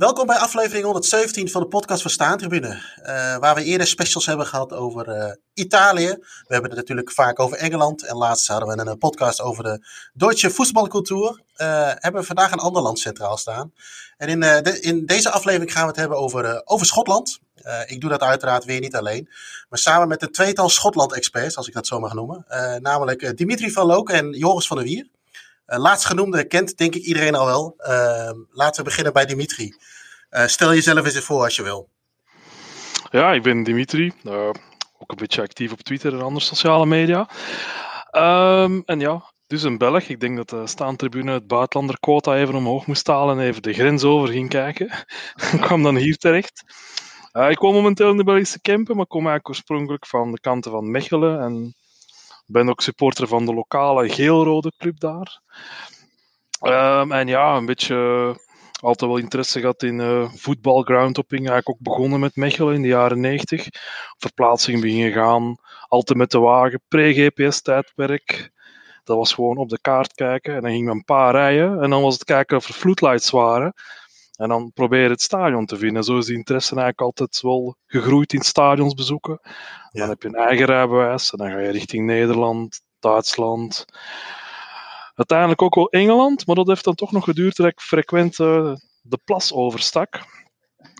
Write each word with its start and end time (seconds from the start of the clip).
Welkom 0.00 0.26
bij 0.26 0.36
aflevering 0.36 0.84
117 0.84 1.50
van 1.50 1.62
de 1.62 1.68
podcast 1.68 2.02
van 2.02 2.10
Staantribune. 2.10 2.68
Uh, 2.68 3.36
waar 3.36 3.54
we 3.54 3.64
eerder 3.64 3.86
specials 3.86 4.26
hebben 4.26 4.46
gehad 4.46 4.72
over 4.72 5.08
uh, 5.08 5.32
Italië. 5.54 6.06
We 6.06 6.52
hebben 6.52 6.70
het 6.70 6.78
natuurlijk 6.78 7.12
vaak 7.12 7.40
over 7.40 7.56
Engeland. 7.56 8.04
En 8.04 8.16
laatst 8.16 8.46
hadden 8.46 8.68
we 8.68 8.78
een, 8.80 8.86
een 8.86 8.98
podcast 8.98 9.40
over 9.40 9.64
de 9.64 9.86
Duitse 10.12 10.50
voetbalcultuur. 10.50 11.42
Uh, 11.56 11.90
hebben 11.94 12.20
we 12.20 12.26
vandaag 12.26 12.52
een 12.52 12.58
ander 12.58 12.82
land 12.82 12.98
centraal 12.98 13.36
staan. 13.36 13.72
En 14.16 14.28
in, 14.28 14.64
in 14.82 15.06
deze 15.06 15.30
aflevering 15.30 15.72
gaan 15.72 15.82
we 15.82 15.88
het 15.88 15.98
hebben 15.98 16.18
over, 16.18 16.62
over 16.64 16.86
Schotland. 16.86 17.38
ik 17.86 18.00
doe 18.00 18.10
dat 18.10 18.22
uiteraard 18.22 18.64
weer 18.64 18.80
niet 18.80 18.96
alleen. 18.96 19.28
Maar 19.68 19.78
samen 19.78 20.08
met 20.08 20.22
een 20.22 20.32
tweetal 20.32 20.68
Schotland-experts, 20.68 21.56
als 21.56 21.68
ik 21.68 21.74
dat 21.74 21.86
zo 21.86 21.98
mag 21.98 22.14
noemen. 22.14 22.44
namelijk 22.82 23.36
Dimitri 23.36 23.70
van 23.70 23.86
Loken 23.86 24.14
en 24.14 24.30
Joris 24.30 24.66
van 24.66 24.76
der 24.76 24.86
Wier. 24.86 25.08
Laatstgenoemde 25.66 26.44
kent 26.44 26.76
denk 26.76 26.94
ik 26.94 27.02
iedereen 27.02 27.34
al 27.34 27.46
wel. 27.46 27.74
Laten 28.50 28.76
we 28.76 28.88
beginnen 28.88 29.12
bij 29.12 29.26
Dimitri. 29.26 29.74
Uh, 30.30 30.46
stel 30.46 30.74
jezelf 30.74 31.04
eens 31.04 31.18
voor 31.18 31.42
als 31.42 31.56
je 31.56 31.62
wil. 31.62 31.88
Ja, 33.10 33.32
ik 33.32 33.42
ben 33.42 33.62
Dimitri. 33.62 34.12
ook 34.98 35.10
een 35.10 35.16
beetje 35.16 35.42
actief 35.42 35.72
op 35.72 35.80
Twitter 35.80 36.12
en 36.12 36.22
andere 36.22 36.44
sociale 36.44 36.86
media. 36.86 37.28
Um, 38.12 38.82
en 38.84 39.00
ja, 39.00 39.32
dus 39.46 39.62
een 39.62 39.78
Belg. 39.78 40.08
Ik 40.08 40.20
denk 40.20 40.36
dat 40.36 40.48
de 40.48 40.66
staantribune 40.66 41.32
het 41.32 41.46
buitenlanderquota 41.46 42.36
even 42.36 42.54
omhoog 42.54 42.86
moest 42.86 43.06
halen 43.06 43.38
en 43.38 43.44
even 43.44 43.62
de 43.62 43.72
grens 43.72 44.04
over 44.04 44.28
ging 44.28 44.48
kijken. 44.48 44.86
ik 45.54 45.60
kwam 45.60 45.82
dan 45.82 45.96
hier 45.96 46.16
terecht. 46.16 46.62
ik 47.48 47.58
woon 47.58 47.74
momenteel 47.74 48.10
in 48.10 48.16
de 48.16 48.24
Belgische 48.24 48.60
Kempen, 48.60 48.96
maar 48.96 49.06
kom 49.06 49.20
eigenlijk 49.20 49.48
oorspronkelijk 49.48 50.06
van 50.06 50.30
de 50.30 50.40
kanten 50.40 50.70
van 50.70 50.90
Mechelen 50.90 51.40
en 51.40 51.74
ben 52.46 52.68
ook 52.68 52.80
supporter 52.80 53.28
van 53.28 53.46
de 53.46 53.54
lokale 53.54 54.08
geel-rode 54.08 54.72
club 54.78 55.00
daar. 55.00 55.40
Um, 56.60 57.12
en 57.12 57.28
ja, 57.28 57.56
een 57.56 57.66
beetje 57.66 58.36
altijd 58.80 59.10
wel 59.10 59.20
interesse 59.20 59.60
gehad 59.60 59.82
in 59.82 59.98
uh, 59.98 60.32
voetbal, 60.32 60.82
groundhopping. 60.82 61.48
Eigenlijk 61.48 61.68
ook 61.68 61.86
begonnen 61.86 62.20
met 62.20 62.36
Mechelen 62.36 62.74
in 62.74 62.82
de 62.82 62.88
jaren 62.88 63.20
90. 63.20 63.66
Verplaatsing 64.18 64.80
beginnen 64.80 65.12
gaan, 65.12 65.56
altijd 65.88 66.18
met 66.18 66.30
de 66.30 66.38
wagen, 66.38 66.80
pre-GPS-tijdperk. 66.88 68.50
Dat 69.04 69.16
was 69.16 69.32
gewoon 69.32 69.56
op 69.56 69.68
de 69.68 69.80
kaart 69.80 70.14
kijken 70.14 70.54
en 70.54 70.62
dan 70.62 70.70
gingen 70.70 70.86
we 70.86 70.94
een 70.94 71.04
paar 71.04 71.32
rijden. 71.32 71.82
En 71.82 71.90
dan 71.90 72.02
was 72.02 72.14
het 72.14 72.24
kijken 72.24 72.56
of 72.56 72.68
er 72.68 72.74
floodlights 72.74 73.30
waren. 73.30 73.74
En 74.36 74.48
dan 74.48 74.72
probeer 74.72 75.02
je 75.02 75.08
het 75.08 75.22
stadion 75.22 75.66
te 75.66 75.76
vinden. 75.76 76.04
Zo 76.04 76.18
is 76.18 76.26
die 76.26 76.36
interesse 76.36 76.70
eigenlijk 76.74 77.00
altijd 77.00 77.40
wel 77.40 77.76
gegroeid 77.86 78.32
in 78.32 78.40
stadions 78.40 78.94
bezoeken. 78.94 79.40
Dan 79.90 80.08
heb 80.08 80.22
je 80.22 80.28
een 80.28 80.34
eigen 80.34 80.66
rijbewijs 80.66 81.32
en 81.32 81.38
dan 81.38 81.50
ga 81.50 81.58
je 81.58 81.70
richting 81.70 82.06
Nederland, 82.06 82.80
Duitsland. 82.98 83.84
Uiteindelijk 85.20 85.62
ook 85.62 85.74
wel 85.74 85.90
Engeland, 85.90 86.46
maar 86.46 86.56
dat 86.56 86.66
heeft 86.66 86.84
dan 86.84 86.94
toch 86.94 87.12
nog 87.12 87.24
geduurd 87.24 87.56
dat 87.56 87.66
ik 87.66 87.80
frequent 87.80 88.38
uh, 88.38 88.74
de 89.02 89.18
plas 89.24 89.52
overstak. 89.52 90.20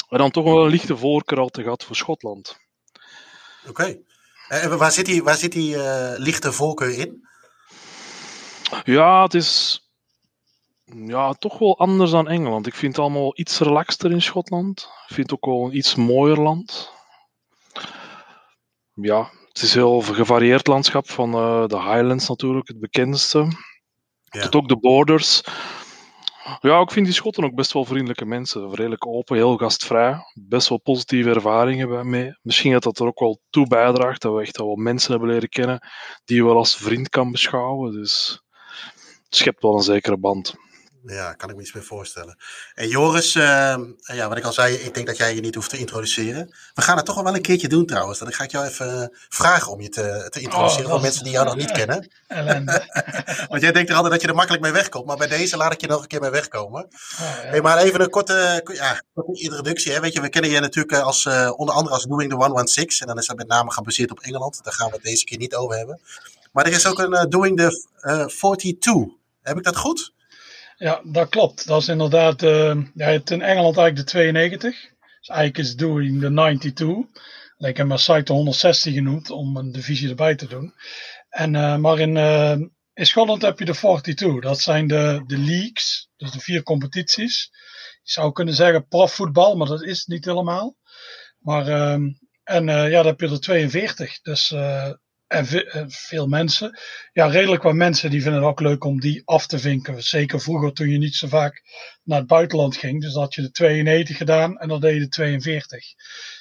En 0.08 0.18
dan 0.18 0.30
toch 0.30 0.44
wel 0.44 0.64
een 0.64 0.70
lichte 0.70 0.96
voorkeur 0.96 1.38
altijd 1.38 1.64
gehad 1.64 1.84
voor 1.84 1.96
Schotland. 1.96 2.58
Oké. 3.60 3.70
Okay. 3.70 4.02
Eh, 4.48 4.64
en 4.64 4.78
waar 4.78 4.92
zit 4.92 5.06
die, 5.06 5.22
waar 5.22 5.36
zit 5.36 5.52
die 5.52 5.74
uh, 5.74 6.12
lichte 6.16 6.52
voorkeur 6.52 6.98
in? 6.98 7.28
Ja, 8.84 9.22
het 9.22 9.34
is 9.34 9.80
ja, 10.84 11.32
toch 11.32 11.58
wel 11.58 11.78
anders 11.78 12.10
dan 12.10 12.28
Engeland. 12.28 12.66
Ik 12.66 12.74
vind 12.74 12.96
het 12.96 13.04
allemaal 13.04 13.38
iets 13.38 13.58
relaxter 13.58 14.10
in 14.10 14.22
Schotland. 14.22 14.80
Ik 14.80 15.14
vind 15.14 15.30
het 15.30 15.32
ook 15.32 15.46
wel 15.46 15.64
een 15.64 15.76
iets 15.76 15.94
mooier 15.94 16.40
land. 16.40 16.92
Ja, 18.94 19.30
het 19.48 19.62
is 19.62 19.74
heel 19.74 20.00
gevarieerd 20.00 20.66
landschap 20.66 21.10
van 21.10 21.34
uh, 21.34 21.66
de 21.66 21.80
Highlands 21.80 22.28
natuurlijk, 22.28 22.68
het 22.68 22.80
bekendste. 22.80 23.68
Ja. 24.30 24.40
Tot 24.40 24.54
ook 24.54 24.68
de 24.68 24.78
borders. 24.78 25.42
Ja, 26.60 26.80
ik 26.80 26.90
vind 26.90 27.06
die 27.06 27.14
Schotten 27.14 27.44
ook 27.44 27.54
best 27.54 27.72
wel 27.72 27.84
vriendelijke 27.84 28.24
mensen. 28.24 28.74
Redelijk 28.74 29.06
open, 29.06 29.36
heel 29.36 29.56
gastvrij. 29.56 30.18
Best 30.34 30.68
wel 30.68 30.80
positieve 30.80 31.30
ervaringen 31.30 31.88
bij. 31.88 32.38
Misschien 32.42 32.72
dat 32.72 32.82
dat 32.82 32.98
er 32.98 33.06
ook 33.06 33.20
wel 33.20 33.40
toe 33.50 33.66
bijdraagt 33.66 34.22
dat 34.22 34.34
we 34.34 34.40
echt 34.40 34.56
wel 34.56 34.76
mensen 34.76 35.10
hebben 35.10 35.30
leren 35.30 35.48
kennen 35.48 35.88
die 36.24 36.36
je 36.36 36.44
wel 36.44 36.56
als 36.56 36.76
vriend 36.76 37.08
kan 37.08 37.30
beschouwen. 37.30 37.92
Dus 37.92 38.42
het 39.24 39.34
schept 39.36 39.62
wel 39.62 39.74
een 39.74 39.82
zekere 39.82 40.18
band. 40.18 40.54
Ja, 41.06 41.32
kan 41.32 41.50
ik 41.50 41.56
me 41.56 41.62
iets 41.62 41.72
meer 41.72 41.84
voorstellen. 41.84 42.36
En 42.74 42.88
Joris, 42.88 43.34
uh, 43.34 43.76
ja, 44.00 44.28
wat 44.28 44.36
ik 44.36 44.44
al 44.44 44.52
zei, 44.52 44.74
ik 44.74 44.94
denk 44.94 45.06
dat 45.06 45.16
jij 45.16 45.34
je 45.34 45.40
niet 45.40 45.54
hoeft 45.54 45.70
te 45.70 45.78
introduceren. 45.78 46.54
We 46.74 46.82
gaan 46.82 46.96
het 46.96 47.06
toch 47.06 47.22
wel 47.22 47.34
een 47.34 47.42
keertje 47.42 47.68
doen 47.68 47.86
trouwens. 47.86 48.18
Dan 48.18 48.32
ga 48.32 48.44
ik 48.44 48.50
jou 48.50 48.66
even 48.66 49.02
eh, 49.02 49.08
vragen 49.28 49.72
om 49.72 49.80
je 49.80 49.88
te, 49.88 50.26
te 50.30 50.40
introduceren 50.40 50.84
oh, 50.84 50.90
voor 50.90 51.00
mensen 51.00 51.24
die 51.24 51.32
jou 51.32 51.44
nog 51.44 51.56
niet 51.56 51.70
kennen. 51.80 52.10
Want 53.50 53.62
jij 53.62 53.72
denkt 53.72 53.90
er 53.90 53.94
altijd 53.94 54.12
dat 54.12 54.22
je 54.22 54.28
er 54.28 54.34
makkelijk 54.34 54.62
mee 54.62 54.72
wegkomt. 54.72 55.06
Maar 55.06 55.16
bij 55.16 55.26
deze 55.26 55.56
laat 55.56 55.72
ik 55.72 55.80
je 55.80 55.86
nog 55.86 56.02
een 56.02 56.08
keer 56.08 56.20
mee 56.20 56.30
wegkomen. 56.30 56.84
Oh, 56.84 56.90
hey, 57.20 57.60
maar 57.60 57.78
even 57.78 58.00
een 58.00 58.10
korte, 58.10 58.62
ja, 58.74 59.02
korte 59.14 59.40
introductie. 59.40 59.92
Hè. 59.92 60.00
Weet 60.00 60.12
je, 60.12 60.20
we 60.20 60.28
kennen 60.28 60.50
je 60.50 60.60
natuurlijk 60.60 60.92
eh, 60.92 61.02
als, 61.02 61.24
uh, 61.24 61.52
onder 61.56 61.74
andere 61.74 61.94
als 61.94 62.04
Doing 62.04 62.30
the 62.30 62.36
116. 62.36 63.00
En 63.00 63.06
dan 63.06 63.18
is 63.18 63.26
dat 63.26 63.36
met 63.36 63.48
name 63.48 63.72
gebaseerd 63.72 64.10
op 64.10 64.20
Engeland. 64.20 64.64
Daar 64.64 64.72
gaan 64.72 64.88
we 64.88 64.94
het 64.94 65.04
deze 65.04 65.24
keer 65.24 65.38
niet 65.38 65.54
over 65.54 65.76
hebben. 65.76 66.00
Maar 66.52 66.66
er 66.66 66.72
is 66.72 66.86
ook 66.86 66.98
een 66.98 67.30
Doing 67.30 67.56
the 67.56 68.28
42. 68.28 69.18
Heb 69.42 69.56
ik 69.56 69.64
dat 69.64 69.76
goed? 69.76 70.12
Ja, 70.80 71.00
dat 71.04 71.28
klopt. 71.28 71.66
Dat 71.66 71.80
is 71.80 71.88
inderdaad, 71.88 72.42
uh, 72.42 72.82
ja, 72.94 73.06
het 73.06 73.30
in 73.30 73.42
Engeland 73.42 73.76
eigenlijk 73.76 73.96
de 73.96 74.04
92. 74.04 74.80
Dus 75.18 75.28
eigenlijk 75.28 75.58
is 75.58 75.76
Doing 75.76 76.20
de 76.20 76.30
92. 76.30 77.22
Ik 77.58 77.76
heb 77.76 77.86
maar 77.86 77.98
site 77.98 78.32
160 78.32 78.92
genoemd 78.94 79.30
om 79.30 79.56
een 79.56 79.72
divisie 79.72 80.08
erbij 80.08 80.34
te 80.34 80.46
doen. 80.46 80.74
En, 81.28 81.54
uh, 81.54 81.76
maar 81.76 81.98
in, 81.98 82.16
uh, 82.16 82.56
in 82.94 83.06
Schotland 83.06 83.42
heb 83.42 83.58
je 83.58 83.64
de 83.64 83.74
42. 83.74 84.40
Dat 84.40 84.60
zijn 84.60 84.86
de, 84.86 85.22
de 85.26 85.38
leagues, 85.38 86.10
dus 86.16 86.30
de 86.30 86.40
vier 86.40 86.62
competities. 86.62 87.50
Je 88.02 88.10
zou 88.12 88.32
kunnen 88.32 88.54
zeggen 88.54 88.88
profvoetbal, 88.88 89.56
maar 89.56 89.66
dat 89.66 89.82
is 89.82 89.98
het 89.98 90.08
niet 90.08 90.24
helemaal. 90.24 90.76
Maar, 91.38 91.66
en 92.44 92.66
ja, 92.66 92.88
dan 92.88 93.06
heb 93.06 93.20
je 93.20 93.28
er 93.28 93.40
42. 93.40 94.20
Dus 94.20 94.54
en 95.30 95.46
veel 95.90 96.26
mensen. 96.26 96.78
Ja, 97.12 97.26
redelijk 97.26 97.62
wat 97.62 97.74
mensen 97.74 98.10
die 98.10 98.22
vinden 98.22 98.40
het 98.40 98.50
ook 98.50 98.60
leuk 98.60 98.84
om 98.84 99.00
die 99.00 99.22
af 99.24 99.46
te 99.46 99.58
vinken. 99.58 100.02
Zeker 100.02 100.40
vroeger 100.40 100.72
toen 100.72 100.88
je 100.88 100.98
niet 100.98 101.14
zo 101.14 101.28
vaak 101.28 101.62
naar 102.02 102.18
het 102.18 102.26
buitenland 102.26 102.76
ging. 102.76 103.00
Dus 103.00 103.14
had 103.14 103.34
je 103.34 103.42
de 103.42 103.50
92 103.50 104.16
gedaan 104.16 104.58
en 104.58 104.68
dan 104.68 104.80
deed 104.80 104.94
je 104.94 105.00
de 105.00 105.08
42. 105.08 105.84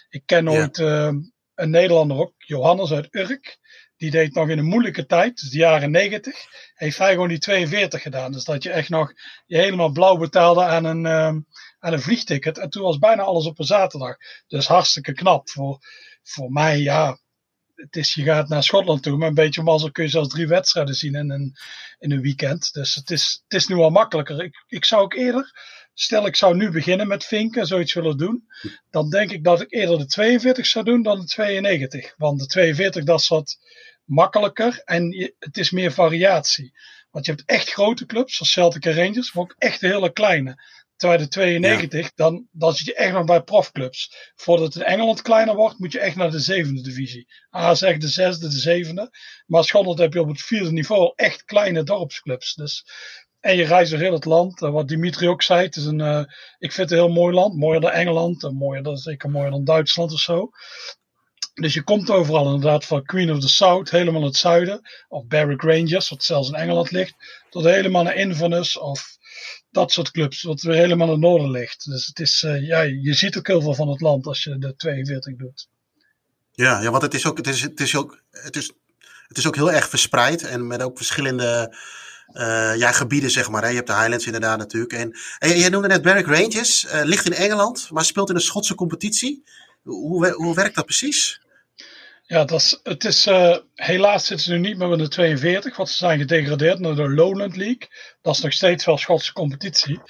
Ik 0.10 0.24
ken 0.26 0.50
ooit 0.50 0.78
uh, 0.78 1.12
een 1.56 1.70
Nederlander 1.70 2.18
ook, 2.18 2.34
Johannes 2.38 2.92
uit 2.92 3.08
Urk. 3.12 3.58
Die 3.98 4.12
deed 4.12 4.34
nog 4.34 4.50
in 4.50 4.58
een 4.58 4.66
moeilijke 4.66 5.06
tijd, 5.06 5.40
dus 5.40 5.50
de 5.50 5.58
jaren 5.58 5.92
90. 5.92 6.36
Heeft 6.74 6.98
hij 6.98 7.12
gewoon 7.12 7.28
die 7.28 7.40
42 7.40 8.02
gedaan. 8.02 8.32
Dus 8.32 8.44
dat 8.44 8.64
je 8.64 8.72
echt 8.72 8.90
nog 8.90 9.14
je 9.46 9.58
helemaal 9.58 9.92
blauw 9.92 10.18
betaalde 10.18 10.64
aan 10.64 10.86
een, 10.86 11.06
uh, 11.06 11.42
aan 11.80 11.94
een 11.94 12.02
vliegticket. 12.02 12.58
En 12.58 12.70
toen 12.70 12.84
was 12.84 12.98
bijna 12.98 13.24
alles 13.24 13.46
op 13.46 13.60
een 13.60 13.66
zaterdag. 13.66 14.16
Dus 14.48 14.68
hartstikke 14.68 15.14
knap. 15.14 15.50
Voor, 15.50 15.80
voor 16.24 16.52
mij, 16.52 16.80
ja, 16.80 17.20
het 17.82 17.96
is, 17.96 18.14
je 18.14 18.24
gaat 18.24 18.50
naar 18.50 18.64
Schotland 18.64 19.04
toe, 19.04 19.18
maar 19.18 19.28
een 19.28 19.34
beetje 19.34 19.64
mazzel 19.64 19.92
kun 19.92 20.04
je 20.04 20.10
zelfs 20.10 20.30
drie 20.30 20.48
wedstrijden 20.48 20.96
zien 20.96 21.16
in 21.16 21.30
een, 21.30 21.56
in 22.00 22.12
een 22.12 22.22
weekend. 22.22 22.74
Dus 22.74 22.96
het 22.96 23.12
is, 23.12 23.44
het 23.44 23.54
is 23.54 23.68
nu 23.68 23.76
al 23.76 23.90
makkelijker. 23.90 24.44
Ik, 24.44 24.64
ik 24.68 24.86
zou 24.86 25.02
ook 25.02 25.14
eerder, 25.14 25.52
stel 25.94 26.26
ik 26.26 26.36
zou 26.36 26.56
nu 26.56 26.72
beginnen 26.72 27.08
met 27.08 27.26
vinken, 27.26 27.68
zoiets 27.68 27.94
willen 27.94 28.18
doen, 28.18 28.48
dan 28.90 29.10
denk 29.10 29.32
ik 29.32 29.44
dat 29.44 29.62
ik 29.62 29.74
eerder 29.74 29.98
de 29.98 30.06
42 30.06 30.66
zou 30.66 30.86
doen 30.86 31.02
dan 31.02 31.20
de 31.20 31.26
92. 31.26 32.14
Want 32.18 32.40
de 32.40 32.46
42 32.46 33.04
dat 33.04 33.20
is 33.20 33.28
wat 33.28 33.58
makkelijker 34.04 34.82
en 34.86 35.34
het 35.40 35.58
is 35.58 35.72
meer 35.72 35.92
variatie. 35.92 36.74
Want 37.12 37.26
je 37.26 37.32
hebt 37.32 37.44
echt 37.46 37.70
grote 37.70 38.06
clubs, 38.06 38.36
zoals 38.36 38.52
Celtic 38.52 38.86
en 38.86 38.94
Rangers, 38.94 39.34
maar 39.34 39.44
ook 39.44 39.56
echt 39.58 39.82
hele 39.82 40.14
kleine. 40.14 40.64
Terwijl 41.00 41.20
de 41.20 41.28
92, 41.28 42.14
dan, 42.14 42.48
dan 42.52 42.74
zit 42.74 42.86
je 42.86 42.94
echt 42.94 43.14
nog 43.14 43.26
bij 43.26 43.42
profclubs. 43.42 44.32
Voordat 44.36 44.74
het 44.74 44.76
in 44.76 44.90
Engeland 44.90 45.22
kleiner 45.22 45.56
wordt, 45.56 45.80
moet 45.80 45.92
je 45.92 46.00
echt 46.00 46.16
naar 46.16 46.32
de 46.32 46.40
zevende 46.40 46.82
divisie. 46.82 47.28
A 47.56 47.76
zeg 47.76 47.98
de 47.98 48.08
zesde, 48.08 48.48
de 48.48 48.60
zevende. 48.60 49.10
Maar 49.46 49.64
Schotland 49.64 50.00
heb 50.00 50.14
je 50.14 50.22
op 50.22 50.28
het 50.28 50.42
vierde 50.42 50.72
niveau 50.72 51.14
echt 51.16 51.44
kleine 51.44 51.84
dorpsclubs. 51.84 52.54
Dus, 52.54 52.86
en 53.40 53.56
je 53.56 53.64
reist 53.64 53.92
door 53.92 54.00
heel 54.00 54.14
het 54.14 54.26
land. 54.26 54.60
wat 54.60 54.88
Dimitri 54.88 55.28
ook 55.28 55.42
zei, 55.42 55.66
het 55.66 55.76
is 55.76 55.86
een, 55.86 56.00
uh, 56.00 56.24
ik 56.58 56.72
vind 56.72 56.90
het 56.90 56.92
een 56.92 57.06
heel 57.06 57.16
mooi 57.16 57.34
land. 57.34 57.56
Mooier 57.56 57.82
dan 57.82 57.92
Engeland, 57.92 58.44
en 58.44 58.56
mooier 58.56 58.84
dan, 58.84 58.98
zeker 58.98 59.30
mooier 59.30 59.52
dan 59.52 59.64
Duitsland 59.64 60.12
of 60.12 60.20
zo. 60.20 60.50
Dus 61.54 61.74
je 61.74 61.84
komt 61.84 62.10
overal 62.10 62.46
inderdaad 62.46 62.86
van 62.86 63.04
Queen 63.04 63.32
of 63.32 63.40
the 63.40 63.50
South, 63.50 63.92
helemaal 63.92 64.24
het 64.24 64.36
zuiden. 64.36 64.82
Of 65.08 65.28
Berwick 65.28 65.62
Rangers, 65.62 66.10
wat 66.10 66.24
zelfs 66.24 66.50
in 66.50 66.56
Engeland 66.56 66.92
ligt. 66.92 67.16
Tot 67.50 67.64
helemaal 67.64 68.04
naar 68.04 68.16
Inverness 68.16 68.78
of 68.78 69.18
dat 69.72 69.92
soort 69.92 70.12
clubs, 70.12 70.42
wat 70.42 70.62
weer 70.62 70.76
helemaal 70.76 71.08
in 71.08 71.14
het 71.14 71.22
noorden 71.22 71.52
ligt. 71.52 71.86
Dus 71.86 72.06
het 72.06 72.20
is, 72.20 72.44
uh, 72.44 72.68
ja, 72.68 72.82
je 72.82 73.14
ziet 73.14 73.38
ook 73.38 73.48
heel 73.48 73.62
veel 73.62 73.76
van 73.76 73.90
het 73.90 74.02
land 74.02 74.26
als 74.26 74.44
je 74.44 74.58
de 74.58 74.76
42 74.76 75.36
doet. 75.36 75.68
Ja, 76.52 76.82
ja 76.82 76.90
want 76.92 77.02
het 77.02 77.14
is 77.14 77.26
ook, 77.26 77.38
het 77.38 77.48
is, 77.48 77.62
het 77.62 77.80
is 77.80 77.96
ook, 77.96 78.24
het 78.32 78.56
is, 78.56 78.72
het 79.28 79.38
is 79.38 79.48
ook 79.48 79.56
heel 79.56 79.72
erg 79.72 79.90
verspreid 79.90 80.44
en 80.44 80.68
met 80.68 80.82
ook 80.82 80.98
verschillende 80.98 81.76
uh, 82.34 82.76
ja, 82.78 82.92
gebieden, 82.92 83.32
zeg 83.32 83.50
maar. 83.50 83.62
Hè. 83.62 83.68
Je 83.68 83.76
hebt 83.76 83.88
de 83.88 83.96
Highlands 83.96 84.26
inderdaad 84.26 84.58
natuurlijk. 84.58 84.94
En, 84.94 85.18
en 85.40 85.58
jij 85.58 85.70
noemde 85.70 85.88
net 85.88 86.02
Berwick 86.02 86.26
Rangers, 86.26 86.86
uh, 86.86 87.02
ligt 87.04 87.26
in 87.26 87.34
Engeland, 87.34 87.90
maar 87.92 88.06
speelt 88.06 88.30
in 88.30 88.36
een 88.36 88.42
Schotse 88.42 88.76
competitie. 88.76 89.44
Hoe, 89.84 90.32
hoe 90.32 90.56
werkt 90.56 90.76
dat 90.76 90.86
precies? 90.86 91.42
Ja, 92.30 92.46
dat 92.46 92.60
is, 92.60 92.80
het 92.84 93.06
is, 93.06 93.28
uh, 93.28 93.58
helaas 93.76 94.26
zitten 94.26 94.46
ze 94.46 94.52
nu 94.52 94.60
niet 94.60 94.78
meer 94.78 94.88
met 94.88 95.00
de 95.00 95.08
42, 95.08 95.78
want 95.78 95.90
ze 95.90 95.96
zijn 95.96 96.20
gedegradeerd 96.20 96.80
naar 96.80 96.96
de 96.96 97.10
Lowland 97.10 97.56
League. 97.56 97.88
Dat 98.22 98.36
is 98.36 98.42
nog 98.42 98.54
steeds 98.54 98.86
wel 98.86 98.98
Schotse 98.98 99.34
competitie. 99.34 100.02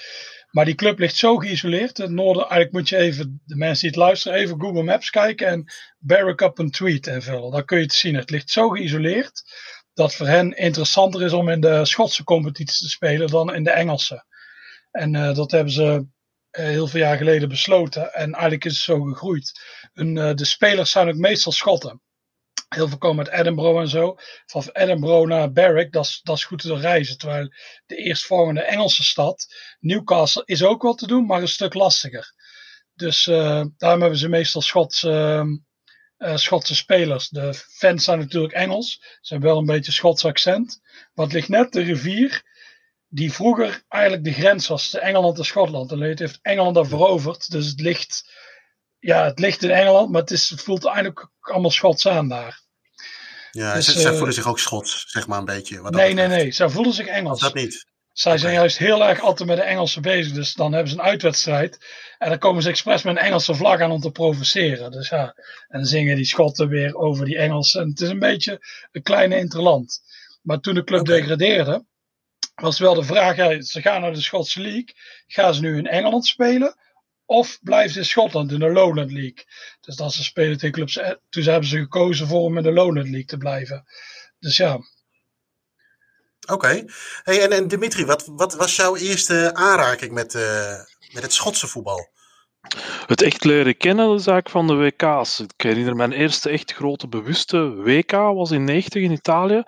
Maar 0.51 0.65
die 0.65 0.75
club 0.75 0.99
ligt 0.99 1.15
zo 1.15 1.37
geïsoleerd. 1.37 1.97
Het 1.97 2.09
noorden, 2.09 2.41
eigenlijk 2.41 2.71
moet 2.71 2.89
je 2.89 2.97
even, 2.97 3.41
de 3.45 3.55
mensen 3.55 3.81
die 3.81 3.89
het 3.89 4.07
luisteren, 4.07 4.37
even 4.37 4.59
Google 4.59 4.83
Maps 4.83 5.09
kijken 5.09 5.47
en 5.47 5.73
Barrack 5.97 6.41
up 6.41 6.57
een 6.57 6.71
tweet 6.71 7.07
invullen. 7.07 7.51
Dan 7.51 7.65
kun 7.65 7.77
je 7.77 7.83
het 7.83 7.93
zien. 7.93 8.15
Het 8.15 8.29
ligt 8.29 8.49
zo 8.49 8.69
geïsoleerd 8.69 9.41
dat 9.93 10.15
voor 10.15 10.27
hen 10.27 10.57
interessanter 10.57 11.21
is 11.21 11.33
om 11.33 11.49
in 11.49 11.61
de 11.61 11.85
Schotse 11.85 12.23
competitie 12.23 12.83
te 12.85 12.89
spelen 12.89 13.27
dan 13.27 13.55
in 13.55 13.63
de 13.63 13.71
Engelse. 13.71 14.25
En 14.91 15.13
uh, 15.13 15.35
dat 15.35 15.51
hebben 15.51 15.73
ze 15.73 15.83
uh, 15.83 16.05
heel 16.65 16.87
veel 16.87 16.99
jaar 16.99 17.17
geleden 17.17 17.49
besloten. 17.49 18.13
En 18.13 18.31
eigenlijk 18.31 18.65
is 18.65 18.73
het 18.73 18.81
zo 18.81 19.01
gegroeid. 19.01 19.51
De 19.93 20.45
spelers 20.45 20.91
zijn 20.91 21.07
ook 21.07 21.15
meestal 21.15 21.51
Schotten. 21.51 22.01
Heel 22.69 22.87
veel 22.87 22.97
komen 22.97 23.29
uit 23.29 23.39
Edinburgh 23.39 23.79
en 23.79 23.87
zo. 23.87 24.15
Van 24.45 24.69
Edinburgh 24.73 25.27
naar 25.27 25.51
Berwick, 25.51 25.91
dat 25.91 26.21
is, 26.23 26.43
goed 26.43 26.61
te 26.61 26.75
reizen. 26.75 27.17
Terwijl 27.17 27.53
de 27.85 27.95
eerstvolgende 27.95 28.61
Engelse 28.61 29.03
stad, 29.03 29.55
Newcastle, 29.79 30.41
is 30.45 30.63
ook 30.63 30.81
wel 30.81 30.93
te 30.93 31.07
doen, 31.07 31.25
maar 31.25 31.41
een 31.41 31.47
stuk 31.47 31.73
lastiger. 31.73 32.33
Dus 32.93 33.23
daarom 33.77 34.01
hebben 34.01 34.17
ze 34.17 34.29
meestal 34.29 34.61
Schotse, 34.61 35.45
Schotse 36.17 36.75
spelers. 36.75 37.29
De 37.29 37.53
fans 37.53 38.03
zijn 38.03 38.19
natuurlijk 38.19 38.53
Engels. 38.53 39.01
Ze 39.21 39.33
hebben 39.33 39.49
wel 39.49 39.59
een 39.59 39.65
beetje 39.65 39.91
Schots 39.91 40.25
accent. 40.25 40.79
Maar 41.13 41.25
het 41.25 41.33
ligt 41.33 41.49
net 41.49 41.71
de 41.71 41.81
rivier 41.81 42.47
die 43.07 43.33
vroeger 43.33 43.83
eigenlijk 43.87 44.23
de 44.23 44.33
grens 44.33 44.67
was 44.67 44.81
tussen 44.81 45.01
Engeland 45.01 45.37
en 45.37 45.45
Schotland. 45.45 45.91
En 45.91 45.99
het 45.99 46.19
heeft 46.19 46.39
Engeland 46.41 46.75
daar 46.75 46.87
veroverd. 46.87 47.51
Dus 47.51 47.67
het 47.67 47.79
ligt, 47.79 48.31
ja, 48.99 49.25
het 49.25 49.39
ligt 49.39 49.63
in 49.63 49.71
Engeland, 49.71 50.11
maar 50.11 50.21
het, 50.21 50.31
is, 50.31 50.49
het 50.49 50.61
voelt 50.61 50.85
eigenlijk 50.85 51.29
allemaal 51.39 51.71
Schots 51.71 52.07
aan 52.07 52.29
daar. 52.29 52.61
Ja, 53.51 53.73
dus, 53.73 53.85
zij, 53.85 54.01
zij 54.01 54.13
voelen 54.13 54.33
zich 54.33 54.47
ook 54.47 54.59
Schots, 54.59 55.05
zeg 55.07 55.27
maar 55.27 55.39
een 55.39 55.45
beetje. 55.45 55.81
Wat 55.81 55.93
nee, 55.93 56.13
nee, 56.13 56.27
nee. 56.27 56.51
Zij 56.51 56.69
voelen 56.69 56.93
zich 56.93 57.07
Engels. 57.07 57.39
Dat 57.39 57.53
niet. 57.53 57.87
Zij 58.13 58.37
zijn 58.37 58.53
juist 58.53 58.77
heel 58.77 59.05
erg 59.05 59.21
altijd 59.21 59.49
met 59.49 59.57
de 59.57 59.63
Engelsen 59.63 60.01
bezig. 60.01 60.33
Dus 60.33 60.53
dan 60.53 60.73
hebben 60.73 60.91
ze 60.91 60.97
een 60.97 61.05
uitwedstrijd. 61.05 61.85
En 62.17 62.29
dan 62.29 62.37
komen 62.37 62.63
ze 62.63 62.69
expres 62.69 63.03
met 63.03 63.15
een 63.15 63.21
Engelse 63.21 63.55
vlag 63.55 63.81
aan 63.81 63.91
om 63.91 64.01
te 64.01 64.11
provoceren. 64.11 64.91
Dus 64.91 65.09
ja, 65.09 65.33
en 65.67 65.79
dan 65.79 65.85
zingen 65.85 66.15
die 66.15 66.25
Schotten 66.25 66.67
weer 66.67 66.95
over 66.95 67.25
die 67.25 67.37
Engelsen. 67.37 67.81
En 67.81 67.89
het 67.89 68.01
is 68.01 68.09
een 68.09 68.19
beetje 68.19 68.65
een 68.91 69.01
kleine 69.01 69.37
interland. 69.37 70.01
Maar 70.41 70.59
toen 70.59 70.73
de 70.73 70.83
club 70.83 70.99
okay. 70.99 71.19
degradeerde, 71.19 71.85
was 72.55 72.79
wel 72.79 72.93
de 72.93 73.03
vraag, 73.03 73.35
ja, 73.35 73.61
ze 73.61 73.81
gaan 73.81 74.01
naar 74.01 74.13
de 74.13 74.21
Schotse 74.21 74.61
League. 74.61 74.95
Gaan 75.27 75.53
ze 75.53 75.61
nu 75.61 75.77
in 75.77 75.87
Engeland 75.87 76.25
spelen? 76.25 76.75
Of 77.29 77.59
ze 77.61 77.91
in 77.95 78.05
Schotland 78.05 78.51
in 78.51 78.59
de 78.59 78.71
Lowland 78.71 79.11
League? 79.11 79.45
Dus 79.81 79.95
dat 79.95 80.13
ze 80.13 80.23
spelen 80.23 80.57
tegen 80.57 80.71
clubs. 80.71 80.97
Eh, 80.97 81.11
toen 81.29 81.43
hebben 81.43 81.69
ze 81.69 81.77
gekozen 81.77 82.27
voor 82.27 82.41
om 82.41 82.57
in 82.57 82.63
de 82.63 82.71
Lowland 82.71 83.07
League 83.07 83.25
te 83.25 83.37
blijven. 83.37 83.85
Dus 84.39 84.57
ja. 84.57 84.79
Oké. 86.47 86.83
Hey, 87.23 87.41
en, 87.41 87.51
en 87.51 87.67
Dimitri, 87.67 88.05
wat, 88.05 88.25
wat 88.25 88.55
was 88.55 88.75
jouw 88.75 88.95
eerste 88.95 89.53
aanraking 89.53 90.11
met, 90.11 90.33
uh, 90.33 90.79
met 91.13 91.23
het 91.23 91.33
Schotse 91.33 91.67
voetbal? 91.67 92.09
Het 93.05 93.21
echt 93.21 93.43
leren 93.43 93.77
kennen, 93.77 94.15
de 94.15 94.21
zaak 94.21 94.49
van 94.49 94.67
de 94.67 94.75
WK's. 94.75 95.39
Ik 95.39 95.51
herinner 95.57 95.95
mijn 95.95 96.11
eerste 96.11 96.49
echt 96.49 96.73
grote 96.73 97.07
bewuste 97.07 97.75
WK 97.75 98.11
was 98.11 98.51
in 98.51 98.63
90 98.63 99.01
in 99.01 99.11
Italië. 99.11 99.63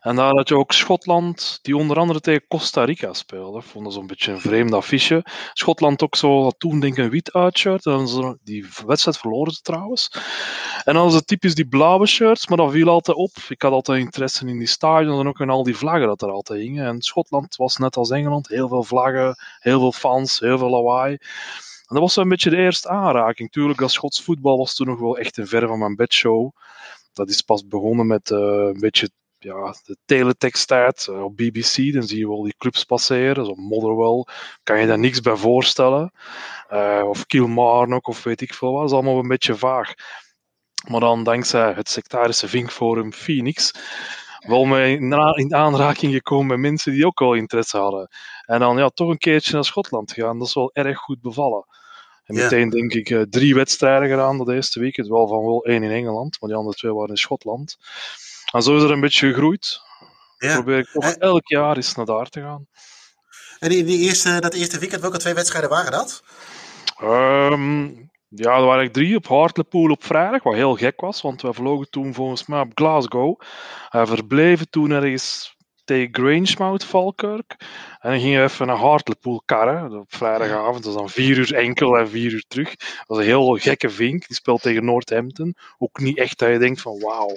En 0.00 0.16
daar 0.16 0.34
had 0.34 0.48
je 0.48 0.56
ook 0.56 0.72
Schotland, 0.72 1.58
die 1.62 1.76
onder 1.76 1.98
andere 1.98 2.20
tegen 2.20 2.46
Costa 2.48 2.84
Rica 2.84 3.12
speelde. 3.12 3.58
Ik 3.58 3.64
vond 3.64 3.84
dat 3.84 3.94
zo'n 3.94 4.06
beetje 4.06 4.32
een 4.32 4.40
vreemd 4.40 4.72
affiche. 4.72 5.24
Schotland 5.52 6.02
ook 6.02 6.16
zo, 6.16 6.50
toen 6.50 6.80
denk 6.80 6.96
ik 6.96 7.04
een 7.04 7.10
wit 7.10 7.32
uitshirt. 7.32 7.86
En 7.86 8.38
die 8.42 8.66
wedstrijd 8.86 9.18
verloren 9.18 9.52
ze 9.52 9.60
trouwens. 9.60 10.10
En 10.84 10.94
dan 10.94 11.04
was 11.04 11.14
het 11.14 11.26
typisch 11.26 11.54
die 11.54 11.68
blauwe 11.68 12.06
shirts, 12.06 12.46
maar 12.46 12.56
dat 12.56 12.72
viel 12.72 12.88
altijd 12.88 13.16
op. 13.16 13.30
Ik 13.48 13.62
had 13.62 13.72
altijd 13.72 14.00
interesse 14.00 14.46
in 14.46 14.58
die 14.58 14.66
stadions 14.66 15.20
en 15.20 15.28
ook 15.28 15.40
in 15.40 15.50
al 15.50 15.62
die 15.62 15.76
vlaggen 15.76 16.06
dat 16.06 16.22
er 16.22 16.30
altijd 16.30 16.60
hingen. 16.60 16.86
En 16.86 17.02
Schotland 17.02 17.56
was 17.56 17.76
net 17.76 17.96
als 17.96 18.10
Engeland, 18.10 18.48
heel 18.48 18.68
veel 18.68 18.82
vlaggen, 18.82 19.36
heel 19.58 19.78
veel 19.78 19.92
fans, 19.92 20.38
heel 20.38 20.58
veel 20.58 20.70
lawaai. 20.70 21.18
Dat 21.86 21.98
was 21.98 22.16
een 22.16 22.28
beetje 22.28 22.50
de 22.50 22.56
eerste 22.56 22.88
aanraking. 22.88 23.50
Tuurlijk, 23.50 23.78
dat 23.78 23.90
Schots 23.90 24.22
voetbal 24.22 24.58
was 24.58 24.74
toen 24.74 24.86
nog 24.86 24.98
wel 24.98 25.18
echt 25.18 25.36
een 25.36 25.46
ver 25.46 25.68
van 25.68 25.78
mijn 25.78 25.96
bedshow. 25.96 26.50
Dat 27.12 27.28
is 27.28 27.40
pas 27.40 27.66
begonnen 27.66 28.06
met 28.06 28.30
uh, 28.30 28.38
een 28.38 28.80
beetje 28.80 29.10
ja, 29.38 29.74
de 29.84 29.96
teletext-tijd 30.04 31.06
uh, 31.10 31.24
op 31.24 31.36
BBC. 31.36 31.92
Dan 31.92 32.02
zie 32.02 32.18
je 32.18 32.28
wel 32.28 32.42
die 32.42 32.54
clubs 32.58 32.84
passeren, 32.84 33.44
zo 33.44 33.54
Motherwell. 33.54 34.26
Kan 34.62 34.80
je 34.80 34.86
daar 34.86 34.98
niks 34.98 35.20
bij 35.20 35.36
voorstellen. 35.36 36.12
Uh, 36.72 37.04
of 37.06 37.26
Kilmarnock 37.26 38.06
of 38.06 38.22
weet 38.22 38.40
ik 38.40 38.54
veel 38.54 38.72
wat. 38.72 38.80
Dat 38.80 38.90
is 38.90 38.94
allemaal 38.94 39.18
een 39.18 39.28
beetje 39.28 39.56
vaag. 39.56 39.94
Maar 40.88 41.00
dan 41.00 41.24
dankzij 41.24 41.72
het 41.72 41.88
sectarische 41.88 42.48
vinkforum 42.48 43.12
Phoenix 43.12 43.72
wel 44.46 44.64
mee 44.64 44.98
in 45.34 45.54
aanraking 45.54 46.12
gekomen 46.12 46.46
met 46.46 46.58
mensen 46.58 46.92
die 46.92 47.06
ook 47.06 47.20
al 47.20 47.34
interesse 47.34 47.76
hadden. 47.76 48.08
En 48.46 48.60
dan 48.60 48.78
ja, 48.78 48.88
toch 48.88 49.08
een 49.08 49.18
keertje 49.18 49.52
naar 49.52 49.64
Schotland 49.64 50.12
gaan. 50.12 50.38
Dat 50.38 50.48
is 50.48 50.54
wel 50.54 50.70
erg 50.72 50.98
goed 50.98 51.20
bevallen. 51.20 51.66
En 52.24 52.34
meteen 52.34 52.70
denk 52.70 52.92
ik 52.92 53.10
uh, 53.10 53.22
drie 53.30 53.54
wedstrijden 53.54 54.08
gedaan 54.08 54.38
dat 54.38 54.48
eerste 54.48 54.80
week. 54.80 54.96
Het 54.96 55.08
wel 55.08 55.28
van 55.28 55.44
wel 55.44 55.64
één 55.64 55.82
in 55.82 55.90
Engeland, 55.90 56.40
maar 56.40 56.48
die 56.50 56.58
andere 56.58 56.76
twee 56.76 56.92
waren 56.92 57.10
in 57.10 57.16
Schotland. 57.16 57.76
En 58.52 58.62
zo 58.62 58.76
is 58.76 58.82
er 58.82 58.90
een 58.90 59.00
beetje 59.00 59.28
gegroeid. 59.28 59.80
Ja. 60.38 60.54
Probeer 60.54 60.78
ik 60.78 60.88
toch 60.92 61.04
elk 61.04 61.48
jaar 61.48 61.76
eens 61.76 61.94
naar 61.94 62.06
daar 62.06 62.28
te 62.28 62.40
gaan. 62.40 62.66
En 63.58 63.68
die, 63.68 63.84
die 63.84 63.98
eerste, 63.98 64.40
dat 64.40 64.54
eerste 64.54 64.78
weekend, 64.78 65.00
welke 65.00 65.18
twee 65.18 65.34
wedstrijden 65.34 65.70
waren 65.70 65.92
dat? 65.92 66.22
Um, 67.02 68.10
ja, 68.34 68.44
er 68.44 68.64
waren 68.64 68.78
eigenlijk 68.78 68.92
drie 68.92 69.16
op 69.16 69.26
Hartlepool 69.26 69.90
op 69.90 70.04
vrijdag, 70.04 70.42
wat 70.42 70.54
heel 70.54 70.74
gek 70.74 71.00
was, 71.00 71.22
want 71.22 71.42
we 71.42 71.52
vlogen 71.52 71.90
toen 71.90 72.14
volgens 72.14 72.46
mij 72.46 72.60
op 72.60 72.70
Glasgow. 72.74 73.40
We 73.90 74.06
verbleven 74.06 74.70
toen 74.70 74.90
ergens 74.90 75.54
tegen 75.84 76.08
Grangemouth, 76.12 76.84
Falkirk. 76.84 77.56
En 78.00 78.10
dan 78.10 78.20
gingen 78.20 78.38
we 78.38 78.50
even 78.50 78.66
naar 78.66 78.76
Hartlepool 78.76 79.42
karren, 79.44 79.98
op 79.98 80.14
vrijdagavond. 80.14 80.84
Dat 80.84 80.94
dan 80.94 81.08
vier 81.08 81.38
uur 81.38 81.54
enkel 81.54 81.98
en 81.98 82.08
vier 82.08 82.32
uur 82.32 82.44
terug. 82.48 82.76
Dat 82.76 83.04
was 83.06 83.18
een 83.18 83.24
heel 83.24 83.56
gekke 83.56 83.90
vink, 83.90 84.26
die 84.26 84.36
speelt 84.36 84.62
tegen 84.62 84.84
Northampton. 84.84 85.56
Ook 85.78 85.98
niet 85.98 86.18
echt 86.18 86.38
dat 86.38 86.48
je 86.50 86.58
denkt 86.58 86.80
van 86.80 87.00
wauw. 87.00 87.36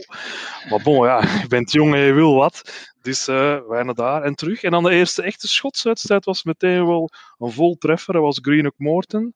Maar 0.69 0.81
bon, 0.83 1.05
ja, 1.05 1.21
je 1.41 1.47
bent 1.47 1.71
jong 1.71 1.93
en 1.93 1.99
je 1.99 2.13
wil 2.13 2.35
wat. 2.35 2.89
Dus 3.01 3.27
uh, 3.27 3.59
wij 3.67 3.83
naar 3.83 3.93
daar 3.93 4.23
en 4.23 4.35
terug. 4.35 4.63
En 4.63 4.71
dan 4.71 4.83
de 4.83 4.91
eerste 4.91 5.21
echte 5.21 5.47
Schotswedstrijd 5.47 6.25
was 6.25 6.43
meteen 6.43 6.85
wel 6.85 7.09
een 7.37 7.51
vol 7.51 7.75
treffer. 7.77 8.13
Dat 8.13 8.23
was 8.23 8.39
Greenock 8.41 8.77
Morton 8.77 9.35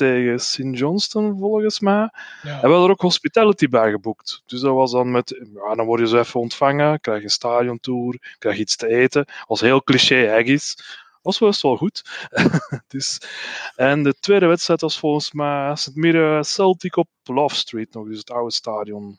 tegen 0.00 0.40
St. 0.40 0.78
Johnston, 0.78 1.38
volgens 1.38 1.80
mij. 1.80 2.10
Ja. 2.42 2.52
En 2.54 2.60
we 2.60 2.66
hadden 2.66 2.84
er 2.84 2.90
ook 2.90 3.00
hospitality 3.00 3.68
bij 3.68 3.90
geboekt. 3.90 4.42
Dus 4.46 4.60
dat 4.60 4.74
was 4.74 4.92
dan 4.92 5.10
met, 5.10 5.48
ja, 5.54 5.74
dan 5.74 5.86
word 5.86 6.00
je 6.00 6.08
zo 6.08 6.18
even 6.18 6.40
ontvangen, 6.40 7.00
krijg 7.00 7.18
je 7.18 7.24
een 7.24 7.30
stadiontour, 7.30 8.36
krijg 8.38 8.56
je 8.56 8.62
iets 8.62 8.76
te 8.76 8.86
eten. 8.86 9.26
was 9.46 9.60
heel 9.60 9.82
cliché, 9.82 10.36
Aggies. 10.38 10.76
Was 11.22 11.38
best 11.38 11.62
wel 11.62 11.76
goed. 11.76 12.28
dus, 12.94 13.20
en 13.76 14.02
de 14.02 14.14
tweede 14.20 14.46
wedstrijd 14.46 14.80
was 14.80 14.98
volgens 14.98 15.32
mij 15.32 15.76
St. 15.76 15.94
Mirren 15.94 16.44
Celtic 16.44 16.96
op 16.96 17.08
Love 17.24 17.54
Street 17.54 17.94
nog, 17.94 18.08
dus 18.08 18.18
het 18.18 18.30
oude 18.30 18.52
stadion. 18.52 19.18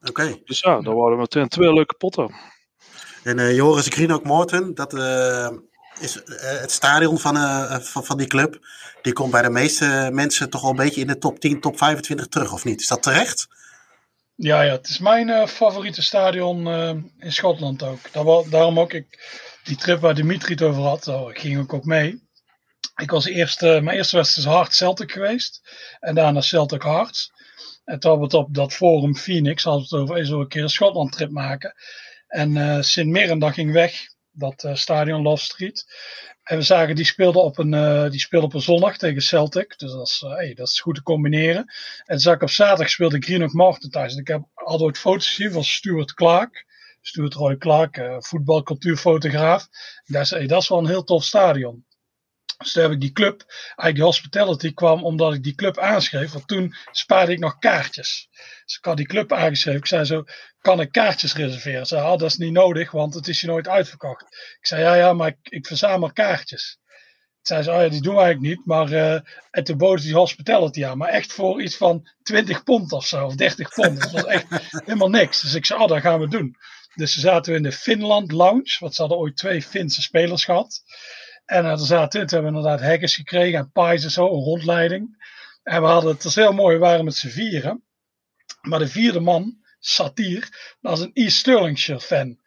Oké. 0.00 0.10
Okay. 0.10 0.42
Dus 0.44 0.60
ja, 0.60 0.80
dat 0.80 0.94
waren 0.94 1.18
meteen 1.18 1.48
twee 1.48 1.72
leuke 1.72 1.94
potten. 1.94 2.34
En 3.22 3.38
uh, 3.38 3.54
Joris 3.54 3.86
Greenock 3.86 4.24
Morton, 4.24 4.74
dat, 4.74 4.94
uh, 4.94 5.48
is 6.00 6.22
eh, 6.22 6.60
het 6.60 6.70
stadion 6.70 7.18
van, 7.18 7.36
uh, 7.36 7.78
van, 7.78 8.04
van, 8.04 8.18
die 8.18 8.26
club, 8.26 8.66
die 9.02 9.12
komt 9.12 9.30
bij 9.30 9.42
de 9.42 9.50
meeste 9.50 10.08
mensen 10.12 10.50
toch 10.50 10.62
al 10.62 10.70
een 10.70 10.76
beetje 10.76 11.00
in 11.00 11.06
de 11.06 11.18
top 11.18 11.40
10, 11.40 11.60
top 11.60 11.78
25 11.78 12.26
terug, 12.26 12.52
of 12.52 12.64
niet? 12.64 12.80
Is 12.80 12.88
dat 12.88 13.02
terecht? 13.02 13.48
Ja, 14.34 14.62
ja 14.62 14.72
het 14.72 14.88
is 14.88 14.98
mijn 14.98 15.48
favoriete 15.48 16.02
stadion 16.02 16.68
in 17.18 17.32
Schotland 17.32 17.82
ook. 17.82 18.12
Daar, 18.12 18.24
daarom 18.50 18.80
ook 18.80 18.92
ik, 18.92 19.20
die 19.64 19.76
trip 19.76 20.00
waar 20.00 20.14
Dimitri 20.14 20.52
het 20.52 20.62
over 20.62 20.82
had, 20.82 21.04
daar 21.04 21.38
ging 21.38 21.60
ik 21.60 21.72
ook 21.72 21.84
mee. 21.84 22.24
Ik 22.96 23.10
was 23.10 23.26
eerst, 23.26 23.60
mijn 23.60 23.88
eerste 23.88 24.16
wedstrijd 24.16 24.48
is 24.48 24.54
Hart 24.54 24.74
Celtic 24.74 25.12
geweest. 25.12 25.60
En 26.00 26.14
daarna 26.14 26.40
Celtic 26.40 26.82
Hearts. 26.82 27.32
En 27.84 27.98
toen 27.98 28.10
hadden 28.10 28.28
we 28.28 28.36
het 28.36 28.46
op 28.46 28.54
dat 28.54 28.72
forum 28.72 29.16
Phoenix, 29.16 29.64
hadden 29.64 29.88
we 29.88 29.96
het 29.96 30.02
over, 30.02 30.16
eens 30.16 30.28
een 30.28 30.48
keer 30.48 30.62
een 30.62 30.68
Schotland 30.68 31.12
trip 31.12 31.30
maken. 31.30 31.74
En 32.26 32.56
uh, 32.56 32.80
Sint 32.80 33.10
Mirren, 33.10 33.38
dat 33.38 33.52
ging 33.52 33.72
weg 33.72 34.14
dat 34.38 34.64
uh, 34.64 34.74
stadion 34.74 35.22
Love 35.22 35.44
Street. 35.44 35.86
En 36.42 36.56
we 36.56 36.62
zagen, 36.62 36.94
die 36.94 37.04
speelde 37.04 37.38
op 37.38 37.58
een, 37.58 37.72
uh, 37.72 38.10
die 38.10 38.20
speelde 38.20 38.46
op 38.46 38.54
een 38.54 38.60
zondag 38.60 38.96
tegen 38.96 39.22
Celtic. 39.22 39.78
Dus 39.78 39.92
dat 39.92 40.06
is, 40.06 40.22
uh, 40.24 40.30
hey, 40.34 40.54
dat 40.54 40.68
is 40.68 40.80
goed 40.80 40.94
te 40.94 41.02
combineren. 41.02 41.72
En 42.04 42.18
zag 42.18 42.40
op 42.40 42.50
zaterdag 42.50 42.90
speelde 42.90 43.22
Greenock 43.22 43.52
Morton 43.52 43.90
thuis. 43.90 44.12
En 44.12 44.20
ik 44.20 44.28
heb 44.28 44.42
al 44.54 44.94
foto's 44.94 45.26
gezien 45.26 45.52
van 45.52 45.64
Stuart 45.64 46.14
Clark. 46.14 46.64
Stuart 47.00 47.34
Roy 47.34 47.56
Clark, 47.56 48.16
voetbalcultuurfotograaf. 48.18 49.68
En 50.04 50.12
daar 50.12 50.26
zei, 50.26 50.40
hey, 50.40 50.48
dat 50.48 50.62
is 50.62 50.68
wel 50.68 50.78
een 50.78 50.86
heel 50.86 51.04
tof 51.04 51.24
stadion. 51.24 51.84
Dus 52.58 52.72
toen 52.72 52.82
heb 52.82 52.92
ik 52.92 53.00
die 53.00 53.12
club, 53.12 53.44
eigenlijk 53.48 53.94
die 53.94 54.04
hospitality 54.04 54.74
kwam 54.74 55.04
omdat 55.04 55.34
ik 55.34 55.42
die 55.42 55.54
club 55.54 55.78
aanschreef. 55.78 56.32
Want 56.32 56.48
toen 56.48 56.74
spaarde 56.90 57.32
ik 57.32 57.38
nog 57.38 57.58
kaartjes. 57.58 58.28
Dus 58.64 58.76
ik 58.76 58.84
had 58.84 58.96
die 58.96 59.06
club 59.06 59.32
aangeschreven. 59.32 59.80
Ik 59.80 59.86
zei 59.86 60.04
zo, 60.04 60.24
kan 60.60 60.80
ik 60.80 60.92
kaartjes 60.92 61.34
reserveren? 61.34 61.86
Ze 61.86 61.94
zei, 61.94 62.06
ah, 62.06 62.18
dat 62.18 62.30
is 62.30 62.36
niet 62.36 62.52
nodig, 62.52 62.90
want 62.90 63.14
het 63.14 63.28
is 63.28 63.40
je 63.40 63.46
nooit 63.46 63.68
uitverkocht. 63.68 64.22
Ik 64.58 64.66
zei, 64.66 64.82
ja, 64.82 64.94
ja, 64.94 65.12
maar 65.12 65.28
ik, 65.28 65.38
ik 65.42 65.66
verzamel 65.66 66.12
kaartjes. 66.12 66.78
Zei 67.42 67.62
ze, 67.62 67.70
oh 67.70 67.80
ja, 67.80 67.88
die 67.88 68.02
doen 68.02 68.14
we 68.14 68.20
eigenlijk 68.20 68.56
niet, 68.56 68.66
maar 68.66 68.90
uh, 68.92 69.20
en 69.50 69.64
toen 69.64 69.76
boden 69.76 70.04
die 70.04 70.14
hospitality 70.14 70.84
aan. 70.84 70.98
Maar 70.98 71.08
echt 71.08 71.32
voor 71.32 71.62
iets 71.62 71.76
van 71.76 72.08
20 72.22 72.62
pond 72.62 72.92
of 72.92 73.06
zo, 73.06 73.24
of 73.24 73.34
30 73.34 73.74
pond. 73.74 74.00
Dat 74.00 74.10
was 74.10 74.24
echt 74.24 74.46
helemaal 74.84 75.08
niks. 75.08 75.40
Dus 75.40 75.54
ik 75.54 75.66
zei, 75.66 75.80
oh, 75.80 75.88
dat 75.88 76.00
gaan 76.00 76.20
we 76.20 76.28
doen. 76.28 76.56
Dus 76.94 77.12
ze 77.12 77.20
zaten 77.20 77.52
we 77.52 77.58
in 77.58 77.64
de 77.64 77.72
Finland 77.72 78.32
Lounge, 78.32 78.76
want 78.78 78.94
ze 78.94 79.00
hadden 79.00 79.18
ooit 79.18 79.36
twee 79.36 79.62
Finse 79.62 80.02
spelers 80.02 80.44
gehad. 80.44 80.82
En 81.46 81.64
er 81.64 81.78
zaten 81.78 82.26
we 82.26 82.34
hebben 82.34 82.54
inderdaad 82.54 82.80
hackers 82.80 83.14
gekregen 83.14 83.58
en 83.58 83.70
pies 83.72 84.04
en 84.04 84.10
zo, 84.10 84.24
een 84.24 84.44
rondleiding. 84.44 85.24
En 85.62 85.80
we 85.80 85.88
hadden 85.88 86.14
het 86.14 86.24
is 86.24 86.34
heel 86.34 86.52
mooi, 86.52 86.74
we 86.74 86.80
waren 86.80 87.04
met 87.04 87.14
z'n 87.14 87.28
vieren. 87.28 87.84
Maar 88.60 88.78
de 88.78 88.88
vierde 88.88 89.20
man, 89.20 89.58
Satir, 89.78 90.74
dat 90.80 90.98
is 90.98 91.04
een 91.04 91.12
East 91.12 91.36
Stirlingshire 91.36 92.00
fan. 92.00 92.38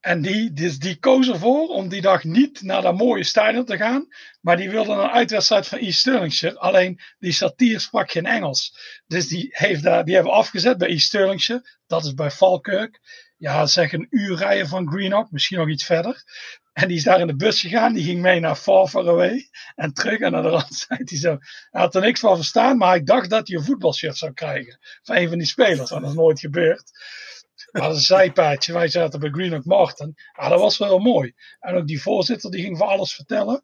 En 0.00 0.22
die, 0.22 0.52
dus 0.52 0.78
die 0.78 0.96
koos 0.96 1.28
ervoor 1.28 1.68
om 1.68 1.88
die 1.88 2.00
dag 2.00 2.24
niet 2.24 2.62
naar 2.62 2.82
dat 2.82 2.96
mooie 2.96 3.24
stadion 3.24 3.64
te 3.64 3.76
gaan. 3.76 4.08
Maar 4.40 4.56
die 4.56 4.70
wilde 4.70 4.92
een 4.92 5.10
uitwedstrijd 5.10 5.66
van 5.66 5.78
East 5.78 5.98
Stirlingshire. 5.98 6.58
Alleen 6.58 7.00
die 7.18 7.32
Satir 7.32 7.80
sprak 7.80 8.10
geen 8.10 8.26
Engels. 8.26 8.76
Dus 9.06 9.28
die, 9.28 9.48
heeft 9.50 9.82
daar, 9.82 10.04
die 10.04 10.14
hebben 10.14 10.32
we 10.32 10.38
afgezet 10.38 10.78
bij 10.78 10.88
East 10.88 11.06
Stirlingshire. 11.06 11.68
Dat 11.86 12.04
is 12.04 12.14
bij 12.14 12.30
Falkirk. 12.30 13.00
Ja, 13.42 13.66
zeg 13.66 13.92
een 13.92 14.06
uur 14.10 14.36
rijden 14.36 14.68
van 14.68 14.88
Greenock. 14.88 15.30
Misschien 15.30 15.58
nog 15.58 15.68
iets 15.68 15.84
verder. 15.84 16.22
En 16.72 16.88
die 16.88 16.96
is 16.96 17.02
daar 17.02 17.20
in 17.20 17.26
de 17.26 17.36
bus 17.36 17.60
gegaan. 17.60 17.92
Die 17.92 18.04
ging 18.04 18.20
mee 18.20 18.40
naar 18.40 18.56
Far 18.56 18.88
Far 18.88 19.08
Away. 19.08 19.50
En 19.74 19.92
terug. 19.92 20.18
En 20.18 20.32
naar 20.32 20.42
de 20.42 20.48
rand 20.48 20.74
zei 20.88 21.00
hij 21.04 21.18
zo. 21.18 21.38
Had 21.70 21.94
er 21.94 22.00
niks 22.00 22.20
van 22.20 22.36
verstaan. 22.36 22.76
Maar 22.76 22.96
ik 22.96 23.06
dacht 23.06 23.30
dat 23.30 23.48
hij 23.48 23.56
een 23.56 23.64
voetbalshirt 23.64 24.16
zou 24.16 24.32
krijgen. 24.32 24.78
Van 25.02 25.16
een 25.16 25.28
van 25.28 25.38
die 25.38 25.46
spelers. 25.46 25.90
Dat 25.90 26.02
is 26.02 26.12
nooit 26.12 26.40
gebeurd. 26.40 26.90
Maar 27.72 27.90
een 27.90 28.00
zijpaadje. 28.00 28.72
Wij 28.72 28.88
zaten 28.88 29.20
bij 29.20 29.30
Greenock 29.30 29.64
Martin. 29.64 30.14
Ja, 30.32 30.48
dat 30.48 30.60
was 30.60 30.78
wel 30.78 30.98
mooi. 30.98 31.34
En 31.60 31.74
ook 31.74 31.86
die 31.86 32.02
voorzitter 32.02 32.50
die 32.50 32.62
ging 32.62 32.78
van 32.78 32.88
alles 32.88 33.14
vertellen. 33.14 33.62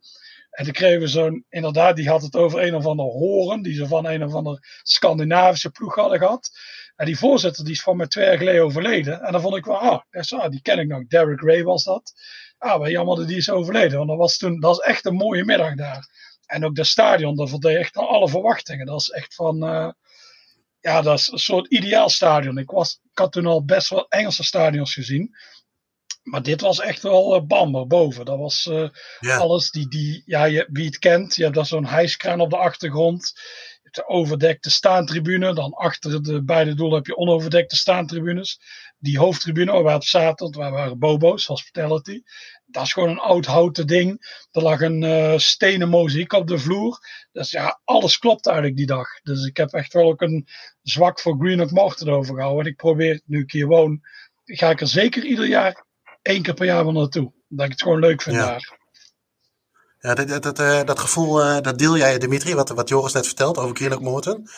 En 0.50 0.64
toen 0.64 0.73
kregen 0.73 1.00
we 1.00 1.06
zo'n, 1.06 1.44
inderdaad, 1.49 1.97
die 1.97 2.08
had 2.08 2.23
het 2.23 2.37
over 2.37 2.62
een 2.62 2.75
of 2.75 2.87
ander 2.87 3.06
horen, 3.06 3.62
die 3.62 3.75
ze 3.75 3.87
van 3.87 4.06
een 4.06 4.25
of 4.25 4.35
ander 4.35 4.80
Scandinavische 4.82 5.70
ploeg 5.70 5.94
hadden 5.94 6.18
gehad. 6.18 6.50
En 6.99 7.07
die 7.07 7.19
voorzitter 7.19 7.64
die 7.64 7.73
is 7.73 7.83
van 7.83 7.97
mij 7.97 8.07
twee 8.07 8.25
jaar 8.25 8.37
geleden 8.37 8.62
overleden. 8.62 9.23
En 9.23 9.33
dan 9.33 9.40
vond 9.40 9.57
ik 9.57 9.64
wel, 9.64 9.78
ah, 9.78 10.00
ah 10.28 10.50
die 10.50 10.62
ken 10.62 10.78
ik 10.78 10.87
nog. 10.87 11.07
Derek 11.07 11.40
Ray 11.40 11.62
was 11.62 11.85
dat. 11.85 12.12
Ah, 12.59 12.78
wel 12.78 12.90
jammer 12.90 13.17
dat 13.17 13.28
die 13.28 13.37
is 13.37 13.50
overleden. 13.50 13.97
Want 13.97 14.09
dat 14.09 14.19
was 14.19 14.37
toen, 14.37 14.61
dat 14.61 14.76
was 14.76 14.87
echt 14.87 15.05
een 15.05 15.14
mooie 15.14 15.45
middag 15.45 15.75
daar. 15.75 16.09
En 16.47 16.64
ook 16.64 16.75
dat 16.75 16.87
stadion, 16.87 17.37
dat 17.37 17.50
voldeed 17.50 17.76
echt 17.76 17.97
aan 17.97 18.09
alle 18.09 18.28
verwachtingen. 18.28 18.87
Dat 18.87 19.00
is 19.00 19.09
echt 19.09 19.35
van, 19.35 19.64
uh, 19.64 19.90
ja, 20.81 21.02
dat 21.02 21.19
is 21.19 21.33
een 21.33 21.38
soort 21.38 21.67
ideaal 21.67 22.09
stadion. 22.09 22.59
Ik, 22.59 22.71
was, 22.71 23.00
ik 23.11 23.19
had 23.19 23.33
toen 23.33 23.47
al 23.47 23.64
best 23.64 23.88
wel 23.88 24.09
Engelse 24.09 24.45
stadions 24.45 24.95
gezien. 24.95 25.37
Maar 26.23 26.43
dit 26.43 26.61
was 26.61 26.81
echt 26.81 27.02
wel 27.02 27.37
uh, 27.37 27.47
bam 27.47 27.88
boven. 27.88 28.25
Dat 28.25 28.38
was 28.38 28.67
uh, 28.71 28.88
ja. 29.21 29.37
alles 29.37 29.71
die, 29.71 29.88
die 29.88 30.23
ja, 30.26 30.45
je, 30.45 30.69
wie 30.71 30.87
het 30.87 30.99
kent. 30.99 31.37
Je 31.37 31.43
hebt 31.43 31.55
daar 31.55 31.67
zo'n 31.67 31.87
hijskraan 31.87 32.40
op 32.40 32.50
de 32.50 32.57
achtergrond. 32.57 33.33
De 33.95 34.09
overdekte 34.09 34.71
staantribune. 34.71 35.54
Dan 35.54 35.73
achter 35.73 36.23
de 36.23 36.45
beide 36.45 36.75
doelen 36.75 36.97
heb 36.97 37.07
je 37.07 37.16
onoverdekte 37.16 37.76
staantribunes. 37.76 38.61
Die 38.99 39.18
hoofdtribune 39.18 39.73
waar 39.73 39.85
we 39.85 39.95
op 39.95 40.04
zaten, 40.04 40.57
waar 40.57 40.71
waren 40.71 40.99
bobo's, 40.99 41.47
hospitality. 41.47 42.23
Dat 42.66 42.83
is 42.83 42.92
gewoon 42.92 43.09
een 43.09 43.18
oud 43.18 43.47
houten 43.47 43.87
ding. 43.87 44.37
Er 44.50 44.62
lag 44.62 44.80
een 44.80 45.02
uh, 45.02 45.38
stenen 45.38 45.88
mozaïek 45.88 46.33
op 46.33 46.47
de 46.47 46.59
vloer. 46.59 46.99
Dus 47.33 47.50
ja, 47.50 47.80
alles 47.85 48.18
klopt 48.18 48.47
eigenlijk 48.47 48.76
die 48.76 48.87
dag. 48.87 49.09
Dus 49.23 49.45
ik 49.47 49.57
heb 49.57 49.73
echt 49.73 49.92
wel 49.92 50.04
ook 50.09 50.21
een 50.21 50.49
zwak 50.83 51.21
voor 51.21 51.37
Greenock 51.38 51.71
Morton 51.71 52.09
overgehouden. 52.09 52.64
En 52.64 52.71
ik 52.71 52.76
probeer, 52.76 53.21
nu 53.25 53.40
ik 53.42 53.52
hier 53.52 53.66
woon, 53.66 54.00
ga 54.45 54.71
ik 54.71 54.80
er 54.80 54.87
zeker 54.87 55.25
ieder 55.25 55.47
jaar 55.47 55.85
één 56.23 56.42
keer 56.42 56.54
per 56.54 56.66
jaar 56.66 56.85
wel 56.85 56.92
naartoe. 56.92 57.33
Dat 57.49 57.64
ik 57.64 57.73
het 57.73 57.83
gewoon 57.83 57.99
leuk 58.00 58.23
vind 58.23 58.37
Ja. 58.37 58.47
daar. 58.47 58.78
Ja, 60.00 60.14
dat, 60.14 60.28
dat, 60.28 60.43
dat, 60.43 60.59
eh, 60.59 60.85
dat 60.85 60.99
gevoel, 60.99 61.43
eh, 61.43 61.61
dat 61.61 61.78
deel 61.78 61.97
jij, 61.97 62.19
Dimitri, 62.19 62.55
wat, 62.55 62.69
wat 62.69 62.88
Joris 62.88 63.12
net 63.12 63.26
vertelt 63.26 63.59
over 63.59 63.76
Greenock 63.76 64.00
Morton. 64.00 64.49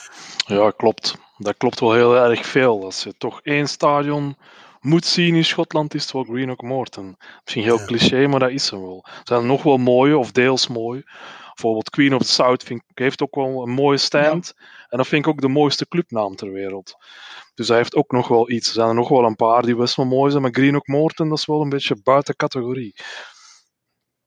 Ja, 0.46 0.70
klopt. 0.70 1.16
Dat 1.38 1.56
klopt 1.56 1.80
wel 1.80 1.92
heel 1.92 2.16
erg 2.16 2.46
veel. 2.46 2.84
Als 2.84 3.02
je 3.02 3.14
toch 3.18 3.40
één 3.42 3.68
stadion 3.68 4.36
moet 4.80 5.04
zien 5.04 5.34
in 5.34 5.44
Schotland, 5.44 5.94
is 5.94 6.02
het 6.02 6.12
wel 6.12 6.24
Greenock 6.24 6.62
Morton. 6.62 7.16
Misschien 7.44 7.62
heel 7.64 7.78
Ja. 7.78 7.84
cliché, 7.84 8.26
maar 8.26 8.40
dat 8.40 8.50
is 8.50 8.70
hem 8.70 8.80
wel. 8.82 9.04
Er 9.04 9.20
zijn 9.24 9.46
nog 9.46 9.62
wel 9.62 9.76
mooie, 9.76 10.18
of 10.18 10.32
deels 10.32 10.68
mooi. 10.68 11.02
Bijvoorbeeld 11.46 11.90
Queen 11.90 12.14
of 12.14 12.22
the 12.22 12.28
South 12.28 12.62
vind 12.62 12.82
ik, 12.88 12.98
heeft 12.98 13.22
ook 13.22 13.34
wel 13.34 13.62
een 13.62 13.70
mooie 13.74 13.96
stand. 13.98 14.54
En 14.88 14.98
dat 14.98 15.06
vind 15.06 15.24
ik 15.26 15.30
ook 15.32 15.40
de 15.40 15.48
mooiste 15.48 15.88
clubnaam 15.88 16.36
ter 16.36 16.52
wereld. 16.52 16.94
Dus 17.54 17.68
hij 17.68 17.76
heeft 17.76 17.94
ook 17.94 18.10
nog 18.12 18.28
wel 18.28 18.50
iets. 18.50 18.68
Er 18.68 18.74
zijn 18.74 18.88
er 18.88 18.94
nog 18.94 19.08
wel 19.08 19.24
een 19.24 19.36
paar 19.36 19.62
die 19.62 19.76
best 19.76 19.94
wel 19.96 20.06
mooi 20.06 20.30
zijn. 20.30 20.42
Maar 20.42 20.52
Greenock 20.54 20.86
Morton, 20.86 21.28
dat 21.28 21.38
is 21.38 21.46
wel 21.46 21.60
een 21.60 21.68
beetje 21.68 21.96
buiten 22.02 22.36
categorie. 22.36 22.94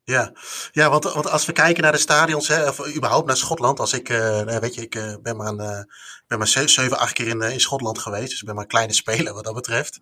Ja, 0.06 0.34
ja 0.72 0.90
want, 0.90 1.04
want 1.04 1.30
als 1.30 1.46
we 1.46 1.52
kijken 1.52 1.84
naar 1.84 1.92
de 1.92 1.98
stadions, 1.98 2.48
hè, 2.48 2.68
of 2.68 2.96
überhaupt 2.96 3.28
naar 3.28 3.38
Schotland, 3.38 3.80
als 3.80 3.94
ik, 3.94 4.10
nou, 4.10 4.60
weet 4.60 4.76
je, 4.76 4.82
ik 4.82 4.96
eh, 4.96 5.14
ben 5.22 5.36
maar, 5.38 5.48
een, 5.48 5.60
eh, 5.60 5.84
ben 6.28 6.38
maar 6.38 6.48
ze- 6.48 6.68
zeven, 6.68 6.98
acht 6.98 7.14
keer 7.14 7.28
in, 7.28 7.42
in 7.42 7.60
Schotland 7.60 8.00
geweest, 8.00 8.30
dus 8.30 8.40
ik 8.40 8.46
ben 8.46 8.54
maar 8.56 8.64
een 8.64 8.70
kleine 8.70 8.94
speler 8.94 9.34
wat 9.34 9.44
dat 9.44 9.54
betreft. 9.54 10.00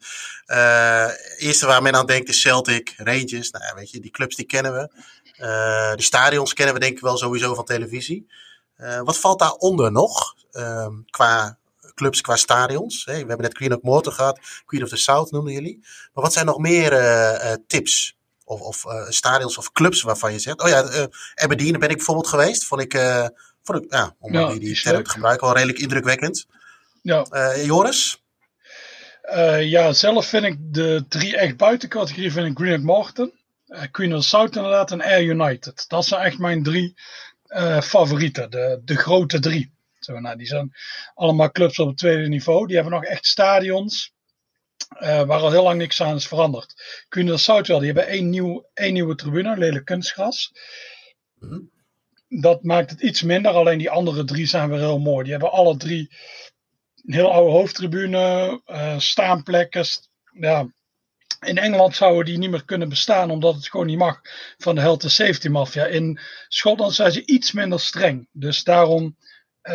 Eerste 1.38 1.66
waar 1.66 1.82
men 1.82 1.96
aan 1.96 2.06
denkt 2.06 2.30
is 2.30 2.42
Celtic, 2.42 2.94
Rangers, 2.98 3.52
nou 3.52 3.66
ja, 3.66 3.76
weet 3.76 3.92
je, 3.92 4.00
die 4.00 4.12
clubs 4.12 4.36
die 4.36 4.46
kennen 4.46 4.74
we. 4.74 4.90
Die 5.96 6.06
stadions 6.06 6.54
kennen 6.54 6.74
we 6.74 6.80
denk 6.80 6.96
ik 6.96 7.02
wel 7.02 7.18
sowieso 7.18 7.54
van 7.54 7.66
televisie. 7.66 8.28
Wat 9.04 9.18
valt 9.18 9.40
daaronder 9.40 9.92
nog, 9.92 10.36
ehm, 10.52 10.94
qua 11.10 11.58
clubs, 11.94 12.22
qua 12.22 12.36
stadions? 12.36 13.04
We 13.04 13.12
hebben 13.12 13.42
net 13.42 13.54
Queen 13.54 13.76
of 13.76 13.82
Morton 13.82 14.14
gehad, 14.14 14.40
Queen 14.66 14.84
of 14.84 14.90
the 14.90 14.98
South 14.98 15.32
noemden 15.32 15.54
jullie. 15.54 15.80
Maar 16.14 16.24
wat 16.24 16.34
zijn 16.34 16.46
nog 16.46 16.58
meer 16.58 16.92
tips? 17.68 18.20
Of, 18.52 18.62
of 18.62 18.86
eh, 18.86 19.10
stadions 19.10 19.58
of 19.58 19.72
clubs 19.72 20.02
waarvan 20.02 20.32
je 20.32 20.40
zegt. 20.40 20.62
Oh 20.62 20.70
ja, 20.70 20.84
eh 20.84 21.06
Aberdeen 21.36 21.80
ben 21.80 21.90
ik 21.90 21.96
bijvoorbeeld 21.96 22.28
geweest. 22.28 22.66
Vond 22.66 22.82
ik, 22.82 22.94
eh, 22.94 23.28
vond 23.64 23.84
ik 23.84 23.94
ja, 23.94 24.16
om 24.20 24.34
Ja, 24.34 24.50
die 24.50 24.60
die 24.60 24.82
term 24.82 25.04
te 25.04 25.10
gebruiken, 25.10 25.46
wel 25.46 25.56
redelijk 25.56 25.80
indrukwekkend. 25.80 26.46
Ja, 27.02 27.26
Joris? 27.64 28.24
Ja, 29.60 29.94
zelf 29.94 30.26
vind 30.26 30.46
ik 30.46 30.58
de 30.60 31.06
drie 31.08 31.38
echt 31.38 31.58
buitencategorie 31.58 32.32
vind 32.32 32.48
ik 32.48 32.58
Greenock 32.58 32.84
Morton, 32.84 33.34
Queen 33.92 34.16
of 34.16 34.24
South 34.24 34.56
inderdaad 34.56 34.92
en 34.92 35.02
Air 35.02 35.24
United. 35.24 35.86
Dat 35.88 36.06
zijn 36.06 36.22
echt 36.22 36.38
mijn 36.38 36.64
drie 36.64 36.94
favorieten, 37.82 38.52
de, 38.52 38.82
de 38.86 38.96
grote 38.96 39.40
drie. 39.40 39.74
Zo, 40.00 40.20
nou, 40.20 40.38
die 40.38 40.48
zijn 40.48 40.74
allemaal 41.16 41.52
clubs 41.52 41.80
op 41.80 41.88
het 41.88 41.98
tweede 41.98 42.28
niveau. 42.28 42.68
Die 42.68 42.76
hebben 42.76 42.94
nog 42.94 43.04
echt 43.04 43.26
stadions 43.26 44.11
eh, 45.00 45.24
waar 45.24 45.40
al 45.40 45.52
heel 45.52 45.64
lang 45.64 45.78
niks 45.78 46.02
aan 46.02 46.16
is 46.16 46.28
veranderd. 46.28 47.06
The 47.10 47.38
South 47.38 47.68
wel, 47.68 47.78
die 47.80 47.88
hebben 47.88 48.08
één, 48.08 48.30
nieuw, 48.30 48.70
één 48.74 48.94
nieuwe 48.94 49.16
tribune, 49.16 49.58
lelijk 49.58 49.86
kunstgras. 49.86 50.52
Mhm. 51.40 51.60
Dat 52.28 52.64
maakt 52.64 52.90
het 52.90 53.02
iets 53.02 53.22
minder, 53.22 53.52
alleen 53.52 53.78
die 53.78 53.90
andere 53.90 54.24
drie 54.24 54.46
zijn 54.46 54.70
weer 54.70 54.80
heel 54.80 55.00
mooi. 55.00 55.24
Die 55.24 55.32
hebben 55.32 55.52
alle 55.52 55.78
drie 55.78 56.12
een 57.06 57.14
heel 57.14 57.32
oude 57.32 57.52
hoofdtribune, 57.52 58.62
eh, 58.66 59.00
staanplekken. 59.00 59.86
st- 59.86 60.10
Ja. 60.40 60.74
In 61.46 61.58
Engeland 61.58 61.96
zouden 61.96 62.26
die 62.26 62.38
niet 62.38 62.50
meer 62.50 62.66
kunnen 62.66 62.90
bestaan, 62.90 63.32
omdat 63.32 63.56
het 63.56 63.70
gewoon 63.70 63.86
niet 63.86 63.98
mag 63.98 64.22
van 64.58 64.76
de 64.76 64.82
health 64.82 65.04
and 65.04 65.12
safety 65.12 65.48
mafia. 65.48 65.86
In 65.86 66.20
Schotland 66.48 66.94
zijn 66.94 67.12
ze 67.12 67.26
iets 67.26 67.52
minder 67.52 67.80
streng. 67.80 68.28
Dus 68.32 68.64
daarom 68.64 69.18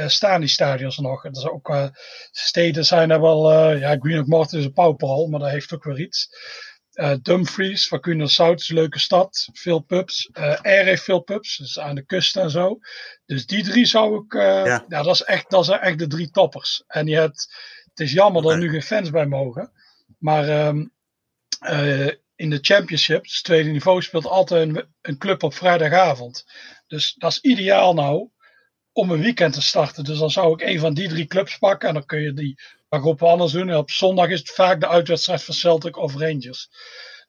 staan 0.06 0.40
die 0.40 0.48
stadions 0.48 0.98
nog. 0.98 1.22
Het 1.22 1.36
is 1.36 1.48
ook, 1.48 1.68
eh, 1.68 1.86
steden 2.30 2.84
zijn 2.84 3.10
er 3.10 3.20
wel, 3.20 3.50
eh, 3.52 3.80
ja, 3.80 3.96
Greenock 4.00 4.26
Morton 4.26 4.58
is 4.58 4.64
een 4.64 4.72
pauperal, 4.72 5.26
maar 5.26 5.40
dat 5.40 5.50
heeft 5.50 5.74
ook 5.74 5.84
weer 5.84 6.00
iets. 6.00 6.28
Eh, 6.92 7.12
Dumfries 7.22 7.88
of 7.90 8.00
South 8.30 8.60
is 8.60 8.68
een 8.68 8.74
leuke 8.74 8.98
stad. 8.98 9.48
Veel 9.52 9.78
pubs. 9.80 10.28
Eh 10.32 10.60
Ayr 10.60 10.84
heeft 10.84 11.02
veel 11.02 11.20
pubs, 11.20 11.56
dus 11.56 11.78
aan 11.78 11.94
de 11.94 12.04
kust 12.04 12.36
en 12.36 12.50
zo. 12.50 12.78
Dus 13.26 13.46
die 13.46 13.62
drie 13.64 13.86
zou 13.86 14.24
ik. 14.24 14.34
eh, 14.34 14.40
Ja. 14.64 14.84
ja. 14.88 15.02
dat, 15.02 15.14
is 15.14 15.22
echt, 15.22 15.50
dat 15.50 15.64
zijn 15.64 15.80
echt 15.80 15.98
de 15.98 16.06
drie 16.06 16.30
toppers. 16.30 16.82
En 16.86 17.06
je 17.06 17.16
hebt. 17.16 17.54
Het 17.94 18.00
is 18.06 18.12
jammer 18.12 18.42
dat 18.42 18.50
er 18.52 18.58
nu 18.58 18.70
geen 18.70 18.82
fans 18.82 19.10
bij 19.10 19.26
mogen. 19.26 19.72
Maar 20.18 20.48
ehm, 20.48 20.86
eh, 21.58 22.06
in 22.34 22.50
de 22.50 22.58
Championship, 22.60 23.22
dus 23.22 23.34
het 23.34 23.44
tweede 23.44 23.70
niveau, 23.70 24.02
speelt 24.02 24.26
altijd 24.26 24.68
een, 24.68 24.86
een 25.00 25.18
club 25.18 25.42
op 25.42 25.54
vrijdagavond. 25.54 26.44
Dus 26.86 27.14
dat 27.14 27.30
is 27.30 27.40
ideaal 27.40 27.94
nou 27.94 28.30
om 28.96 29.10
een 29.10 29.20
weekend 29.20 29.54
te 29.54 29.62
starten. 29.62 30.04
Dus 30.04 30.18
dan 30.18 30.30
zou 30.30 30.52
ik 30.52 30.68
een 30.68 30.78
van 30.78 30.94
die 30.94 31.08
drie 31.08 31.26
clubs 31.26 31.58
pakken. 31.58 31.88
En 31.88 31.94
dan 31.94 32.06
kun 32.06 32.20
je 32.20 32.32
die 32.32 32.58
dag 32.88 33.02
op 33.02 33.22
anders 33.22 33.52
doen. 33.52 33.68
En 33.68 33.76
op 33.76 33.90
zondag 33.90 34.28
is 34.28 34.38
het 34.38 34.50
vaak 34.50 34.80
de 34.80 34.88
uitwedstrijd 34.88 35.42
van 35.42 35.54
Celtic 35.54 35.96
of 35.96 36.14
Rangers. 36.14 36.68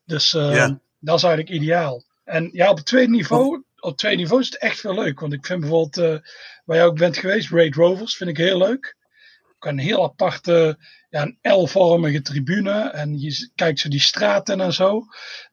Dus 0.06 0.34
eh, 0.34 0.54
Ja. 0.56 0.80
dat 1.00 1.18
is 1.18 1.24
eigenlijk 1.24 1.56
ideaal. 1.62 2.04
En 2.24 2.50
ja, 2.54 2.70
op 2.70 2.78
het 2.78 2.86
tweede 2.86 3.12
niveau, 3.12 3.64
op 3.80 3.90
het 3.90 3.98
tweede 3.98 4.18
niveau 4.18 4.42
is 4.42 4.48
het 4.50 4.58
echt 4.58 4.80
veel 4.80 4.94
leuk. 4.94 5.20
Want 5.20 5.34
ik 5.34 5.46
vind 5.46 5.60
bijvoorbeeld, 5.60 5.98
eh, 5.98 6.30
waar 6.66 6.78
jij 6.78 6.86
ook 6.86 6.98
bent 6.98 7.18
geweest, 7.18 7.50
Raid 7.50 7.76
Rovers, 7.76 8.16
vind 8.16 8.30
ik 8.30 8.38
heel 8.38 8.58
leuk. 8.58 8.96
Ook 9.56 9.66
een 9.66 9.78
heel 9.80 10.04
aparte, 10.04 10.78
ja, 11.10 11.22
een 11.22 11.38
L-vormige 11.62 12.22
tribune. 12.22 12.90
En 12.90 13.20
je 13.20 13.52
kijkt 13.56 13.80
zo 13.80 13.90
die 13.90 14.00
straten 14.00 14.62
en 14.62 14.74
zo. 14.74 15.02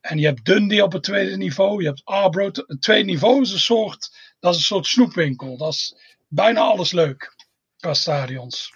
En 0.01 0.19
je 0.19 0.27
hebt 0.27 0.45
Dundee 0.45 0.83
op 0.83 0.93
het 0.93 1.03
tweede 1.03 1.37
niveau. 1.37 1.81
Je 1.83 1.89
hebt 1.89 2.05
Arbroath. 2.05 2.57
Het 2.67 2.83
tweede 2.83 3.05
niveau 3.05 3.41
is 3.43 3.53
een 3.53 3.59
soort, 3.59 4.11
dat 4.45 4.53
is 4.53 4.59
een 4.59 4.67
soort 4.67 4.87
snoepwinkel. 4.87 5.57
Dat 5.57 5.73
is 5.73 5.95
bijna 6.29 6.61
alles 6.61 6.93
leuk 6.93 7.35
qua 7.77 7.95
stadions. 7.95 8.73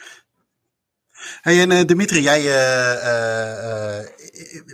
Hey, 1.40 1.60
en 1.60 1.70
eh, 1.70 1.84
Dimitri, 1.84 2.20
jij, 2.20 2.40
eh, 2.40 2.92
eh, 2.92 3.98
eh, 3.98 4.08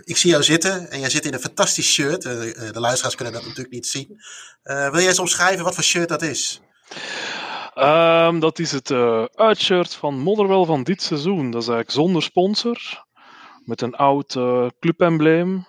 ik 0.03 0.17
zie 0.17 0.29
jou 0.29 0.43
zitten 0.43 0.89
en 0.91 0.99
jij 0.99 1.09
zit 1.09 1.25
in 1.25 1.33
een 1.33 1.39
fantastisch 1.39 1.93
shirt. 1.93 2.21
De 2.21 2.79
luisteraars 2.79 3.15
kunnen 3.15 3.33
dat 3.33 3.41
natuurlijk 3.41 3.73
niet 3.73 3.87
zien. 3.87 4.21
Eh, 4.63 4.89
wil 4.89 4.99
jij 4.99 5.09
eens 5.09 5.19
omschrijven 5.19 5.63
wat 5.63 5.73
voor 5.73 5.83
shirt 5.83 6.09
dat 6.09 6.21
is? 6.21 6.61
Ehm, 7.73 8.39
dat 8.39 8.59
is 8.59 8.71
het 8.71 8.91
eh, 8.91 9.25
uitshirt 9.35 9.93
van 9.93 10.19
Motherwell 10.19 10.65
van 10.65 10.83
dit 10.83 11.01
seizoen. 11.01 11.51
Dat 11.51 11.61
is 11.61 11.67
eigenlijk 11.67 11.91
zonder 11.91 12.23
sponsor. 12.23 13.05
Met 13.65 13.81
een 13.81 13.95
oud 13.95 14.35
eh, 14.35 14.67
clubembleem. 14.79 15.67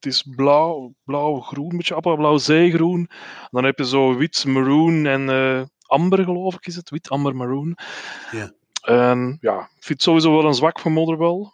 Het 0.00 0.12
is 0.12 0.24
blauw, 0.36 0.94
blauw-groen, 1.04 1.70
een 1.70 1.76
beetje 1.76 1.94
appelblauw 1.94 2.36
zeegroen. 2.36 3.10
Dan 3.50 3.64
heb 3.64 3.78
je 3.78 3.86
zo 3.86 4.16
wit, 4.16 4.44
maroon 4.44 5.06
en 5.06 5.28
uh, 5.28 5.62
amber, 5.86 6.24
geloof 6.24 6.54
ik, 6.54 6.66
is 6.66 6.76
het. 6.76 6.90
Wit, 6.90 7.10
amber, 7.10 7.36
maroon. 7.36 7.78
Ja. 8.30 8.52
En 8.82 9.38
ja, 9.40 9.58
ik 9.60 9.84
vind 9.84 9.88
het 9.88 10.02
sowieso 10.02 10.36
wel 10.36 10.44
een 10.44 10.54
zwak 10.54 10.80
van 10.80 10.92
Motherwell. 10.92 11.52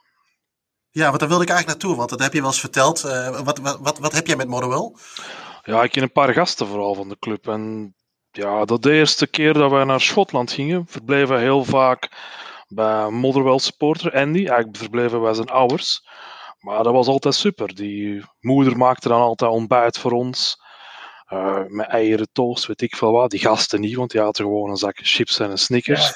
Ja, 0.90 1.06
want 1.06 1.18
daar 1.18 1.28
wilde 1.28 1.44
ik 1.44 1.50
eigenlijk 1.50 1.78
naartoe, 1.78 1.98
want 1.98 2.10
dat 2.10 2.20
heb 2.20 2.32
je 2.32 2.40
wel 2.40 2.48
eens 2.48 2.60
verteld. 2.60 3.04
Uh, 3.04 3.40
wat, 3.40 3.58
wat, 3.58 3.78
wat, 3.80 3.98
wat 3.98 4.12
heb 4.12 4.26
jij 4.26 4.36
met 4.36 4.48
Motherwell? 4.48 4.92
Ja, 5.62 5.82
ik 5.82 5.90
ken 5.90 6.02
een 6.02 6.12
paar 6.12 6.32
gasten 6.32 6.66
vooral 6.66 6.94
van 6.94 7.08
de 7.08 7.18
club. 7.18 7.48
En 7.48 7.94
ja, 8.30 8.64
dat 8.64 8.82
de 8.82 8.92
eerste 8.92 9.26
keer 9.26 9.52
dat 9.52 9.70
wij 9.70 9.84
naar 9.84 10.00
Schotland 10.00 10.52
gingen, 10.52 10.86
verbleven 10.88 11.34
we 11.34 11.40
heel 11.40 11.64
vaak 11.64 12.10
bij 12.68 13.10
Motherwell 13.10 13.58
supporter 13.58 14.12
Andy. 14.12 14.38
Eigenlijk 14.38 14.76
verbleven 14.76 15.20
wij 15.20 15.34
zijn 15.34 15.48
ouders. 15.48 16.06
Maar 16.66 16.82
dat 16.82 16.92
was 16.92 17.06
altijd 17.06 17.34
super. 17.34 17.74
Die 17.74 18.24
moeder 18.40 18.76
maakte 18.76 19.08
dan 19.08 19.20
altijd 19.20 19.50
ontbijt 19.50 19.98
voor 19.98 20.12
ons. 20.12 20.64
Uh, 21.32 21.62
met 21.66 21.86
eieren 21.86 22.28
toast, 22.32 22.66
weet 22.66 22.82
ik 22.82 22.96
veel 22.96 23.12
wat. 23.12 23.30
Die 23.30 23.40
gasten 23.40 23.80
niet, 23.80 23.96
want 23.96 24.10
die 24.10 24.20
hadden 24.20 24.46
gewoon 24.46 24.70
een 24.70 24.76
zak 24.76 24.98
chips 25.02 25.38
en 25.38 25.50
een 25.50 25.58
Snickers. 25.58 26.12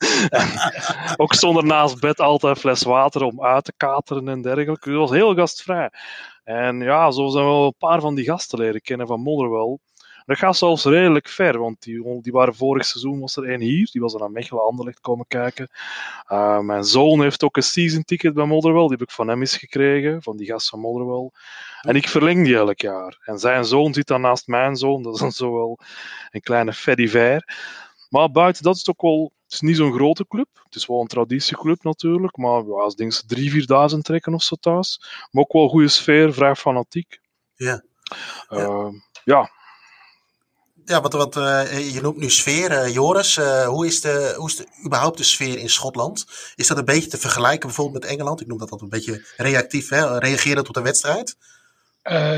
ook 1.22 1.34
stond 1.34 1.56
er 1.56 1.64
naast 1.64 2.00
bed 2.00 2.20
altijd 2.20 2.54
een 2.54 2.60
fles 2.60 2.82
water 2.82 3.22
om 3.22 3.42
uit 3.42 3.64
te 3.64 3.72
kateren 3.76 4.28
en 4.28 4.42
dergelijke. 4.42 4.90
Dus 4.90 4.98
het 4.98 5.08
was 5.08 5.10
heel 5.10 5.34
gastvrij. 5.34 5.90
En 6.44 6.80
ja, 6.80 7.10
zo 7.10 7.28
zijn 7.28 7.44
we 7.44 7.50
wel 7.50 7.66
een 7.66 7.74
paar 7.78 8.00
van 8.00 8.14
die 8.14 8.24
gasten 8.24 8.58
leren 8.58 8.80
kennen 8.80 9.06
van 9.06 9.20
Motherwell. 9.20 9.78
Dat 10.26 10.38
gaat 10.38 10.56
zelfs 10.56 10.84
redelijk 10.84 11.28
ver, 11.28 11.58
want 11.58 11.82
die, 11.82 12.20
die 12.20 12.32
waren 12.32 12.54
vorig 12.54 12.84
seizoen 12.84 13.20
was 13.20 13.36
er 13.36 13.48
één 13.48 13.60
hier, 13.60 13.88
die 13.92 14.00
was 14.00 14.14
er 14.14 14.20
naar 14.20 14.30
Mechelen 14.30 14.64
Anderlecht 14.64 15.00
komen 15.00 15.26
kijken. 15.28 15.68
Uh, 16.28 16.58
mijn 16.58 16.84
zoon 16.84 17.22
heeft 17.22 17.42
ook 17.42 17.56
een 17.56 17.62
season 17.62 18.04
ticket 18.04 18.34
bij 18.34 18.44
Motherwell, 18.44 18.82
die 18.82 18.90
heb 18.90 19.02
ik 19.02 19.10
van 19.10 19.28
hem 19.28 19.40
eens 19.40 19.56
gekregen, 19.56 20.22
van 20.22 20.36
die 20.36 20.46
gast 20.46 20.68
van 20.68 20.80
Motherwell. 20.80 21.30
En 21.80 21.96
ik 21.96 22.08
verleng 22.08 22.44
die 22.44 22.56
elk 22.56 22.80
jaar. 22.80 23.18
En 23.24 23.38
zijn 23.38 23.64
zoon 23.64 23.94
zit 23.94 24.06
dan 24.06 24.20
naast 24.20 24.46
mijn 24.46 24.76
zoon, 24.76 25.02
dat 25.02 25.14
is 25.14 25.20
dan 25.20 25.32
zo 25.32 25.52
wel 25.52 25.78
een 26.30 26.40
kleine 26.40 26.72
fediver. 26.72 27.44
Maar 28.12 28.30
buiten 28.30 28.62
dat 28.62 28.74
is 28.74 28.78
het 28.78 28.88
ook 28.88 29.02
wel, 29.02 29.32
het 29.44 29.52
is 29.52 29.60
niet 29.60 29.76
zo'n 29.76 29.92
grote 29.92 30.26
club. 30.26 30.48
Het 30.64 30.74
is 30.74 30.86
wel 30.86 31.00
een 31.00 31.06
traditieclub 31.06 31.82
natuurlijk, 31.82 32.36
maar 32.36 32.64
ja, 32.64 32.72
als 32.72 32.96
dingen 32.96 33.14
3.000, 33.92 33.94
4.000 33.94 33.98
trekken 34.00 34.34
of 34.34 34.42
zo 34.42 34.56
thuis. 34.60 35.00
Maar 35.30 35.42
ook 35.42 35.52
wel 35.52 35.68
goede 35.68 35.88
sfeer, 35.88 36.32
vrij 36.32 36.54
fanatiek. 36.54 37.20
Ja. 37.54 37.82
Uh, 38.50 38.58
ja, 38.58 38.92
ja, 39.24 39.50
wat, 40.84 41.12
wat 41.12 41.36
uh, 41.36 41.94
je 41.94 42.00
noemt 42.00 42.16
nu 42.16 42.30
sfeer. 42.30 42.70
Uh, 42.70 42.94
Joris, 42.94 43.36
uh, 43.36 43.66
hoe, 43.66 43.86
is 43.86 44.00
de, 44.00 44.34
hoe 44.36 44.48
is 44.48 44.56
de, 44.56 44.66
überhaupt 44.84 45.18
de 45.18 45.24
sfeer 45.24 45.58
in 45.58 45.70
Schotland? 45.70 46.26
Is 46.54 46.66
dat 46.66 46.78
een 46.78 46.84
beetje 46.84 47.10
te 47.10 47.18
vergelijken 47.18 47.66
bijvoorbeeld 47.66 48.02
met 48.02 48.12
Engeland? 48.12 48.40
Ik 48.40 48.46
noem 48.46 48.58
dat 48.58 48.70
altijd 48.70 48.92
een 48.92 48.98
beetje 48.98 49.26
reactief, 49.36 49.88
hè? 49.88 50.18
reageren 50.18 50.68
op 50.68 50.74
de 50.74 50.82
wedstrijd. 50.82 51.36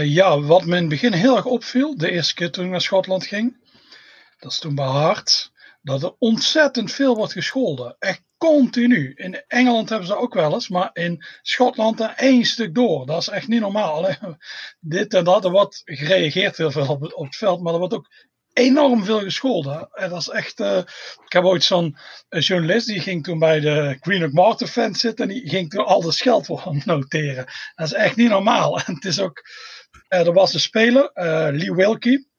ja, 0.02 0.40
wat 0.40 0.64
me 0.64 0.76
in 0.76 0.80
het 0.80 0.88
begin 0.88 1.12
heel 1.12 1.36
erg 1.36 1.44
opviel, 1.44 1.96
de 1.96 2.10
eerste 2.10 2.34
keer 2.34 2.50
toen 2.50 2.64
ik 2.64 2.70
naar 2.70 2.80
Schotland 2.80 3.26
ging, 3.26 3.56
dat 4.38 4.52
is 4.52 4.58
toen 4.58 4.74
bij 4.74 4.84
Hart, 4.84 5.52
dat 5.82 6.02
er 6.02 6.14
ontzettend 6.18 6.92
veel 6.92 7.16
wordt 7.16 7.32
gescholden. 7.32 7.96
Echt 7.98 8.22
continu. 8.38 9.12
In 9.14 9.44
Engeland 9.46 9.88
hebben 9.88 10.08
ze 10.08 10.16
ook 10.16 10.34
wel 10.34 10.52
eens, 10.52 10.68
maar 10.68 10.90
in 10.92 11.24
Schotland 11.42 12.00
er 12.00 12.14
één 12.16 12.44
stuk 12.44 12.74
door. 12.74 13.06
Dat 13.06 13.20
is 13.20 13.28
echt 13.28 13.48
niet 13.48 13.60
normaal. 13.60 14.08
Dit 14.80 15.14
en 15.14 15.24
dat, 15.24 15.44
er 15.44 15.50
wordt 15.50 15.82
gereageerd 15.84 16.56
heel 16.56 16.70
veel 16.70 16.88
op 16.88 17.12
op 17.14 17.24
het 17.24 17.36
veld, 17.36 17.62
maar 17.62 17.72
er 17.72 17.78
wordt 17.78 17.94
ook 17.94 18.08
enorm 18.54 19.04
veel 19.04 19.20
gescholden. 19.20 19.88
En 19.92 20.11
dat 20.11 20.28
echt. 20.28 20.61
Uh, 20.61 20.76
ik 21.25 21.32
heb 21.32 21.44
ooit 21.44 21.64
zo'n 21.64 21.96
journalist 22.28 22.87
die 22.87 23.00
ging 23.00 23.25
toen 23.25 23.38
bij 23.38 23.61
de 23.61 23.96
Greenock 24.00 24.32
Martin 24.32 24.66
fans 24.66 25.00
zitten 25.00 25.28
en 25.28 25.34
die 25.34 25.49
ging 25.49 25.70
toen 25.70 25.84
al 25.84 26.00
de 26.00 26.12
scheldwoorden 26.12 26.82
noteren. 26.84 27.46
Dat 27.75 27.87
is 27.87 27.92
echt 27.92 28.16
niet 28.16 28.28
normaal. 28.28 28.78
En 28.87 28.94
het 28.94 29.04
is 29.04 29.20
ook. 29.20 29.42
Uh, 30.08 30.26
er 30.26 30.32
was 30.32 30.54
een 30.54 30.61
speler, 30.61 31.11
uh, 31.14 31.49
Lee 31.50 31.75
Wilkie. 31.75 32.32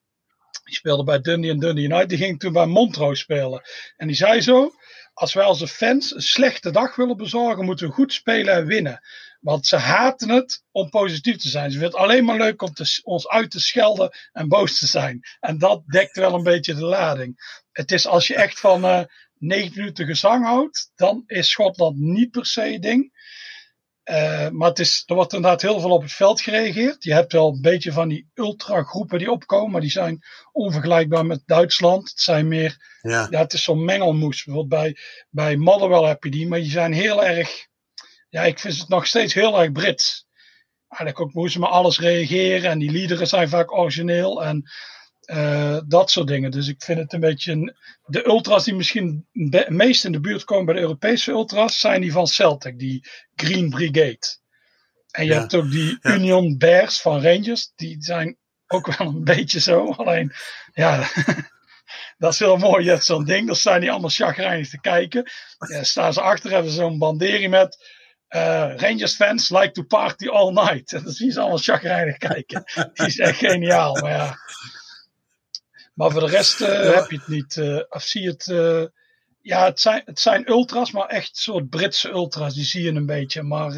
Die 0.63 0.75
speelde 0.75 1.03
bij 1.03 1.21
Dundee 1.21 1.51
en 1.51 1.59
Dundee 1.59 1.83
United. 1.83 2.09
Die 2.09 2.17
ging 2.17 2.39
toen 2.39 2.53
bij 2.53 2.65
Montrose 2.65 3.21
spelen. 3.21 3.61
En 3.97 4.07
die 4.07 4.15
zei 4.15 4.41
zo: 4.41 4.71
Als 5.13 5.33
wij 5.33 5.43
als 5.43 5.71
fans 5.71 6.15
een 6.15 6.21
slechte 6.21 6.71
dag 6.71 6.95
willen 6.95 7.17
bezorgen, 7.17 7.65
moeten 7.65 7.87
we 7.87 7.93
goed 7.93 8.13
spelen 8.13 8.53
en 8.53 8.65
winnen. 8.65 9.01
Want 9.45 9.67
ze 9.67 9.75
haten 9.75 10.29
het 10.29 10.63
om 10.71 10.89
positief 10.89 11.37
te 11.37 11.49
zijn. 11.49 11.71
Ze 11.71 11.79
vinden 11.79 11.97
het 11.97 12.07
alleen 12.07 12.25
maar 12.25 12.37
leuk 12.37 12.61
om 12.61 12.73
te, 12.73 13.01
ons 13.03 13.27
uit 13.27 13.51
te 13.51 13.59
schelden 13.59 14.17
en 14.31 14.47
boos 14.47 14.79
te 14.79 14.87
zijn. 14.87 15.19
En 15.39 15.57
dat 15.57 15.83
dekt 15.85 16.15
wel 16.15 16.33
een 16.33 16.43
beetje 16.43 16.73
de 16.73 16.85
lading. 16.85 17.61
Het 17.71 17.91
is 17.91 18.07
als 18.07 18.27
je 18.27 18.35
echt 18.35 18.59
van 18.59 18.85
uh, 18.85 19.01
9 19.37 19.71
minuten 19.75 20.05
gezang 20.05 20.45
houdt, 20.45 20.91
dan 20.95 21.23
is 21.27 21.49
Schotland 21.49 21.97
niet 21.97 22.31
per 22.31 22.45
se 22.45 22.77
ding. 22.79 23.11
Uh, 24.09 24.49
maar 24.49 24.69
het 24.69 24.79
is, 24.79 25.03
er 25.05 25.15
wordt 25.15 25.33
inderdaad 25.33 25.61
heel 25.61 25.79
veel 25.79 25.91
op 25.91 26.01
het 26.01 26.13
veld 26.13 26.41
gereageerd. 26.41 27.03
Je 27.03 27.13
hebt 27.13 27.31
wel 27.31 27.47
een 27.47 27.61
beetje 27.61 27.91
van 27.91 28.07
die 28.07 28.29
ultragroepen 28.33 29.19
die 29.19 29.31
opkomen, 29.31 29.71
maar 29.71 29.81
die 29.81 29.89
zijn 29.89 30.23
onvergelijkbaar 30.51 31.25
met 31.25 31.41
Duitsland. 31.45 32.09
Het 32.09 32.19
zijn 32.19 32.47
meer, 32.47 32.97
ja, 33.01 33.27
ja 33.29 33.39
het 33.39 33.53
is 33.53 33.63
zo'n 33.63 33.85
mengelmoes. 33.85 34.43
Bijvoorbeeld 34.43 34.81
bij, 34.81 34.97
bij 35.29 35.55
Motherwell 35.55 36.07
heb 36.07 36.23
je 36.23 36.31
die, 36.31 36.47
maar 36.47 36.59
die 36.59 36.71
zijn 36.71 36.93
heel 36.93 37.25
erg 37.25 37.67
ja, 38.35 38.43
ik 38.43 38.59
vind 38.59 38.77
het 38.77 38.89
nog 38.89 39.07
steeds 39.07 39.33
heel 39.33 39.59
erg 39.59 39.71
Brits. 39.71 40.27
Eigenlijk 40.87 41.19
ook 41.19 41.31
hoe 41.31 41.49
ze 41.49 41.59
maar 41.59 41.69
alles 41.69 41.99
reageren. 41.99 42.69
En 42.69 42.79
die 42.79 42.91
liederen 42.91 43.27
zijn 43.27 43.49
vaak 43.49 43.71
origineel. 43.71 44.43
En 44.43 44.71
uh, 45.25 45.79
dat 45.87 46.11
soort 46.11 46.27
dingen. 46.27 46.51
Dus 46.51 46.67
ik 46.67 46.83
vind 46.83 46.99
het 46.99 47.13
een 47.13 47.19
beetje. 47.19 47.75
De 48.05 48.25
ultras 48.25 48.63
die 48.63 48.73
misschien 48.73 49.27
het 49.31 49.69
meest 49.69 50.05
in 50.05 50.11
de 50.11 50.19
buurt 50.19 50.43
komen 50.43 50.65
bij 50.65 50.73
de 50.73 50.81
Europese 50.81 51.31
ultras. 51.31 51.79
zijn 51.79 52.01
die 52.01 52.11
van 52.11 52.27
Celtic, 52.27 52.79
die 52.79 53.07
Green 53.35 53.69
Brigade. 53.69 54.37
En 55.11 55.25
je 55.25 55.31
ja. 55.31 55.39
hebt 55.39 55.55
ook 55.55 55.71
die 55.71 55.97
ja. 56.01 56.13
Union 56.13 56.57
Bears 56.57 57.01
van 57.01 57.21
Rangers. 57.21 57.71
Die 57.75 57.95
zijn 57.99 58.37
ook 58.67 58.97
wel 58.97 59.07
een 59.07 59.23
beetje 59.23 59.59
zo. 59.59 59.91
Alleen, 59.91 60.33
ja. 60.73 61.07
dat 62.17 62.33
is 62.33 62.39
heel 62.39 62.57
mooi. 62.57 62.83
Je 62.83 62.89
hebt 62.89 63.05
zo'n 63.05 63.25
ding. 63.25 63.47
Dan 63.47 63.55
zijn 63.55 63.81
die 63.81 63.91
allemaal 63.91 64.09
chagrijnig 64.09 64.69
te 64.69 64.79
kijken. 64.79 65.31
Ja, 65.67 65.83
staan 65.83 66.13
ze 66.13 66.21
achter, 66.21 66.51
hebben 66.51 66.71
ze 66.71 66.77
zo'n 66.77 66.97
bandering 66.97 67.49
met. 67.49 68.03
Uh, 68.35 68.75
Rangers 68.75 69.15
fans 69.15 69.49
like 69.49 69.71
to 69.71 69.83
party 69.83 70.27
all 70.27 70.51
night. 70.51 70.93
En 70.93 71.03
dan 71.03 71.13
zie 71.13 71.25
je 71.25 71.31
ze 71.31 71.39
allemaal 71.39 71.57
chagrijnig 71.57 72.17
kijken. 72.17 72.63
Die 72.93 73.05
is 73.05 73.19
echt 73.19 73.37
geniaal. 73.37 73.93
Maar, 74.01 74.11
ja. 74.11 74.37
maar 75.93 76.11
voor 76.11 76.19
de 76.19 76.27
rest 76.27 76.61
uh, 76.61 76.67
ja. 76.67 76.73
heb 76.73 77.09
je 77.09 77.17
het 77.17 77.27
niet. 77.27 77.55
Uh, 77.55 77.81
of 77.89 78.03
zie 78.03 78.21
je 78.21 78.29
het. 78.29 78.45
ja, 79.41 79.65
het 79.65 79.79
zijn, 79.79 80.01
het 80.05 80.19
zijn 80.19 80.49
ultras, 80.49 80.91
maar 80.91 81.07
echt 81.07 81.37
soort 81.37 81.69
Britse 81.69 82.09
ultras. 82.09 82.53
Die 82.53 82.63
zie 82.63 82.83
je 82.83 82.91
een 82.91 83.05
beetje. 83.05 83.43
Maar 83.43 83.71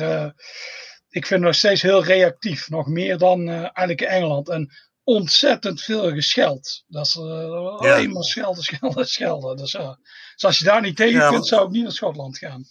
ik 1.10 1.26
vind 1.26 1.30
het 1.30 1.40
nog 1.40 1.56
steeds 1.56 1.82
heel 1.82 2.04
reactief. 2.04 2.70
Nog 2.70 2.88
meer 2.88 3.18
dan 3.18 3.50
eigenlijk 3.50 4.02
in 4.02 4.08
Engeland. 4.08 4.50
En 4.50 4.72
ontzettend 5.04 5.82
veel 5.82 6.12
gescheld. 6.12 6.84
Dat 6.88 7.06
is 7.06 7.18
alleen 7.18 8.12
maar 8.12 8.24
schelden, 8.24 8.64
schelden, 8.64 9.08
schelden. 9.08 9.58
Dus, 9.58 9.72
dus 9.72 10.44
als 10.44 10.58
je 10.58 10.66
daar 10.66 10.82
niet 10.82 10.96
tegen 10.96 11.20
ja, 11.20 11.30
kunt, 11.30 11.48
zou 11.48 11.66
ik 11.66 11.72
niet 11.72 11.84
naar 11.84 11.92
Schotland 11.92 12.38
gaan. 12.38 12.66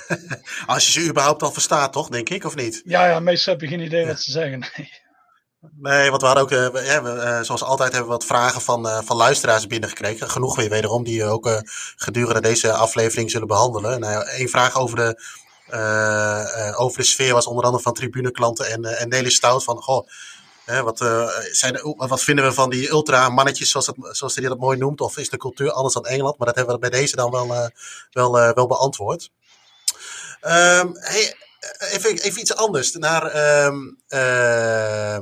Als 0.66 0.86
je 0.86 1.00
ze 1.00 1.08
überhaupt 1.08 1.42
al 1.42 1.52
verstaat, 1.52 1.92
toch, 1.92 2.08
denk 2.08 2.28
ik, 2.28 2.44
of 2.44 2.54
niet? 2.54 2.82
Ja, 2.84 3.06
ja 3.06 3.20
meestal 3.20 3.52
heb 3.52 3.62
je 3.62 3.68
geen 3.68 3.80
idee 3.80 4.06
wat 4.06 4.20
ze 4.20 4.30
zeggen. 4.30 4.64
Nee. 5.70 6.10
Want 6.10 6.22
we 6.22 6.26
hadden 6.26 6.44
ook, 6.44 6.74
uh, 6.74 6.86
ja, 6.86 7.00
uh, 7.02 7.42
zoals 7.42 7.62
altijd 7.62 7.92
hebben 7.92 8.10
we 8.10 8.16
wat 8.16 8.24
vragen 8.24 8.60
van, 8.60 8.86
uh, 8.86 8.98
van 9.02 9.16
luisteraars 9.16 9.66
binnengekregen. 9.66 10.30
Genoeg 10.30 10.56
weer 10.56 10.68
wederom, 10.68 11.04
die 11.04 11.24
ook 11.24 11.62
gedurende 11.96 12.40
deze 12.40 12.72
aflevering 12.72 13.30
zullen 13.30 13.46
behandelen. 13.46 14.00
Nou, 14.00 14.28
Eén 14.30 14.48
vraag 14.48 14.76
over 14.76 14.96
de, 14.96 15.20
over 16.76 16.98
de 16.98 17.06
sfeer 17.06 17.32
was 17.32 17.46
onder 17.46 17.64
andere 17.64 17.82
van 17.82 17.92
tribuneklanten 17.92 18.70
en, 18.70 18.84
en 18.84 19.08
Nelly 19.08 19.30
Stout 19.30 19.64
van, 19.64 19.76
goh, 19.76 20.08
wat, 20.66 20.98
zijn, 21.50 21.80
wat 21.96 22.22
vinden 22.22 22.44
we 22.44 22.52
van 22.52 22.70
die 22.70 22.90
ultra-mannetjes, 22.90 23.70
zoals, 23.70 23.86
het, 23.86 23.96
zoals 24.10 24.34
hij 24.34 24.48
dat 24.48 24.58
mooi 24.58 24.78
noemt? 24.78 25.00
Of 25.00 25.18
is 25.18 25.28
de 25.28 25.36
cultuur 25.36 25.72
anders 25.72 25.94
dan 25.94 26.06
Engeland? 26.06 26.38
Maar 26.38 26.46
dat 26.46 26.56
hebben 26.56 26.74
we 26.74 26.80
bij 26.80 26.90
deze 26.90 27.16
dan 27.16 27.30
wel, 27.30 27.70
wel, 28.10 28.32
wel 28.54 28.66
beantwoord. 28.66 29.30
Um, 30.44 30.96
hey, 31.00 31.34
even, 31.92 32.18
even 32.18 32.40
iets 32.40 32.54
anders. 32.56 32.92
Naar, 32.92 33.24
um, 33.66 33.98
uh, 34.08 35.20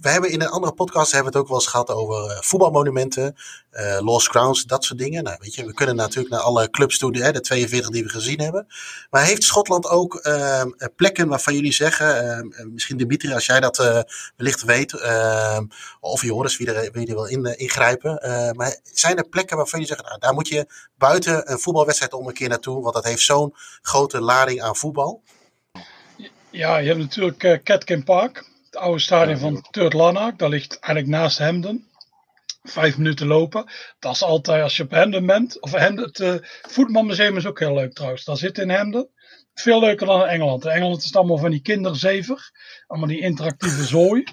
we 0.00 0.08
hebben 0.08 0.30
in 0.30 0.40
een 0.40 0.48
andere 0.48 0.72
podcast 0.72 1.12
hebben 1.12 1.32
we 1.32 1.38
het 1.38 1.46
ook 1.46 1.52
wel 1.52 1.60
eens 1.60 1.70
gehad 1.70 1.90
over 1.90 2.30
uh, 2.30 2.40
voetbalmonumenten, 2.40 3.36
uh, 3.72 3.98
lost 4.00 4.28
crowns, 4.28 4.64
dat 4.64 4.84
soort 4.84 4.98
dingen. 4.98 5.24
Nou, 5.24 5.36
weet 5.40 5.54
je, 5.54 5.66
we 5.66 5.74
kunnen 5.74 5.96
natuurlijk 5.96 6.34
naar 6.34 6.42
alle 6.42 6.70
clubs 6.70 6.98
toe, 6.98 7.18
hè, 7.18 7.32
de 7.32 7.40
42 7.40 7.90
die 7.90 8.02
we 8.02 8.08
gezien 8.08 8.40
hebben. 8.40 8.66
Maar 9.10 9.24
heeft 9.24 9.42
Schotland 9.42 9.88
ook 9.88 10.20
uh, 10.22 10.62
plekken 10.96 11.28
waarvan 11.28 11.54
jullie 11.54 11.72
zeggen, 11.72 12.28
ehm, 12.28 12.72
misschien 12.72 12.96
Dimitri, 12.96 13.32
als 13.32 13.46
jij 13.46 13.60
dat 13.60 14.04
wellicht 14.36 14.62
weet, 14.62 14.92
of 16.00 16.22
Joris, 16.22 16.56
wie 16.56 16.72
er, 16.72 16.92
wie 16.92 17.06
er 17.06 17.14
wil 17.14 17.26
in, 17.26 17.58
ingrijpen. 17.58 18.18
maar 18.56 18.78
zijn 18.82 19.16
er 19.16 19.28
plekken 19.28 19.56
waarvan 19.56 19.80
jullie 19.80 19.94
zeggen, 19.94 20.06
nou, 20.06 20.20
daar 20.20 20.34
moet 20.34 20.48
je 20.48 20.66
buiten 20.98 21.52
een 21.52 21.58
voetbalwedstrijd 21.58 22.12
om 22.12 22.26
een 22.26 22.34
keer 22.34 22.48
naartoe, 22.48 22.82
want 22.82 22.94
dat 22.94 23.04
heeft 23.04 23.22
zo'n 23.22 23.54
grote 23.82 24.20
lading 24.20 24.62
aan 24.62 24.76
voetbal? 24.76 25.22
Ja, 26.50 26.76
je 26.76 26.88
hebt 26.88 27.00
natuurlijk 27.00 27.60
Catkin 27.64 28.04
Park 28.04 28.52
het 28.74 28.82
oude 28.82 29.00
stadion 29.00 29.38
van 29.38 29.66
Turt 29.70 29.92
Lanark. 29.92 30.38
Dat 30.38 30.50
ligt 30.50 30.78
eigenlijk 30.78 31.16
naast 31.16 31.38
Hemden. 31.38 31.88
Vijf 32.62 32.96
minuten 32.96 33.26
lopen. 33.26 33.70
Dat 33.98 34.14
is 34.14 34.22
altijd 34.22 34.62
als 34.62 34.76
je 34.76 34.82
op 34.82 34.90
Hemden 34.90 35.26
bent. 35.26 35.60
Of 35.60 35.72
Hemden, 35.72 36.04
het 36.04 36.18
uh, 36.18 36.34
voetbalmuseum 36.62 37.36
is 37.36 37.46
ook 37.46 37.58
heel 37.58 37.74
leuk 37.74 37.92
trouwens. 37.92 38.24
Dat 38.24 38.38
zit 38.38 38.58
in 38.58 38.70
Hemden. 38.70 39.10
veel 39.54 39.80
leuker 39.80 40.06
dan 40.06 40.20
in 40.20 40.28
Engeland. 40.28 40.64
In 40.64 40.70
Engeland 40.70 40.98
is 40.98 41.04
het 41.04 41.16
allemaal 41.16 41.38
van 41.38 41.50
die 41.50 41.60
kinderzever. 41.60 42.50
Allemaal 42.86 43.08
die 43.08 43.20
interactieve 43.20 43.84
zooi. 43.96 44.24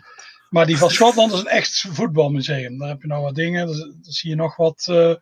Maar 0.50 0.66
die 0.66 0.78
van 0.78 0.90
Schotland 0.90 1.34
is 1.34 1.40
een 1.40 1.48
echt 1.48 1.86
voetbalmuseum. 1.90 2.78
Daar 2.78 2.90
heb 2.90 3.02
je 3.02 3.08
nog 3.08 3.22
wat 3.22 3.36
dingen. 3.36 3.68
Dan 3.68 3.98
zie 4.02 4.30
je 4.30 4.36
nog 4.36 4.56
wat 4.56 4.88
uh, 4.90 5.16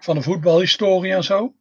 van 0.00 0.14
de 0.14 0.22
voetbalhistorie 0.22 1.12
en 1.12 1.24
zo. 1.24 1.54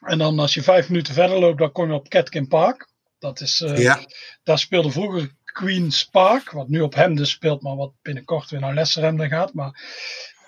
En 0.00 0.18
dan 0.18 0.38
als 0.38 0.54
je 0.54 0.62
vijf 0.62 0.88
minuten 0.88 1.14
verder 1.14 1.38
loopt, 1.38 1.58
dan 1.58 1.72
kom 1.72 1.88
je 1.88 1.94
op 1.94 2.08
Catkin 2.08 2.48
Park. 2.48 2.88
Dat 3.20 3.40
is, 3.40 3.60
uh, 3.60 3.78
ja. 3.78 4.00
Daar 4.42 4.58
speelde 4.58 4.90
vroeger 4.90 5.36
Queen's 5.52 6.04
Park. 6.04 6.50
Wat 6.50 6.68
nu 6.68 6.80
op 6.80 6.94
Hemden 6.94 7.26
speelt, 7.26 7.62
maar 7.62 7.76
wat 7.76 7.92
binnenkort 8.02 8.50
weer 8.50 8.60
naar 8.60 8.74
Lesserhemden 8.74 9.28
gaat. 9.28 9.54
Maar, 9.54 9.82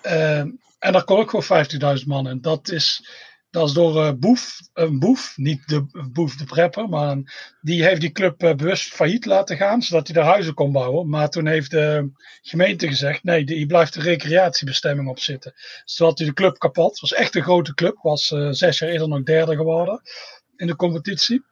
uh, 0.03 0.39
en 0.79 0.91
daar 0.91 1.03
kon 1.03 1.19
ook 1.19 1.29
gewoon 1.29 1.97
50.000 1.99 2.05
man 2.05 2.29
in. 2.29 2.41
Dat 2.41 2.69
is 2.69 3.01
dat 3.53 3.67
is 3.67 3.73
door 3.73 3.95
uh, 3.95 4.11
Boef, 4.17 4.59
een 4.73 4.99
Boef, 4.99 5.37
niet 5.37 5.67
de 5.67 6.09
Boef 6.11 6.35
de 6.35 6.45
prepper, 6.45 6.89
maar 6.89 7.17
die 7.61 7.83
heeft 7.83 8.01
die 8.01 8.11
club 8.11 8.43
uh, 8.43 8.53
bewust 8.53 8.93
failliet 8.93 9.25
laten 9.25 9.57
gaan, 9.57 9.81
zodat 9.81 10.07
hij 10.07 10.15
daar 10.15 10.31
huizen 10.31 10.53
kon 10.53 10.71
bouwen. 10.71 11.09
Maar 11.09 11.29
toen 11.29 11.47
heeft 11.47 11.71
de 11.71 12.11
gemeente 12.41 12.87
gezegd, 12.87 13.23
nee, 13.23 13.45
die 13.45 13.65
blijft 13.65 13.93
de 13.93 14.01
recreatiebestemming 14.01 15.09
op 15.09 15.19
zitten. 15.19 15.53
Zodat 15.85 16.17
hij 16.17 16.27
de 16.27 16.33
club 16.33 16.57
kapot. 16.57 16.89
Het 16.89 16.99
was 16.99 17.13
echt 17.13 17.35
een 17.35 17.43
grote 17.43 17.73
club, 17.73 17.97
was 18.01 18.31
uh, 18.31 18.47
zes 18.51 18.79
jaar 18.79 18.89
eerder 18.89 19.07
nog 19.07 19.23
derde 19.23 19.55
geworden 19.55 20.01
in 20.55 20.67
de 20.67 20.75
competitie. 20.75 21.43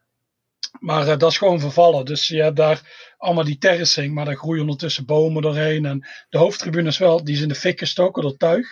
Maar 0.79 1.05
dat 1.17 1.31
is 1.31 1.37
gewoon 1.37 1.59
vervallen. 1.59 2.05
Dus 2.05 2.27
je 2.27 2.41
hebt 2.41 2.57
daar 2.57 3.10
allemaal 3.21 3.43
die 3.43 3.57
terracing, 3.57 4.13
maar 4.13 4.25
daar 4.25 4.35
groeien 4.35 4.61
ondertussen 4.61 5.05
bomen 5.05 5.41
doorheen. 5.41 5.85
En 5.85 6.07
de 6.29 6.37
hoofdtribune 6.37 6.87
is 6.87 6.97
wel, 6.97 7.23
die 7.23 7.35
is 7.35 7.41
in 7.41 7.47
de 7.47 7.55
fik 7.55 7.79
gestoken 7.79 8.21
door 8.21 8.37
tuig. 8.37 8.67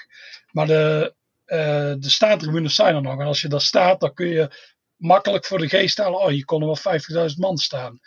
Maar 0.51 0.67
de, 0.67 1.13
uh, 1.45 1.93
de 1.99 2.09
staantribunes 2.09 2.75
zijn 2.75 2.95
er 2.95 3.01
nog. 3.01 3.19
En 3.19 3.25
als 3.25 3.41
je 3.41 3.47
daar 3.47 3.61
staat, 3.61 3.99
dan 3.99 4.13
kun 4.13 4.27
je 4.27 4.49
makkelijk 4.95 5.45
voor 5.45 5.57
de 5.57 5.69
geest 5.69 5.97
halen. 5.97 6.19
Oh, 6.19 6.27
hier 6.27 6.45
konden 6.45 6.67
wel 6.83 6.99
50.000 7.29 7.35
man 7.37 7.57
staan. 7.57 7.99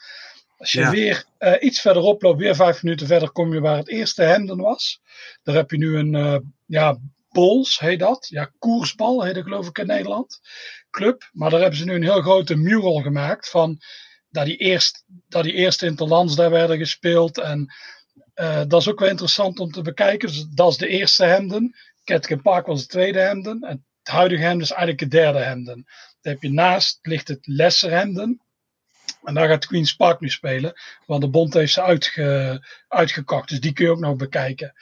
Als 0.56 0.72
je 0.72 0.90
weer 0.90 1.24
uh, 1.38 1.54
iets 1.60 1.80
verderop 1.80 2.22
loopt, 2.22 2.38
weer 2.38 2.54
vijf 2.54 2.82
minuten 2.82 3.06
verder, 3.06 3.30
kom 3.30 3.52
je 3.52 3.60
waar 3.60 3.76
het 3.76 3.88
eerste 3.88 4.22
Hemden 4.22 4.58
was. 4.58 5.00
Daar 5.42 5.54
heb 5.54 5.70
je 5.70 5.78
nu 5.78 5.96
een, 5.96 6.14
uh, 6.14 6.36
ja, 6.66 6.98
Bols 7.30 7.78
heet 7.78 7.98
dat. 7.98 8.26
Ja, 8.28 8.52
koersbal 8.58 9.22
heet 9.22 9.34
dat 9.34 9.42
geloof 9.42 9.68
ik 9.68 9.78
in 9.78 9.86
Nederland. 9.86 10.40
Club. 10.90 11.28
Maar 11.32 11.50
daar 11.50 11.60
hebben 11.60 11.78
ze 11.78 11.84
nu 11.84 11.94
een 11.94 12.02
heel 12.02 12.22
grote 12.22 12.56
mural 12.56 13.00
gemaakt 13.00 13.50
van 13.50 13.80
dat 14.32 14.44
die, 14.44 14.56
eerst, 14.56 15.04
dat 15.28 15.44
die 15.44 15.52
eerste 15.52 15.86
interlands 15.86 16.36
daar 16.36 16.50
werden 16.50 16.78
gespeeld. 16.78 17.38
En 17.38 17.74
uh, 18.34 18.62
dat 18.68 18.80
is 18.80 18.88
ook 18.88 19.00
wel 19.00 19.08
interessant 19.08 19.60
om 19.60 19.70
te 19.70 19.82
bekijken. 19.82 20.28
Dus 20.28 20.46
dat 20.54 20.70
is 20.70 20.76
de 20.76 20.88
eerste 20.88 21.24
Hemden. 21.24 21.76
Catkin 22.04 22.42
Park 22.42 22.66
was 22.66 22.80
het 22.80 22.90
tweede 22.90 23.18
Hemden. 23.18 23.60
En 23.60 23.86
het 24.02 24.14
huidige 24.14 24.42
Hemden 24.42 24.62
is 24.62 24.70
eigenlijk 24.70 25.00
het 25.00 25.10
derde 25.10 25.38
Hemden. 25.38 25.84
Daar 26.20 26.32
heb 26.32 26.42
je 26.42 26.50
naast 26.50 26.98
ligt 27.02 27.28
het 27.28 27.46
Lesser 27.46 27.90
Hemden. 27.90 28.42
En 29.22 29.34
daar 29.34 29.48
gaat 29.48 29.66
Queen's 29.66 29.96
Park 29.96 30.20
nu 30.20 30.28
spelen. 30.28 30.72
Want 31.06 31.20
de 31.20 31.28
bond 31.28 31.54
heeft 31.54 31.72
ze 31.72 31.82
uitge, 31.82 32.66
uitgekocht. 32.88 33.48
Dus 33.48 33.60
die 33.60 33.72
kun 33.72 33.84
je 33.84 33.90
ook 33.90 33.98
nog 33.98 34.16
bekijken. 34.16 34.72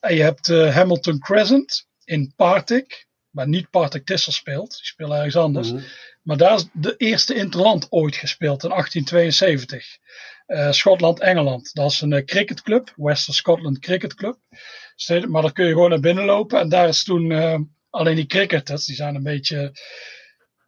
En 0.00 0.14
je 0.14 0.22
hebt 0.22 0.48
uh, 0.48 0.74
Hamilton 0.74 1.18
Crescent 1.18 1.86
in 2.04 2.32
Partick. 2.36 3.06
Waar 3.36 3.48
niet 3.48 3.70
Partick 3.70 4.04
Tissel 4.06 4.32
speelt. 4.32 4.70
Die 4.70 4.86
spelen 4.86 5.16
ergens 5.16 5.36
anders. 5.36 5.70
Mm 5.70 5.76
-hmm. 5.76 5.86
Maar 6.22 6.36
daar 6.36 6.54
is 6.54 6.68
de 6.72 6.94
eerste 6.96 7.34
interland 7.34 7.86
ooit 7.90 8.16
gespeeld 8.16 8.62
in 8.62 8.68
1872. 8.68 9.98
Uh, 10.46 10.72
Schotland-Engeland. 10.72 11.74
Dat 11.74 11.90
is 11.90 12.00
een 12.00 12.10
uh, 12.10 12.24
cricketclub. 12.24 12.92
Western 12.96 13.36
Scotland 13.36 13.78
Cricket 13.78 14.14
Club. 14.14 14.38
Maar 15.28 15.42
daar 15.42 15.52
kun 15.52 15.66
je 15.66 15.72
gewoon 15.72 15.90
naar 15.90 16.00
binnen 16.00 16.24
lopen. 16.24 16.60
En 16.60 16.68
daar 16.68 16.88
is 16.88 17.04
toen 17.04 17.30
uh, 17.30 17.58
alleen 17.90 18.16
die 18.16 18.26
cricketers, 18.26 18.84
die 18.84 18.96
zijn 18.96 19.14
een 19.14 19.22
beetje, 19.22 19.72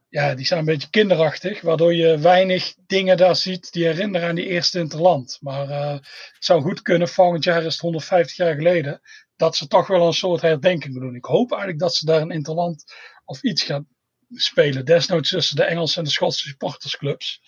ja, 0.09 0.35
die 0.35 0.47
zijn 0.47 0.59
een 0.61 0.65
beetje 0.65 0.91
kinderachtig. 0.91 1.61
Waardoor 1.61 1.95
je 1.95 2.19
weinig 2.19 2.75
dingen 2.87 3.17
daar 3.17 3.37
ziet 3.37 3.73
die 3.73 3.85
herinneren 3.85 4.29
aan 4.29 4.35
die 4.35 4.49
eerste 4.49 4.79
interland. 4.79 5.39
Maar 5.41 5.69
het 5.69 6.05
zou 6.39 6.63
goed 6.63 6.83
kunnen, 6.83 7.09
volgend 7.09 7.45
jaar 7.45 7.65
is 7.65 7.73
het 7.73 7.83
150 7.83 8.37
jaar 8.37 8.55
geleden, 8.55 9.01
dat 9.39 9.57
ze 9.57 9.67
toch 9.67 9.87
wel 9.87 10.07
een 10.07 10.13
soort 10.13 10.41
herdenking 10.41 11.01
doen. 11.01 11.15
Ik 11.15 11.25
hoop 11.25 11.51
eigenlijk 11.51 11.81
dat 11.81 11.95
ze 11.95 12.07
daar 12.07 12.21
een 12.21 12.31
interland 12.31 12.85
of 13.25 13.43
iets 13.43 13.63
gaan 13.63 13.87
spelen. 14.31 14.85
Desnoods 14.85 15.31
tussen 15.31 15.57
de 15.57 15.65
Engelse 15.65 15.99
en 15.99 16.05
de 16.05 16.11
Schotse 16.11 16.49
supportersclubs. 16.49 17.43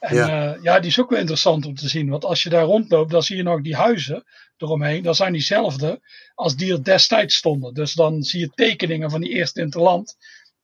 En 0.00 0.14
ja. 0.14 0.54
Uh, 0.54 0.62
ja, 0.62 0.80
die 0.80 0.90
is 0.90 1.00
ook 1.00 1.10
wel 1.10 1.18
interessant 1.18 1.66
om 1.66 1.74
te 1.74 1.88
zien. 1.88 2.08
Want 2.08 2.24
als 2.24 2.42
je 2.42 2.48
daar 2.48 2.64
rondloopt, 2.64 3.10
dan 3.10 3.22
zie 3.22 3.36
je 3.36 3.42
nog 3.42 3.62
die 3.62 3.76
huizen 3.76 4.24
eromheen. 4.56 5.02
Dat 5.02 5.16
zijn 5.16 5.32
diezelfde 5.32 6.00
als 6.34 6.56
die 6.56 6.72
er 6.72 6.84
destijds 6.84 7.36
stonden. 7.36 7.74
Dus 7.74 7.92
dan 7.92 8.22
zie 8.22 8.40
je 8.40 8.50
tekeningen 8.54 9.10
van 9.10 9.20
die 9.20 9.30
eerste 9.30 9.60
interland. 9.60 10.16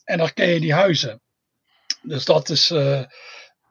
En 0.04 0.18
dan 0.18 0.32
ken 0.32 0.48
je 0.48 0.60
die 0.60 0.74
huizen. 0.74 1.22
Dus 2.02 2.24
dat 2.24 2.48
is, 2.48 2.70
uh, 2.70 3.02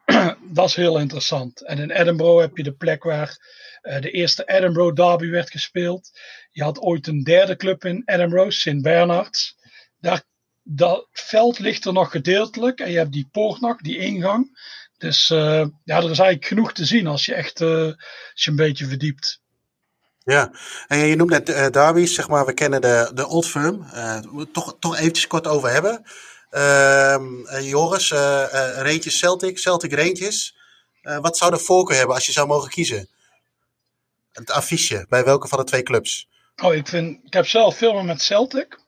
dat 0.57 0.67
is 0.67 0.75
heel 0.75 0.99
interessant. 0.99 1.65
En 1.65 1.77
in 1.77 1.91
Edinburgh 1.91 2.41
heb 2.41 2.57
je 2.57 2.63
de 2.63 2.73
plek 2.73 3.03
waar 3.03 3.37
uh, 3.83 4.01
de 4.01 4.11
eerste 4.11 4.43
Edinburgh 4.45 4.95
Derby 4.95 5.29
werd 5.29 5.51
gespeeld. 5.51 6.19
Je 6.51 6.63
had 6.63 6.79
ooit 6.79 7.07
een 7.07 7.23
derde 7.23 7.55
club 7.55 7.85
in 7.85 8.01
Edinburgh, 8.05 8.51
St. 8.51 8.81
Bernards. 8.81 9.55
Dat 10.63 11.07
veld 11.11 11.59
ligt 11.59 11.85
er 11.85 11.93
nog 11.93 12.11
gedeeltelijk. 12.11 12.79
En 12.79 12.91
je 12.91 12.97
hebt 12.97 13.11
die 13.11 13.29
poort 13.31 13.61
nog, 13.61 13.81
die 13.81 13.97
ingang. 13.97 14.59
Dus 14.97 15.29
uh, 15.29 15.65
ja, 15.83 15.97
er 15.97 16.11
is 16.11 16.19
eigenlijk 16.19 16.45
genoeg 16.45 16.73
te 16.73 16.85
zien 16.85 17.07
als 17.07 17.25
je 17.25 17.33
echt 17.33 17.61
uh, 17.61 17.85
als 18.31 18.43
je 18.43 18.49
een 18.49 18.55
beetje 18.55 18.85
verdiept. 18.85 19.41
Ja, 20.23 20.51
en 20.87 20.97
je 20.97 21.15
noemt 21.15 21.29
net 21.29 21.49
uh, 21.49 21.67
derbies, 21.67 22.15
zeg 22.15 22.27
maar, 22.27 22.45
we 22.45 22.53
kennen 22.53 22.81
de, 22.81 23.11
de 23.13 23.27
Old 23.27 23.47
Firm. 23.47 23.85
Uh, 23.93 24.19
toch, 24.51 24.75
toch 24.79 24.97
eventjes 24.97 25.27
kort 25.27 25.47
over 25.47 25.71
hebben. 25.71 26.05
Uh, 26.51 27.17
Joris, 27.59 28.11
Rangers 28.11 29.17
Celtic, 29.17 29.57
Celtic 29.57 29.93
Rangers. 29.93 30.55
wat 31.01 31.37
zou 31.37 31.51
de 31.51 31.57
voorkeur 31.57 31.97
hebben 31.97 32.15
als 32.15 32.25
je 32.25 32.31
zou 32.31 32.47
mogen 32.47 32.69
kiezen? 32.69 33.09
Het 34.31 34.51
affiche, 34.51 35.05
bij 35.09 35.23
welke 35.23 35.47
van 35.47 35.57
de 35.57 35.63
twee 35.63 35.83
clubs? 35.83 36.27
Oh, 36.63 36.73
ik, 36.73 36.87
vind, 36.87 37.19
ik 37.25 37.33
heb 37.33 37.47
zelf 37.47 37.77
filmen 37.77 38.05
met 38.05 38.21
Celtic. 38.21 38.79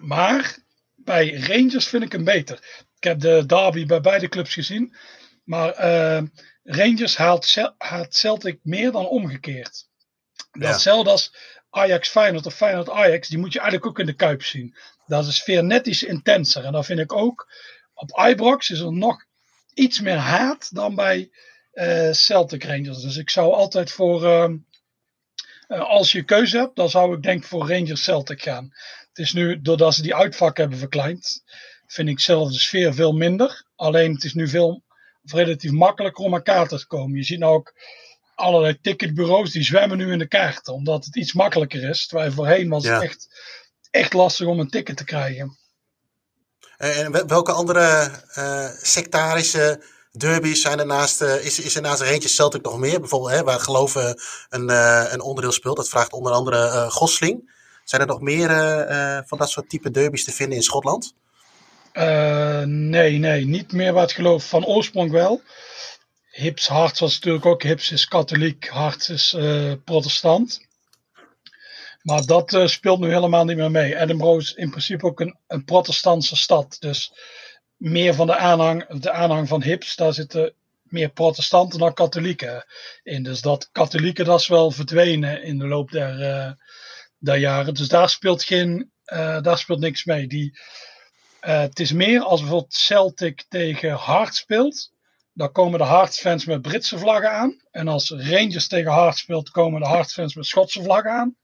Maar 0.00 0.58
bij 0.96 1.34
Rangers 1.34 1.86
vind 1.86 2.02
ik 2.02 2.12
hem 2.12 2.24
beter. 2.24 2.84
Ik 2.96 3.04
heb 3.04 3.20
de 3.20 3.46
derby 3.46 3.86
bij 3.86 4.00
beide 4.00 4.28
clubs 4.28 4.52
gezien. 4.52 4.94
Maar 5.44 5.74
Rangers 6.64 7.16
haalt, 7.16 7.54
haalt 7.78 8.14
Celtic 8.14 8.58
meer 8.62 8.92
dan 8.92 9.06
omgekeerd. 9.06 9.86
Datzelfde 10.52 11.04
ja. 11.04 11.10
als 11.10 11.34
Ajax 11.70 12.08
Feyenoord 12.08 12.46
of 12.46 12.54
Feyenoord 12.54 12.90
Ajax, 12.90 13.28
die 13.28 13.38
moet 13.38 13.52
je 13.52 13.60
eigenlijk 13.60 13.90
ook 13.90 13.98
in 13.98 14.06
de 14.06 14.12
Kuip 14.14 14.42
zien. 14.42 14.76
Dat 15.08 15.26
is 15.26 15.36
sfeer 15.36 15.64
net 15.64 15.86
iets 15.86 16.02
intenser. 16.02 16.64
En 16.64 16.72
dan 16.72 16.84
vind 16.84 17.00
ik 17.00 17.12
ook, 17.12 17.52
op 17.94 18.20
Ibrox 18.28 18.70
is 18.70 18.80
er 18.80 18.92
nog 18.92 19.24
iets 19.74 20.00
meer 20.00 20.16
haat 20.16 20.74
dan 20.74 20.94
bij 20.94 21.30
uh, 21.74 22.12
Celtic 22.12 22.64
Rangers. 22.64 23.00
Dus 23.00 23.16
ik 23.16 23.30
zou 23.30 23.52
altijd 23.52 23.90
voor, 23.90 24.22
uh, 24.22 24.48
uh, 25.68 25.80
als 25.80 26.12
je 26.12 26.22
keuze 26.22 26.58
hebt, 26.58 26.76
dan 26.76 26.90
zou 26.90 27.16
ik 27.16 27.22
denk 27.22 27.44
voor 27.44 27.68
Rangers 27.68 28.02
Celtic 28.02 28.42
gaan. 28.42 28.72
Het 29.08 29.18
is 29.18 29.32
nu, 29.32 29.60
doordat 29.60 29.94
ze 29.94 30.02
die 30.02 30.14
uitvak 30.14 30.56
hebben 30.56 30.78
verkleind, 30.78 31.42
vind 31.86 32.08
ik 32.08 32.20
zelf 32.20 32.52
de 32.52 32.58
sfeer 32.58 32.94
veel 32.94 33.12
minder. 33.12 33.64
Alleen 33.76 34.12
het 34.12 34.24
is 34.24 34.34
nu 34.34 34.48
veel 34.48 34.82
relatief 35.22 35.70
makkelijker 35.70 36.24
om 36.24 36.34
aan 36.34 36.42
kaarten 36.42 36.78
te 36.78 36.86
komen. 36.86 37.16
Je 37.16 37.24
ziet 37.24 37.38
nou 37.38 37.54
ook 37.54 37.74
allerlei 38.34 38.80
ticketbureaus 38.80 39.50
die 39.50 39.62
zwemmen 39.62 39.98
nu 39.98 40.12
in 40.12 40.18
de 40.18 40.28
kaarten, 40.28 40.74
omdat 40.74 41.04
het 41.04 41.16
iets 41.16 41.32
makkelijker 41.32 41.88
is. 41.88 42.06
Terwijl 42.06 42.32
voorheen 42.32 42.68
was 42.68 42.84
ja. 42.84 42.94
het 42.94 43.02
echt, 43.02 43.28
echt 43.90 44.12
lastig 44.12 44.46
om 44.46 44.60
een 44.60 44.70
ticket 44.70 44.96
te 44.96 45.04
krijgen. 45.04 45.58
En 46.78 47.26
welke 47.26 47.52
andere 47.52 48.10
uh, 48.38 48.68
sectarische 48.82 49.82
derbies 50.10 50.62
zijn 50.62 50.78
er 50.78 50.86
naast, 50.86 51.22
uh, 51.22 51.44
is, 51.44 51.60
is 51.60 51.76
er 51.76 51.82
naast 51.82 52.00
Rangers 52.00 52.34
Celtic 52.34 52.62
nog 52.62 52.78
meer? 52.78 53.00
Bijvoorbeeld 53.00 53.32
hè, 53.32 53.42
waar 53.42 53.60
geloven 53.60 54.20
een, 54.48 54.70
uh, 54.70 55.04
een 55.08 55.20
onderdeel 55.20 55.52
speelt. 55.52 55.76
Dat 55.76 55.88
vraagt 55.88 56.12
onder 56.12 56.32
andere 56.32 56.90
Gosling. 56.90 57.56
Zijn 57.84 58.00
er 58.00 58.06
nog 58.06 58.20
meer 58.20 58.48
van 59.26 59.38
dat 59.38 59.50
soort 59.50 59.68
type 59.68 59.90
derbies 59.90 60.24
te 60.24 60.32
vinden 60.32 60.56
in 60.56 60.62
Schotland? 60.62 61.14
nee, 62.64 63.18
nee, 63.18 63.46
niet 63.46 63.72
meer 63.72 63.92
wat 63.92 64.12
geloof 64.12 64.48
van 64.48 64.66
oorsprong 64.66 65.10
wel. 65.10 65.42
Hips 66.30 66.68
Harts 66.68 67.00
was 67.00 67.14
natuurlijk 67.14 67.46
ook, 67.46 67.62
Hips 67.62 67.90
is 67.90 68.08
katholiek, 68.08 68.68
Harts 68.68 69.08
is 69.08 69.36
protestant. 69.84 70.67
Maar 72.08 72.26
dat 72.26 72.52
uh, 72.52 72.66
speelt 72.66 73.00
nu 73.00 73.12
helemaal 73.12 73.44
niet 73.44 73.56
meer 73.56 73.70
mee. 73.70 73.96
Edinburgh 73.96 74.38
is 74.38 74.54
in 74.54 74.70
principe 74.70 75.06
ook 75.06 75.20
een, 75.20 75.36
een 75.46 75.64
protestantse 75.64 76.36
stad. 76.36 76.76
Dus 76.80 77.12
meer 77.76 78.14
van 78.14 78.26
de 78.26 78.36
aanhang, 78.36 78.86
de 78.86 79.10
aanhang 79.10 79.48
van 79.48 79.62
Hips, 79.62 79.96
daar 79.96 80.12
zitten 80.12 80.54
meer 80.82 81.08
protestanten 81.08 81.78
dan 81.78 81.94
katholieken 81.94 82.64
in. 83.02 83.22
Dus 83.22 83.40
dat 83.40 83.68
katholieken, 83.72 84.24
dat 84.24 84.40
is 84.40 84.48
wel 84.48 84.70
verdwenen 84.70 85.42
in 85.42 85.58
de 85.58 85.66
loop 85.66 85.90
der, 85.90 86.20
uh, 86.20 86.52
der 87.18 87.36
jaren. 87.36 87.74
Dus 87.74 87.88
daar 87.88 88.08
speelt, 88.08 88.44
geen, 88.44 88.92
daar 89.42 89.58
speelt 89.58 89.80
niks 89.80 90.04
mee. 90.04 90.26
Die, 90.26 90.58
het 91.40 91.80
is 91.80 91.92
meer 91.92 92.20
als 92.20 92.40
bijvoorbeeld 92.40 92.74
Celtic 92.74 93.44
tegen 93.48 93.92
Hart 93.92 94.34
speelt 94.34 94.90
dan 95.38 95.52
komen 95.52 95.78
de 95.78 95.84
Hearts-fans 95.86 96.44
met 96.44 96.62
Britse 96.62 96.98
vlaggen 96.98 97.32
aan. 97.32 97.60
En 97.70 97.88
als 97.88 98.10
Rangers 98.10 98.68
tegen 98.68 98.92
Hearts 98.92 99.20
speelt, 99.20 99.50
komen 99.50 99.80
de 99.80 99.88
Hearts-fans 99.88 100.34
met 100.34 100.46
Schotse 100.46 100.82
vlaggen 100.82 101.10
aan. 101.10 101.36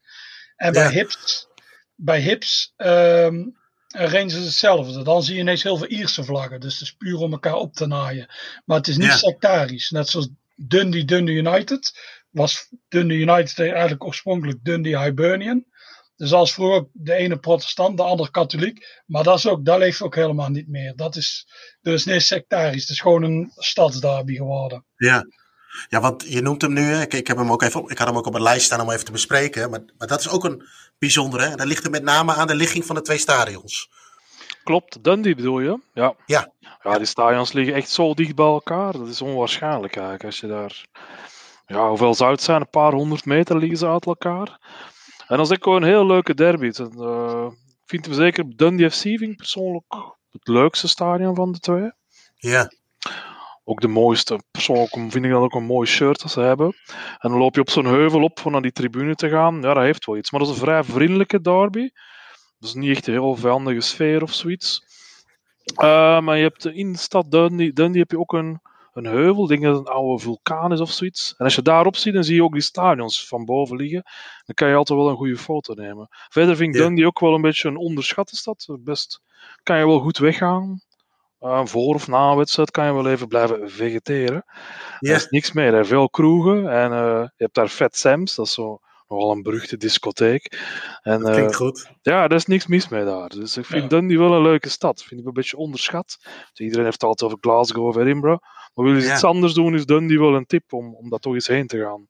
En 0.55 0.73
bij 0.73 0.83
ja. 0.83 0.89
Hips, 0.89 1.47
bij 1.95 2.21
Hips 2.21 2.73
um, 2.77 3.57
en 3.87 4.09
Rangers 4.09 4.33
hetzelfde. 4.33 5.03
Dan 5.03 5.23
zie 5.23 5.33
je 5.35 5.39
ineens 5.39 5.63
heel 5.63 5.77
veel 5.77 5.89
Ierse 5.89 6.23
vlaggen. 6.23 6.59
Dus 6.59 6.73
het 6.73 6.81
is 6.81 6.95
puur 6.95 7.17
om 7.17 7.31
elkaar 7.31 7.55
op 7.55 7.73
te 7.73 7.85
naaien. 7.87 8.33
Maar 8.65 8.77
het 8.77 8.87
is 8.87 8.97
niet 8.97 9.07
Ja. 9.07 9.17
sectarisch. 9.17 9.89
Net 9.89 10.09
zoals 10.09 10.29
Dundee 10.55 11.05
Dundee 11.05 11.35
United. 11.35 11.99
Was 12.29 12.69
Dundee 12.87 13.17
United 13.17 13.59
eigenlijk 13.59 14.03
oorspronkelijk 14.03 14.63
Dundee 14.63 14.99
Hibernian. 14.99 15.65
Dus 16.15 16.31
als 16.31 16.53
vroeger 16.53 16.87
de 16.93 17.13
ene 17.13 17.37
protestant, 17.39 17.97
de 17.97 18.03
andere 18.03 18.31
katholiek. 18.31 19.01
Maar 19.05 19.23
dat, 19.23 19.37
is 19.37 19.47
ook, 19.47 19.65
dat 19.65 19.77
leeft 19.77 20.01
ook 20.01 20.15
helemaal 20.15 20.49
niet 20.49 20.67
meer. 20.67 20.95
Dat 20.95 21.15
is 21.15 21.47
dus 21.81 22.05
niet 22.05 22.21
sectarisch. 22.21 22.81
Het 22.81 22.89
is 22.89 22.99
gewoon 22.99 23.23
een 23.23 23.51
stadsderby 23.55 24.35
geworden. 24.35 24.85
Ja. 24.95 25.25
Ja, 25.87 26.01
want 26.01 26.25
je 26.27 26.41
noemt 26.41 26.61
hem 26.61 26.73
nu, 26.73 26.95
ik, 26.95 27.13
ik, 27.13 27.27
heb 27.27 27.37
hem 27.37 27.51
ook 27.51 27.61
even 27.61 27.81
op, 27.81 27.91
ik 27.91 27.97
had 27.97 28.07
hem 28.07 28.17
ook 28.17 28.25
op 28.25 28.33
een 28.33 28.41
lijst 28.41 28.65
staan 28.65 28.81
om 28.81 28.91
even 28.91 29.05
te 29.05 29.11
bespreken. 29.11 29.69
Maar, 29.69 29.83
maar 29.97 30.07
dat 30.07 30.19
is 30.19 30.29
ook 30.29 30.43
een 30.43 30.67
bijzondere. 30.97 31.43
hè. 31.43 31.55
Dat 31.55 31.67
ligt 31.67 31.83
er 31.83 31.89
met 31.89 32.03
name 32.03 32.33
aan 32.33 32.47
de 32.47 32.55
ligging 32.55 32.85
van 32.85 32.95
de 32.95 33.01
twee 33.01 33.17
stadions. 33.17 33.89
Klopt, 34.63 35.03
Dundee 35.03 35.35
bedoel 35.35 35.59
je? 35.59 35.79
Ja. 35.93 36.15
Ja. 36.25 36.51
Ja, 36.83 36.97
die 36.97 37.05
stadions 37.05 37.53
liggen 37.53 37.75
echt 37.75 37.89
zo 37.89 38.13
dicht 38.13 38.35
bij 38.35 38.45
elkaar. 38.45 38.91
Dat 38.91 39.07
is 39.07 39.21
onwaarschijnlijk 39.21 39.95
eigenlijk. 39.95 40.23
Als 40.25 40.39
je 40.39 40.47
daar... 40.47 40.85
Ja, 41.65 41.87
hoeveel 41.89 42.13
zou 42.13 42.31
het 42.31 42.41
zijn? 42.41 42.61
Een 42.61 42.69
paar 42.69 42.93
honderd 42.93 43.25
meter 43.25 43.57
liggen 43.57 43.77
ze 43.77 43.87
uit 43.87 44.05
elkaar. 44.05 44.59
En 45.27 45.37
dat 45.37 45.45
is 45.45 45.51
ook 45.51 45.63
gewoon 45.63 45.81
een 45.81 45.87
heel 45.87 46.05
leuke 46.05 46.33
derby. 46.33 46.65
Eh, 46.65 47.47
ik 47.51 47.85
vind 47.85 48.05
hem 48.05 48.13
zeker 48.13 48.57
Dundee 48.57 48.89
FC 48.89 49.01
vind 49.01 49.21
ik 49.21 49.37
persoonlijk 49.37 49.85
het 50.31 50.47
leukste 50.47 50.87
stadion 50.87 51.35
van 51.35 51.51
de 51.51 51.59
twee. 51.59 51.91
Ja, 52.35 52.71
Ook 53.67 53.81
de 53.81 53.87
mooiste. 53.87 54.39
Persoonlijk 54.51 54.91
vind 54.91 55.25
ik 55.25 55.31
dat 55.31 55.41
ook 55.41 55.53
een 55.53 55.63
mooi 55.63 55.87
shirt 55.87 56.21
dat 56.21 56.31
ze 56.31 56.39
hebben. 56.39 56.75
En 57.19 57.29
dan 57.29 57.37
loop 57.37 57.55
je 57.55 57.61
op 57.61 57.69
zo'n 57.69 57.85
heuvel 57.85 58.23
op 58.23 58.45
om 58.45 58.51
naar 58.51 58.61
die 58.61 58.71
tribune 58.71 59.15
te 59.15 59.29
gaan. 59.29 59.55
Ja, 59.61 59.73
dat 59.73 59.83
heeft 59.83 60.05
wel 60.05 60.17
iets. 60.17 60.31
Maar 60.31 60.39
dat 60.39 60.49
is 60.49 60.55
een 60.55 60.61
vrij 60.61 60.83
vriendelijke 60.83 61.41
derby. 61.41 61.89
Dat 62.59 62.69
is 62.69 62.73
niet 62.73 62.89
echt 62.95 63.07
een 63.07 63.13
heel 63.13 63.35
vijandige 63.35 63.81
sfeer 63.81 64.21
of 64.21 64.33
zoiets. 64.33 64.83
Eh, 65.75 66.19
maar 66.19 66.37
je 66.37 66.43
hebt 66.43 66.65
in 66.65 66.91
de 66.91 66.97
stad 66.97 67.31
Dundee, 67.31 67.73
Dundee 67.73 68.01
heb 68.01 68.11
je 68.11 68.19
ook 68.19 68.33
een, 68.33 68.61
een 68.93 69.05
heuvel. 69.05 69.43
Ik 69.43 69.49
denk 69.49 69.61
dat 69.63 69.77
het 69.77 69.87
een 69.87 69.93
oude 69.93 70.21
vulkaan 70.23 70.71
is 70.71 70.79
of 70.79 70.91
zoiets. 70.91 71.33
En 71.37 71.45
als 71.45 71.55
je 71.55 71.61
daarop 71.61 71.95
ziet, 71.95 72.13
dan 72.13 72.23
zie 72.23 72.35
je 72.35 72.43
ook 72.43 72.53
die 72.53 72.61
stadions 72.61 73.27
van 73.27 73.45
boven 73.45 73.77
liggen. 73.77 74.03
Dan 74.45 74.55
kan 74.55 74.69
je 74.69 74.75
altijd 74.75 74.99
wel 74.99 75.09
een 75.09 75.15
goede 75.15 75.37
foto 75.37 75.73
nemen. 75.73 76.07
Verder 76.29 76.55
vind 76.55 76.69
ik 76.75 76.81
Ja. 76.81 76.87
Dundee 76.87 77.05
ook 77.05 77.19
wel 77.19 77.33
een 77.33 77.41
beetje 77.41 77.69
een 77.69 77.77
onderschatte 77.77 78.35
stad. 78.35 78.67
Best 78.79 79.21
kan 79.63 79.77
je 79.77 79.85
wel 79.85 79.99
goed 79.99 80.17
weggaan. 80.17 80.81
Eh, 81.45 81.61
voor 81.65 81.95
of 81.95 82.07
na 82.07 82.29
een 82.29 82.37
wedstrijd 82.37 82.71
kan 82.71 82.85
je 82.85 82.93
wel 82.93 83.07
even 83.07 83.27
blijven 83.27 83.69
vegeteren. 83.71 84.45
Ja. 84.99 85.09
Er 85.09 85.15
is 85.15 85.27
niks 85.29 85.51
meer. 85.51 85.73
Er 85.73 85.85
veel 85.85 86.09
kroegen. 86.09 86.69
En 86.69 86.91
eh, 86.91 87.21
je 87.21 87.43
hebt 87.43 87.55
daar 87.55 87.67
Fat 87.67 87.97
Sam's. 87.97 88.35
Dat 88.35 88.45
is 88.45 88.53
zo 88.53 88.79
nogal 89.07 89.31
een 89.31 89.41
beruchte 89.41 89.77
discotheek. 89.77 90.59
En, 91.01 91.19
dat 91.19 91.31
klinkt 91.31 91.51
eh, 91.51 91.57
goed. 91.57 91.89
ja, 92.01 92.27
daar 92.27 92.37
is 92.37 92.45
niks 92.45 92.67
mis 92.67 92.87
mee 92.87 93.05
daar. 93.05 93.29
Dus 93.29 93.57
ik 93.57 93.65
vind 93.65 93.81
Ja. 93.83 93.87
Dundee 93.87 94.19
wel 94.19 94.33
een 94.33 94.41
leuke 94.41 94.69
stad. 94.69 95.03
Vind 95.03 95.21
ik 95.21 95.27
een 95.27 95.33
beetje 95.33 95.57
onderschat. 95.57 96.17
Dus 96.21 96.59
iedereen 96.65 96.83
heeft 96.83 97.01
het 97.01 97.09
altijd 97.09 97.31
over 97.31 97.43
Glasgow 97.49 97.87
of 97.87 97.97
Edinburgh. 97.97 98.43
Maar 98.73 98.85
wil 98.85 98.95
je 98.95 99.01
Ja. 99.01 99.13
iets 99.13 99.23
anders 99.23 99.53
doen, 99.53 99.75
is 99.75 99.85
Dundee 99.85 100.19
wel 100.19 100.35
een 100.35 100.45
tip 100.45 100.73
om, 100.73 100.95
om 100.95 101.09
daar 101.09 101.19
toch 101.19 101.33
eens 101.33 101.47
heen 101.47 101.67
te 101.67 101.79
gaan. 101.79 102.07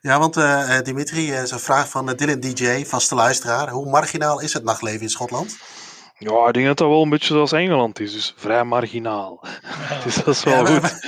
Ja, 0.00 0.18
want 0.18 0.36
eh, 0.36 0.80
Dimitri, 0.80 1.32
eh, 1.32 1.44
zo'n 1.44 1.58
vraag 1.58 1.88
van 1.88 2.06
Dylan 2.06 2.40
DJ, 2.40 2.84
vaste 2.84 3.14
luisteraar. 3.14 3.70
Hoe 3.70 3.90
marginaal 3.90 4.40
is 4.40 4.52
het 4.52 4.64
nachtleven 4.64 5.00
in 5.00 5.08
Schotland? 5.08 5.58
Ja, 6.18 6.46
ik 6.48 6.54
denk 6.54 6.66
dat 6.66 6.78
dat 6.78 6.88
wel 6.88 7.02
een 7.02 7.08
beetje 7.08 7.34
zoals 7.34 7.52
Engeland 7.52 8.00
is. 8.00 8.12
Dus 8.12 8.32
vrij 8.36 8.64
marginaal. 8.64 9.44
Dus 10.04 10.14
dat 10.14 10.26
is 10.26 10.44
wel 10.44 10.66
Ja, 10.66 10.80
goed. 10.80 11.04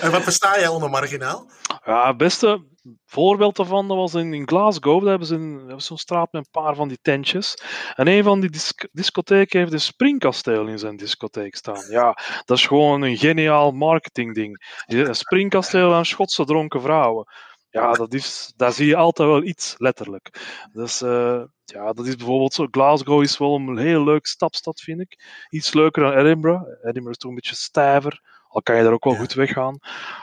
En 0.00 0.10
wat 0.10 0.22
versta 0.22 0.58
jij 0.58 0.68
onder 0.68 0.90
marginaal? 0.90 1.50
Ja, 1.84 2.06
het 2.06 2.16
beste 2.16 2.70
voorbeeld 3.06 3.56
daarvan 3.56 3.88
dat 3.88 3.96
was 3.96 4.14
in, 4.14 4.34
in 4.34 4.48
Glasgow. 4.48 5.00
Daar 5.00 5.08
hebben 5.08 5.26
ze 5.28 5.34
een- 5.34 5.58
hebben 5.58 5.80
zo'n 5.82 5.98
straat 5.98 6.32
met 6.32 6.44
een 6.44 6.62
paar 6.62 6.74
van 6.74 6.88
die 6.88 6.98
tentjes. 7.02 7.62
En 7.94 8.06
een 8.08 8.22
van 8.24 8.40
die 8.40 8.50
disc- 8.50 8.88
discotheken 8.92 9.60
heeft 9.60 9.72
een 9.72 9.80
springkasteel 9.80 10.66
in 10.66 10.78
zijn 10.78 10.96
discotheek 10.96 11.56
staan. 11.56 11.84
Ja, 11.90 12.16
dat 12.44 12.56
is 12.58 12.66
gewoon 12.66 13.02
een 13.02 13.16
geniaal 13.16 13.70
marketingding. 13.70 14.64
Een 14.86 15.14
springkasteel 15.14 15.94
aan 15.94 16.04
Schotse 16.06 16.44
dronken 16.44 16.80
vrouwen. 16.82 17.26
Ja, 17.72 17.92
dat 17.92 18.14
is, 18.14 18.52
daar 18.56 18.72
zie 18.72 18.86
je 18.86 18.96
altijd 18.96 19.28
wel 19.28 19.42
iets, 19.42 19.74
letterlijk. 19.78 20.40
Dus 20.72 21.02
eh, 21.02 21.42
ja, 21.64 21.92
dat 21.92 22.06
is 22.06 22.16
bijvoorbeeld 22.16 22.54
zo. 22.54 22.66
Glasgow 22.70 23.22
is 23.22 23.38
wel 23.38 23.54
een 23.54 23.78
heel 23.78 24.04
leuk 24.04 24.26
stapstad, 24.26 24.80
vind 24.80 25.00
ik. 25.00 25.18
Iets 25.50 25.72
leuker 25.72 26.02
dan 26.02 26.12
Edinburgh. 26.12 26.62
Edinburgh 26.82 27.10
is 27.10 27.16
toch 27.16 27.30
een 27.30 27.36
beetje 27.36 27.54
stijver. 27.54 28.22
Al 28.48 28.62
kan 28.62 28.76
je 28.76 28.82
daar 28.82 28.92
ook 28.92 29.04
wel 29.04 29.12
Ja. 29.12 29.18
goed 29.18 29.32
weggaan. 29.32 29.78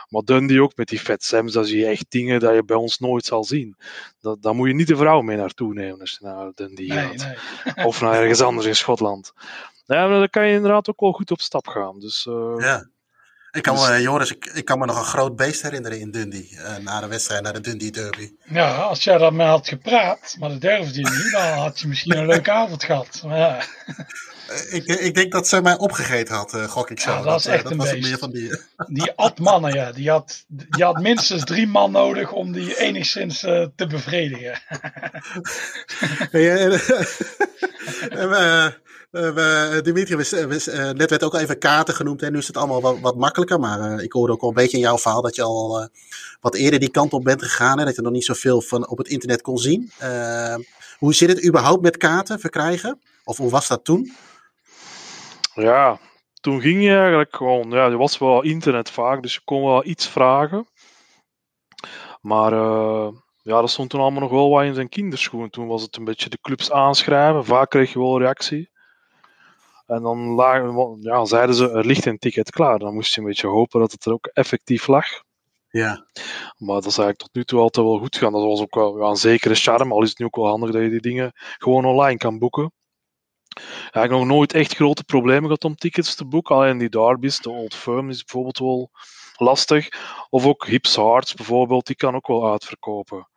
Maar 0.09 0.21
Dundee 0.23 0.61
ook 0.61 0.75
met 0.75 0.87
die 0.87 0.99
Fat 0.99 1.23
Sams, 1.23 1.53
dat 1.53 1.67
zie 1.67 1.79
je 1.79 1.85
echt 1.85 2.05
dingen 2.09 2.39
dat 2.39 2.53
je 2.55 2.63
bij 2.63 2.75
ons 2.77 2.99
nooit 2.99 3.25
zal 3.25 3.43
zien. 3.43 3.75
Dat, 4.19 4.41
daar 4.41 4.55
moet 4.55 4.67
je 4.67 4.73
niet 4.73 4.87
de 4.87 4.95
vrouw 4.97 5.21
mee 5.21 5.37
naartoe 5.37 5.73
nemen 5.73 5.99
als 5.99 6.11
je 6.19 6.25
naar 6.25 6.51
Dundee 6.55 6.87
Nee, 6.87 6.97
gaat. 7.17 7.27
nee. 7.75 7.85
Of 7.87 8.01
naar 8.01 8.13
ergens 8.21 8.41
anders 8.41 8.67
in 8.67 8.75
Schotland. 8.75 9.33
Ja, 9.85 10.07
maar 10.07 10.19
dan 10.19 10.29
kan 10.29 10.47
je 10.47 10.53
inderdaad 10.55 10.89
ook 10.89 10.99
wel 10.99 11.11
goed 11.11 11.31
op 11.31 11.39
stap 11.41 11.67
gaan. 11.67 11.99
Dus 11.99 12.25
eh, 12.27 12.55
Ja. 12.57 12.87
Ik 13.51 13.63
kan 13.63 13.75
Dus- 13.75 13.87
me, 13.87 13.93
eh, 13.93 14.01
Joris, 14.01 14.31
ik, 14.31 14.45
ik 14.53 14.65
kan 14.65 14.79
me 14.79 14.85
nog 14.85 14.97
een 14.97 15.03
groot 15.05 15.35
beest 15.35 15.61
herinneren 15.61 15.99
in 15.99 16.11
Dundee. 16.11 16.57
eh, 16.63 16.75
na 16.77 16.99
de 16.99 17.07
wedstrijd, 17.07 17.41
na 17.43 17.51
de 17.51 17.61
Dundee 17.61 17.91
Derby. 17.91 18.31
Ja, 18.43 18.75
als 18.75 19.03
jij 19.03 19.17
daarmee 19.17 19.47
had 19.47 19.67
gepraat, 19.67 20.35
maar 20.39 20.49
dat 20.49 20.61
durfde 20.61 20.99
je 20.99 21.09
niet, 21.09 21.31
dan 21.31 21.57
had 21.57 21.79
je 21.79 21.87
misschien 21.87 22.17
een 22.17 22.25
leuke 22.25 22.51
avond 22.51 22.83
gehad. 22.83 23.21
Maar 23.25 23.37
ja, 23.37 23.59
Eh, 24.49 24.73
ik, 24.73 24.85
ik 24.85 25.15
denk 25.15 25.31
dat 25.31 25.47
ze 25.47 25.61
mij 25.61 25.77
opgegeten 25.77 26.35
had, 26.35 26.53
eh, 26.53 26.63
gok 26.63 26.89
ik 26.89 26.99
zo. 26.99 27.11
Ja, 27.11 27.21
dat 27.21 27.39
is 27.39 27.45
eh, 27.45 27.53
echt 27.53 27.63
dat 27.63 27.71
een 27.71 27.77
was 27.77 27.91
beest. 27.91 28.07
meer 28.07 28.17
van 28.17 28.31
die. 28.31 28.59
die 28.87 29.11
at 29.15 29.39
mannen, 29.39 29.73
ja. 29.73 29.91
Die 29.91 30.09
had, 30.09 30.43
die 30.47 30.83
had 30.83 31.01
minstens 31.01 31.43
drie 31.43 31.67
man 31.67 31.91
nodig 31.91 32.31
om 32.31 32.51
die 32.51 32.77
enigszins 32.79 33.39
te 33.39 33.85
bevredigen. 33.87 34.59
Eh, 36.31 36.79
eh, 39.11 39.29
we- 39.31 39.79
Dimitri, 39.83 40.15
we, 40.15 40.63
eh, 40.71 40.89
net 40.91 41.09
werd 41.09 41.23
ook 41.23 41.33
al 41.33 41.39
even 41.39 41.59
kaarten 41.59 41.93
genoemd. 41.93 42.21
En 42.21 42.31
nu 42.31 42.37
is 42.37 42.47
het 42.47 42.57
allemaal 42.57 42.99
wat, 43.01 43.15
makkelijker. 43.15 43.59
Maar 43.59 43.79
eh, 43.97 44.03
ik 44.03 44.11
hoorde 44.11 44.33
ook 44.33 44.41
al 44.41 44.47
een 44.47 44.53
beetje 44.53 44.77
in 44.77 44.83
jouw 44.83 44.97
verhaal 44.97 45.21
dat 45.21 45.35
je 45.35 45.43
al 45.43 45.79
eh, 45.79 45.87
wat 46.41 46.55
eerder 46.55 46.79
die 46.79 46.91
kant 46.91 47.13
op 47.13 47.23
bent 47.23 47.43
gegaan. 47.43 47.79
En 47.79 47.85
dat 47.85 47.95
je 47.95 48.01
nog 48.01 48.11
niet 48.11 48.25
zoveel 48.25 48.61
van 48.61 48.87
op 48.87 48.97
het 48.97 49.07
internet 49.07 49.41
kon 49.41 49.57
zien. 49.57 49.91
Eh, 49.97 50.55
hoe 50.97 51.13
zit 51.13 51.29
het 51.29 51.45
überhaupt 51.47 51.81
met 51.81 51.97
kaarten 51.97 52.39
verkrijgen? 52.39 52.99
Of 53.23 53.37
hoe 53.37 53.49
was 53.49 53.67
dat 53.67 53.83
toen? 53.83 54.13
ja, 55.53 55.99
toen 56.41 56.61
ging 56.61 56.83
je 56.83 56.95
eigenlijk 56.97 57.35
gewoon... 57.35 57.69
Ja, 57.69 57.85
er 57.85 57.97
was 57.97 58.17
wel 58.17 58.41
internet 58.43 58.89
vaak, 58.89 59.21
dus 59.21 59.33
je 59.33 59.41
kon 59.45 59.63
wel 59.63 59.85
iets 59.85 60.07
vragen. 60.07 60.67
Maar 62.21 62.53
eh, 62.53 63.07
ja, 63.41 63.59
dat 63.61 63.69
stond 63.69 63.89
toen 63.89 63.99
allemaal 63.99 64.21
nog 64.21 64.31
wel 64.31 64.49
wat 64.49 64.63
in 64.63 64.73
zijn 64.73 64.89
kinderschoen. 64.89 65.49
Toen 65.49 65.67
was 65.67 65.81
het 65.81 65.95
een 65.95 66.03
beetje 66.03 66.29
de 66.29 66.39
clubs 66.41 66.71
aanschrijven. 66.71 67.45
Vaak 67.45 67.69
kreeg 67.69 67.93
je 67.93 67.99
wel 67.99 68.19
reactie. 68.19 68.69
En 69.89 70.01
dan 70.01 70.19
lagen, 70.19 70.97
ja, 71.01 71.25
zeiden 71.25 71.55
ze, 71.55 71.69
er 71.69 71.85
ligt 71.85 72.05
een 72.05 72.17
ticket 72.17 72.51
klaar. 72.51 72.79
Dan 72.79 72.93
moest 72.93 73.13
je 73.13 73.21
een 73.21 73.27
beetje 73.27 73.47
hopen 73.47 73.79
dat 73.79 73.91
het 73.91 74.05
er 74.05 74.13
ook 74.13 74.25
effectief 74.25 74.87
lag. 74.87 75.05
Ja, 75.69 76.05
Maar 76.57 76.75
dat 76.75 76.85
is 76.85 76.97
eigenlijk 76.97 77.17
tot 77.17 77.33
nu 77.33 77.43
toe 77.43 77.59
altijd 77.59 77.85
wel 77.85 77.97
goed 77.97 78.15
gegaan. 78.15 78.31
Dat 78.31 78.43
was 78.43 78.61
ook 78.61 78.75
wel 78.75 78.99
ja, 78.99 79.09
een 79.09 79.15
zekere 79.15 79.55
charme. 79.55 79.93
Al 79.93 80.01
is 80.01 80.09
het 80.09 80.19
nu 80.19 80.25
ook 80.25 80.35
wel 80.35 80.47
handig 80.47 80.71
dat 80.71 80.81
je 80.81 80.89
die 80.89 81.01
dingen 81.01 81.31
gewoon 81.35 81.85
online 81.85 82.17
kan 82.17 82.39
boeken. 82.39 82.71
Ja, 83.91 84.03
ik 84.03 84.09
heb 84.09 84.09
nog 84.09 84.25
nooit 84.25 84.53
echt 84.53 84.75
grote 84.75 85.03
problemen 85.03 85.43
gehad 85.43 85.63
om 85.63 85.75
tickets 85.75 86.15
te 86.15 86.25
boeken. 86.25 86.55
Alleen 86.55 86.77
die 86.77 86.89
derbies, 86.89 87.37
de 87.37 87.49
Old 87.49 87.75
Firm 87.75 88.09
is 88.09 88.23
bijvoorbeeld 88.23 88.59
wel 88.59 88.89
lastig. 89.35 89.89
Of 90.29 90.45
ook 90.45 90.65
Hips 90.65 90.95
Hearts 90.95 91.33
bijvoorbeeld, 91.33 91.85
die 91.85 91.95
kan 91.95 92.15
ook 92.15 92.27
wel 92.27 92.51
uitverkopen. 92.51 93.29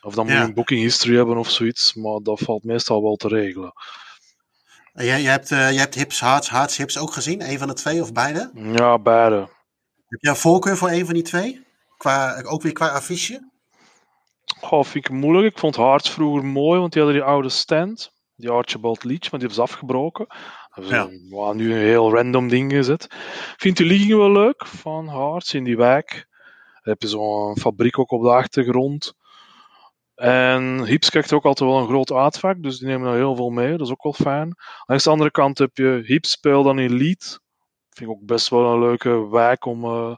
Of 0.00 0.14
dan 0.14 0.26
moet 0.26 0.34
je 0.34 0.40
een 0.40 0.54
booking 0.54 0.80
history 0.80 1.16
hebben 1.16 1.36
of 1.36 1.50
zoiets. 1.50 1.94
Maar 1.94 2.18
dat 2.22 2.40
valt 2.40 2.64
meestal 2.64 3.02
wel 3.02 3.16
te 3.16 3.28
regelen. 3.28 3.72
Jij, 4.92 5.22
jij, 5.22 5.30
hebt, 5.30 5.50
eh, 5.50 5.70
jij 5.70 5.80
hebt 5.80 5.94
Hips, 5.94 6.20
Hearts, 6.20 6.50
Hearts, 6.50 6.76
Hips 6.76 6.98
ook 6.98 7.12
gezien? 7.12 7.50
Een 7.50 7.58
van 7.58 7.68
de 7.68 7.74
twee 7.74 8.00
of 8.00 8.12
beide? 8.12 8.50
Ja, 8.54 8.98
beide. 8.98 9.36
Heb 10.06 10.20
jij 10.20 10.30
een 10.30 10.36
voorkeur 10.36 10.76
voor 10.76 10.90
een 10.90 11.04
van 11.04 11.14
die 11.14 11.22
twee? 11.22 11.66
Qua, 11.96 12.42
ook 12.42 12.62
weer 12.62 12.72
qua 12.72 12.88
affiche? 12.88 13.50
Goh, 14.60 14.84
vind 14.84 15.08
ik 15.08 15.10
moeilijk. 15.10 15.46
Ik 15.46 15.58
vond 15.58 15.76
Hearts 15.76 16.10
vroeger 16.10 16.44
mooi, 16.44 16.80
want 16.80 16.92
die 16.92 17.02
hadden 17.02 17.20
die 17.20 17.30
oude 17.30 17.48
stand. 17.48 18.12
Die 18.36 18.50
Archibald 18.50 19.04
Leach, 19.04 19.30
maar 19.30 19.40
die 19.40 19.48
hebben 19.48 19.54
ze 19.54 19.62
afgebroken. 19.62 20.26
Hebben 20.70 21.56
nu 21.56 21.72
een 21.72 21.80
heel 21.80 22.14
random 22.14 22.48
ding 22.48 22.72
gezet. 22.72 23.04
Ik 23.52 23.54
vind 23.56 23.76
die 23.76 23.86
ligging 23.86 24.14
wel 24.14 24.32
leuk 24.32 24.66
van 24.66 25.08
Hearts 25.08 25.54
in 25.54 25.64
die 25.64 25.76
wijk. 25.76 26.26
Dan 26.82 26.92
heb 26.92 27.02
je 27.02 27.08
zo'n 27.08 27.58
fabriek 27.58 27.98
ook 27.98 28.10
op 28.10 28.22
de 28.22 28.30
achtergrond. 28.30 29.14
En 30.22 30.84
Hips 30.84 31.10
krijgt 31.10 31.32
ook 31.32 31.44
altijd 31.44 31.70
wel 31.70 31.78
een 31.78 31.86
groot 31.86 32.12
uitvak, 32.12 32.62
dus 32.62 32.78
die 32.78 32.88
nemen 32.88 33.08
er 33.08 33.16
heel 33.16 33.36
veel 33.36 33.50
mee. 33.50 33.70
Dat 33.70 33.86
is 33.86 33.92
ook 33.92 34.02
wel 34.02 34.12
fijn. 34.12 34.54
Langs 34.84 35.04
de 35.04 35.10
andere 35.10 35.30
kant 35.30 35.58
heb 35.58 35.76
je 35.76 36.02
Hips 36.04 36.30
speel 36.30 36.62
dan 36.62 36.78
in 36.78 36.96
Lead. 36.96 37.40
Vind 37.90 38.10
ik 38.10 38.16
ook 38.16 38.24
best 38.26 38.48
wel 38.48 38.72
een 38.72 38.80
leuke 38.80 39.28
wijk 39.30 39.64
om, 39.64 39.84
eh, 39.84 40.14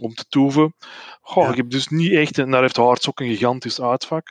om 0.00 0.14
te 0.14 0.24
toeven. 0.28 0.74
Goh, 1.20 1.44
Ja. 1.44 1.50
ik 1.50 1.56
heb 1.56 1.70
dus 1.70 1.88
niet 1.88 2.12
echt, 2.12 2.38
en 2.38 2.50
daar 2.50 2.60
heeft 2.60 2.76
Hearts 2.76 3.08
ook 3.08 3.20
een 3.20 3.28
gigantisch 3.28 3.80
uitvak. 3.80 4.28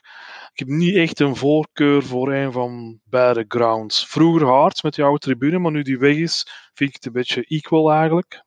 Ik 0.53 0.59
heb 0.59 0.67
niet 0.67 0.95
echt 0.95 1.19
een 1.19 1.35
voorkeur 1.35 2.03
voor 2.03 2.33
een 2.33 2.51
van 2.51 2.99
beide 3.03 3.45
grounds. 3.47 4.07
Vroeger 4.07 4.47
Hearts 4.47 4.81
met 4.81 4.93
die 4.95 5.03
oude 5.03 5.19
tribune, 5.19 5.59
maar 5.59 5.71
nu 5.71 5.81
die 5.81 5.97
weg 5.97 6.15
is, 6.15 6.47
vind 6.73 6.89
ik 6.89 6.95
het 6.95 7.05
een 7.05 7.11
beetje 7.11 7.43
equal 7.47 7.91
eigenlijk. 7.91 8.43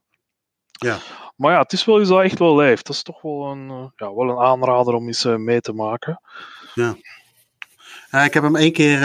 Ja. 0.70 0.98
Maar 1.40 1.52
ja, 1.52 1.60
het 1.60 1.72
is 1.72 1.84
wel 1.84 2.00
iets 2.00 2.08
dat 2.08 2.22
echt 2.22 2.38
wel 2.38 2.56
leeft. 2.56 2.86
Dat 2.86 2.96
is 2.96 3.02
toch 3.02 3.22
wel 3.22 3.50
een, 3.50 3.70
eh, 3.70 3.86
ja, 3.96 4.14
wel 4.14 4.28
een 4.30 4.38
aanrader 4.38 4.94
om 4.94 5.06
eens 5.06 5.24
eh, 5.24 5.36
mee 5.36 5.60
te 5.60 5.72
maken. 5.72 6.20
Uh, 8.10 8.24
ik 8.24 8.34
heb 8.34 8.42
hem 8.42 8.56
één 8.56 8.72
keer, 8.72 9.00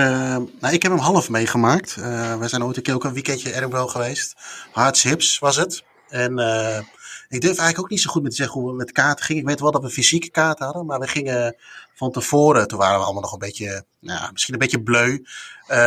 nou, 0.59 0.73
ik 0.73 0.83
heb 0.83 0.91
hem 0.91 1.01
half 1.01 1.29
meegemaakt. 1.29 1.95
We 2.39 2.47
zijn 2.47 2.63
ooit 2.63 2.77
een 2.77 2.83
keer 2.83 2.93
ook 2.93 3.03
een 3.03 3.13
weekendje 3.13 3.55
Edinburgh 3.55 3.91
geweest. 3.91 4.35
Hards 4.71 5.03
Hips 5.03 5.39
was 5.39 5.55
het. 5.55 5.83
En 6.09 6.35
ik 7.27 7.41
durf 7.41 7.57
eigenlijk 7.57 7.79
ook 7.79 7.89
niet 7.89 8.01
zo 8.01 8.09
goed 8.09 8.21
met 8.21 8.31
te 8.31 8.37
zeggen 8.37 8.61
hoe 8.61 8.69
we 8.69 8.75
met 8.75 8.91
kaarten 8.91 9.25
gingen. 9.25 9.41
Ik 9.41 9.47
weet 9.47 9.59
wel 9.59 9.71
dat 9.71 9.81
we 9.81 9.89
fysieke 9.89 10.29
kaarten 10.29 10.65
hadden, 10.65 10.85
maar 10.85 10.99
we 10.99 11.07
gingen 11.07 11.55
van 11.93 12.11
tevoren, 12.11 12.67
toen 12.67 12.79
waren 12.79 12.99
we 12.99 13.03
allemaal 13.03 13.21
nog 13.21 13.33
een 13.33 13.39
beetje, 13.39 13.85
nou, 13.99 14.31
misschien 14.31 14.53
een 14.53 14.59
beetje 14.59 14.83
bleu. 14.83 15.23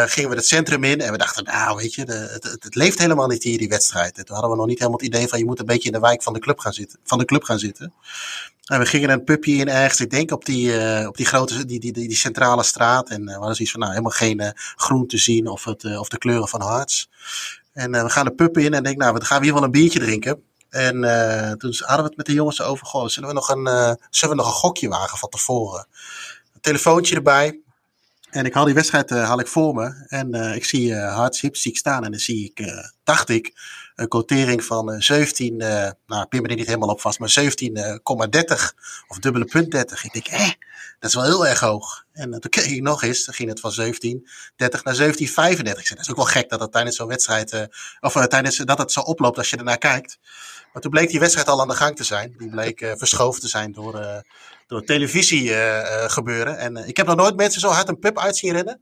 gingen 0.06 0.30
we 0.30 0.36
het 0.36 0.46
centrum 0.46 0.84
in 0.84 1.00
en 1.00 1.12
we 1.12 1.18
dachten, 1.18 1.44
nou 1.44 1.76
weet 1.76 1.94
je, 1.94 2.04
de, 2.04 2.38
het, 2.60 2.74
leeft 2.74 2.98
helemaal 2.98 3.26
niet 3.26 3.42
hier, 3.42 3.58
die 3.58 3.68
wedstrijd. 3.68 4.18
En 4.18 4.24
toen 4.24 4.34
hadden 4.34 4.52
we 4.52 4.58
nog 4.58 4.66
niet 4.66 4.78
helemaal 4.78 4.98
het 4.98 5.08
idee 5.08 5.28
van 5.28 5.38
je 5.38 5.44
moet 5.44 5.58
een 5.58 5.66
beetje 5.66 5.88
in 5.88 5.94
de 5.94 6.00
wijk 6.00 6.22
van 6.22 6.32
de 6.32 6.38
club 6.38 6.58
gaan 6.58 6.72
zitten. 6.72 6.98
Van 7.04 7.18
de 7.18 7.24
club 7.24 7.42
gaan 7.42 7.58
zitten. 7.58 7.92
En 8.64 8.78
we 8.78 8.86
gingen 8.86 9.10
een 9.10 9.24
pubje 9.24 9.52
in 9.52 9.68
ergens, 9.68 10.00
ik 10.00 10.10
denk 10.10 10.30
op 10.30 10.44
die, 10.44 10.66
uh, 10.66 11.06
op 11.06 11.16
die 11.16 11.26
grote, 11.26 11.64
die, 11.64 11.80
die, 11.80 11.92
die, 11.92 12.16
centrale 12.16 12.62
straat. 12.62 13.08
En 13.08 13.20
uh, 13.20 13.26
we 13.26 13.44
hadden 13.44 13.66
van, 13.66 13.80
nou, 13.80 13.92
helemaal 13.92 14.12
geen 14.12 14.52
groen 14.76 15.06
te 15.06 15.18
zien 15.18 15.46
of, 15.46 15.64
het, 15.64 15.98
of 15.98 16.08
de 16.08 16.18
kleuren 16.18 16.48
van 16.48 16.60
Harts. 16.60 17.10
En 17.72 17.90
we 17.90 18.10
gaan 18.10 18.24
de 18.24 18.34
pub 18.34 18.58
in 18.58 18.74
en 18.74 18.82
denk, 18.82 18.96
nou, 18.96 19.14
we 19.14 19.24
gaan 19.24 19.42
hier 19.42 19.54
wel 19.54 19.62
een 19.62 19.70
biertje 19.70 19.98
drinken. 19.98 20.42
En 20.70 20.94
toen 21.58 21.74
hadden 21.78 22.02
we 22.02 22.08
het 22.08 22.16
met 22.16 22.26
de 22.26 22.32
jongens 22.32 22.62
over, 22.62 22.86
goh, 22.86 23.06
zullen 23.06 23.28
we 23.28 23.34
nog 23.34 23.48
een, 23.48 23.96
zullen 24.10 24.36
we 24.36 24.42
nog 24.42 24.52
een 24.52 24.60
gokje 24.60 24.88
wagen 24.88 25.18
van 25.18 25.28
tevoren? 25.28 25.86
Een 26.54 26.60
telefoontje 26.60 27.14
erbij. 27.14 27.60
En 28.30 28.44
ik 28.44 28.54
haal 28.54 28.64
die 28.64 28.74
wedstrijd 28.74 29.10
haal 29.10 29.40
ik 29.40 29.46
voor 29.46 29.74
me. 29.74 30.06
En 30.08 30.34
ik 30.34 30.64
zie 30.64 30.90
uh, 30.90 31.14
Harts 31.14 31.40
Hipstiek 31.40 31.76
staan 31.76 32.04
en 32.04 32.10
dan 32.10 32.20
zie 32.20 32.44
ik, 32.44 32.72
dacht 33.04 33.28
ik, 33.28 33.52
een 33.98 34.08
quotering 34.08 34.64
van 34.64 35.00
17, 35.02 35.60
uh, 35.60 35.86
eh, 35.86 35.92
nou 36.06 36.26
pin 36.26 36.42
me 36.42 36.48
er 36.48 36.56
niet 36.56 36.66
helemaal 36.66 36.88
op 36.88 37.00
vast, 37.00 37.18
maar 37.18 37.34
17,30 37.40 37.44
of 39.08 39.18
dubbele 39.18 39.44
punt 39.44 39.70
30. 39.70 40.04
Ik 40.04 40.12
denk, 40.12 40.26
hé, 40.26 40.52
dat 40.98 41.10
is 41.10 41.14
wel 41.14 41.24
heel 41.24 41.46
erg 41.46 41.60
hoog. 41.60 42.04
En 42.12 42.28
uh, 42.28 42.38
toen 42.38 42.50
keek 42.50 42.64
ik 42.64 42.82
nog 42.82 43.02
eens, 43.02 43.24
dan 43.24 43.34
ging 43.34 43.48
het 43.48 43.60
van 43.60 43.72
17,30 43.72 44.82
naar 44.82 44.96
17,35. 44.96 45.12
Ik 45.18 45.26
zei, 45.26 45.74
dat 45.88 45.98
is 45.98 46.10
ook 46.10 46.16
wel 46.16 46.24
gek 46.24 46.48
dat 46.48 46.60
het 46.60 46.72
tijdens 46.72 46.96
zo'n 46.96 47.08
wedstrijd, 47.08 47.52
uh, 47.52 47.62
of 48.00 48.26
tijdens 48.26 48.56
dat 48.56 48.78
het 48.78 48.92
zo 48.92 49.00
oploopt 49.00 49.38
als 49.38 49.50
je 49.50 49.56
ernaar 49.56 49.78
kijkt. 49.78 50.18
Maar 50.72 50.82
toen 50.82 50.90
bleek 50.90 51.10
die 51.10 51.20
wedstrijd 51.20 51.48
al 51.48 51.60
aan 51.60 51.68
de 51.68 51.74
gang 51.74 51.96
te 51.96 52.04
zijn. 52.04 52.34
Die 52.38 52.50
bleek 52.50 52.94
verschoven 52.96 53.40
te 53.40 53.48
zijn 53.48 53.72
door, 53.72 54.24
door 54.66 54.84
televisie 54.84 55.54
gebeuren. 56.06 56.58
En 56.58 56.76
ik 56.76 56.96
heb 56.96 57.06
nog 57.06 57.16
nooit 57.16 57.36
mensen 57.36 57.60
zo 57.60 57.68
hard 57.68 57.88
een 57.88 57.98
pub 57.98 58.18
uit 58.18 58.36
zien 58.36 58.52
rennen. 58.52 58.80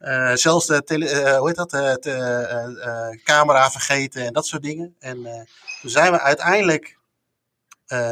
Uh, 0.00 0.34
zelfs 0.34 0.66
de 0.66 0.82
tele, 0.82 1.10
uh, 1.10 1.36
hoe 1.36 1.46
heet 1.46 1.56
dat, 1.56 1.74
uh, 2.06 3.08
camera 3.24 3.70
vergeten 3.70 4.26
en 4.26 4.32
dat 4.32 4.46
soort 4.46 4.62
dingen. 4.62 4.94
En 4.98 5.46
toen 5.80 5.90
zijn 5.90 6.12
we 6.12 6.20
uiteindelijk 6.20 6.98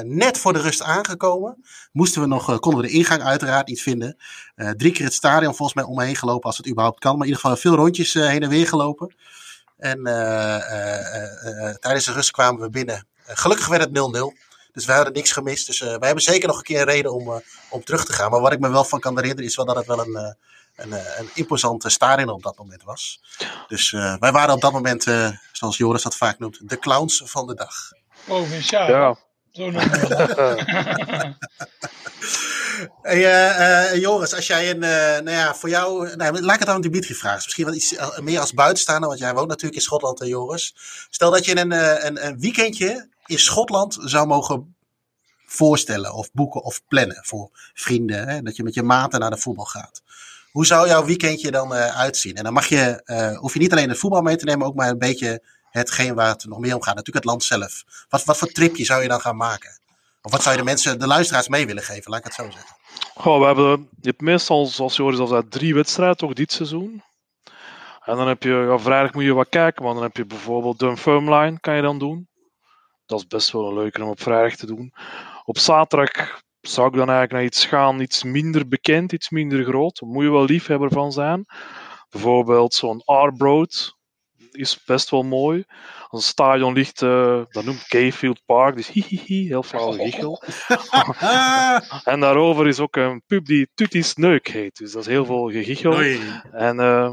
net 0.03 0.39
voor 0.39 0.53
de 0.53 0.61
rust 0.61 0.83
aangekomen. 0.83 1.65
Moesten 1.93 2.21
we 2.21 2.27
nog, 2.27 2.59
konden 2.61 2.81
we 2.81 2.87
de 2.87 2.93
ingang 2.93 3.23
uiteraard 3.23 3.69
niet 3.69 3.83
vinden. 3.83 4.17
drie 4.77 4.93
keer 4.93 5.05
het 5.05 5.15
stadion 5.15 5.55
volgens 5.55 5.75
mij 5.75 5.85
omheen 5.85 6.17
gelopen 6.17 6.47
als 6.47 6.57
het 6.57 6.69
überhaupt 6.69 6.99
kan. 6.99 7.13
Maar 7.13 7.27
in 7.27 7.33
ieder 7.33 7.41
geval 7.41 7.57
veel 7.57 7.75
rondjes 7.75 8.15
heen 8.15 8.43
en 8.43 8.49
weer 8.49 8.69
gelopen. 8.69 9.15
En 9.77 10.03
tijdens 11.81 12.05
de 12.05 12.13
rust 12.13 12.31
kwamen 12.31 12.61
we 12.61 12.71
binnen. 12.71 13.07
gelukkig 13.27 13.67
werd 13.67 13.83
het 13.83 13.91
0-0. 13.91 14.45
Dus 14.73 14.85
wij 14.85 14.97
hadden 14.97 15.15
niks 15.15 15.33
gemist. 15.33 15.67
Dus 15.67 15.81
wij 15.81 15.91
hebben 16.01 16.23
zeker 16.23 16.49
nog 16.49 16.57
een 16.57 16.63
keer 16.63 16.81
een 16.81 16.87
reden 16.87 17.13
om, 17.13 17.43
om 17.69 17.85
terug 17.85 18.05
te 18.05 18.13
gaan. 18.13 18.31
Maar 18.31 18.41
wat 18.41 18.53
ik 18.53 18.61
me 18.61 18.71
wel 18.71 18.85
van 18.85 19.01
kan 19.01 19.17
herinneren 19.17 19.45
is 19.45 19.57
wel 19.57 19.65
dat 19.65 19.77
het 19.77 19.87
wel 19.87 20.01
een 20.01 20.37
een, 20.77 20.93
eh, 20.93 21.19
een 21.19 21.31
imposante 21.35 21.89
stadion 21.89 22.29
op 22.29 22.43
dat 22.43 22.59
moment 22.59 22.83
was. 22.83 23.21
Dus 23.69 23.93
uh, 23.93 24.17
wij 24.19 24.33
waren 24.33 24.55
op 24.55 24.61
dat 24.61 24.73
moment, 24.73 25.07
uh, 25.07 25.31
zoals 25.53 25.77
Joris 25.77 26.03
dat 26.03 26.17
vaak 26.17 26.39
noemt, 26.39 26.69
de 26.69 26.79
clowns 26.79 27.23
van 27.25 27.47
de 27.47 27.55
dag. 27.55 27.75
Provinciaal. 28.25 28.89
Ja. 28.89 29.17
Zo 29.53 29.71
noemen 29.71 30.01
we 30.01 30.09
dat. 30.09 30.37
hey, 33.03 33.93
uh, 33.93 34.01
Joris, 34.01 34.35
als 34.35 34.47
jij 34.47 34.71
een, 34.71 34.79
nou 34.79 35.31
ja, 35.31 35.55
voor 35.55 35.69
jou, 35.69 36.17
nou, 36.17 36.41
laat 36.41 36.55
ik 36.55 36.61
het 36.61 36.69
aan 36.69 36.81
Dimitri 36.81 37.15
vragen. 37.15 37.43
Misschien 37.45 37.65
wel 37.65 37.75
iets 37.75 37.95
meer 38.21 38.41
als 38.41 38.53
buitenstaander, 38.53 39.09
want 39.09 39.21
jij 39.21 39.35
woont 39.35 39.49
natuurlijk 39.49 39.77
in 39.77 39.83
Schotland, 39.83 40.27
Joris. 40.27 40.75
Stel 41.11 41.31
dat 41.31 41.45
je 41.45 41.57
een, 41.57 41.71
een, 42.07 42.27
een 42.27 42.41
weekendje 42.41 43.09
in 43.27 43.39
Schotland 43.39 43.99
zou 44.01 44.27
mogen 44.27 44.75
voorstellen 45.47 46.15
of 46.15 46.33
boeken 46.33 46.63
of 46.63 46.81
plannen 46.89 47.19
voor 47.23 47.51
vrienden. 47.75 48.29
Hè? 48.29 48.43
Dat 48.43 48.57
je 48.57 48.63
met 48.63 48.75
je 48.75 48.83
maten 48.83 49.21
naar 49.21 49.31
de 49.31 49.39
voetbal 49.39 49.65
gaat. 49.65 50.03
Hoe 50.51 50.67
zou 50.67 50.89
jouw 50.89 51.05
weekendje 51.05 51.51
dan 51.51 51.73
uitzien? 51.73 52.35
En 52.35 52.45
dan 52.45 52.53
mag 52.53 52.67
je, 52.67 53.03
hoef 53.41 53.53
je 53.53 53.59
niet 53.59 53.73
alleen 53.73 53.89
het 53.89 53.99
voetbal 53.99 54.23
mee 54.23 54.37
te 54.37 54.45
nemen, 54.45 54.67
ook 54.67 54.75
maar 54.75 54.89
een 54.89 54.99
beetje 54.99 55.43
hetgeen 55.71 56.15
waar 56.15 56.29
het 56.29 56.45
nog 56.45 56.59
meer 56.59 56.75
om 56.75 56.83
gaat. 56.83 56.95
Natuurlijk 56.95 57.25
het 57.25 57.33
land 57.33 57.45
zelf. 57.45 57.85
Wat, 58.09 58.25
wat 58.25 58.37
voor 58.37 58.49
tripje 58.49 58.85
zou 58.85 59.03
je 59.03 59.09
dan 59.09 59.21
gaan 59.21 59.37
maken? 59.37 59.79
Wat 60.31 60.43
zou 60.43 60.55
je 60.55 60.61
de 60.61 60.67
mensen, 60.67 60.99
de 60.99 61.07
luisteraars 61.07 61.49
mee 61.49 61.67
willen 61.67 61.83
geven? 61.83 62.11
Laat 62.11 62.19
ik 62.19 62.25
het 62.25 62.35
zo 62.35 62.51
zeggen. 62.51 62.77
Goh, 63.15 63.41
we 63.41 63.47
hebben, 63.47 63.89
je 64.01 64.09
hebt 64.09 64.21
meestal, 64.21 64.67
zoals 64.67 64.97
je 64.97 65.03
hoort, 65.03 65.19
al 65.19 65.43
drie 65.49 65.75
wedstrijden 65.75 66.17
toch 66.17 66.33
dit 66.33 66.53
seizoen. 66.53 67.03
En 68.05 68.17
dan 68.17 68.29
heb 68.29 68.43
je, 68.43 68.77
vrijdag 68.79 69.13
moet 69.13 69.25
je 69.25 69.35
wat 69.35 69.49
kijken, 69.49 69.83
want 69.83 69.95
dan 69.95 70.05
heb 70.05 70.17
je 70.17 70.27
bijvoorbeeld 70.27 70.79
Dunfermline, 70.79 71.61
kan 71.61 71.77
je 71.77 71.83
dan 71.83 71.99
doen. 71.99 72.29
Dat 73.07 73.19
is 73.19 73.27
best 73.27 73.51
wel 73.51 73.69
een 73.69 73.75
leuke 73.75 74.03
om 74.03 74.09
op 74.09 74.21
vrijdag 74.21 74.57
te 74.57 74.67
doen. 74.67 74.93
Op 75.45 75.59
zaterdag 75.59 76.41
zou 76.61 76.87
ik 76.87 76.95
dan 76.95 77.09
eigenlijk 77.09 77.33
naar 77.33 77.45
iets 77.45 77.67
gaan, 77.67 78.01
iets 78.01 78.23
minder 78.23 78.69
bekend, 78.69 79.13
iets 79.13 79.31
minder 79.31 79.65
groot. 79.65 79.99
Daar 80.01 80.11
moet 80.11 80.25
je 80.25 80.31
wel 80.31 80.45
liefhebber 80.45 80.91
van 80.91 81.13
zijn. 81.13 81.45
Bijvoorbeeld 82.09 82.75
zo'n 82.75 83.03
Arbroad 83.05 83.96
is 84.57 84.85
best 84.85 85.11
wel 85.11 85.23
mooi. 85.23 85.65
Als 86.09 86.23
een 86.23 86.29
stadion 86.29 86.73
ligt, 86.73 87.03
uh, 87.03 87.43
dat 87.49 87.65
noemt 87.65 87.85
Gayfield 87.87 88.41
Park, 88.47 88.77
dus 88.77 88.89
hihihi, 88.89 89.47
heel 89.47 89.63
flauw 89.63 89.93
gichel. 90.05 90.43
en 92.13 92.21
daarover 92.21 92.67
is 92.67 92.81
ook 92.81 92.97
een 92.97 93.23
pub 93.27 93.47
die 93.47 93.69
Tutti's 93.75 94.15
Neuk 94.15 94.49
heet, 94.49 94.77
dus 94.77 94.93
dat 94.93 95.03
is 95.03 95.09
heel 95.09 95.25
veel 95.25 95.51
gegichel. 95.51 96.01
En 96.53 96.79
uh, 96.79 97.11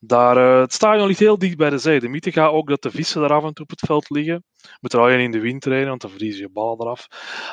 daar, 0.00 0.36
uh, 0.36 0.60
het 0.60 0.72
stadion 0.72 1.06
ligt 1.06 1.18
heel 1.18 1.38
dicht 1.38 1.56
bij 1.56 1.70
de 1.70 1.78
zee. 1.78 2.00
De 2.00 2.08
mythe 2.08 2.32
gaat 2.32 2.50
ook 2.50 2.68
dat 2.68 2.82
de 2.82 2.90
vissen 2.90 3.20
daar 3.20 3.32
af 3.32 3.44
en 3.44 3.52
toe 3.52 3.64
op 3.64 3.70
het 3.70 3.86
veld 3.86 4.10
liggen. 4.10 4.44
Moet 4.80 4.92
er 4.92 5.00
alleen 5.00 5.20
in 5.20 5.30
de 5.30 5.40
wind 5.40 5.64
rijden, 5.64 5.88
want 5.88 6.00
dan 6.00 6.10
vriezen 6.10 6.40
je 6.40 6.50
ballen 6.50 6.80
eraf. 6.80 7.06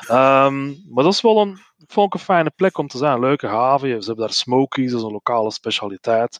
Um, 0.09 0.83
maar 0.89 1.03
dat 1.03 1.13
is 1.13 1.21
wel 1.21 1.41
een, 1.41 1.59
vond 1.87 2.07
ik 2.07 2.13
een 2.13 2.25
fijne 2.25 2.51
plek 2.55 2.77
om 2.77 2.87
te 2.87 2.97
zijn. 2.97 3.19
leuke 3.19 3.47
haven. 3.47 3.89
Ze 3.89 4.07
hebben 4.07 4.25
daar 4.25 4.33
smokies, 4.33 4.91
dat 4.91 4.99
is 4.99 5.05
een 5.05 5.11
lokale 5.11 5.51
specialiteit. 5.51 6.39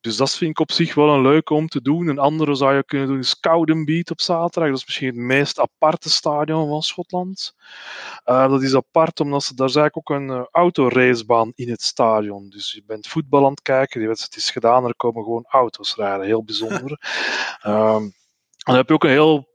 Dus 0.00 0.16
dat 0.16 0.36
vind 0.36 0.50
ik 0.50 0.58
op 0.58 0.72
zich 0.72 0.94
wel 0.94 1.08
een 1.08 1.22
leuke 1.22 1.54
om 1.54 1.68
te 1.68 1.82
doen. 1.82 2.06
Een 2.06 2.18
andere 2.18 2.54
zou 2.54 2.74
je 2.74 2.84
kunnen 2.84 3.06
doen 3.08 3.18
is 3.18 3.40
Cowdenbeat 3.40 4.10
op 4.10 4.20
zaterdag. 4.20 4.70
Dat 4.70 4.78
is 4.78 4.86
misschien 4.86 5.06
het 5.06 5.16
meest 5.16 5.58
aparte 5.58 6.10
stadion 6.10 6.68
van 6.68 6.82
Schotland. 6.82 7.54
Uh, 8.26 8.50
dat 8.50 8.62
is 8.62 8.74
apart 8.74 9.20
omdat 9.20 9.42
ze, 9.42 9.54
daar 9.54 9.68
is 9.68 9.76
eigenlijk 9.76 10.10
ook 10.10 10.18
een 10.18 10.28
uh, 10.28 10.44
autoracebaan 10.50 11.52
in 11.54 11.70
het 11.70 11.82
stadion. 11.82 12.48
Dus 12.48 12.72
je 12.72 12.82
bent 12.86 13.06
voetbal 13.06 13.44
aan 13.44 13.50
het 13.50 13.62
kijken, 13.62 13.98
die 13.98 14.08
wedstrijd 14.08 14.36
is 14.36 14.50
gedaan, 14.50 14.84
er 14.84 14.96
komen 14.96 15.24
gewoon 15.24 15.44
auto's 15.48 15.94
rijden. 15.96 16.26
Heel 16.26 16.44
bijzonder. 16.44 16.90
um, 17.66 18.14
dan 18.66 18.74
heb 18.74 18.88
je 18.88 18.94
ook 18.94 19.04
een 19.04 19.10
heel 19.10 19.49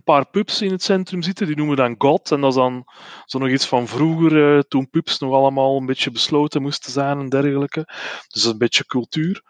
een 0.00 0.12
paar 0.12 0.30
pubs 0.30 0.62
in 0.62 0.70
het 0.70 0.82
centrum 0.82 1.22
zitten, 1.22 1.46
die 1.46 1.56
noemen 1.56 1.76
we 1.76 1.82
dan 1.82 1.94
God. 1.98 2.30
En 2.30 2.40
dat 2.40 2.50
is 2.50 2.56
dan 2.56 2.84
zo 3.24 3.38
nog 3.38 3.48
iets 3.48 3.66
van 3.66 3.86
vroeger, 3.86 4.56
uh, 4.56 4.60
toen 4.60 4.90
pubs 4.90 5.18
nog 5.18 5.32
allemaal 5.32 5.76
een 5.76 5.86
beetje 5.86 6.10
besloten 6.10 6.62
moesten 6.62 6.92
zijn 6.92 7.18
en 7.18 7.28
dergelijke. 7.28 7.88
Dus 8.28 8.44
een 8.44 8.58
beetje 8.58 8.86
cultuur. 8.86 9.42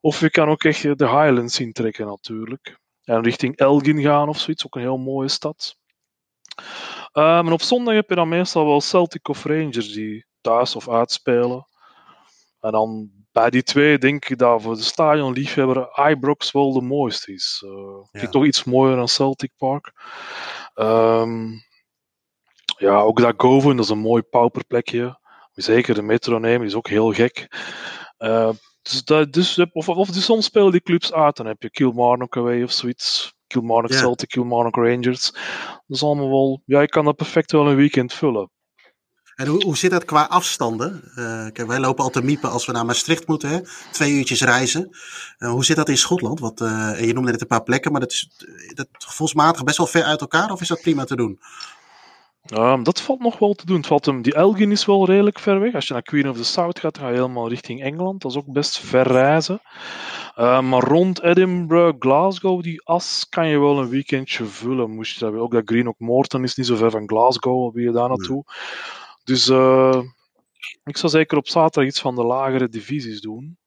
Of 0.00 0.20
je 0.20 0.30
kan 0.30 0.48
ook 0.48 0.64
echt 0.64 0.82
de 0.82 1.08
Highlands 1.08 1.60
intrekken 1.60 2.06
natuurlijk. 2.06 2.78
En 3.04 3.22
richting 3.22 3.56
Elgin 3.56 4.00
gaan 4.00 4.28
of 4.28 4.38
zoiets, 4.38 4.66
ook 4.66 4.74
een 4.74 4.80
heel 4.80 4.98
mooie 4.98 5.28
stad. 5.28 5.76
Um, 7.12 7.46
en 7.46 7.52
op 7.52 7.62
zondag 7.62 7.94
heb 7.94 8.08
je 8.08 8.14
dan 8.14 8.28
meestal 8.28 8.66
wel 8.66 8.80
Celtic 8.80 9.28
of 9.28 9.44
Rangers 9.44 9.92
die 9.92 10.26
thuis 10.40 10.76
of 10.76 10.88
uitspelen. 10.88 11.66
En 12.60 12.72
dan 12.72 13.10
bij 13.34 13.50
die 13.50 13.62
twee 13.62 13.98
denk 13.98 14.28
ik 14.28 14.38
dat 14.38 14.62
voor 14.62 14.74
de 14.74 14.82
stadionliefhebber 14.82 16.08
Ibrox 16.10 16.52
wel 16.52 16.72
de 16.72 16.80
mooiste 16.80 17.32
is. 17.32 17.62
Uh, 17.66 17.70
ja. 18.12 18.20
Vind 18.20 18.32
toch 18.32 18.44
iets 18.44 18.64
mooier 18.64 18.96
dan 18.96 19.08
Celtic 19.08 19.50
Park. 19.56 19.92
Um, 20.74 21.62
ja, 22.78 23.00
ook 23.00 23.20
dat 23.20 23.34
Govan, 23.36 23.76
dat 23.76 23.84
is 23.84 23.90
een 23.90 23.98
mooi 23.98 24.22
pauperplekje. 24.22 25.18
Zeker 25.52 25.94
de 25.94 26.02
metro 26.02 26.38
nemen, 26.38 26.66
is 26.66 26.74
ook 26.74 26.88
heel 26.88 27.12
gek. 27.12 27.48
Uh, 28.18 28.50
dus, 28.82 29.04
dat, 29.04 29.32
dus, 29.32 29.58
of, 29.72 29.88
of 29.88 30.08
dus 30.08 30.24
soms 30.24 30.44
spelen 30.44 30.72
die 30.72 30.82
clubs 30.82 31.12
uit. 31.12 31.36
Dan 31.36 31.46
heb 31.46 31.62
je 31.62 31.70
Kilmarnock 31.70 32.36
away 32.36 32.62
of 32.62 32.72
zoiets. 32.72 33.34
Kilmarnock 33.46 33.90
yeah. 33.90 34.02
Celtic, 34.02 34.28
Kilmarnock 34.28 34.76
Rangers. 34.76 35.32
Dat 35.86 35.96
is 35.96 36.02
allemaal 36.02 36.30
wel... 36.30 36.62
Ja, 36.64 36.80
je 36.80 36.88
kan 36.88 37.04
dat 37.04 37.16
perfect 37.16 37.52
wel 37.52 37.68
een 37.68 37.76
weekend 37.76 38.12
vullen. 38.12 38.50
En 39.34 39.46
hoe, 39.46 39.64
hoe 39.64 39.76
zit 39.76 39.90
dat 39.90 40.04
qua 40.04 40.22
afstanden? 40.22 41.02
Uh, 41.18 41.46
kijk, 41.52 41.66
wij 41.66 41.80
lopen 41.80 42.04
altijd 42.04 42.24
miepen 42.24 42.50
als 42.50 42.66
we 42.66 42.72
naar 42.72 42.84
Maastricht 42.84 43.26
moeten, 43.26 43.48
hè? 43.48 43.60
twee 43.90 44.12
uurtjes 44.12 44.42
reizen. 44.42 44.96
Uh, 45.38 45.50
hoe 45.50 45.64
zit 45.64 45.76
dat 45.76 45.88
in 45.88 45.98
Schotland? 45.98 46.40
Want, 46.40 46.60
uh, 46.60 47.00
je 47.00 47.12
noemde 47.12 47.30
net 47.30 47.40
een 47.40 47.46
paar 47.46 47.62
plekken, 47.62 47.92
maar 47.92 48.00
dat 48.00 48.12
is 48.12 48.30
dat 48.74 48.88
gevoelsmatig 48.92 49.64
best 49.64 49.76
wel 49.76 49.86
ver 49.86 50.02
uit 50.02 50.20
elkaar, 50.20 50.50
of 50.50 50.60
is 50.60 50.68
dat 50.68 50.80
prima 50.80 51.04
te 51.04 51.16
doen? 51.16 51.40
Um, 52.52 52.82
dat 52.82 53.00
valt 53.00 53.20
nog 53.20 53.38
wel 53.38 53.54
te 53.54 53.66
doen. 53.66 53.76
Het 53.76 53.86
valt 53.86 54.06
hem, 54.06 54.22
die 54.22 54.34
Elgin 54.34 54.70
is 54.70 54.84
wel 54.84 55.06
redelijk 55.06 55.38
ver 55.38 55.60
weg. 55.60 55.74
Als 55.74 55.86
je 55.86 55.92
naar 55.92 56.02
Queen 56.02 56.28
of 56.28 56.36
the 56.36 56.44
South 56.44 56.78
gaat, 56.78 56.98
ga 56.98 57.08
je 57.08 57.14
helemaal 57.14 57.48
richting 57.48 57.82
Engeland. 57.82 58.22
Dat 58.22 58.30
is 58.30 58.36
ook 58.36 58.52
best 58.52 58.78
ver 58.78 59.06
reizen. 59.06 59.60
Uh, 60.38 60.60
maar 60.60 60.82
rond 60.82 61.22
Edinburgh, 61.22 61.96
Glasgow, 61.98 62.62
die 62.62 62.82
as 62.84 63.26
kan 63.28 63.48
je 63.48 63.58
wel 63.58 63.78
een 63.78 63.88
weekendje 63.88 64.44
vullen. 64.44 64.90
Moest 64.90 65.18
je 65.18 65.26
Ook 65.26 65.52
dat 65.52 65.62
Greenock 65.64 65.98
Morton 65.98 66.42
is 66.42 66.54
niet 66.54 66.66
zo 66.66 66.76
ver 66.76 66.90
van 66.90 67.08
Glasgow, 67.08 67.74
wie 67.74 67.84
je 67.84 67.92
daar 67.92 68.08
naartoe. 68.08 68.44
Nee. 68.46 69.02
Dus 69.24 69.48
uh, 69.48 70.02
ik 70.84 70.96
zou 70.96 71.12
zeker 71.12 71.38
op 71.38 71.48
zaterdag 71.48 71.90
iets 71.90 72.00
van 72.00 72.14
de 72.14 72.24
lagere 72.24 72.68
divisies 72.68 73.20
doen. 73.20 73.58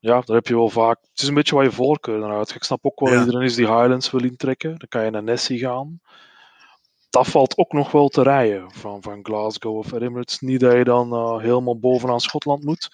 Ja, 0.00 0.20
daar 0.20 0.36
heb 0.36 0.46
je 0.46 0.54
wel 0.54 0.68
vaak. 0.68 0.98
Het 1.10 1.20
is 1.22 1.28
een 1.28 1.34
beetje 1.34 1.54
wat 1.54 1.64
je 1.64 1.70
voorkeur 1.72 2.18
naar 2.18 2.36
uit. 2.36 2.54
Ik 2.54 2.62
snap 2.62 2.84
ook 2.84 3.00
wel, 3.00 3.12
Ja. 3.12 3.18
iedereen 3.20 3.42
is 3.42 3.54
die 3.54 3.66
Highlands 3.66 4.10
wil 4.10 4.24
intrekken. 4.24 4.68
Dan 4.78 4.88
kan 4.88 5.04
je 5.04 5.10
naar 5.10 5.22
Nessie 5.22 5.58
gaan. 5.58 6.00
Dat 7.10 7.28
valt 7.28 7.58
ook 7.58 7.72
nog 7.72 7.90
wel 7.90 8.08
te 8.08 8.22
rijden 8.22 8.72
van, 8.72 9.02
van 9.02 9.24
Glasgow 9.24 9.76
of 9.76 9.92
is 9.92 10.38
niet 10.40 10.60
dat 10.60 10.72
je 10.72 10.84
dan 10.84 11.12
eh, 11.12 11.38
helemaal 11.38 11.78
bovenaan 11.78 12.20
Schotland 12.20 12.64
moet. 12.64 12.88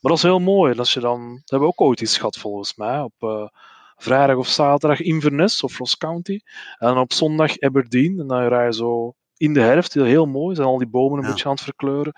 Maar 0.00 0.10
dat 0.12 0.16
is 0.16 0.22
heel 0.22 0.40
mooi. 0.40 0.78
Als 0.78 0.92
je 0.92 1.00
dan, 1.00 1.20
dat 1.34 1.50
hebben 1.50 1.68
we 1.68 1.74
ook 1.74 1.80
ooit 1.88 2.00
iets 2.00 2.16
gehad 2.16 2.36
volgens 2.36 2.76
mij. 2.76 3.00
Op 3.00 3.14
eh, 3.18 3.48
vrijdag 3.96 4.36
of 4.36 4.48
zaterdag 4.48 5.00
Inverness 5.00 5.62
of 5.62 5.78
Ross 5.78 5.96
County. 5.96 6.40
En 6.78 6.96
op 6.96 7.12
zondag 7.12 7.58
Aberdeen. 7.58 8.20
En 8.20 8.26
dan 8.26 8.48
rij 8.48 8.64
je 8.64 8.72
zo 8.74 9.14
in 9.42 9.52
de 9.54 9.60
herfst, 9.60 9.94
heel, 9.94 10.04
heel 10.04 10.26
mooi. 10.26 10.54
Zijn 10.54 10.66
al 10.68 10.78
die 10.78 10.86
bomen 10.88 11.18
een 11.18 11.24
Ja. 11.24 11.30
beetje 11.30 11.44
aan 11.44 11.54
het 11.54 11.62
verkleuren. 11.62 12.12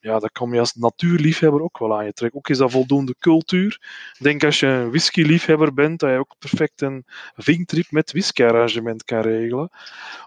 Ja, 0.00 0.18
dat 0.18 0.32
kan 0.32 0.50
je 0.50 0.58
als 0.58 0.74
natuurliefhebber 0.74 1.62
ook 1.62 1.78
wel 1.78 1.96
aan 1.96 2.04
je 2.04 2.12
trekken. 2.12 2.38
Ook 2.38 2.48
is 2.48 2.58
dat 2.58 2.70
voldoende 2.70 3.14
cultuur. 3.18 3.78
Ik 4.18 4.22
denk 4.24 4.44
als 4.44 4.60
je 4.60 4.66
een 4.66 4.88
whisky-liefhebber 4.88 5.74
bent, 5.74 6.00
dat 6.00 6.10
je 6.10 6.18
ook 6.18 6.34
perfect 6.38 6.80
een 6.82 7.04
vinktrip 7.34 7.90
met 7.90 8.12
whisky-arrangement 8.12 9.04
kan 9.04 9.20
regelen. 9.20 9.70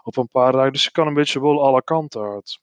Op 0.02 0.16
een 0.16 0.28
paar 0.28 0.52
dagen. 0.52 0.72
Dus 0.72 0.84
je 0.84 0.90
kan 0.90 1.06
een 1.06 1.14
beetje 1.14 1.40
wel 1.40 1.64
alle 1.64 1.82
kanten 1.82 2.22
uit. 2.22 2.60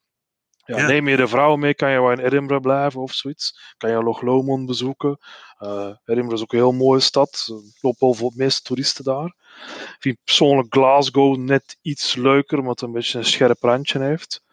Ja, 0.65 0.77
Ja. 0.77 0.87
Neem 0.87 1.07
je 1.07 1.15
de 1.17 1.27
vrouwen 1.27 1.59
mee, 1.59 1.73
kan 1.75 1.91
je 1.91 2.01
wel 2.01 2.11
in 2.11 2.19
Edinburgh 2.19 2.61
blijven 2.63 3.01
of 3.01 3.13
zoiets. 3.13 3.73
Kan 3.77 3.89
je 3.89 4.03
Loch 4.03 4.21
Lomond 4.21 4.65
bezoeken. 4.65 5.17
Eh, 5.57 5.89
Edinburgh 6.05 6.33
is 6.35 6.41
ook 6.41 6.51
een 6.53 6.59
heel 6.59 6.71
mooie 6.71 6.99
stad. 6.99 7.45
Er 7.47 7.53
lopen 7.81 8.07
wel 8.07 8.13
voor 8.13 8.29
de 8.29 8.37
meeste 8.37 8.61
toeristen 8.61 9.03
daar. 9.03 9.25
Ik 9.65 9.95
vind 9.99 10.17
persoonlijk 10.23 10.73
Glasgow 10.73 11.35
net 11.37 11.77
iets 11.81 12.15
leuker, 12.15 12.57
omdat 12.59 12.79
het 12.79 12.89
een 12.89 12.95
beetje 12.95 13.17
een 13.17 13.25
scherp 13.25 13.63
randje 13.63 13.99
heeft. 13.99 14.43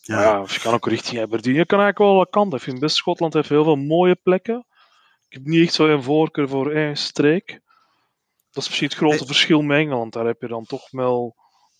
Ja. 0.00 0.22
Ja, 0.22 0.44
je 0.48 0.60
kan 0.60 0.74
ook 0.74 0.86
richting 0.88 1.20
Aberdeen. 1.20 1.54
Je 1.54 1.66
kan 1.66 1.78
eigenlijk 1.80 1.98
wel 1.98 2.08
alle 2.16 2.30
kanten. 2.30 2.58
Ik 2.58 2.64
vind 2.64 2.80
best 2.80 2.96
Schotland 2.96 3.32
heeft 3.34 3.48
heel 3.48 3.64
veel 3.64 3.76
mooie 3.76 4.14
plekken. 4.22 4.66
Ik 5.28 5.34
heb 5.36 5.44
niet 5.46 5.62
echt 5.64 5.74
zo 5.74 5.86
een 5.88 6.02
voorkeur 6.02 6.48
voor 6.48 6.70
één 6.70 6.96
streek. 6.96 7.46
Dat 8.50 8.62
is 8.62 8.68
misschien 8.68 8.88
het 8.88 8.96
grote 8.96 9.16
Hey. 9.16 9.26
verschil 9.26 9.62
met 9.62 9.78
Engeland. 9.78 10.12
Daar 10.12 10.26
heb 10.26 10.40
je 10.40 10.48
dan 10.48 10.64
toch 10.64 10.90
wel 10.90 11.36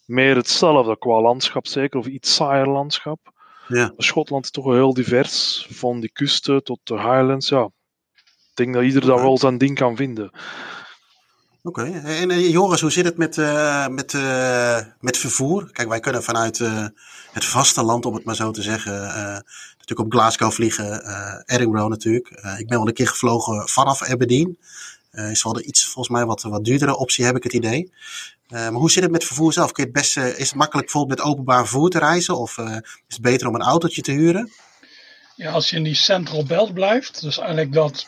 meer 0.09 0.36
hetzelfde 0.36 0.98
qua 0.98 1.20
landschap, 1.20 1.66
zeker. 1.66 1.98
Of 1.98 2.06
iets 2.06 2.34
saaier 2.34 2.68
landschap. 2.68 3.18
Ja. 3.68 3.92
Schotland 3.96 4.44
is 4.44 4.50
toch 4.50 4.64
wel 4.64 4.74
heel 4.74 4.94
divers. 4.94 5.66
Van 5.70 6.00
die 6.00 6.12
kusten 6.12 6.64
tot 6.64 6.80
de 6.82 6.94
Highlands. 6.94 7.48
Ja. 7.48 7.70
Ik 8.14 8.54
denk 8.54 8.74
dat 8.74 8.82
ieder 8.82 9.06
daar 9.06 9.22
wel 9.22 9.38
zijn 9.38 9.59
ding 9.59 9.78
kan 9.78 9.96
vinden. 9.96 10.30
Oké. 11.62 11.82
En 12.04 12.50
Joris, 12.50 12.80
hoe 12.80 12.90
zit 12.90 13.04
het 13.04 13.16
met, 13.16 13.38
eh, 13.38 13.88
met, 13.88 14.14
eh, 14.14 14.78
met 15.00 15.16
vervoer? 15.16 15.70
Kijk, 15.72 15.88
wij 15.88 16.00
kunnen 16.00 16.22
vanuit 16.22 16.61
eh, 16.61 16.86
het 17.32 17.44
vasteland, 17.44 18.06
om 18.06 18.14
het 18.14 18.24
maar 18.24 18.34
zo 18.34 18.50
te 18.50 18.62
zeggen, 18.62 18.92
natuurlijk 18.92 20.00
op 20.00 20.12
Glasgow 20.12 20.52
vliegen, 20.52 21.02
Edinburgh 21.46 21.88
natuurlijk. 21.88 22.28
Ik 22.59 22.68
ben 22.68 22.78
wel 22.78 22.88
een 22.88 22.94
keer 22.94 23.09
gevlogen 23.09 23.68
vanaf 23.68 24.02
Aberdeen. 24.02 24.59
Eh 25.11 25.30
is 25.30 25.42
wel 25.42 25.52
de 25.52 25.64
iets, 25.64 25.84
volgens 25.84 26.09
mij, 26.09 26.24
wat, 26.24 26.42
wat 26.42 26.64
duurdere 26.64 26.96
optie, 26.96 27.24
heb 27.24 27.36
ik 27.36 27.42
het 27.42 27.52
idee. 27.52 27.92
Eh, 28.48 28.59
maar 28.59 28.72
hoe 28.72 28.90
zit 28.90 29.02
het 29.02 29.12
met 29.12 29.24
vervoer 29.24 29.52
zelf? 29.52 29.72
Kun 29.72 29.88
het 29.92 30.16
is 30.36 30.48
het 30.48 30.54
makkelijk 30.54 30.86
bijvoorbeeld 30.86 31.18
met 31.18 31.28
openbaar 31.28 31.59
vervoer 31.66 31.90
te 31.90 31.98
reizen? 31.98 32.38
Of 32.38 32.59
eh, 32.59 32.76
is 33.06 33.14
het 33.14 33.20
beter 33.20 33.48
om 33.48 33.54
een 33.54 33.62
autootje 33.62 34.02
te 34.02 34.12
huren? 34.12 34.50
Ja, 35.36 35.50
als 35.50 35.70
je 35.70 35.76
in 35.76 35.82
die 35.82 35.94
Central 35.94 36.44
Belt 36.44 36.74
blijft, 36.74 37.20
dus 37.20 37.38
eigenlijk 37.38 37.72
dat 37.72 38.06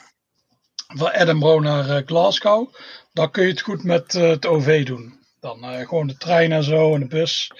van 0.86 1.10
Edinburgh 1.10 1.62
naar 1.62 1.96
eh, 1.96 2.06
Glasgow, 2.06 2.74
dan 3.12 3.30
kun 3.30 3.42
je 3.42 3.50
het 3.50 3.60
goed 3.60 3.84
met 3.84 4.14
eh, 4.14 4.28
het 4.28 4.46
OV 4.46 4.86
doen. 4.86 5.18
Dan 5.40 5.64
eh, 5.64 5.88
gewoon 5.88 6.06
de 6.06 6.16
trein 6.16 6.52
en 6.52 6.64
zo 6.64 6.94
en 6.94 7.00
de 7.00 7.06
bus, 7.06 7.52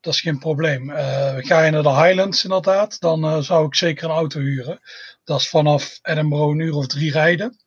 dat 0.00 0.14
is 0.14 0.20
geen 0.20 0.38
probleem. 0.38 0.90
Eh, 0.90 1.34
ga 1.36 1.62
je 1.64 1.70
naar 1.70 1.82
de 1.82 2.02
Highlands 2.02 2.44
inderdaad, 2.44 3.00
dan 3.00 3.24
eh, 3.24 3.38
zou 3.38 3.66
ik 3.66 3.74
zeker 3.74 4.04
een 4.04 4.16
auto 4.16 4.40
huren. 4.40 4.80
Dat 5.24 5.40
is 5.40 5.48
vanaf 5.48 5.98
Edinburgh 6.02 6.50
een 6.50 6.60
uur 6.60 6.74
of 6.74 6.86
drie 6.86 7.12
rijden. 7.12 7.58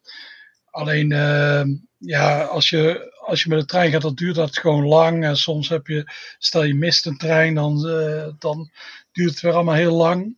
Alleen, 0.72 1.12
eh, 1.12 1.64
ja, 1.98 2.42
als 2.44 2.70
je, 2.70 3.14
als 3.26 3.44
je 3.44 3.50
met 3.50 3.60
de 3.60 3.66
trein 3.66 3.92
gaat, 3.92 4.02
dan 4.02 4.14
duurt 4.14 4.36
dat 4.36 4.58
gewoon 4.58 4.86
lang. 4.86 5.24
En 5.24 5.38
soms 5.38 5.70
heb 5.70 5.88
je, 5.88 6.12
stel 6.38 6.64
je 6.64 6.76
mist 6.76 7.06
een 7.06 7.18
trein, 7.18 7.54
dan, 7.54 7.88
eh, 7.88 8.28
dan 8.40 8.72
duurt 9.12 9.32
het 9.32 9.42
weer 9.42 9.54
allemaal 9.54 9.76
heel 9.76 9.96
lang. 9.96 10.38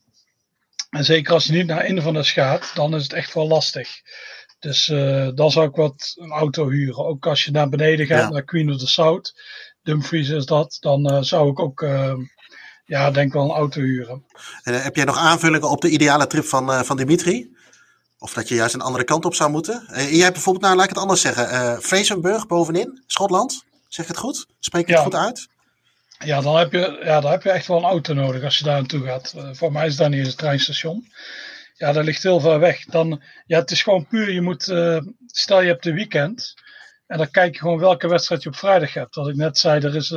En 0.90 1.06
zeker 1.06 1.34
als 1.34 1.46
je 1.46 1.54
niet 1.54 1.66
naar 1.66 1.86
Inverness 1.86 2.32
gaat, 2.32 2.72
dan 2.74 2.96
is 2.96 3.04
het 3.04 3.14
echt 3.14 3.34
wel 3.34 3.48
lastig. 3.48 3.90
Dus 4.62 4.90
eh, 4.90 5.28
dan 5.36 5.52
zou 5.52 5.68
ik 5.68 5.76
wat 5.76 6.14
een 6.16 6.32
auto 6.32 6.70
huren. 6.70 7.06
Ook 7.06 7.26
als 7.28 7.44
je 7.44 7.52
naar 7.52 7.70
beneden 7.70 8.06
gaat, 8.06 8.20
Ja. 8.20 8.30
naar 8.30 8.44
Queen 8.44 8.72
of 8.72 8.78
the 8.78 8.88
South, 8.88 9.34
Dumfries 9.84 10.30
is 10.30 10.46
dat, 10.46 10.78
dan 10.80 11.10
eh, 11.10 11.22
zou 11.22 11.50
ik 11.50 11.60
ook, 11.60 11.82
eh, 11.82 12.14
ja, 12.86 13.12
denk 13.12 13.34
wel 13.34 13.44
een 13.44 13.56
auto 13.56 13.82
huren. 13.82 14.26
En, 14.64 14.82
heb 14.82 14.96
jij 14.96 15.06
nog 15.06 15.18
aanvullingen 15.18 15.70
op 15.70 15.82
de 15.82 15.90
ideale 15.90 16.28
trip 16.28 16.46
van, 16.46 16.86
van 16.86 16.98
Dimitri? 16.98 17.56
Of 18.22 18.34
dat 18.34 18.48
je 18.48 18.56
juist 18.56 18.74
een 18.74 18.82
andere 18.82 19.04
kant 19.04 19.26
op 19.26 19.36
zou 19.36 19.52
moeten? 19.52 19.88
Eh, 19.88 20.12
jij 20.12 20.22
hebt 20.22 20.34
bijvoorbeeld, 20.34 20.66
nou 20.66 20.76
laat 20.76 20.84
ik 20.84 20.90
het 20.90 21.00
anders 21.00 21.22
zeggen, 21.22 21.82
Fraserburg 21.82 22.48
bovenin, 22.48 23.04
Schotland. 23.08 23.64
Zeg 23.88 24.06
ik 24.06 24.12
het 24.12 24.20
goed? 24.20 24.46
Spreek 24.60 24.88
ik 24.88 24.96
het 24.96 25.04
goed 25.04 25.16
uit? 25.16 25.48
Ja, 26.26 26.42
dan 26.42 26.58
heb 26.58 26.72
je, 26.72 27.02
ja, 27.04 27.20
dan 27.20 27.32
heb 27.32 27.44
je 27.44 27.50
echt 27.52 27.68
wel 27.68 27.78
een 27.78 27.84
auto 27.84 28.14
nodig 28.14 28.44
als 28.44 28.58
je 28.58 28.64
daar 28.64 28.80
naartoe 28.80 29.06
gaat. 29.06 29.34
Eh, 29.38 29.50
voor 29.54 29.72
mij 29.72 29.88
is 29.88 29.96
dat 29.96 30.10
niet 30.10 30.20
eens 30.20 30.28
een 30.28 30.36
treinstation. 30.36 31.12
Ja, 31.74 31.92
dat 31.92 32.04
ligt 32.04 32.24
heel 32.24 32.40
ver 32.40 32.60
weg. 32.60 32.86
Dan, 32.86 33.22
ja, 33.46 33.60
het 33.60 33.72
is 33.72 33.84
gewoon 33.84 34.08
puur, 34.08 34.32
je 34.32 34.42
moet, 34.42 34.64
stel 35.26 35.62
je 35.62 35.68
hebt 35.68 35.84
de 35.84 35.94
weekend. 35.94 36.54
En 37.08 37.18
dan 37.18 37.32
kijk 37.32 37.54
je 37.54 37.60
gewoon 37.60 37.80
welke 37.80 38.08
wedstrijd 38.08 38.44
je 38.44 38.50
op 38.50 38.56
vrijdag 38.56 38.94
hebt. 38.94 39.16
Wat 39.16 39.28
ik 39.28 39.36
net 39.36 39.58
zei, 39.58 39.82
er 39.82 39.96
is 39.96 40.10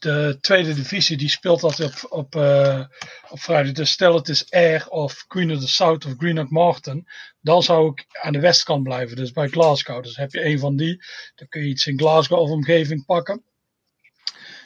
de 0.00 0.38
tweede 0.40 0.74
divisie, 0.74 1.16
die 1.16 1.28
speelt 1.28 1.62
altijd 1.62 2.04
op, 2.04 2.12
op, 2.12 2.36
eh, 2.36 2.84
op 3.30 3.40
vrijdag. 3.40 3.72
Dus 3.72 3.90
stel 3.90 4.14
het 4.14 4.28
is 4.28 4.50
Air 4.50 4.88
of 4.88 5.24
Queen 5.26 5.52
of 5.52 5.60
the 5.60 5.68
South 5.68 6.04
of 6.06 6.14
Greenock 6.18 6.50
Martin. 6.50 7.08
Dan 7.40 7.62
zou 7.62 7.90
ik 7.90 8.06
aan 8.22 8.32
de 8.32 8.40
westkant 8.40 8.82
blijven, 8.82 9.16
dus 9.16 9.32
bij 9.32 9.48
Glasgow. 9.48 10.02
Dus 10.02 10.16
heb 10.16 10.32
je 10.32 10.44
een 10.44 10.58
van 10.58 10.76
die, 10.76 11.04
dan 11.34 11.48
kun 11.48 11.60
je 11.62 11.68
iets 11.68 11.86
in 11.86 11.98
Glasgow 11.98 12.38
of 12.38 12.50
omgeving 12.50 13.04
pakken. 13.04 13.44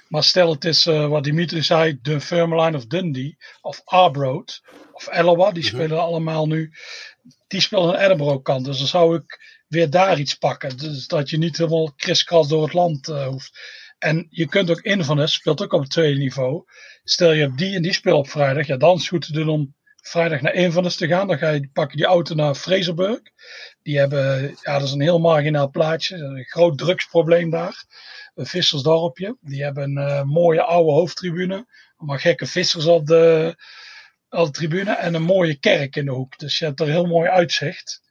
Maar 0.09 0.24
stel 0.24 0.51
het 0.51 0.64
is 0.64 0.87
eh, 0.87 1.07
wat 1.09 1.24
Dimitri 1.24 1.62
zei, 1.62 1.99
Dunfermline 2.03 2.76
of 2.76 2.87
Dundee 2.87 3.37
of 3.61 3.80
Arbroath 3.85 4.61
of 4.93 5.07
Ellewa, 5.07 5.51
die 5.53 5.62
Mhm. 5.64 5.74
spelen 5.74 6.01
allemaal 6.01 6.47
nu. 6.47 6.72
Die 7.47 7.61
spelen 7.61 7.97
aan 7.97 8.05
Edinburgh 8.05 8.43
kant, 8.43 8.64
dus 8.64 8.78
dan 8.78 8.87
zou 8.87 9.16
ik 9.16 9.39
weer 9.68 9.91
daar 9.91 10.18
iets 10.18 10.35
pakken. 10.35 10.76
Dus 10.76 11.07
dat 11.07 11.30
je 11.30 11.39
niet 11.39 11.57
helemaal 11.57 11.93
kriskras 11.97 12.49
door 12.49 12.62
het 12.62 12.72
land 12.72 13.09
eh, 13.09 13.26
hoeft. 13.26 13.59
En 14.05 14.26
je 14.30 14.46
kunt 14.48 14.70
ook 14.70 14.80
Inverness, 14.80 15.34
speelt 15.34 15.62
ook 15.62 15.72
op 15.72 15.80
het 15.80 15.90
tweede 15.90 16.18
niveau. 16.18 16.64
Stel 17.05 17.32
je 17.32 17.40
hebt 17.40 17.59
die 17.59 17.76
en 17.76 17.82
die 17.82 17.92
speel 17.92 18.18
op 18.18 18.28
vrijdag, 18.28 18.66
ja 18.66 18.76
dan 18.76 18.94
is 18.94 19.00
het 19.00 19.09
goed 19.09 19.26
te 19.26 19.32
doen 19.32 19.48
om 19.48 19.74
vrijdag 19.96 20.40
naar 20.40 20.55
Inverness 20.55 20.96
te 20.96 21.07
gaan. 21.07 21.26
Dan 21.26 21.38
ga 21.38 21.48
je, 21.48 21.68
pak 21.72 21.90
je 21.90 21.96
die 21.96 22.07
auto 22.07 22.34
naar 22.34 22.55
Fraserburg. 22.55 23.20
Die 23.82 23.98
hebben, 23.98 24.57
ja 24.61 24.78
dat 24.78 24.82
is 24.82 24.92
een 24.92 25.00
heel 25.00 25.18
marginaal 25.18 25.70
plaatje, 25.70 26.16
een 26.16 26.44
groot 26.44 26.78
drugsprobleem 26.78 27.50
daar 27.50 27.84
een 28.34 28.46
vissersdorpje. 28.46 29.36
Die 29.40 29.62
hebben 29.62 29.96
een 29.96 30.09
eh, 30.09 30.22
mooie 30.22 30.62
oude 30.62 30.92
hoofdtribune. 30.92 31.66
Allemaal 31.96 32.18
gekke 32.18 32.46
vissers 32.46 32.86
op 32.86 33.07
de, 33.07 33.55
op 34.28 34.46
de 34.46 34.52
tribune. 34.52 34.92
En 34.92 35.14
een 35.14 35.22
mooie 35.22 35.59
kerk 35.59 35.96
in 35.96 36.05
de 36.05 36.12
hoek. 36.12 36.38
Dus 36.38 36.59
je 36.59 36.64
hebt 36.64 36.80
er 36.80 36.86
heel 36.86 37.07
mooi 37.07 37.28
uitzicht. 37.28 38.02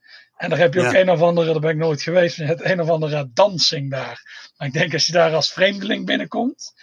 En 0.44 0.50
daar 0.50 0.60
heb 0.60 0.74
je 0.74 0.80
ook 0.86 0.92
Ja. 0.92 1.00
een 1.00 1.10
of 1.10 1.22
andere, 1.22 1.52
daar 1.52 1.60
ben 1.60 1.70
ik 1.70 1.78
nooit 1.78 2.02
geweest, 2.02 2.38
hebt 2.38 2.64
een 2.66 2.82
of 2.82 2.90
andere 2.90 3.30
dansing 3.34 3.92
daar. 3.92 4.50
Maar 4.58 4.68
ik 4.68 4.74
denk 4.74 4.94
als 4.94 5.06
je 5.06 5.12
daar 5.12 5.34
als 5.34 5.54
vreemdeling 5.54 6.06
binnenkomt, 6.06 6.74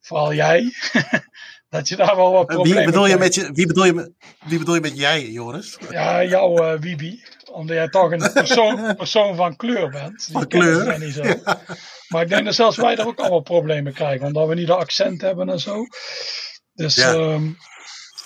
vooral 0.00 0.34
jij, 0.34 0.72
dat 1.68 1.88
je 1.88 1.96
daar 1.96 2.16
wel 2.16 2.32
wat 2.32 2.48
Eh, 2.48 2.54
problemen 2.54 2.82
Wie 2.82 2.86
bedoel, 2.92 3.06
je 3.06 3.16
met 3.16 3.34
je, 3.34 3.50
wie, 3.52 3.66
bedoel 3.66 3.84
je 3.84 3.92
met, 3.92 4.10
wie 4.46 4.58
bedoel 4.58 4.74
je 4.74 4.80
met 4.80 4.98
jij, 4.98 5.30
Joris? 5.30 5.76
Ja, 5.90 6.24
jouw 6.24 6.56
eh 6.56 6.80
Wibi. 6.80 7.22
Omdat 7.52 7.76
jij 7.76 7.88
toch 7.88 8.10
een 8.12 8.32
persoon, 8.42 8.96
persoon 8.96 9.36
van 9.36 9.56
kleur 9.56 9.90
bent. 9.90 10.28
Van 10.32 10.46
kleur? 10.46 10.98
niet 10.98 11.14
zo. 11.14 11.22
Maar 12.08 12.22
ik 12.22 12.28
denk 12.28 12.44
dat 12.44 12.54
zelfs 12.54 12.76
wij 12.76 12.94
daar 12.94 13.06
ook 13.06 13.20
allemaal 13.20 13.40
problemen 13.42 13.92
krijgen. 13.92 14.26
Omdat 14.26 14.48
we 14.48 14.54
niet 14.54 14.66
de 14.66 14.74
accent 14.76 15.20
hebben 15.20 15.48
en 15.48 15.60
zo. 15.60 15.86
Dus 16.72 16.94
Ja. 16.94 17.12
ehm, 17.12 17.50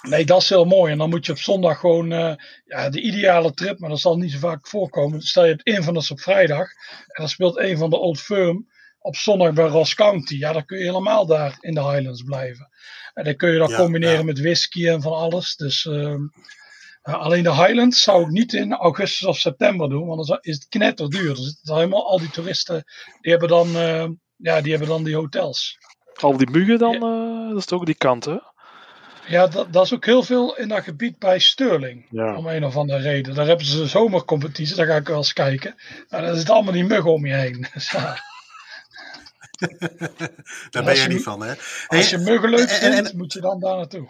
nee, 0.02 0.24
dat 0.24 0.42
is 0.42 0.48
heel 0.48 0.64
mooi. 0.64 0.92
En 0.92 0.98
dan 0.98 1.08
moet 1.08 1.26
je 1.26 1.32
op 1.32 1.38
zondag 1.38 1.80
gewoon 1.80 2.12
eh, 2.12 2.34
ja, 2.64 2.90
de 2.90 3.00
ideale 3.00 3.52
trip. 3.52 3.78
Maar 3.78 3.90
dat 3.90 4.00
zal 4.00 4.16
niet 4.16 4.32
zo 4.32 4.38
vaak 4.38 4.68
voorkomen. 4.68 5.20
Stel 5.20 5.44
je 5.44 5.50
hebt 5.50 5.66
Inverness 5.66 6.10
op 6.10 6.20
vrijdag. 6.20 6.68
En 6.90 7.14
dan 7.14 7.28
speelt 7.28 7.58
een 7.58 7.78
van 7.78 7.90
de 7.90 7.98
Old 7.98 8.20
Firm 8.20 8.68
op 8.98 9.16
zondag 9.16 9.52
bij 9.52 9.66
Ross 9.66 9.94
County. 9.94 10.36
Ja, 10.36 10.52
dan 10.52 10.64
kun 10.64 10.78
je 10.78 10.84
helemaal 10.84 11.26
daar 11.26 11.56
in 11.60 11.74
de 11.74 11.82
Highlands 11.82 12.22
blijven. 12.22 12.68
En 13.14 13.24
dan 13.24 13.36
kun 13.36 13.52
je 13.52 13.58
dat 13.58 13.70
Ja, 13.70 13.76
combineren 13.76 14.18
ja. 14.18 14.24
met 14.24 14.40
whisky 14.40 14.88
en 14.88 15.02
van 15.02 15.12
alles. 15.12 15.56
Dus 15.56 15.86
ehm, 15.86 16.20
alleen 17.02 17.42
de 17.42 17.54
Highlands 17.54 18.02
zou 18.02 18.22
ik 18.22 18.28
niet 18.28 18.52
in 18.52 18.72
augustus 18.72 19.26
of 19.26 19.38
september 19.38 19.88
doen, 19.88 20.06
want 20.06 20.26
dan 20.26 20.38
is 20.40 20.54
het 20.54 20.68
knetterduur. 20.68 21.34
Dus 21.34 21.46
het 21.46 21.58
zijn 21.62 21.78
helemaal 21.78 22.08
al 22.08 22.18
die 22.18 22.30
toeristen, 22.30 22.84
die 23.20 23.30
hebben 23.30 23.48
dan, 23.48 23.76
eh, 23.76 24.08
ja, 24.36 24.60
die, 24.60 24.70
hebben 24.70 24.88
dan 24.88 25.04
die 25.04 25.16
hotels. 25.16 25.78
Al 26.20 26.36
die 26.36 26.50
muggen 26.50 26.78
dan, 26.78 26.94
eh, 26.94 27.48
dat 27.48 27.58
is 27.58 27.64
toch 27.64 27.78
ook 27.78 27.86
die 27.86 27.94
kant, 27.94 28.24
hè? 28.24 28.36
Ja, 29.28 29.46
dat, 29.46 29.72
dat 29.72 29.84
is 29.84 29.94
ook 29.94 30.04
heel 30.04 30.22
veel 30.22 30.56
in 30.56 30.68
dat 30.68 30.82
gebied 30.82 31.18
bij 31.18 31.38
Sterling. 31.38 32.06
Ja. 32.10 32.36
Om 32.36 32.46
een 32.46 32.64
of 32.64 32.76
andere 32.76 33.00
reden. 33.00 33.34
Daar 33.34 33.46
hebben 33.46 33.66
ze 33.66 33.78
de 33.78 33.86
zomercompetitie, 33.86 34.76
daar 34.76 34.86
ga 34.86 34.96
ik 34.96 35.08
wel 35.08 35.16
eens 35.16 35.32
kijken. 35.32 35.74
Maar 36.08 36.20
dan 36.22 36.32
is 36.32 36.38
het 36.38 36.50
allemaal 36.50 36.72
die 36.72 36.84
muggen 36.84 37.12
om 37.12 37.26
je 37.26 37.34
heen. 37.34 37.66
Dus. 37.74 37.96
Daar 40.70 40.84
ben 40.84 40.96
je 40.96 41.08
niet 41.08 41.22
van, 41.22 41.42
hè? 41.42 41.54
Als 41.86 42.10
je 42.10 42.18
muggen 42.18 42.50
leuk 42.50 42.70
vindt, 42.70 43.12
moet 43.12 43.32
je 43.32 43.40
dan 43.40 43.60
daar 43.60 43.76
naartoe. 43.76 44.08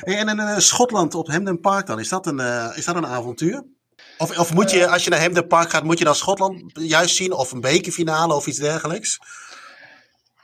en 0.00 0.28
in 0.28 0.38
uh, 0.38 0.58
Schotland 0.58 1.14
op 1.14 1.28
Hampden 1.28 1.60
Park 1.60 1.86
dan, 1.86 1.98
is 1.98 2.08
dat 2.08 2.26
een, 2.26 2.40
uh, 2.40 2.72
is 2.74 2.84
dat 2.84 2.96
een 2.96 3.06
avontuur? 3.06 3.64
Of, 4.18 4.38
of 4.38 4.52
moet 4.54 4.70
je, 4.70 4.88
als 4.88 5.04
je 5.04 5.10
naar 5.10 5.20
Hampden 5.20 5.46
Park 5.46 5.70
gaat, 5.70 5.84
moet 5.84 5.98
je 5.98 6.04
dan 6.04 6.14
Schotland 6.14 6.62
juist 6.72 7.16
zien? 7.16 7.32
Of 7.32 7.52
een 7.52 7.60
bekerfinale 7.60 8.34
of 8.34 8.46
iets 8.46 8.58
dergelijks? 8.58 9.18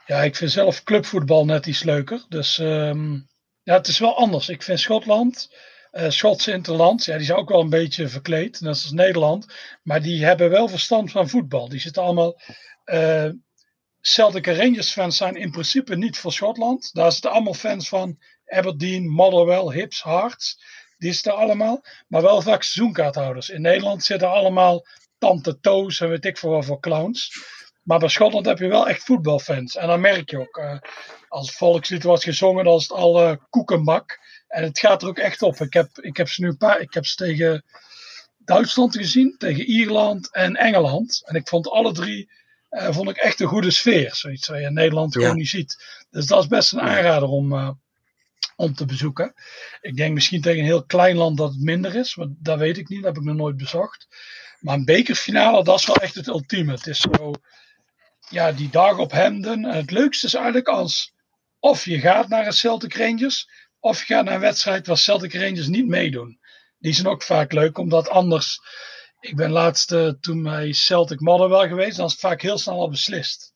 Ja, 0.07 0.23
ik 0.23 0.35
vind 0.35 0.51
zelf 0.51 0.83
clubvoetbal 0.83 1.45
net 1.45 1.65
iets 1.65 1.83
leuker. 1.83 2.25
Dus 2.29 2.57
um, 2.57 3.27
ja, 3.63 3.73
het 3.73 3.87
is 3.87 3.99
wel 3.99 4.17
anders. 4.17 4.49
Ik 4.49 4.63
vind 4.63 4.79
Schotland, 4.79 5.55
uh, 5.91 6.09
Schotse 6.09 6.51
Interland, 6.51 7.05
ja, 7.05 7.17
die 7.17 7.25
zijn 7.25 7.37
ook 7.37 7.49
wel 7.49 7.61
een 7.61 7.69
beetje 7.69 8.07
verkleed, 8.07 8.61
net 8.61 8.69
als 8.69 8.91
Nederland. 8.91 9.45
Maar 9.83 10.01
die 10.01 10.25
hebben 10.25 10.49
wel 10.49 10.67
verstand 10.67 11.11
van 11.11 11.29
voetbal. 11.29 11.69
Die 11.69 11.79
zitten 11.79 12.03
allemaal. 12.03 12.41
Uh, 12.85 13.29
Celtic 14.01 14.45
Rangers 14.45 14.91
fans 14.91 15.17
zijn 15.17 15.35
in 15.35 15.51
principe 15.51 15.95
niet 15.95 16.17
voor 16.17 16.33
Schotland. 16.33 16.89
Daar 16.93 17.11
zitten 17.11 17.31
allemaal 17.31 17.53
fans 17.53 17.89
van 17.89 18.17
Aberdeen, 18.45 19.09
Motherwell, 19.09 19.79
Hips, 19.79 20.03
Hearts. 20.03 20.59
Die 20.97 21.13
zitten 21.13 21.35
allemaal. 21.35 21.83
Maar 22.07 22.21
wel 22.21 22.41
vaak 22.41 22.63
seizoenkaarthouders. 22.63 23.49
In 23.49 23.61
Nederland 23.61 24.03
zitten 24.03 24.29
allemaal 24.29 24.85
Tante 25.17 25.59
Toos 25.59 25.99
en 25.99 26.09
weet 26.09 26.25
ik 26.25 26.37
veel 26.37 26.49
wat 26.49 26.65
voor 26.65 26.79
clowns. 26.79 27.31
Maar 27.87 27.99
bij 27.99 28.09
Schotland 28.09 28.45
heb 28.45 28.57
je 28.57 28.67
wel 28.67 28.87
echt 28.87 29.03
voetbalfans. 29.03 29.75
En 29.75 29.87
dan 29.87 30.01
merk 30.01 30.29
je 30.29 30.39
ook. 30.39 30.57
Uh, 30.57 30.79
als 31.27 31.47
het 31.47 31.57
volkslied 31.57 32.03
was 32.03 32.23
gezongen, 32.23 32.63
dan 32.63 32.75
is 32.75 32.81
het 32.81 32.91
al 32.91 33.23
uh, 33.23 33.35
koekenbak. 33.49 34.19
En 34.47 34.63
het 34.63 34.79
gaat 34.79 35.01
er 35.01 35.07
ook 35.07 35.17
echt 35.17 35.41
op. 35.41 35.55
Ik 35.55 35.73
heb, 35.73 35.89
ik 35.99 36.17
heb 36.17 36.29
ze 36.29 36.41
nu 36.41 36.47
een 36.47 36.57
paar. 36.57 36.79
Ik 36.79 36.93
heb 36.93 37.05
ze 37.05 37.15
tegen 37.15 37.63
Duitsland 38.37 38.95
gezien, 38.95 39.35
tegen 39.37 39.65
Ierland 39.65 40.33
en 40.33 40.55
Engeland. 40.55 41.21
En 41.25 41.35
ik 41.35 41.47
vond 41.47 41.69
alle 41.69 41.91
drie. 41.91 42.31
Uh, 42.69 42.91
vond 42.91 43.09
ik 43.09 43.17
echt 43.17 43.39
een 43.39 43.47
goede 43.47 43.71
sfeer. 43.71 44.15
Zoiets 44.15 44.47
wat 44.47 44.57
je 44.57 44.63
in 44.63 44.73
Nederland 44.73 45.13
ja. 45.13 45.19
gewoon 45.19 45.35
niet 45.35 45.49
ziet. 45.49 46.05
Dus 46.09 46.25
dat 46.25 46.43
is 46.43 46.47
best 46.47 46.73
een 46.73 46.81
aanrader 46.81 47.29
om, 47.29 47.79
om 48.55 48.73
te 48.73 48.85
bezoeken. 48.85 49.33
Ik 49.81 49.95
denk 49.95 50.13
misschien 50.13 50.41
tegen 50.41 50.59
een 50.59 50.65
heel 50.65 50.85
klein 50.85 51.15
land 51.15 51.37
dat 51.37 51.51
het 51.51 51.61
minder 51.61 51.95
is. 51.95 52.15
Maar 52.15 52.27
dat 52.29 52.59
weet 52.59 52.77
ik 52.77 52.89
niet. 52.89 53.03
Dat 53.03 53.13
heb 53.13 53.23
ik 53.23 53.27
nog 53.27 53.37
nooit 53.37 53.57
bezocht. 53.57 54.07
Maar 54.59 54.75
een 54.75 54.85
bekerfinale, 54.85 55.63
dat 55.63 55.79
is 55.79 55.85
wel 55.85 55.95
echt 55.95 56.15
het 56.15 56.27
ultieme. 56.27 56.71
Het 56.71 56.87
is 56.87 56.97
zo 56.97 57.33
ja, 58.29 58.51
die 58.51 58.69
dag 58.69 58.97
op 58.97 59.11
Hemden. 59.11 59.63
Het 59.63 59.91
leukste 59.91 60.25
is 60.25 60.33
eigenlijk 60.33 60.67
als 60.67 61.15
of 61.59 61.85
je 61.85 61.99
gaat 61.99 62.27
naar 62.27 62.45
een 62.45 62.53
Celtic 62.53 62.95
Rangers, 62.95 63.49
of 63.79 64.03
je 64.05 64.13
gaat 64.13 64.25
naar 64.25 64.33
een 64.33 64.39
wedstrijd 64.39 64.87
waar 64.87 64.97
Celtic 64.97 65.33
Rangers 65.33 65.67
niet 65.67 65.87
meedoen. 65.87 66.39
Die 66.77 66.93
zijn 66.93 67.07
ook 67.07 67.23
vaak 67.23 67.51
leuk, 67.51 67.77
omdat 67.77 68.09
anders. 68.09 68.59
Ik 69.19 69.35
ben 69.35 69.51
laatst 69.51 69.95
toen 70.19 70.43
bij 70.43 70.73
Celtic 70.73 71.19
Motherwell 71.19 71.67
geweest, 71.67 71.97
dan 71.97 72.05
is 72.05 72.11
het 72.11 72.21
vaak 72.21 72.41
heel 72.41 72.57
snel 72.57 72.79
al 72.79 72.89
beslist. 72.89 73.53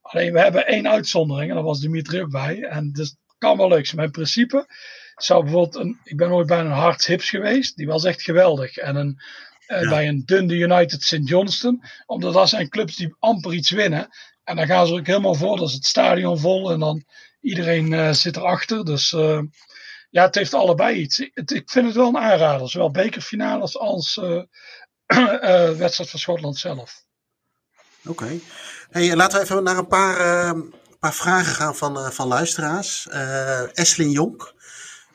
Alleen 0.00 0.32
we 0.32 0.40
hebben 0.40 0.66
één 0.66 0.88
uitzondering, 0.88 1.48
en 1.48 1.54
daar 1.54 1.64
was 1.64 1.80
Dimitri 1.80 2.20
ook 2.20 2.30
bij. 2.30 2.62
En 2.62 2.92
dus 2.92 3.16
kan 3.38 3.56
wel 3.56 3.68
leuk 3.68 3.86
zijn. 3.86 4.04
In 4.04 4.10
principe 4.10 4.66
zou 5.14 5.42
bijvoorbeeld 5.42 5.74
een. 5.74 6.00
Ik 6.04 6.16
ben 6.16 6.30
ooit 6.30 6.46
bij 6.46 6.58
een 6.58 6.72
Hearts 6.72 7.06
Hips 7.06 7.30
geweest, 7.30 7.76
die 7.76 7.86
was 7.86 8.04
echt 8.04 8.22
geweldig. 8.22 8.76
En 8.76 8.96
een 8.96 9.20
ja. 9.66 9.88
Bij 9.88 10.08
een 10.08 10.22
Dundee 10.24 10.58
United 10.58 11.02
St. 11.02 11.28
Johnston. 11.28 11.82
Omdat 12.06 12.34
dat 12.34 12.48
zijn 12.48 12.68
clubs 12.68 12.96
die 12.96 13.14
amper 13.18 13.52
iets 13.52 13.70
winnen. 13.70 14.08
En 14.44 14.56
dan 14.56 14.66
gaan 14.66 14.86
ze 14.86 14.92
ook 14.92 15.06
helemaal 15.06 15.34
voor. 15.34 15.56
Dat 15.56 15.68
is 15.68 15.74
het 15.74 15.86
stadion 15.86 16.38
vol. 16.38 16.70
En 16.70 16.78
dan 16.78 17.04
iedereen 17.40 17.92
uh, 17.92 18.12
zit 18.12 18.36
erachter. 18.36 18.84
Dus 18.84 19.12
uh, 19.12 19.40
ja, 20.10 20.24
het 20.24 20.34
heeft 20.34 20.54
allebei 20.54 20.96
iets. 20.96 21.28
Het, 21.32 21.50
ik 21.50 21.70
vind 21.70 21.86
het 21.86 21.94
wel 21.94 22.08
een 22.08 22.18
aanrader. 22.18 22.70
Zowel 22.70 22.90
bekerfinales 22.90 23.78
als 23.78 24.14
wedstrijd 25.76 26.10
van 26.10 26.18
Schotland 26.18 26.58
zelf. 26.58 27.04
Oké. 28.04 28.22
Okay. 28.22 28.40
Hey, 28.90 29.16
laten 29.16 29.38
we 29.38 29.44
even 29.44 29.62
naar 29.62 29.78
een 29.78 29.86
paar, 29.86 30.54
paar 30.98 31.14
vragen 31.14 31.54
gaan 31.54 31.76
van, 31.76 32.12
van 32.12 32.26
luisteraars. 32.26 33.08
Eslin 33.72 34.10
Jonk. 34.10 34.54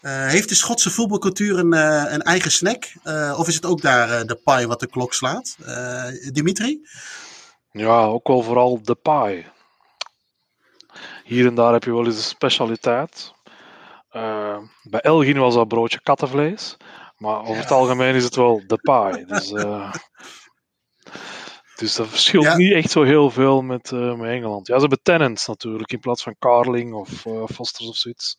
Uh, 0.02 0.28
heeft 0.28 0.50
de 0.50 0.56
Schotse 0.56 0.90
voetbalcultuur 0.90 1.60
een, 1.60 1.74
uh, 1.74 2.04
een 2.08 2.22
eigen 2.22 2.52
snack? 2.52 2.94
Uh, 3.04 3.36
of 3.38 3.48
is 3.48 3.56
het 3.56 3.66
ook 3.66 3.82
daar 3.82 4.26
de 4.26 4.40
pie 4.44 4.68
wat 4.68 4.80
de 4.80 4.88
klok 4.88 5.14
slaat? 5.14 5.58
Dimitri? 6.34 6.88
Ja, 7.72 8.06
ook 8.06 8.28
wel 8.28 8.42
vooral 8.42 8.82
de 8.82 8.96
pie. 8.96 9.46
Hier 11.24 11.48
en 11.48 11.56
daar 11.56 11.74
heb 11.74 11.84
je 11.84 11.92
wel 11.92 12.06
eens 12.06 12.16
een 12.16 12.22
specialiteit. 12.22 13.34
bij 14.84 15.00
Elgin 15.00 15.38
was 15.38 15.54
dat 15.54 15.68
broodje 15.68 16.02
kattenvlees. 16.02 16.78
Maar 17.18 17.42
over 17.42 17.56
ja. 17.56 17.60
het 17.60 17.72
algemeen 17.72 18.16
is 18.16 18.24
het 18.24 18.36
wel 18.36 18.62
de 18.68 18.78
pie. 18.78 19.26
Dus, 19.26 19.50
dus 21.80 21.96
dat 21.96 22.08
verschilt 22.08 22.46
ja. 22.46 22.56
niet 22.56 22.74
echt 22.74 22.92
zo 22.92 23.04
heel 23.04 23.30
veel 23.30 23.62
met, 23.62 23.92
met 23.92 24.30
Engeland. 24.30 24.68
Ja, 24.68 24.74
ze 24.74 24.82
hebben 24.82 25.04
Tennants 25.04 25.48
natuurlijk 25.48 25.92
in 25.92 26.00
plaats 26.00 26.24
van 26.24 26.36
Carling 26.40 26.94
of 26.94 27.10
Fosters 27.54 27.90
of 27.90 27.96
zoiets. 27.96 28.38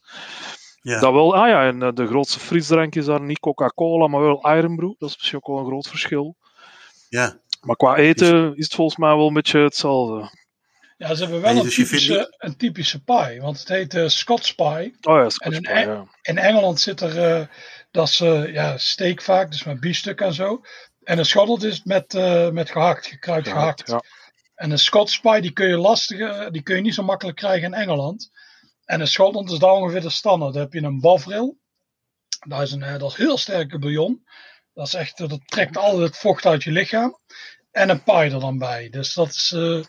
Ja. 0.82 1.00
Dat 1.00 1.12
wel, 1.12 1.36
ah 1.36 1.48
ja, 1.48 1.66
en 1.66 1.94
de 1.94 2.06
grootste 2.06 2.40
frisdrank 2.40 2.94
is 2.94 3.04
daar 3.04 3.20
niet 3.20 3.38
Coca-Cola, 3.38 4.06
maar 4.06 4.20
wel 4.20 4.56
Ironbrew. 4.56 4.94
Dat 4.98 5.08
is 5.08 5.16
misschien 5.16 5.38
ook 5.38 5.46
wel 5.46 5.58
een 5.58 5.66
groot 5.66 5.88
verschil. 5.88 6.36
Ja. 7.08 7.40
Maar 7.60 7.76
qua 7.76 7.96
eten 7.96 8.56
is 8.56 8.64
het 8.64 8.74
volgens 8.74 8.96
mij 8.96 9.16
wel 9.16 9.26
een 9.26 9.34
beetje 9.34 9.58
hetzelfde. 9.58 10.40
Ja, 10.96 11.14
ze 11.14 11.22
hebben 11.22 11.40
wel 11.40 11.56
een, 11.56 11.62
dus 11.62 11.74
typische, 11.74 12.34
een 12.38 12.56
typische 12.56 13.02
pie, 13.02 13.40
want 13.40 13.58
het 13.58 13.68
heet 13.68 13.94
uh, 13.94 14.08
Scots 14.08 14.54
pie. 14.54 14.96
Oh 15.02 15.16
ja, 15.16 15.28
Scots 15.28 15.56
in, 15.56 15.62
pie, 15.62 15.74
ja. 15.74 16.06
in 16.22 16.38
Engeland 16.38 16.80
zit 16.80 17.00
er, 17.00 17.40
uh, 17.40 17.46
dat 17.90 18.08
is 18.08 18.20
uh, 18.20 18.52
ja, 18.52 18.78
steak 18.78 19.22
vaak, 19.22 19.50
dus 19.50 19.64
met 19.64 19.80
biefstuk 19.80 20.20
en 20.20 20.34
zo. 20.34 20.60
En 21.02 21.18
een 21.18 21.24
Schotland 21.24 21.62
is 21.62 21.82
met, 21.82 22.12
met 22.52 22.70
gehakt, 22.70 23.06
gekruid 23.06 23.48
gehakt. 23.48 23.88
Ja. 23.88 24.02
En 24.54 24.70
een 24.70 24.78
Scots 24.78 25.20
pie, 25.20 25.40
die 25.40 25.52
kun 25.52 25.68
je 25.68 25.76
lastig, 25.76 26.48
die 26.50 26.62
kun 26.62 26.76
je 26.76 26.82
niet 26.82 26.94
zo 26.94 27.02
makkelijk 27.02 27.36
krijgen 27.36 27.66
in 27.66 27.80
Engeland. 27.80 28.30
En 28.92 29.00
in 29.00 29.06
Schotland 29.08 29.50
is 29.50 29.58
daar 29.58 29.72
ongeveer 29.72 30.00
de 30.00 30.10
standaard. 30.10 30.52
Dan 30.52 30.62
heb 30.62 30.72
je 30.72 30.82
een 30.82 31.00
bovril. 31.00 31.58
Dat 32.46 32.62
is, 32.62 32.72
een, 32.72 32.98
dat 32.98 33.10
is 33.10 33.16
heel 33.16 33.38
sterke 33.38 33.78
bouillon. 33.78 34.24
Dat, 34.74 34.86
is 34.86 34.94
echt, 34.94 35.18
dat 35.18 35.40
trekt 35.44 35.76
altijd 35.76 36.02
het 36.02 36.16
vocht 36.16 36.46
uit 36.46 36.62
je 36.62 36.70
lichaam. 36.70 37.18
En 37.70 37.88
een 37.88 38.02
pie 38.02 38.14
er 38.14 38.40
dan 38.40 38.58
bij. 38.58 38.88
Dus 38.90 39.14
dat 39.14 39.28
is, 39.28 39.52
uh, 39.56 39.84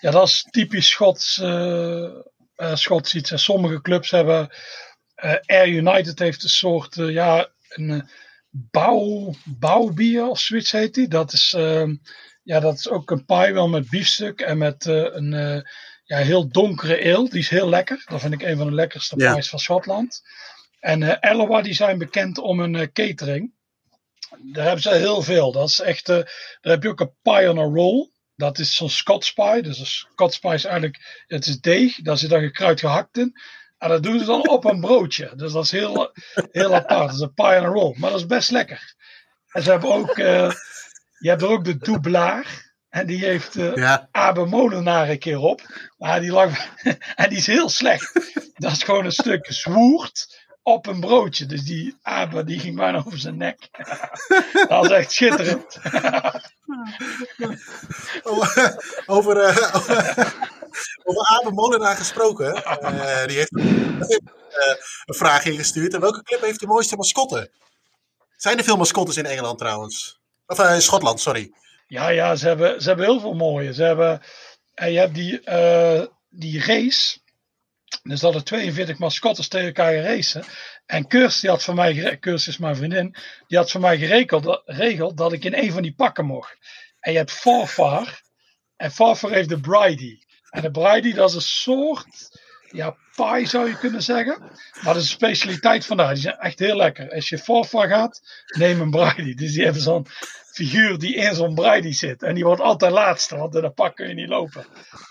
ja, 0.00 0.10
dat 0.10 0.28
is 0.28 0.46
typisch 0.50 0.88
Schots, 0.90 1.38
uh, 1.38 2.10
Schots 2.56 3.14
iets. 3.14 3.30
En 3.30 3.38
sommige 3.38 3.80
clubs 3.80 4.10
hebben. 4.10 4.54
Air 5.46 5.68
United 5.68 6.18
heeft 6.18 6.42
een 6.42 6.48
soort. 6.48 6.94
ja, 6.94 7.48
een 7.68 8.08
bouw, 8.50 9.34
bouwbier 9.44 10.26
of 10.26 10.40
zoiets 10.40 10.72
heet 10.72 10.94
die. 10.94 11.08
Dat 11.08 11.32
is, 11.32 11.50
ja, 12.42 12.60
dat 12.60 12.78
is 12.78 12.88
ook 12.88 13.10
een 13.10 13.24
pie 13.24 13.52
wel 13.52 13.68
met 13.68 13.90
biefstuk 13.90 14.40
en 14.40 14.58
met 14.58 14.84
een 14.86 15.64
ja, 16.04 16.16
heel 16.18 16.48
donkere 16.48 17.14
ale. 17.14 17.28
Die 17.28 17.38
is 17.38 17.48
heel 17.48 17.68
lekker. 17.68 18.04
Dat 18.06 18.20
vind 18.20 18.32
ik 18.32 18.42
een 18.42 18.56
van 18.56 18.66
de 18.66 18.74
lekkerste 18.74 19.14
ja. 19.18 19.34
pies 19.34 19.48
van 19.48 19.58
Schotland. 19.58 20.22
En 20.80 21.00
uh, 21.00 21.62
die 21.62 21.74
zijn 21.74 21.98
bekend 21.98 22.38
om 22.38 22.60
een 22.60 22.74
uh, 22.74 22.86
catering. 22.92 23.52
Daar 24.38 24.64
hebben 24.64 24.82
ze 24.82 24.94
heel 24.94 25.22
veel. 25.22 25.52
Dat 25.52 25.68
is 25.68 25.80
echt, 25.80 26.08
uh, 26.08 26.16
daar 26.60 26.72
heb 26.72 26.82
je 26.82 26.88
ook 26.88 27.00
een 27.00 27.14
pie 27.22 27.50
on 27.50 27.58
a 27.58 27.62
roll. 27.62 28.10
Dat 28.36 28.58
is 28.58 28.74
zo'n 28.74 28.90
Scots 28.90 29.32
pie. 29.32 29.62
Dus 29.62 29.78
een 29.78 29.86
Scots 29.86 30.38
pie 30.38 30.52
is 30.52 30.64
eigenlijk, 30.64 31.24
het 31.26 31.46
is 31.46 31.60
deeg. 31.60 31.96
Daar 31.96 32.18
zit 32.18 32.30
dan 32.30 32.40
gekruid 32.40 32.80
gehakt 32.80 33.18
in. 33.18 33.40
En 33.78 33.88
dat 33.88 34.02
doen 34.02 34.18
ze 34.18 34.24
dan 34.24 34.48
op 34.48 34.64
een 34.64 34.80
broodje. 34.80 35.32
Dus 35.36 35.52
dat 35.52 35.64
is 35.64 35.70
heel, 35.70 36.12
heel 36.50 36.74
apart. 36.74 37.06
Dat 37.06 37.14
is 37.14 37.20
een 37.20 37.34
pie 37.34 37.58
on 37.58 37.64
a 37.64 37.66
roll. 37.66 37.96
Maar 37.98 38.10
dat 38.10 38.20
is 38.20 38.26
best 38.26 38.50
lekker. 38.50 38.94
En 39.48 39.62
ze 39.62 39.70
hebben 39.70 39.92
ook, 39.92 40.16
je 40.16 41.28
hebt 41.28 41.42
er 41.42 41.48
ook 41.48 41.64
de 41.64 41.76
doublaar. 41.76 42.71
En 42.92 43.06
die 43.06 43.24
heeft 43.24 43.56
uh, 43.56 43.74
ja. 43.74 44.08
Abe 44.10 44.44
Molenaar 44.44 45.08
een 45.08 45.18
keer 45.18 45.38
op. 45.38 45.60
Maar 45.98 46.20
die 46.20 46.30
lag. 46.30 46.50
en 47.14 47.28
die 47.28 47.38
is 47.38 47.46
heel 47.46 47.68
slecht. 47.68 48.12
Dat 48.54 48.72
is 48.72 48.82
gewoon 48.82 49.04
een 49.04 49.12
stuk 49.12 49.46
zwoerd 49.52 50.42
op 50.62 50.86
een 50.86 51.00
broodje. 51.00 51.46
Dus 51.46 51.64
die 51.64 51.96
Abe 52.02 52.44
die 52.44 52.58
ging 52.58 52.76
bijna 52.76 52.98
over 53.06 53.18
zijn 53.18 53.36
nek. 53.36 53.68
dat 54.68 54.68
was 54.68 54.90
echt 54.90 55.12
schitterend. 55.12 55.78
over, 58.22 58.76
over, 59.06 59.36
uh, 59.36 59.74
over 61.02 61.26
Abe 61.26 61.50
Molenaar 61.50 61.96
gesproken. 61.96 62.56
Uh, 62.56 63.26
die 63.26 63.36
heeft 63.36 63.52
een 63.52 65.14
vraag 65.14 65.44
ingestuurd. 65.44 65.94
En 65.94 66.00
welke 66.00 66.22
club 66.22 66.40
heeft 66.40 66.60
de 66.60 66.66
mooiste 66.66 66.96
mascotte? 66.96 67.50
Zijn 68.36 68.58
er 68.58 68.64
veel 68.64 68.76
mascottes 68.76 69.16
in 69.16 69.26
Engeland 69.26 69.58
trouwens? 69.58 70.20
Of 70.46 70.58
in 70.58 70.82
Schotland, 70.82 71.20
sorry. 71.20 71.52
Ja, 71.92 72.08
ja, 72.08 72.36
ze 72.36 72.46
hebben, 72.46 72.82
ze 72.82 72.88
hebben 72.88 73.06
heel 73.06 73.20
veel 73.20 73.34
mooie. 73.34 73.72
Ze 73.74 73.82
hebben, 73.82 74.22
en 74.74 74.92
je 74.92 74.98
hebt 74.98 75.14
die, 75.14 75.40
uh, 75.48 76.04
die 76.28 76.60
race. 76.60 77.20
Dus 78.02 78.20
dat 78.20 78.34
er 78.34 78.44
42 78.44 78.98
mascottes 78.98 79.48
tegen 79.48 79.66
elkaar 79.66 79.94
racen. 79.94 80.44
En 80.86 81.06
Kurs, 81.06 81.40
die 81.40 81.50
had 81.50 81.64
van 81.64 81.74
mij, 81.74 82.18
is 82.20 82.58
mijn 82.58 82.76
vriendin, 82.76 83.16
die 83.46 83.58
had 83.58 83.70
van 83.70 83.80
mij 83.80 83.98
geregeld, 83.98 84.62
geregeld 84.64 85.16
dat 85.16 85.32
ik 85.32 85.44
in 85.44 85.54
een 85.54 85.72
van 85.72 85.82
die 85.82 85.94
pakken 85.94 86.24
mocht. 86.24 86.56
En 87.00 87.12
je 87.12 87.18
hebt 87.18 87.32
Farfar. 87.32 88.20
En 88.76 88.90
Farfar 88.90 89.30
heeft 89.30 89.48
de 89.48 89.60
Bridie. 89.60 90.26
En 90.50 90.62
de 90.62 90.70
Bridie, 90.70 91.14
dat 91.14 91.28
is 91.28 91.34
een 91.34 91.40
soort 91.40 92.40
ja, 92.70 92.96
pie 93.16 93.46
zou 93.46 93.68
je 93.68 93.78
kunnen 93.78 94.02
zeggen. 94.02 94.38
Maar 94.40 94.94
dat 94.94 94.96
is 94.96 95.02
een 95.02 95.08
specialiteit 95.08 95.86
vandaar. 95.86 96.14
Die 96.14 96.22
zijn 96.22 96.38
echt 96.38 96.58
heel 96.58 96.76
lekker. 96.76 97.12
Als 97.12 97.28
je 97.28 97.38
Farfar 97.38 97.88
gaat, 97.88 98.20
neem 98.46 98.80
een 98.80 98.90
Bridie. 98.90 99.36
Dus 99.36 99.52
die 99.52 99.64
hebben 99.64 99.82
zo'n 99.82 100.06
figuur 100.52 100.98
die 100.98 101.14
in 101.14 101.34
zo'n 101.34 101.54
Brady 101.54 101.92
zit. 101.92 102.22
En 102.22 102.34
die 102.34 102.44
wordt 102.44 102.60
altijd 102.60 102.92
laatste, 102.92 103.36
want 103.36 103.54
in 103.54 103.60
dat 103.62 103.74
pak 103.74 103.96
kun 103.96 104.08
je 104.08 104.14
niet 104.14 104.28
lopen. 104.28 104.64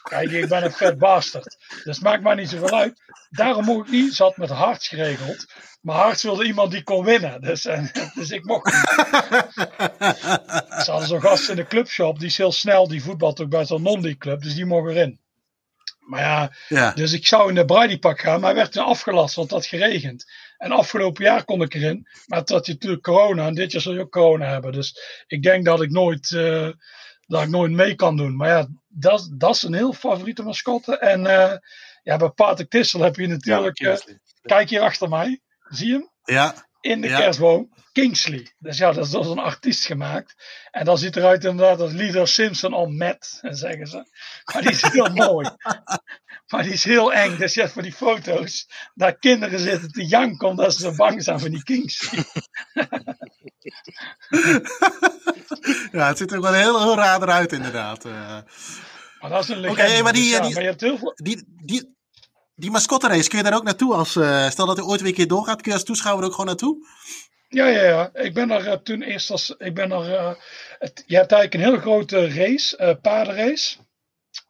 Kijk, 0.03 0.31
ik 0.31 0.47
ben 0.47 0.63
een 0.63 0.71
vet 0.71 0.97
bastard. 0.97 1.57
Dus 1.83 1.99
maakt 1.99 2.23
mij 2.23 2.35
niet 2.35 2.49
zoveel 2.49 2.79
uit. 2.79 3.01
Daarom 3.29 3.65
mocht 3.65 3.87
ik 3.87 3.93
niet. 3.93 4.13
Ze 4.13 4.23
had 4.23 4.37
met 4.37 4.49
Harts 4.49 4.87
geregeld. 4.87 5.45
Maar 5.81 5.95
Harts 5.95 6.23
wilde 6.23 6.45
iemand 6.45 6.71
die 6.71 6.83
kon 6.83 7.03
winnen. 7.05 7.41
Dus, 7.41 7.65
en, 7.65 7.91
dus 8.15 8.29
ik 8.29 8.45
mocht 8.45 8.65
niet. 8.65 8.89
Ze 10.83 10.91
hadden 10.91 11.07
zo'n 11.07 11.21
gast 11.21 11.49
in 11.49 11.55
de 11.55 11.67
clubshop. 11.67 12.19
Die 12.19 12.27
is 12.27 12.37
heel 12.37 12.51
snel. 12.51 12.87
Die 12.87 13.03
voetbalt 13.03 13.41
ook 13.41 13.49
bij 13.49 13.65
zo'n 13.65 13.81
non 13.81 14.17
club. 14.17 14.41
Dus 14.41 14.55
die 14.55 14.65
mocht 14.65 14.89
erin. 14.89 15.19
Maar 15.99 16.21
ja, 16.21 16.51
Ja. 16.67 16.91
dus 16.91 17.13
ik 17.13 17.27
zou 17.27 17.49
in 17.49 17.55
de 17.55 17.65
Brady 17.65 17.99
pak 17.99 18.19
gaan. 18.19 18.39
Maar 18.39 18.49
hij 18.49 18.59
werd 18.59 18.71
toen 18.71 18.85
afgelast, 18.85 19.35
want 19.35 19.51
het 19.51 19.59
had 19.59 19.69
geregend. 19.69 20.25
En 20.61 20.71
afgelopen 20.71 21.23
jaar 21.23 21.43
kon 21.45 21.61
ik 21.61 21.73
erin. 21.73 22.07
Maar 22.25 22.41
had 22.45 22.65
je 22.65 22.71
natuurlijk 22.71 23.01
corona. 23.03 23.47
En 23.47 23.53
dit 23.53 23.71
jaar 23.71 23.81
zul 23.81 23.93
je 23.93 23.99
ook 23.99 24.11
corona 24.11 24.45
hebben. 24.45 24.71
Dus 24.71 24.95
ik 25.27 25.43
denk 25.43 25.65
dat 25.65 25.81
ik 25.81 25.89
nooit, 25.89 26.31
eh, 26.31 26.69
dat 27.27 27.41
ik 27.41 27.49
nooit 27.49 27.71
mee 27.71 27.95
kan 27.95 28.17
doen. 28.17 28.35
Maar 28.35 28.47
ja, 28.49 28.67
dat, 28.87 29.29
dat 29.33 29.55
is 29.55 29.61
een 29.61 29.73
heel 29.73 29.93
favoriete 29.93 30.43
mascotte. 30.43 30.97
En 30.97 31.25
eh, 31.25 31.57
ja, 32.03 32.17
bij 32.17 32.29
Patrick 32.29 32.69
Tissel 32.69 33.01
heb 33.01 33.15
je 33.15 33.27
natuurlijk... 33.27 33.79
eh, 33.79 33.95
kijk 34.41 34.69
hier 34.69 34.81
achter 34.81 35.09
mij. 35.09 35.41
Zie 35.69 35.87
je 35.87 35.93
hem? 35.93 36.09
Ja. 36.23 36.53
in 36.81 37.01
de 37.01 37.07
Ja. 37.07 37.17
kerstboom 37.19 37.69
Kingsley. 37.91 38.51
Dus 38.59 38.77
ja, 38.77 38.91
dat 38.91 39.05
is 39.05 39.11
door 39.11 39.31
een 39.31 39.39
artiest 39.39 39.85
gemaakt. 39.85 40.35
En 40.71 40.85
dat 40.85 40.99
ziet 40.99 41.15
eruit 41.15 41.43
inderdaad 41.43 41.79
als 41.79 41.91
Leader 41.91 42.27
Simpson 42.27 42.73
on 42.73 42.97
Matt, 42.97 43.39
zeggen 43.41 43.87
ze. 43.87 44.05
Maar 44.53 44.61
die 44.61 44.71
is 44.71 44.81
heel 44.81 45.09
mooi. 45.27 45.49
Maar 46.51 46.63
die 46.63 46.71
is 46.73 46.83
heel 46.83 47.13
eng. 47.13 47.37
Dus 47.37 47.53
je 47.53 47.59
hebt 47.61 47.73
voor 47.73 47.81
die 47.81 47.93
foto's 47.93 48.67
daar 48.93 49.17
kinderen 49.17 49.59
zitten 49.59 49.91
te 49.91 50.05
janken 50.05 50.47
omdat 50.47 50.73
ze 50.73 50.79
zo 50.81 50.95
bang 50.95 51.23
zijn 51.23 51.39
voor 51.39 51.49
die 51.49 51.63
Kingsley. 51.63 52.23
ja, 55.91 56.07
het 56.07 56.17
ziet 56.17 56.31
er 56.31 56.41
wel 56.41 56.53
heel, 56.53 56.81
heel 56.81 56.95
raar 56.95 57.21
eruit 57.21 57.51
inderdaad. 57.51 58.05
Eh, 58.05 58.37
Maar 59.21 59.29
dat 59.29 59.43
is 59.43 59.49
een 59.49 59.59
legende. 59.59 59.91
Oké, 59.91 60.01
maar 60.01 60.13
die- 60.13 60.21
Dus 60.21 60.31
ja, 60.31 60.39
die- 60.41 60.53
maar 60.53 60.61
je 60.63 60.69
hebt 60.69 60.81
heel 60.81 60.97
veel... 60.97 61.13
die, 61.15 61.43
die, 61.65 61.95
die 62.55 62.71
mascotte-race, 62.71 63.29
kun 63.29 63.37
je 63.37 63.43
daar 63.43 63.55
ook 63.55 63.63
naartoe? 63.63 63.93
Als, 63.93 64.15
eh, 64.15 64.49
stel 64.49 64.65
dat 64.65 64.77
er 64.77 64.85
ooit 64.85 64.99
weer 65.01 65.09
een 65.09 65.15
keer 65.15 65.27
doorgaat, 65.27 65.61
kun 65.61 65.71
je 65.71 65.77
als 65.77 65.85
toeschouwer 65.87 66.25
ook 66.25 66.31
gewoon 66.31 66.45
naartoe? 66.45 66.87
Ja, 67.47 67.65
ja, 67.67 67.83
ja. 67.83 68.09
Ik 68.13 68.33
ben 68.33 68.51
er 68.51 68.67
eh, 68.67 68.77
toen 68.77 69.01
eerst 69.01 69.29
als. 69.29 69.55
Ik 69.57 69.73
ben 69.73 69.91
er. 69.91 70.37
het, 70.79 71.03
je 71.05 71.15
hebt 71.15 71.31
eigenlijk 71.31 71.53
een 71.53 71.71
heel 71.71 71.79
grote 71.81 72.33
race, 72.33 72.97
paardenrace. 73.01 73.77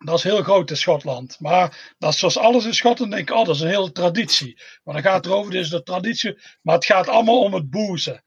Dat 0.06 0.18
is 0.18 0.24
heel 0.24 0.43
groot 0.43 0.70
in 0.70 0.78
Schotland. 0.78 1.39
Maar 1.39 1.93
dat 1.97 2.14
is 2.14 2.20
zoals 2.20 2.38
alles 2.38 2.66
in 2.66 2.74
Schotland. 2.74 3.12
Denk 3.12 3.30
ik, 3.30 3.36
oh, 3.36 3.45
dat 3.45 3.56
is 3.56 3.62
een 3.62 3.68
hele 3.68 3.91
traditie. 3.91 4.62
Maar 4.84 4.93
dan 4.93 5.04
gaat 5.04 5.16
het 5.16 5.26
erover, 5.26 5.52
dus 5.52 5.70
de 5.70 5.84
traditie. 5.84 6.38
Maar 6.62 6.76
het 6.76 6.86
gaat 6.86 7.08
allemaal 7.08 7.41
om 7.41 7.54
het 7.54 7.70
boezen. 7.70 8.24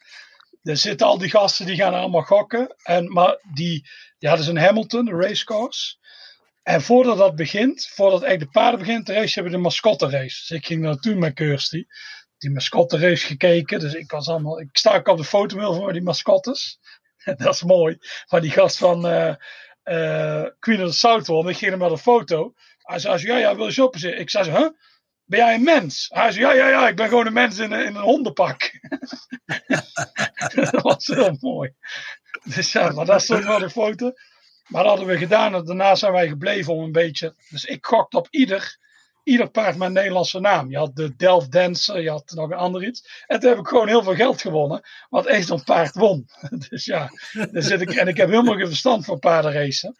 Er 0.62 0.76
zitten 0.76 1.06
al 1.06 1.18
die 1.18 1.30
gasten 1.30 1.66
die 1.66 1.76
gaan 1.76 1.94
allemaal 1.94 2.22
gokken. 2.22 2.74
En, 2.82 3.12
maar 3.12 3.38
die. 3.52 3.88
Ja, 4.18 4.30
dat 4.30 4.40
is 4.40 4.46
een 4.46 4.58
Hamilton, 4.58 5.04
de 5.04 5.16
racecourse. 5.16 5.96
En 6.62 6.82
voordat 6.82 7.18
dat 7.18 7.36
begint, 7.36 7.86
voordat 7.86 8.22
echt 8.22 8.40
de 8.40 8.48
paarden 8.48 8.78
begint, 8.78 9.06
de 9.06 9.12
race, 9.12 9.34
hebben 9.34 9.52
we 9.52 9.58
de 9.58 9.64
mascotte 9.64 10.08
race. 10.08 10.40
Dus 10.40 10.50
ik 10.50 10.66
ging 10.66 10.82
naartoe 10.82 11.14
met 11.14 11.34
Kirsty 11.34 11.84
die 12.44 12.52
mascotte 12.52 12.98
race 12.98 13.26
gekeken. 13.26 13.80
Dus 13.80 13.94
ik 13.94 14.10
was 14.10 14.28
allemaal. 14.28 14.60
Ik 14.60 14.68
sta 14.72 14.94
ook 14.96 15.08
op 15.08 15.16
de 15.16 15.24
foto 15.24 15.74
voor 15.74 15.92
die 15.92 16.02
mascottes. 16.02 16.78
dat 17.36 17.54
is 17.54 17.62
mooi. 17.62 17.98
Maar 18.28 18.40
die 18.40 18.50
gast 18.50 18.78
van 18.78 19.06
eh, 19.06 19.34
eh, 19.84 20.44
Queen 20.58 20.82
of 20.82 20.90
the 20.90 20.96
Southwell, 20.96 21.50
ik 21.50 21.56
ging 21.56 21.72
er 21.72 21.78
met 21.78 21.90
een 21.90 21.98
foto. 21.98 22.54
Hij 22.78 22.98
zei, 22.98 23.26
ja, 23.26 23.36
ja, 23.36 23.56
wil 23.56 23.66
je 23.66 23.72
shoppen? 23.72 24.00
zitten? 24.00 24.20
Ik 24.20 24.30
zei, 24.30 24.50
huh? 24.50 24.68
Ben 25.24 25.38
jij 25.38 25.54
een 25.54 25.62
mens? 25.62 26.06
Hij 26.12 26.32
zei, 26.32 26.44
ja, 26.44 26.52
ja, 26.52 26.68
ja, 26.68 26.88
ik 26.88 26.96
ben 26.96 27.08
gewoon 27.08 27.26
een 27.26 27.32
mens 27.32 27.58
in 27.58 27.72
een, 27.72 27.96
hondenpak. 27.96 28.70
dat 30.54 30.82
was 30.82 31.06
heel 31.06 31.36
mooi. 31.40 31.74
Dus 32.44 32.72
ja, 32.72 32.90
maar 32.90 33.06
dat 33.06 33.20
is 33.20 33.26
toch 33.26 33.44
wel 33.44 33.58
de 33.58 33.70
foto. 33.70 34.12
Maar 34.66 34.82
dat 34.82 34.90
hadden 34.90 35.08
we 35.08 35.18
gedaan 35.18 35.54
en 35.54 35.64
daarna 35.64 35.94
zijn 35.94 36.12
wij 36.12 36.28
gebleven 36.28 36.72
om 36.72 36.82
een 36.82 36.92
beetje. 36.92 37.34
Dus 37.48 37.64
ik 37.64 37.86
gokte 37.86 38.16
op 38.16 38.26
ieder, 38.30 38.78
ieder 39.24 39.50
paard 39.50 39.76
met 39.76 39.88
een 39.88 39.94
Nederlandse 39.94 40.40
naam. 40.40 40.70
Je 40.70 40.76
had 40.76 40.96
de 40.96 41.16
Delft 41.16 41.52
Dancer, 41.52 42.00
je 42.00 42.10
had 42.10 42.32
nog 42.34 42.50
een 42.50 42.56
ander 42.56 42.86
iets. 42.86 43.24
En 43.26 43.40
toen 43.40 43.48
heb 43.48 43.58
ik 43.58 43.66
gewoon 43.66 43.88
heel 43.88 44.02
veel 44.02 44.14
geld 44.14 44.40
gewonnen, 44.40 44.82
wat 45.08 45.26
echt 45.26 45.46
zo'n 45.46 45.64
paard 45.64 45.94
won. 45.94 46.28
Dus 46.68 46.84
ja, 46.84 47.10
daar 47.32 47.62
zit 47.62 47.80
ik, 47.80 47.90
en 47.90 48.08
ik 48.08 48.16
heb 48.16 48.28
helemaal 48.28 48.56
geen 48.56 48.66
verstand 48.66 49.04
van 49.04 49.18
paardenracen. 49.18 49.96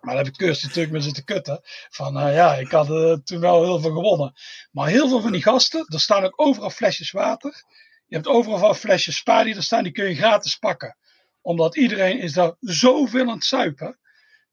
Maar 0.00 0.14
daar 0.14 0.24
heb 0.24 0.32
ik 0.32 0.38
Kirsty 0.38 0.66
natuurlijk 0.66 0.92
mee 0.92 1.02
zitten 1.02 1.24
kutten. 1.24 1.60
Van 1.90 2.18
eh, 2.18 2.34
ja, 2.34 2.54
ik 2.54 2.70
had 2.70 2.86
toen 3.26 3.40
wel 3.40 3.64
heel 3.64 3.80
veel 3.80 3.92
gewonnen. 3.92 4.32
Maar 4.70 4.88
heel 4.88 5.08
veel 5.08 5.20
van 5.20 5.32
die 5.32 5.42
gasten, 5.42 5.86
er 5.88 6.00
staan 6.00 6.24
ook 6.24 6.40
overal 6.40 6.70
flesjes 6.70 7.10
water. 7.10 7.64
Je 8.06 8.14
hebt 8.14 8.28
overal 8.28 8.74
flesjes 8.74 9.16
spa 9.16 9.44
die 9.44 9.56
er 9.56 9.62
staan, 9.62 9.82
die 9.82 9.92
kun 9.92 10.08
je 10.08 10.14
gratis 10.14 10.56
pakken. 10.56 10.96
Omdat 11.42 11.76
iedereen 11.76 12.18
is 12.18 12.32
daar 12.32 12.54
zoveel 12.60 13.28
aan 13.28 13.34
het 13.34 13.44
zuipen. 13.44 13.98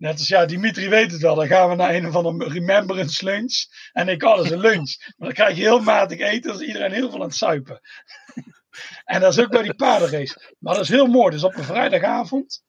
Net 0.01 0.19
als, 0.19 0.27
ja, 0.27 0.45
Dimitri 0.45 0.89
weet 0.89 1.11
het 1.11 1.21
wel. 1.21 1.35
Dan 1.35 1.47
gaan 1.47 1.69
we 1.69 1.75
naar 1.75 1.95
een 1.95 2.07
of 2.07 2.15
andere 2.15 2.49
remembrance 2.49 3.25
lunch. 3.25 3.65
En 3.91 4.07
ik, 4.07 4.23
oh, 4.23 4.35
dat 4.35 4.45
is 4.45 4.51
een 4.51 4.59
lunch. 4.59 4.95
Maar 4.99 5.27
dan 5.27 5.33
krijg 5.33 5.55
je 5.55 5.61
heel 5.61 5.79
matig 5.79 6.19
eten. 6.19 6.51
Dan 6.51 6.61
is 6.61 6.67
iedereen 6.67 6.91
heel 6.91 7.09
veel 7.09 7.19
aan 7.19 7.27
het 7.27 7.35
zuipen. 7.35 7.81
en 9.05 9.21
dat 9.21 9.37
is 9.37 9.43
ook 9.43 9.51
bij 9.51 9.61
die 9.61 9.73
paardenrace. 9.73 10.53
Maar 10.59 10.73
dat 10.73 10.83
is 10.83 10.89
heel 10.89 11.07
mooi. 11.07 11.31
Dus 11.31 11.43
op 11.43 11.55
een 11.55 11.63
vrijdagavond. 11.63 12.63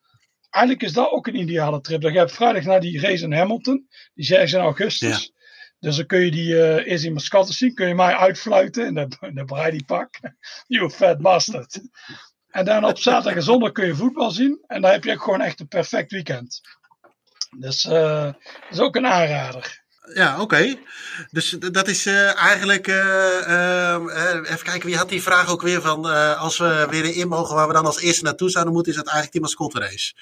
Eigenlijk 0.51 0.85
is 0.85 0.93
dat 0.93 1.11
ook 1.11 1.27
een 1.27 1.41
ideale 1.41 1.81
trip. 1.81 2.01
Dan 2.01 2.13
ga 2.13 2.21
je 2.21 2.29
vrijdag 2.29 2.65
naar 2.65 2.81
die 2.81 3.01
race 3.01 3.25
in 3.25 3.33
Hamilton. 3.33 3.87
Die 4.15 4.25
is 4.25 4.31
ergens 4.31 4.53
in 4.53 4.61
augustus. 4.61 5.33
Dus 5.79 5.97
dan 5.97 6.07
kun 6.07 6.21
je 6.21 6.31
die 6.31 6.63
eh 6.63 6.87
eerst 6.87 7.05
in 7.05 7.13
mascotte 7.13 7.53
zien. 7.53 7.75
Kun 7.75 7.89
je 7.89 7.95
mij 7.95 8.15
uitfluiten 8.15 8.87
in 8.87 8.95
de, 8.95 9.09
in 9.21 9.35
de 9.35 9.45
Brady 9.45 9.85
pak. 9.85 10.19
you 10.67 10.91
fat 10.91 11.21
bastard. 11.21 11.81
En 12.49 12.65
dan 12.65 12.85
op 12.85 12.99
zaterdag 12.99 13.35
en 13.35 13.43
zondag 13.43 13.73
kun 13.73 13.87
je 13.87 13.95
voetbal 13.95 14.31
zien. 14.31 14.65
En 14.67 14.83
dan 14.83 14.91
heb 14.91 15.05
je 15.05 15.13
ook 15.13 15.23
gewoon 15.23 15.41
echt 15.41 15.61
een 15.61 15.69
perfect 15.69 16.13
weekend. 16.13 16.61
Dus 17.57 17.85
eh, 17.85 18.25
dat 18.25 18.35
is 18.71 18.79
ook 18.81 18.97
een 18.97 19.07
aanrader. 19.07 19.81
Ja, 20.15 20.41
oké. 20.41 20.75
Dus 21.31 21.51
dat 21.51 21.89
is 21.89 22.07
eh, 22.07 22.37
eigenlijk. 22.43 22.87
eh, 22.89 23.93
ehm, 23.93 24.09
eh, 24.09 24.35
even 24.53 24.63
kijken, 24.63 24.87
wie 24.87 24.97
had 24.97 25.09
die 25.09 25.23
vraag 25.23 25.49
ook 25.51 25.63
weer 25.63 25.81
van. 25.81 26.09
eh, 26.11 26.41
als 26.41 26.59
we 26.59 26.87
weer 26.91 27.17
in 27.17 27.29
mogen 27.29 27.55
waar 27.55 27.67
we 27.67 27.73
dan 27.73 27.87
als 27.87 28.01
eerste 28.01 28.25
naartoe 28.25 28.51
zouden 28.51 28.73
moeten, 28.73 28.93
is 28.93 28.99
dat 28.99 29.07
eigenlijk 29.09 29.35
die 29.35 29.43
mascotte 29.43 29.79
race. 29.79 30.13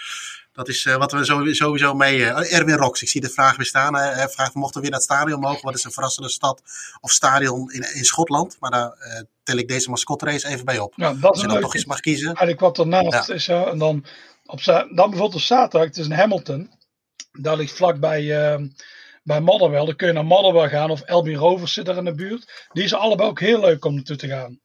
Dat 0.53 0.68
is 0.68 0.85
eh, 0.85 0.97
wat 0.97 1.12
we 1.12 1.24
sowieso, 1.55 1.95
mee. 1.95 2.24
eh, 2.24 2.59
Erwin 2.59 2.76
Rox, 2.76 3.03
ik 3.03 3.09
zie 3.09 3.20
de 3.20 3.28
vraag 3.31 3.57
weer 3.57 3.66
staan. 3.66 3.95
Hij 3.97 4.28
vraagt: 4.28 4.55
mochten 4.55 4.74
we 4.74 4.81
weer 4.81 4.91
naar 4.91 5.01
het 5.01 5.09
stadion 5.11 5.41
mogen? 5.41 5.62
Wat 5.64 5.74
is 5.74 5.85
een 5.85 5.93
verrassende 5.93 6.28
stad 6.28 6.62
of 7.01 7.11
stadion 7.11 7.72
in, 7.72 7.95
in 7.95 8.05
Schotland? 8.05 8.57
Maar 8.61 8.70
daar 8.70 8.93
eh, 8.99 9.20
tel 9.43 9.57
ik 9.57 9.68
deze 9.68 9.91
mascotte 9.91 10.24
race 10.24 10.47
even 10.49 10.64
bij 10.64 10.78
op. 10.78 10.97
Nou, 10.97 11.18
dat 11.20 11.37
is 11.37 11.43
een 11.43 11.49
dan 11.49 11.61
toch 11.61 11.74
iets 11.74 11.85
mag 11.85 12.01
kiezen. 12.01 12.26
Eigenlijk 12.26 12.61
wat 12.61 12.78
ernaast 12.78 13.28
Ja. 13.28 13.35
is. 13.35 13.47
Ja, 13.47 13.64
en 13.64 13.78
dan, 13.78 14.05
op, 14.47 14.64
dan 14.64 14.87
bijvoorbeeld 14.95 15.35
op 15.35 15.41
zaterdag, 15.41 15.89
het 15.89 15.97
is 15.97 16.05
in 16.07 16.12
Hamilton. 16.12 16.78
Daar 17.31 17.57
ligt 17.57 17.72
vlakbij 17.76 18.43
ehm 18.43 18.66
bij 19.22 19.41
Motherwell. 19.41 19.85
Dan 19.85 19.97
kun 19.97 20.07
je 20.07 20.12
naar 20.12 20.24
Motherwell 20.24 20.68
gaan. 20.68 20.91
Of 20.91 21.05
Albion 21.05 21.39
Rovers 21.41 21.72
zit 21.72 21.89
er 21.89 21.97
in 21.97 22.05
de 22.05 22.14
buurt. 22.14 22.68
Die 22.72 22.89
zijn 22.89 23.01
allebei 23.01 23.28
ook 23.28 23.41
heel 23.41 23.61
leuk 23.61 23.85
om 23.85 23.95
naartoe 23.95 24.16
te 24.16 24.28
gaan. 24.28 24.61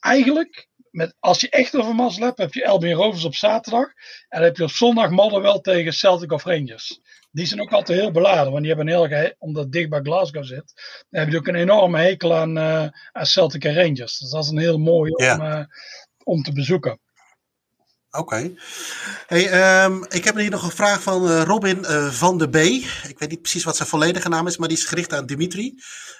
Eigenlijk, 0.00 0.68
met, 0.90 1.14
als 1.20 1.40
je 1.40 1.48
echt 1.50 1.76
over 1.76 1.94
mazzel 1.94 2.24
hebt, 2.24 2.38
heb 2.38 2.54
je 2.54 2.66
Albion 2.66 2.94
Rovers 2.94 3.24
op 3.24 3.34
zaterdag. 3.34 3.86
En 4.28 4.38
dan 4.38 4.42
heb 4.42 4.56
je 4.56 4.62
op 4.62 4.70
zondag 4.70 5.10
Motherwell 5.10 5.60
tegen 5.60 5.92
Celtic 5.92 6.32
of 6.32 6.44
Rangers. 6.44 7.00
Die 7.30 7.46
zijn 7.46 7.60
ook 7.60 7.72
altijd 7.72 7.98
heel 7.98 8.10
beladen. 8.10 8.52
Want 8.52 8.64
die 8.64 8.74
hebben 8.74 8.94
een 8.94 9.08
heel, 9.10 9.34
omdat 9.38 9.62
het 9.62 9.72
dicht 9.72 9.88
bij 9.88 10.00
Glasgow 10.02 10.44
zit. 10.44 10.72
Dan 11.10 11.20
heb 11.20 11.30
je 11.30 11.36
ook 11.38 11.46
een 11.46 11.54
enorme 11.54 11.98
hekel 11.98 12.36
aan, 12.36 12.58
eh, 12.58 12.86
aan 13.12 13.26
Celtic 13.26 13.64
en 13.64 13.74
Rangers. 13.74 14.18
Dus 14.18 14.30
dat 14.30 14.44
is 14.44 14.50
een 14.50 14.58
heel 14.58 14.78
mooie 14.78 15.22
Ja. 15.22 15.34
om, 15.34 15.40
eh, 15.40 15.64
om 16.24 16.42
te 16.42 16.52
bezoeken. 16.52 17.00
Oké. 18.18 18.54
Hey, 19.26 19.50
ehm, 19.50 20.02
ik 20.08 20.24
heb 20.24 20.36
hier 20.36 20.50
nog 20.50 20.62
een 20.62 20.70
vraag 20.70 21.02
van 21.02 21.28
eh, 21.28 21.42
Robin 21.42 21.84
eh, 21.84 22.06
van 22.10 22.38
de 22.38 22.48
B. 22.48 22.56
Ik 23.08 23.18
weet 23.18 23.30
niet 23.30 23.40
precies 23.40 23.64
wat 23.64 23.76
zijn 23.76 23.88
volledige 23.88 24.28
naam 24.28 24.46
is, 24.46 24.56
maar 24.56 24.68
die 24.68 24.76
is 24.76 24.84
gericht 24.84 25.12
aan 25.12 25.26
Dimitri. 25.26 25.74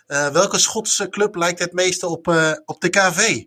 Eh, 0.07 0.29
welke 0.29 0.59
Schotse 0.59 1.09
club 1.09 1.35
lijkt 1.35 1.59
het 1.59 1.73
meeste 1.73 2.07
op, 2.07 2.27
op 2.65 2.81
de 2.81 2.89
KV? 2.89 3.43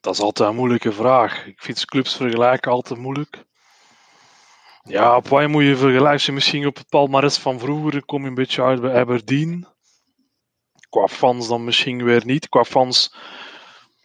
Dat 0.00 0.14
is 0.14 0.20
altijd 0.20 0.48
een 0.48 0.54
moeilijke 0.54 0.92
vraag. 0.92 1.46
Ik 1.46 1.62
vind 1.62 1.84
clubs 1.84 2.16
vergelijken 2.16 2.72
altijd 2.72 3.00
moeilijk. 3.00 3.44
Ja, 4.82 5.16
op 5.16 5.28
wat 5.28 5.48
moet 5.48 5.64
je 5.64 5.76
vergelijken? 5.76 6.34
Misschien 6.34 6.66
op 6.66 6.76
het 6.76 6.88
palmares 6.88 7.38
van 7.38 7.58
vroeger 7.58 8.04
kom 8.04 8.22
je 8.22 8.28
een 8.28 8.34
beetje 8.34 8.62
uit 8.62 8.80
bij 8.80 9.00
Aberdeen. 9.00 9.66
Qua 10.88 11.06
fans 11.06 11.48
dan 11.48 11.64
misschien 11.64 12.04
weer 12.04 12.24
niet. 12.24 12.48
Qua 12.48 12.64
fans, 12.64 13.14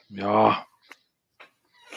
ja, 0.07 0.67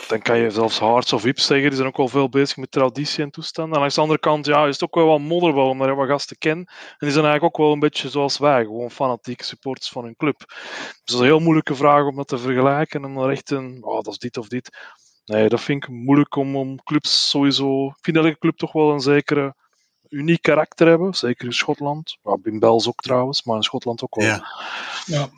dan 0.09 0.23
kan 0.23 0.39
je 0.39 0.51
zelfs 0.51 0.79
Hearts 0.79 1.13
of 1.13 1.25
Ips 1.25 1.47
zeggen. 1.47 1.67
Die 1.69 1.77
zijn 1.77 1.89
ook 1.89 1.97
wel 1.97 2.09
veel 2.09 2.29
bezig 2.29 2.57
met 2.57 2.71
traditie 2.71 3.25
en 3.25 3.31
toestanden. 3.31 3.75
En 3.75 3.81
langs 3.81 3.95
de 3.95 4.01
andere 4.01 4.21
kant 4.21 4.47
ja, 4.47 4.67
is 4.67 4.73
het 4.73 4.83
ook 4.83 4.95
wel 4.95 5.07
wat 5.07 5.21
modderbal, 5.21 5.69
omdat 5.69 5.89
je 5.89 5.95
wat 5.95 6.09
gasten 6.09 6.39
kent. 6.39 6.69
En 6.69 6.97
die 6.99 7.11
zijn 7.11 7.25
eigenlijk 7.25 7.45
ook 7.45 7.65
wel 7.65 7.73
een 7.73 7.79
beetje 7.79 8.09
zoals 8.09 8.39
wij, 8.39 8.65
gewoon 8.65 8.91
fanatieke 8.91 9.45
supporters 9.45 9.89
van 9.89 10.05
hun 10.05 10.17
club. 10.17 10.39
Dus 10.39 11.03
dat 11.05 11.15
is 11.15 11.21
een 11.21 11.25
heel 11.25 11.41
moeilijke 11.41 11.75
vraag 11.75 12.05
om 12.05 12.17
dat 12.17 12.29
te 12.29 12.39
vergelijken. 12.39 13.05
En 13.05 13.15
dan 13.15 13.31
echt 13.31 13.51
een, 13.51 13.79
oh, 13.81 13.95
dat 13.95 14.13
is 14.13 14.19
dit 14.19 14.37
of 14.37 14.49
dit. 14.49 14.77
Nee, 15.25 15.49
dat 15.49 15.61
vind 15.61 15.85
ik 15.85 15.91
moeilijk 15.91 16.37
om, 16.37 16.57
om 16.57 16.83
clubs 16.83 17.31
sowieso. 17.31 17.87
Ik 17.87 17.99
vind 18.01 18.17
elke 18.17 18.39
club 18.39 18.57
toch 18.57 18.73
wel 18.73 18.93
een 18.93 19.01
zekere 19.01 19.55
uniek 20.09 20.43
karakter 20.43 20.87
hebben. 20.87 21.15
Zeker 21.15 21.47
in 21.47 21.53
Schotland. 21.53 22.19
Ja, 22.23 22.37
in 22.43 22.59
Bels 22.59 22.89
ook 22.89 23.01
trouwens, 23.01 23.45
maar 23.45 23.57
in 23.57 23.63
Schotland 23.63 24.03
ook 24.03 24.15
wel. 24.15 24.27
Ja. 24.27 24.45
Ja. 25.07 25.29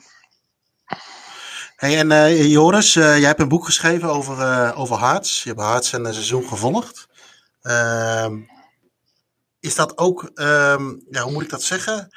Hey, 1.81 1.99
en 1.99 2.11
uh, 2.11 2.51
Joris, 2.51 2.95
uh, 2.95 3.19
jij 3.19 3.27
hebt 3.27 3.41
een 3.41 3.49
boek 3.49 3.65
geschreven 3.65 4.09
over, 4.09 4.39
uh, 4.39 4.73
over 4.81 4.99
Hearts. 4.99 5.43
Je 5.43 5.49
hebt 5.49 5.61
Hearts 5.61 5.93
een 5.93 6.13
seizoen 6.13 6.49
gevolgd. 6.49 7.09
Ehm, 7.63 8.39
is 9.61 9.75
dat 9.75 9.99
ook, 9.99 10.23
um, 10.35 11.05
ja, 11.11 11.23
hoe 11.23 11.33
moet 11.33 11.43
ik 11.43 11.51
dat 11.51 11.63
zeggen? 11.63 12.09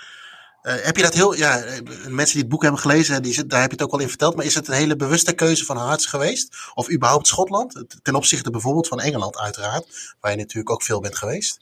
heb 0.62 0.96
je 0.96 1.04
dat 1.04 1.14
heel, 1.14 1.34
ja, 1.34 1.64
mensen 2.08 2.34
die 2.34 2.42
het 2.42 2.50
boek 2.50 2.62
hebben 2.62 2.80
gelezen, 2.80 3.24
die, 3.24 3.46
daar 3.46 3.62
heb 3.62 3.70
je 3.70 3.76
het 3.76 3.86
ook 3.86 3.92
al 3.92 4.00
in 4.00 4.10
verteld. 4.10 4.36
Maar 4.36 4.46
is 4.46 4.56
het 4.56 4.68
een 4.68 4.74
hele 4.74 4.96
bewuste 4.96 5.34
keuze 5.34 5.66
van 5.66 5.78
Hearts 5.78 6.06
geweest? 6.06 6.56
Of 6.74 6.92
überhaupt 6.92 7.28
Schotland? 7.28 7.84
Ten 8.02 8.16
opzichte 8.16 8.50
bijvoorbeeld 8.50 8.88
van 8.88 9.00
Engeland, 9.00 9.38
uiteraard. 9.38 10.16
Waar 10.20 10.32
je 10.32 10.38
natuurlijk 10.38 10.70
ook 10.70 10.84
veel 10.84 11.00
bent 11.00 11.18
geweest. 11.18 11.58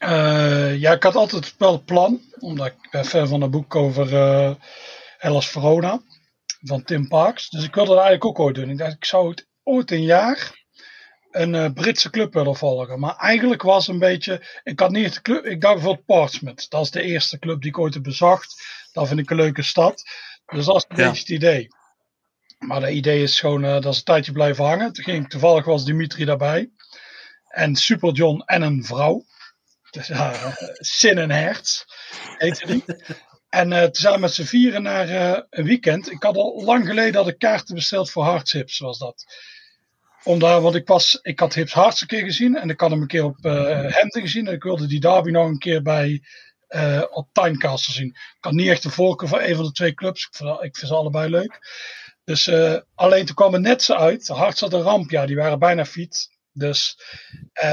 ja, 0.79 0.91
ik 0.91 1.03
had 1.03 1.15
altijd 1.15 1.55
wel 1.57 1.83
plan. 1.83 2.21
Omdat 2.39 2.65
ik 2.65 2.87
ben 2.91 3.05
ver 3.05 3.27
van 3.27 3.41
een 3.41 3.51
boek 3.51 3.75
over 3.75 4.09
Hellas 5.17 5.49
Verona 5.49 6.01
van 6.61 6.83
Tim 6.83 7.07
Parks. 7.07 7.49
Dus 7.49 7.63
ik 7.63 7.75
wilde 7.75 7.89
dat 7.89 7.99
eigenlijk 7.99 8.25
ook 8.25 8.45
ooit 8.45 8.55
doen. 8.55 8.69
Ik 8.69 8.77
dacht, 8.77 8.93
ik 8.93 9.05
zou 9.05 9.29
het 9.29 9.47
ooit 9.63 9.91
een 9.91 10.03
jaar 10.03 10.59
een 11.31 11.53
uh, 11.53 11.69
Britse 11.73 12.09
club 12.09 12.33
willen 12.33 12.55
volgen. 12.55 12.99
Maar 12.99 13.15
eigenlijk 13.15 13.61
was 13.61 13.87
een 13.87 13.99
beetje, 13.99 14.61
ik 14.63 14.79
had 14.79 14.91
niet 14.91 15.13
de 15.13 15.21
club, 15.21 15.45
ik 15.45 15.61
dacht 15.61 15.73
bijvoorbeeld 15.73 16.05
Portsmouth. 16.05 16.69
Dat 16.69 16.83
is 16.83 16.91
de 16.91 17.01
eerste 17.01 17.39
club 17.39 17.61
die 17.61 17.69
ik 17.69 17.79
ooit 17.79 17.93
heb 17.93 18.03
bezocht. 18.03 18.63
Dat 18.91 19.07
vind 19.07 19.19
ik 19.19 19.29
een 19.29 19.35
leuke 19.35 19.61
stad. 19.61 20.03
Dus 20.45 20.65
dat 20.65 20.75
is 20.75 20.85
een 20.87 20.95
beetje 20.95 21.19
het 21.19 21.29
idee. 21.29 21.67
Maar 22.57 22.81
het 22.81 22.91
idee 22.91 23.21
is 23.21 23.39
gewoon, 23.39 23.63
uh, 23.63 23.71
dat 23.71 23.85
is 23.85 23.97
een 23.97 24.03
tijdje 24.03 24.31
blijven 24.31 24.65
hangen. 24.65 24.93
Toen 24.93 25.03
ging, 25.03 25.29
toevallig 25.29 25.65
was 25.65 25.85
Dimitri 25.85 26.25
daarbij. 26.25 26.71
En 27.47 27.75
Super 27.75 28.11
John 28.11 28.41
en 28.45 28.61
een 28.61 28.83
vrouw. 28.83 29.25
Dus 29.89 30.09
uh, 30.09 30.55
Sin 30.79 31.17
en 31.17 31.31
Hertz 31.31 31.83
heette 32.37 32.65
die. 32.65 32.83
En 33.51 33.71
uh, 33.71 33.81
toen 33.81 33.93
zijn 33.93 34.19
met 34.19 34.33
z'n 34.33 34.43
vieren 34.43 34.81
naar 34.81 35.09
uh, 35.09 35.39
een 35.49 35.63
weekend. 35.63 36.11
Ik 36.11 36.23
had 36.23 36.35
al 36.35 36.63
lang 36.63 36.87
geleden 36.87 37.15
had 37.15 37.27
ik 37.27 37.39
kaarten 37.39 37.75
besteld 37.75 38.11
voor 38.11 38.23
Hardships, 38.23 38.79
was 38.79 38.97
dat. 38.97 39.25
Omdat, 40.23 40.61
want 40.61 40.75
ik, 40.75 40.87
was, 40.87 41.19
ik 41.21 41.39
had 41.39 41.53
Hips 41.53 41.73
Hards 41.73 42.01
een 42.01 42.07
keer 42.07 42.23
gezien 42.23 42.55
en 42.55 42.69
ik 42.69 42.79
had 42.79 42.89
hem 42.89 43.01
een 43.01 43.07
keer 43.07 43.23
op 43.23 43.37
uh, 43.41 43.91
gezien. 43.99 44.47
En 44.47 44.53
ik 44.53 44.63
wilde 44.63 44.87
die 44.87 44.99
derby 44.99 45.31
nog 45.31 45.47
een 45.47 45.57
keer 45.57 45.81
bij, 45.81 46.23
uh, 46.69 47.03
op 47.09 47.29
Timecastle 47.31 47.93
zien. 47.93 48.07
Ik 48.07 48.37
had 48.39 48.53
niet 48.53 48.69
echt 48.69 48.83
de 48.83 48.89
voorkeur 48.89 49.29
voor 49.29 49.41
een 49.41 49.55
van 49.55 49.65
de 49.65 49.71
twee 49.71 49.93
clubs. 49.93 50.25
Ik 50.25 50.35
vind, 50.35 50.63
ik 50.63 50.77
ze 50.77 50.93
allebei 50.93 51.29
leuk. 51.29 51.59
Dus 52.23 52.51
alleen 52.95 53.25
toen 53.25 53.35
kwam 53.35 53.53
het 53.53 53.61
net 53.61 53.83
zo 53.83 53.93
uit. 53.93 54.27
Hards 54.27 54.59
had 54.59 54.73
een 54.73 54.81
ramp, 54.81 55.11
ja, 55.11 55.25
die 55.25 55.35
waren 55.35 55.59
bijna 55.59 55.85
fiets. 55.85 56.29
Dus 56.53 56.97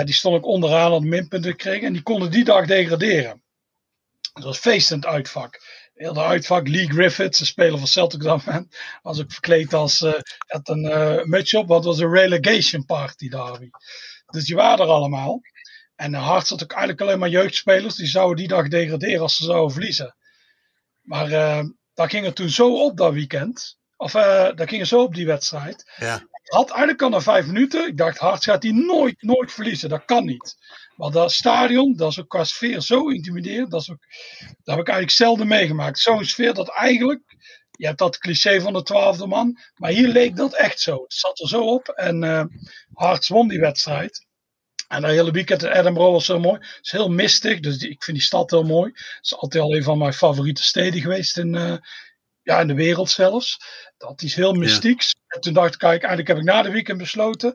die 0.05 0.15
stond 0.15 0.37
ook 0.37 0.47
onderaan, 0.47 0.91
had 0.91 1.03
minpunten 1.03 1.51
gekregen. 1.51 1.87
En 1.87 1.93
die 1.93 2.03
konden 2.03 2.31
die 2.31 2.45
dag 2.45 2.67
degraderen. 2.67 3.43
Het 4.39 4.47
was 4.47 4.59
feestend 4.59 5.07
uitvak. 5.07 5.61
Heel 5.95 6.13
de 6.13 6.23
uitvak, 6.23 6.69
Lee 6.69 6.87
Griffiths, 6.87 7.39
de 7.39 7.45
speler 7.45 7.79
van 7.79 7.87
Celtic 7.87 8.23
dat 8.23 8.45
moment, 8.45 8.77
was 9.03 9.21
ook 9.21 9.33
verkleed 9.33 9.75
als, 9.75 10.01
uh, 10.01 10.13
had 10.47 10.69
een 10.69 10.85
uh, 10.85 11.25
muts 11.25 11.55
op, 11.55 11.69
wat 11.69 11.85
was 11.85 11.99
een 11.99 12.13
relegation 12.13 12.85
party 12.85 13.29
derby. 13.29 13.71
Dus 14.27 14.45
die 14.45 14.57
waren 14.57 14.85
er 14.85 14.91
allemaal. 14.91 15.41
En 15.97 16.15
Hart 16.15 16.47
zat 16.47 16.63
ook 16.63 16.71
eigenlijk 16.71 17.01
alleen 17.01 17.19
maar 17.19 17.29
jeugdspelers, 17.29 17.95
die 17.95 18.07
zouden 18.07 18.37
die 18.37 18.49
dag 18.49 18.69
degraderen 18.69 19.21
als 19.21 19.37
ze 19.37 19.45
zouden 19.45 19.73
verliezen. 19.73 20.17
Maar 21.03 21.31
uh, 21.31 21.65
daar 21.95 22.11
ging 22.11 22.25
het 22.25 22.35
toen 22.35 22.51
zo 22.51 22.85
op 22.85 22.97
dat 22.97 23.13
weekend, 23.13 23.79
of 23.97 24.15
uh, 24.15 24.23
daar 24.55 24.69
ging 24.69 24.81
het 24.81 24.89
zo 24.89 25.03
op 25.03 25.15
die 25.15 25.27
wedstrijd. 25.27 25.93
Ja. 25.97 26.27
Had 26.43 26.69
eigenlijk 26.69 27.03
al 27.03 27.09
na 27.09 27.21
vijf 27.21 27.47
minuten, 27.47 27.87
ik 27.87 27.97
dacht 27.97 28.19
Hart 28.19 28.45
gaat 28.45 28.63
die 28.63 28.75
nooit, 28.75 29.23
nooit 29.23 29.53
verliezen, 29.53 29.89
dat 29.89 30.05
kan 30.05 30.25
niet. 30.25 30.57
Maar 30.99 31.11
dat 31.11 31.33
stadion, 31.33 31.97
dat 31.97 32.11
is 32.11 32.21
ook 32.21 32.29
qua 32.29 32.45
sfeer 32.45 32.81
zo 32.81 33.09
intimiderend. 33.09 33.71
Dat, 33.71 33.81
is 33.81 33.91
ook, 33.91 34.07
dat 34.39 34.77
heb 34.77 34.79
ik 34.79 34.89
eigenlijk 34.89 35.11
zelden 35.11 35.49
meegemaakt. 35.49 35.99
Zo'n 35.99 36.25
sfeer 36.25 36.55
dat 36.55 36.69
eigenlijk, 36.69 37.23
je 37.71 37.87
hebt 37.87 37.99
dat 37.99 38.19
cliché 38.19 38.61
van 38.61 38.73
de 38.73 38.83
twaalfde 38.83 39.27
man. 39.27 39.59
Maar 39.75 39.91
hier 39.91 40.09
leek 40.09 40.37
dat 40.37 40.55
echt 40.55 40.81
zo. 40.81 41.03
Het 41.03 41.13
zat 41.13 41.41
er 41.41 41.49
zo 41.49 41.61
op. 41.61 41.89
En 41.89 42.25
uh, 42.25 42.45
Hearts 42.95 43.29
won 43.29 43.49
die 43.49 43.61
wedstrijd. 43.61 44.27
En 44.89 45.03
dat 45.03 45.11
hele 45.11 45.31
weekend 45.31 45.63
in 45.63 45.71
Edinburgh 45.71 46.13
was 46.13 46.25
zo 46.25 46.39
mooi. 46.39 46.59
Het 46.59 46.79
is 46.87 46.93
heel 46.93 47.09
mistig, 47.09 47.61
dus 47.61 47.79
die, 47.79 47.91
ik 47.91 48.05
vind 48.05 48.17
die 48.17 48.27
stad 48.27 48.51
heel 48.51 48.65
mooi. 48.65 48.91
Het 48.95 49.19
is 49.25 49.37
altijd 49.37 49.63
al 49.63 49.75
een 49.75 49.83
van 49.83 49.99
mijn 49.99 50.13
favoriete 50.13 50.63
steden 50.63 51.01
geweest 51.01 51.39
in, 51.39 51.55
uh, 51.55 51.77
ja, 52.43 52.61
in 52.61 52.67
de 52.67 52.75
wereld 52.75 53.11
zelfs. 53.11 53.59
Dat 53.97 54.23
is 54.23 54.35
heel 54.35 54.53
mystiek. 54.53 55.03
Ja. 55.03 55.09
En 55.27 55.41
toen 55.41 55.53
dacht 55.53 55.73
ik, 55.73 55.79
kijk, 55.79 56.03
eigenlijk 56.03 56.29
heb 56.29 56.39
ik 56.39 56.45
na 56.45 56.63
de 56.63 56.71
weekend 56.71 56.99
besloten 56.99 57.55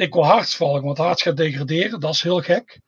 ik 0.00 0.12
wil 0.12 0.24
Harts 0.24 0.56
volgen, 0.56 0.84
want 0.84 0.98
Harts 0.98 1.22
gaat 1.22 1.36
degraderen. 1.36 2.00
Dat 2.00 2.14
is 2.14 2.22
heel 2.22 2.40
gek. 2.40 2.80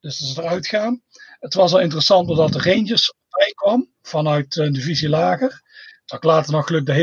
Dus 0.00 0.18
dat 0.18 0.28
is 0.28 0.36
eruit 0.36 0.66
gaan. 0.66 1.02
Het 1.40 1.54
was 1.54 1.72
al 1.72 1.80
interessant 1.80 2.28
doordat 2.28 2.52
de 2.52 2.58
Rangers 2.58 3.12
bij 3.28 3.52
kwam 3.54 3.88
vanuit 4.02 4.56
een 4.56 4.72
divisie 4.72 5.08
lager. 5.08 5.62
Dat 6.04 6.18
ik 6.18 6.24
later 6.24 6.52
nog 6.52 6.66
gelukkig 6.66 6.94
de 6.94 7.00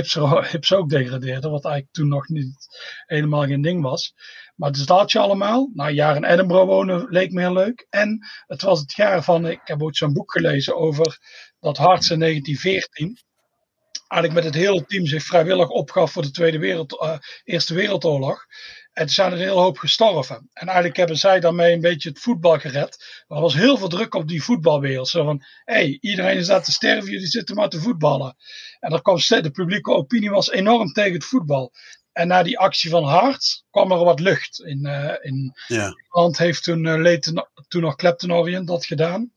hips, 0.52 0.74
ook 0.74 0.90
degradeerde, 0.90 1.50
wat 1.50 1.66
eigenlijk 1.66 1.94
toen 1.94 2.08
nog 2.08 2.28
niet 2.28 2.68
helemaal 3.06 3.46
geen 3.46 3.62
ding 3.62 3.82
was. 3.82 4.14
Maar 4.56 4.72
dus 4.72 4.86
dat 4.86 5.12
je 5.12 5.20
allemaal. 5.20 5.70
Na 5.74 5.88
een 5.88 5.94
jaar 5.94 6.16
in 6.16 6.26
Edinburgh 6.26 6.66
wonen 6.66 7.06
leek 7.10 7.32
me 7.32 7.42
heel 7.42 7.54
leuk. 7.54 7.88
En 7.90 8.28
het 8.48 8.62
was 8.62 8.80
het 8.80 8.94
jaar 8.94 9.24
van, 9.24 9.48
ik 9.48 9.62
heb 9.64 9.84
ook 9.84 9.96
zo'n 9.96 10.14
boek 10.14 10.32
gelezen 10.32 10.76
over 10.76 11.20
dat 11.60 11.78
Harts 11.78 12.10
in 12.10 12.20
1914 12.20 13.20
eigenlijk 14.12 14.34
met 14.34 14.54
het 14.54 14.64
hele 14.64 14.86
team 14.86 15.06
zich 15.06 15.24
vrijwillig 15.24 15.70
opgaf 15.70 16.12
voor 16.12 16.22
de 16.22 16.32
Tweede 16.32 16.60
Wereld, 16.60 17.02
uh, 17.02 17.18
Eerste 17.44 17.74
Wereldoorlog. 17.74 18.46
En 18.94 19.06
toen 19.06 19.14
zijn 19.14 19.32
er 19.32 19.34
een 19.34 19.44
hele 19.44 19.60
hoop 19.60 19.78
gestorven. 19.78 20.50
En 20.54 20.66
eigenlijk 20.66 20.98
hebben 20.98 21.18
zij 21.18 21.40
daarmee 21.40 21.74
een 21.74 21.82
beetje 21.82 22.10
het 22.10 22.20
voetbal 22.20 22.60
gered. 22.60 23.24
Maar 23.28 23.38
er 23.38 23.44
was 23.44 23.54
heel 23.54 23.78
veel 23.78 23.88
druk 23.88 24.14
op 24.14 24.28
die 24.28 24.44
voetbalwereld. 24.44 25.08
Zo 25.08 25.24
van, 25.24 25.44
hé, 25.64 25.74
hey, 25.74 25.98
iedereen 26.02 26.38
is 26.38 26.48
daar 26.48 26.64
te 26.64 26.72
sterven, 26.72 27.12
jullie 27.12 27.28
zitten 27.28 27.56
maar 27.56 27.70
te 27.70 27.82
voetballen. 27.82 28.36
En 28.80 28.94
er 28.94 29.02
kwam 29.02 29.18
de 29.18 29.52
publieke 29.52 29.92
opinie 29.92 30.30
was 30.30 30.52
enorm 30.52 30.92
tegen 30.92 31.14
het 31.14 31.26
voetbal. 31.26 31.74
En 32.12 32.28
na 32.28 32.44
die 32.44 32.60
actie 32.60 32.90
van 32.90 33.04
Hart 33.04 33.64
kwam 33.70 33.92
er 33.92 33.98
wat 33.98 34.20
lucht. 34.20 34.62
In, 34.62 34.88
uh, 34.88 35.14
in 35.22 35.54
ja. 35.68 35.88
Nederland 35.88 36.38
heeft 36.38 36.64
toen, 36.64 36.86
uh, 36.86 36.98
Leighton, 36.98 37.46
toen 37.68 37.82
nog 37.82 37.96
Clapton 37.96 38.34
Orient 38.34 38.68
dat 38.68 38.86
gedaan. 38.86 39.32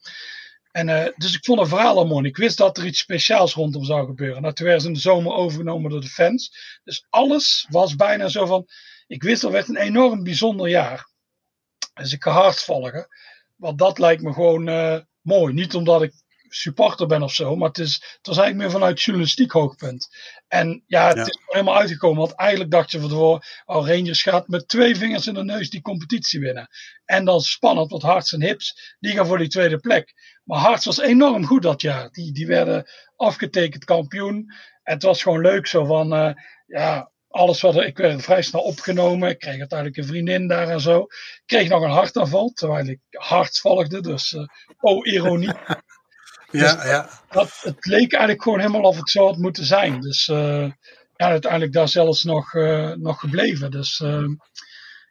En, 0.70 0.88
uh, 0.88 1.04
dus 1.16 1.34
ik 1.34 1.44
vond 1.44 1.60
het 1.60 1.68
verhaal 1.68 1.98
al 1.98 2.06
mooi. 2.06 2.28
Ik 2.28 2.36
wist 2.36 2.58
dat 2.58 2.78
er 2.78 2.86
iets 2.86 2.98
speciaals 2.98 3.54
rondom 3.54 3.84
zou 3.84 4.06
gebeuren. 4.06 4.42
Nou, 4.42 4.54
toen 4.54 4.66
werden 4.66 4.82
ze 4.82 4.88
in 4.88 4.94
de 4.94 5.00
zomer 5.00 5.32
overgenomen 5.32 5.90
door 5.90 6.00
de 6.00 6.06
fans. 6.06 6.56
Dus 6.84 7.06
alles 7.10 7.66
was 7.70 7.96
bijna 7.96 8.28
zo 8.28 8.46
van 8.46 8.66
ik 9.06 9.22
wist 9.22 9.42
dat 9.42 9.52
werd 9.52 9.68
een 9.68 9.76
enorm 9.76 10.22
bijzonder 10.22 10.68
jaar. 10.68 11.12
Dus 11.94 12.12
ik 12.12 12.22
ga 12.22 12.30
hard 12.30 12.62
volgen. 12.62 13.06
Want 13.56 13.78
dat 13.78 13.98
lijkt 13.98 14.22
me 14.22 14.32
gewoon 14.32 14.68
uh, 14.68 14.98
mooi. 15.20 15.54
Niet 15.54 15.74
omdat 15.74 16.02
ik 16.02 16.12
supporter 16.54 17.06
ben 17.06 17.22
of 17.22 17.34
zo, 17.34 17.56
maar 17.56 17.68
het, 17.68 17.78
is, 17.78 17.94
het 17.94 18.26
was 18.26 18.36
eigenlijk 18.38 18.56
meer 18.56 18.80
vanuit 18.80 19.02
journalistiek 19.02 19.52
hoogpunt. 19.52 20.08
En 20.48 20.82
ja, 20.86 21.06
het 21.06 21.16
ja. 21.16 21.22
is 21.22 21.38
helemaal 21.46 21.76
uitgekomen, 21.76 22.18
want 22.18 22.34
eigenlijk 22.34 22.70
dacht 22.70 22.90
je 22.90 23.00
van 23.00 23.08
tevoren, 23.08 23.42
oh, 23.64 23.88
Rangers 23.88 24.22
gaat 24.22 24.48
met 24.48 24.68
twee 24.68 24.96
vingers 24.96 25.26
in 25.26 25.34
de 25.34 25.44
neus 25.44 25.70
die 25.70 25.80
competitie 25.80 26.40
winnen. 26.40 26.68
En 27.04 27.24
dan 27.24 27.40
spannend, 27.40 27.90
want 27.90 28.02
Harts 28.02 28.32
en 28.32 28.42
Hips, 28.42 28.96
die 29.00 29.12
gaan 29.12 29.26
voor 29.26 29.38
die 29.38 29.48
tweede 29.48 29.78
plek. 29.78 30.14
Maar 30.44 30.58
Harts 30.58 30.84
was 30.84 30.98
enorm 30.98 31.44
goed 31.44 31.62
dat 31.62 31.80
jaar. 31.80 32.10
Die, 32.10 32.32
die 32.32 32.46
werden 32.46 32.90
afgetekend 33.16 33.84
kampioen. 33.84 34.52
En 34.82 34.94
het 34.94 35.02
was 35.02 35.22
gewoon 35.22 35.40
leuk 35.40 35.66
zo 35.66 35.84
van, 35.84 36.14
uh, 36.14 36.32
ja, 36.66 37.12
alles 37.34 37.60
wat 37.60 37.76
ik 37.76 37.96
werd 37.96 38.22
vrij 38.22 38.42
snel 38.42 38.62
opgenomen. 38.62 39.28
Ik 39.28 39.38
kreeg 39.38 39.58
uiteindelijk 39.58 39.98
een 39.98 40.06
vriendin 40.06 40.48
daar 40.48 40.68
en 40.68 40.80
zo. 40.80 41.00
Ik 41.00 41.42
kreeg 41.46 41.68
nog 41.68 41.82
een 41.82 41.90
hartaanval, 41.90 42.50
terwijl 42.50 42.86
ik 42.86 43.00
hard 43.10 43.58
volgde. 43.58 44.00
Dus, 44.00 44.32
uh, 44.32 44.46
oh, 44.80 45.06
ironie. 45.06 45.48
ja, 45.56 45.80
dus 46.50 46.72
ja. 46.72 47.10
Dat, 47.30 47.60
het 47.60 47.86
leek 47.86 48.12
eigenlijk 48.12 48.42
gewoon 48.42 48.58
helemaal 48.58 48.82
of 48.82 48.96
het 48.96 49.10
zo 49.10 49.26
had 49.26 49.36
moeten 49.36 49.64
zijn. 49.64 50.00
Dus 50.00 50.28
uh, 50.28 50.70
ja, 51.16 51.26
uiteindelijk 51.26 51.72
daar 51.72 51.88
zelfs 51.88 52.24
nog, 52.24 52.52
uh, 52.52 52.92
nog 52.92 53.20
gebleven. 53.20 53.70
Dus 53.70 54.02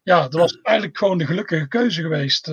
ja, 0.03 0.21
dat 0.21 0.33
was 0.33 0.59
eigenlijk 0.61 0.97
gewoon 0.97 1.17
de 1.17 1.25
gelukkige 1.25 1.67
keuze 1.67 2.01
geweest, 2.01 2.45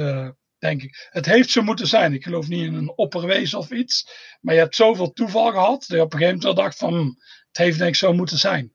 denk 0.59 0.83
ik. 0.83 1.09
Het 1.11 1.27
heeft 1.27 1.51
zo 1.51 1.63
moeten 1.63 1.87
zijn. 1.87 2.15
Ik 2.15 2.23
geloof 2.23 2.49
niet 2.49 2.65
in 2.65 2.75
een 2.75 2.93
opperwezen 2.97 3.59
of 3.59 3.71
iets. 3.71 4.11
Maar 4.41 4.55
je 4.55 4.61
hebt 4.61 4.75
zoveel 4.75 5.13
toeval 5.13 5.51
gehad. 5.51 5.85
Dat 5.89 5.99
je 5.99 6.03
op 6.03 6.13
een 6.13 6.19
gegeven 6.19 6.39
moment 6.41 6.57
dacht 6.57 6.79
van, 6.79 6.95
hm, 6.95 7.07
het 7.49 7.57
heeft 7.57 7.79
denk 7.79 7.91
ik 7.91 7.97
zo 7.97 8.13
moeten 8.13 8.39
zijn. 8.39 8.73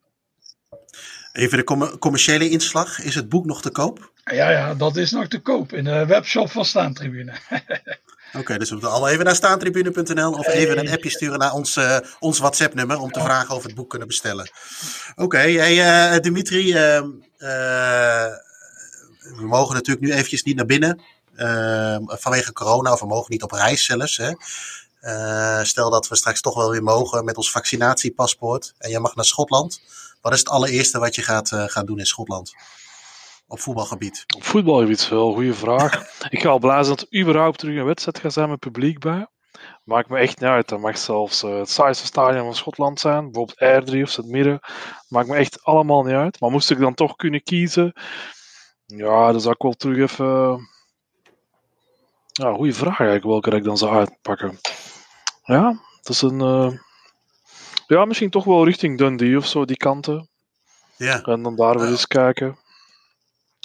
Even 1.33 1.57
de 1.57 1.63
com 1.63 1.97
commerciële 1.99 2.49
inslag. 2.49 3.01
Is 3.01 3.15
het 3.15 3.29
boek 3.29 3.45
nog 3.45 3.61
te 3.61 3.69
koop? 3.69 4.11
Ja, 4.23 4.51
ja, 4.51 4.75
dat 4.75 4.95
is 4.95 5.11
nog 5.11 5.27
te 5.27 5.39
koop 5.39 5.73
in 5.73 5.83
de 5.83 6.05
webshop 6.05 6.51
van 6.51 6.65
Staantribune. 6.65 7.33
Oké, 8.35 8.43
okay, 8.43 8.57
dus 8.57 8.69
we 8.69 8.75
moeten 8.75 8.93
al 8.93 9.07
even 9.09 9.25
naar 9.25 9.35
staantribune.nl 9.35 10.31
of 10.31 10.47
even 10.47 10.79
een 10.79 10.89
appje 10.89 11.09
sturen 11.09 11.39
naar 11.39 11.53
ons, 11.53 11.77
uh, 11.77 11.97
ons 12.19 12.39
WhatsApp-nummer 12.39 12.99
om 12.99 13.11
te 13.11 13.19
vragen 13.19 13.55
of 13.55 13.61
we 13.61 13.67
het 13.67 13.75
boek 13.75 13.89
kunnen 13.89 14.07
bestellen. 14.07 14.49
Oké, 15.11 15.23
okay, 15.23 15.53
hey, 15.53 16.13
uh, 16.13 16.19
Dimitri, 16.19 16.67
uh, 16.67 17.01
we 19.37 19.45
mogen 19.45 19.75
natuurlijk 19.75 20.05
nu 20.05 20.11
eventjes 20.13 20.43
niet 20.43 20.55
naar 20.55 20.65
binnen 20.65 21.01
vanwege 22.05 22.53
corona, 22.53 22.91
of 22.91 22.99
we 22.99 23.07
mogen 23.07 23.31
niet 23.31 23.43
op 23.43 23.51
reis 23.51 23.85
zelfs. 23.85 24.17
Hè. 24.17 24.31
stel 25.65 25.89
dat 25.89 26.07
we 26.07 26.15
straks 26.15 26.41
toch 26.41 26.55
wel 26.55 26.71
weer 26.71 26.83
mogen 26.83 27.25
met 27.25 27.37
ons 27.37 27.51
vaccinatiepaspoort 27.51 28.73
en 28.77 28.89
jij 28.89 28.99
mag 28.99 29.15
naar 29.15 29.25
Schotland. 29.25 29.81
Wat 30.25 30.33
is 30.33 30.39
het 30.39 30.49
allereerste 30.49 30.99
wat 30.99 31.15
je 31.15 31.21
gaat, 31.21 31.51
uh, 31.51 31.63
gaat 31.63 31.87
doen 31.87 31.99
in 31.99 32.05
Schotland? 32.05 32.53
Op 33.47 33.59
voetbalgebied. 33.59 34.23
Op 34.35 34.43
voetbalgebied 34.43 34.99
is 34.99 35.09
wel 35.09 35.27
een 35.27 35.33
goede 35.33 35.53
vraag. 35.53 36.03
ik 36.29 36.41
ga 36.41 36.49
al 36.49 36.59
blazen 36.59 36.95
dat 36.95 37.07
er 37.09 37.19
überhaupt 37.19 37.59
terug 37.59 37.77
een 37.77 37.85
wedstrijd 37.85 38.19
gaat 38.19 38.33
zijn 38.33 38.49
met 38.49 38.59
publiek 38.59 38.99
bij. 38.99 39.27
Maakt 39.83 40.09
me 40.09 40.17
echt 40.17 40.39
niet 40.39 40.49
uit. 40.49 40.69
Dat 40.69 40.79
mag 40.79 40.97
zelfs 40.97 41.43
uh, 41.43 41.57
het 41.57 41.69
saaiste 41.69 42.05
stadion 42.05 42.43
van 42.43 42.55
Schotland 42.55 42.99
zijn. 42.99 43.23
Bijvoorbeeld 43.23 43.59
Airdrie 43.59 44.03
of 44.03 44.15
het 44.15 44.25
midden. 44.25 44.59
Maakt 45.07 45.27
me 45.27 45.35
echt 45.35 45.63
allemaal 45.63 46.03
niet 46.03 46.15
uit. 46.15 46.39
Maar 46.39 46.51
moest 46.51 46.71
ik 46.71 46.79
dan 46.79 46.93
toch 46.93 47.15
kunnen 47.15 47.43
kiezen? 47.43 47.93
Ja, 48.85 49.31
dan 49.31 49.41
zou 49.41 49.53
ik 49.53 49.61
wel 49.61 49.73
terug 49.73 49.97
even... 49.97 50.59
Ja, 52.31 52.53
goede 52.53 52.73
vraag 52.73 52.99
eigenlijk 52.99 53.23
welke 53.25 53.51
ik 53.51 53.63
dan 53.63 53.77
zou 53.77 53.95
uitpakken. 53.95 54.59
Ja, 55.43 55.79
dat 56.01 56.13
is 56.13 56.21
een... 56.21 56.83
Ja, 57.87 58.05
misschien 58.05 58.29
toch 58.29 58.43
wel 58.43 58.65
richting 58.65 58.97
Dundee 58.97 59.37
of 59.37 59.45
zo, 59.45 59.65
die 59.65 59.77
kanten. 59.77 60.29
Ja. 60.97 61.21
En 61.21 61.41
dan 61.41 61.55
daar 61.55 61.79
wel 61.79 61.87
eens 61.87 62.07
kijken. 62.07 62.57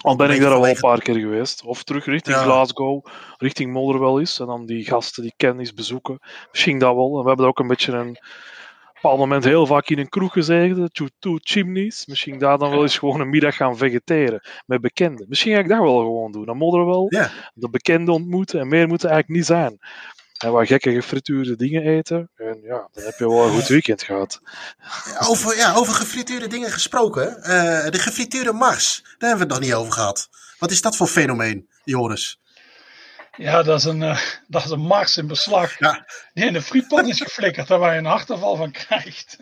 Al 0.02 0.16
ben 0.16 0.30
ik 0.30 0.40
daar 0.40 0.52
al 0.52 0.68
een 0.68 0.80
paar 0.80 1.02
keer 1.02 1.18
geweest. 1.18 1.62
Of 1.62 1.82
terug 1.82 2.04
richting 2.04 2.36
Glasgow, 2.36 3.06
richting 3.38 3.72
Motherwell 3.72 4.22
is. 4.22 4.40
En 4.40 4.46
dan 4.46 4.66
die 4.66 4.84
gasten 4.84 5.22
die 5.22 5.34
kennis 5.36 5.74
bezoeken. 5.74 6.18
Misschien 6.50 6.78
dat 6.78 6.94
wel. 6.94 7.16
En 7.16 7.22
we 7.22 7.28
hebben 7.28 7.46
ook 7.46 7.58
een 7.58 7.66
beetje 7.66 7.92
een 7.92 8.18
bepaald 8.94 9.18
moment 9.18 9.44
heel 9.44 9.66
vaak 9.66 9.88
in 9.88 9.98
een 9.98 10.08
kroeg 10.08 10.32
gezeten. 10.32 10.90
Two, 11.18 11.36
chimneys. 11.40 12.06
Misschien 12.06 12.38
daar 12.38 12.58
dan 12.58 12.70
wel 12.70 12.82
eens 12.82 12.98
gewoon 12.98 13.20
een 13.20 13.30
middag 13.30 13.56
gaan 13.56 13.76
vegeteren. 13.76 14.42
Met 14.66 14.80
bekenden. 14.80 15.26
Misschien 15.28 15.54
ga 15.54 15.60
ik 15.60 15.68
dat 15.68 15.80
wel 15.80 15.98
gewoon 15.98 16.32
doen. 16.32 16.44
Naar 16.44 16.56
Motherwell. 16.56 17.06
Ja. 17.08 17.30
De 17.54 17.70
bekenden 17.70 18.14
ontmoeten. 18.14 18.60
En 18.60 18.68
meer 18.68 18.88
moet 18.88 19.02
het 19.02 19.10
eigenlijk 19.10 19.40
niet 19.40 19.46
zijn 19.46 19.78
en 20.44 20.52
wat 20.52 20.66
gekke 20.66 20.92
gefrituurde 20.92 21.56
dingen 21.56 21.82
eten. 21.82 22.30
En 22.36 22.60
ja, 22.62 22.88
dan 22.92 23.04
heb 23.04 23.18
je 23.18 23.28
wel 23.28 23.46
een 23.46 23.52
goed 23.52 23.68
weekend 23.68 24.02
gehad. 24.02 24.40
Over, 25.28 25.56
ja, 25.56 25.74
over 25.74 25.94
gefrituurde 25.94 26.46
dingen 26.46 26.70
gesproken. 26.70 27.36
Uh, 27.38 27.44
de 27.90 27.98
gefrituurde 27.98 28.52
Mars, 28.52 29.00
daar 29.02 29.28
hebben 29.28 29.48
we 29.48 29.54
het 29.54 29.62
nog 29.62 29.70
niet 29.70 29.78
over 29.78 29.92
gehad. 29.92 30.28
Wat 30.58 30.70
is 30.70 30.82
dat 30.82 30.96
voor 30.96 31.06
fenomeen, 31.06 31.68
Joris? 31.84 32.40
Ja, 33.36 33.62
dat 33.62 33.78
is 33.78 33.84
een, 33.84 34.00
uh, 34.00 34.20
dat 34.46 34.64
is 34.64 34.70
een 34.70 34.80
Mars 34.80 35.16
in 35.16 35.26
beslag. 35.26 35.78
Ja. 35.78 36.06
Die 36.32 36.46
in 36.46 36.52
de 36.52 36.62
frietpan 36.62 37.08
is 37.08 37.20
geflikkerd, 37.20 37.68
waar 37.68 37.92
je 37.92 37.98
een 37.98 38.04
hartaanval 38.04 38.56
van 38.56 38.70
krijgt. 38.72 39.36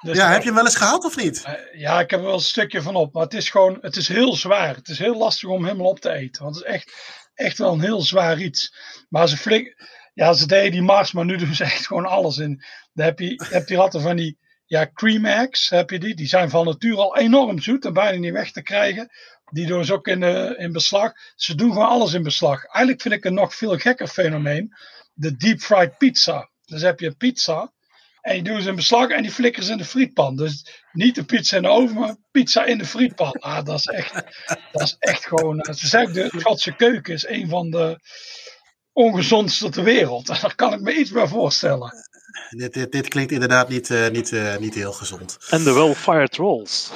Dus 0.00 0.16
ja, 0.16 0.30
heb 0.30 0.40
je 0.40 0.46
hem 0.46 0.54
wel 0.54 0.64
eens 0.64 0.76
gehad 0.76 1.04
of 1.04 1.16
niet? 1.16 1.44
Uh, 1.46 1.80
ja, 1.80 2.00
ik 2.00 2.10
heb 2.10 2.20
er 2.20 2.26
wel 2.26 2.34
een 2.34 2.40
stukje 2.40 2.82
van 2.82 2.94
op. 2.94 3.12
Maar 3.12 3.22
het 3.22 3.34
is 3.34 3.50
gewoon, 3.50 3.78
het 3.80 3.96
is 3.96 4.08
heel 4.08 4.36
zwaar. 4.36 4.74
Het 4.74 4.88
is 4.88 4.98
heel 4.98 5.16
lastig 5.16 5.48
om 5.48 5.64
helemaal 5.64 5.86
op 5.86 6.00
te 6.00 6.10
eten. 6.10 6.42
Want 6.42 6.56
het 6.56 6.64
is 6.64 6.72
echt, 6.72 6.92
echt 7.34 7.58
wel 7.58 7.72
een 7.72 7.80
heel 7.80 8.00
zwaar 8.00 8.38
iets. 8.38 8.74
Maar 9.08 9.28
ze 9.28 9.36
flik, 9.36 9.76
ja, 10.16 10.32
ze 10.32 10.46
deden 10.46 10.70
die 10.70 10.82
Mars, 10.82 11.12
maar 11.12 11.24
nu 11.24 11.36
doen 11.36 11.54
ze 11.54 11.64
echt 11.64 11.86
gewoon 11.86 12.06
alles 12.06 12.38
in. 12.38 12.62
Dan 12.92 13.04
heb 13.04 13.18
je, 13.18 13.44
heb 13.50 13.68
je 13.68 13.78
altijd 13.78 14.02
van 14.02 14.16
die 14.16 14.38
ja, 14.64 14.90
cream 14.92 15.24
eggs, 15.24 15.68
heb 15.68 15.90
je 15.90 15.98
die. 15.98 16.14
Die 16.14 16.26
zijn 16.26 16.50
van 16.50 16.64
nature 16.64 16.96
al 16.96 17.16
enorm 17.16 17.60
zoet 17.60 17.84
en 17.84 17.92
bijna 17.92 18.18
niet 18.18 18.32
weg 18.32 18.52
te 18.52 18.62
krijgen. 18.62 19.10
Die 19.44 19.66
doen 19.66 19.84
ze 19.84 19.92
ook 19.92 20.06
in, 20.06 20.20
de, 20.20 20.54
in 20.58 20.72
beslag. 20.72 21.12
Ze 21.34 21.54
doen 21.54 21.72
gewoon 21.72 21.88
alles 21.88 22.12
in 22.12 22.22
beslag. 22.22 22.64
Eigenlijk 22.64 23.02
vind 23.02 23.14
ik 23.14 23.24
een 23.24 23.34
nog 23.34 23.54
veel 23.54 23.78
gekker 23.78 24.08
fenomeen. 24.08 24.74
De 25.14 25.36
deep 25.36 25.60
fried 25.60 25.98
pizza. 25.98 26.50
Dus 26.64 26.82
heb 26.82 27.00
je 27.00 27.16
pizza 27.16 27.72
en 28.20 28.36
je 28.36 28.42
doet 28.42 28.62
ze 28.62 28.68
in 28.68 28.74
beslag 28.74 29.08
en 29.08 29.22
die 29.22 29.30
flikkeren 29.30 29.66
ze 29.66 29.72
in 29.72 29.78
de 29.78 29.84
frietpan. 29.84 30.36
Dus 30.36 30.82
niet 30.92 31.14
de 31.14 31.24
pizza 31.24 31.56
in 31.56 31.62
de 31.62 31.68
oven, 31.68 31.96
maar 31.96 32.16
pizza 32.30 32.64
in 32.64 32.78
de 32.78 32.86
frietpan. 32.86 33.32
Ah, 33.32 33.64
dat 33.64 33.78
is 33.78 33.86
echt, 33.86 34.14
dat 34.72 34.82
is 34.82 34.96
echt 34.98 35.26
gewoon... 35.26 35.60
Eh, 35.60 35.74
ze 35.74 35.86
zeggen 35.86 36.12
de 36.12 36.30
Schotse 36.38 36.76
keuken 36.76 37.14
is 37.14 37.26
een 37.26 37.48
van 37.48 37.70
de 37.70 38.00
ongezondste 38.96 39.68
ter 39.68 39.84
wereld. 39.84 40.26
Daar 40.40 40.54
kan 40.54 40.72
ik 40.72 40.80
me 40.80 40.94
iets 40.94 41.10
bij 41.10 41.26
voorstellen. 41.26 41.94
Dit, 42.50 42.72
dit, 42.72 42.92
dit 42.92 43.08
klinkt 43.08 43.32
inderdaad 43.32 43.68
niet, 43.68 43.88
uh, 43.88 44.08
niet, 44.08 44.30
uh, 44.30 44.56
niet 44.56 44.74
heel 44.74 44.92
gezond. 44.92 45.36
En 45.50 45.64
de 45.64 45.72
well-fired 45.72 46.36
rolls. 46.36 46.90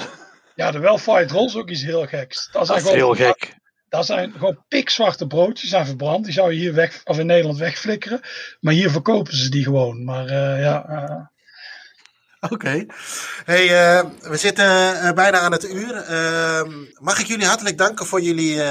Ja, 0.55 0.71
de 0.71 0.79
well-fired 0.79 1.31
rolls 1.31 1.57
ook 1.57 1.69
iets 1.69 1.83
heel 1.83 2.07
geks. 2.07 2.49
Dat, 2.53 2.67
dat 2.67 2.77
is 2.77 2.91
heel 2.91 3.15
gek. 3.15 3.59
Dat 3.89 4.07
zijn 4.07 4.33
gewoon 4.33 4.65
pikzwarte 4.69 5.27
broodjes, 5.27 5.71
zijn 5.71 5.87
verbrand. 5.87 6.25
Die 6.25 6.33
zou 6.33 6.53
je 6.53 6.59
hier 6.59 6.75
weg, 6.75 7.01
of 7.05 7.19
in 7.19 7.27
Nederland 7.27 7.59
wegflikkeren. 7.59 8.21
Maar 8.61 8.73
hier 8.73 8.91
verkopen 8.91 9.37
ze 9.37 9.49
die 9.49 9.65
gewoon. 9.65 10.05
Maar 10.05 10.27
uh, 10.27 10.61
ja, 10.61 11.31
Oké. 12.41 12.87
Hey, 13.45 13.65
uh, 13.65 14.11
we 14.21 14.37
zitten 14.37 14.65
uh, 14.65 15.13
bijna 15.13 15.39
aan 15.39 15.53
het 15.53 15.65
uur. 15.65 16.11
Uh, 16.11 16.63
mag 16.99 17.19
ik 17.19 17.27
jullie 17.27 17.47
hartelijk 17.47 17.79
danken 17.79 18.07
voor 18.07 18.21
jullie 18.21 18.63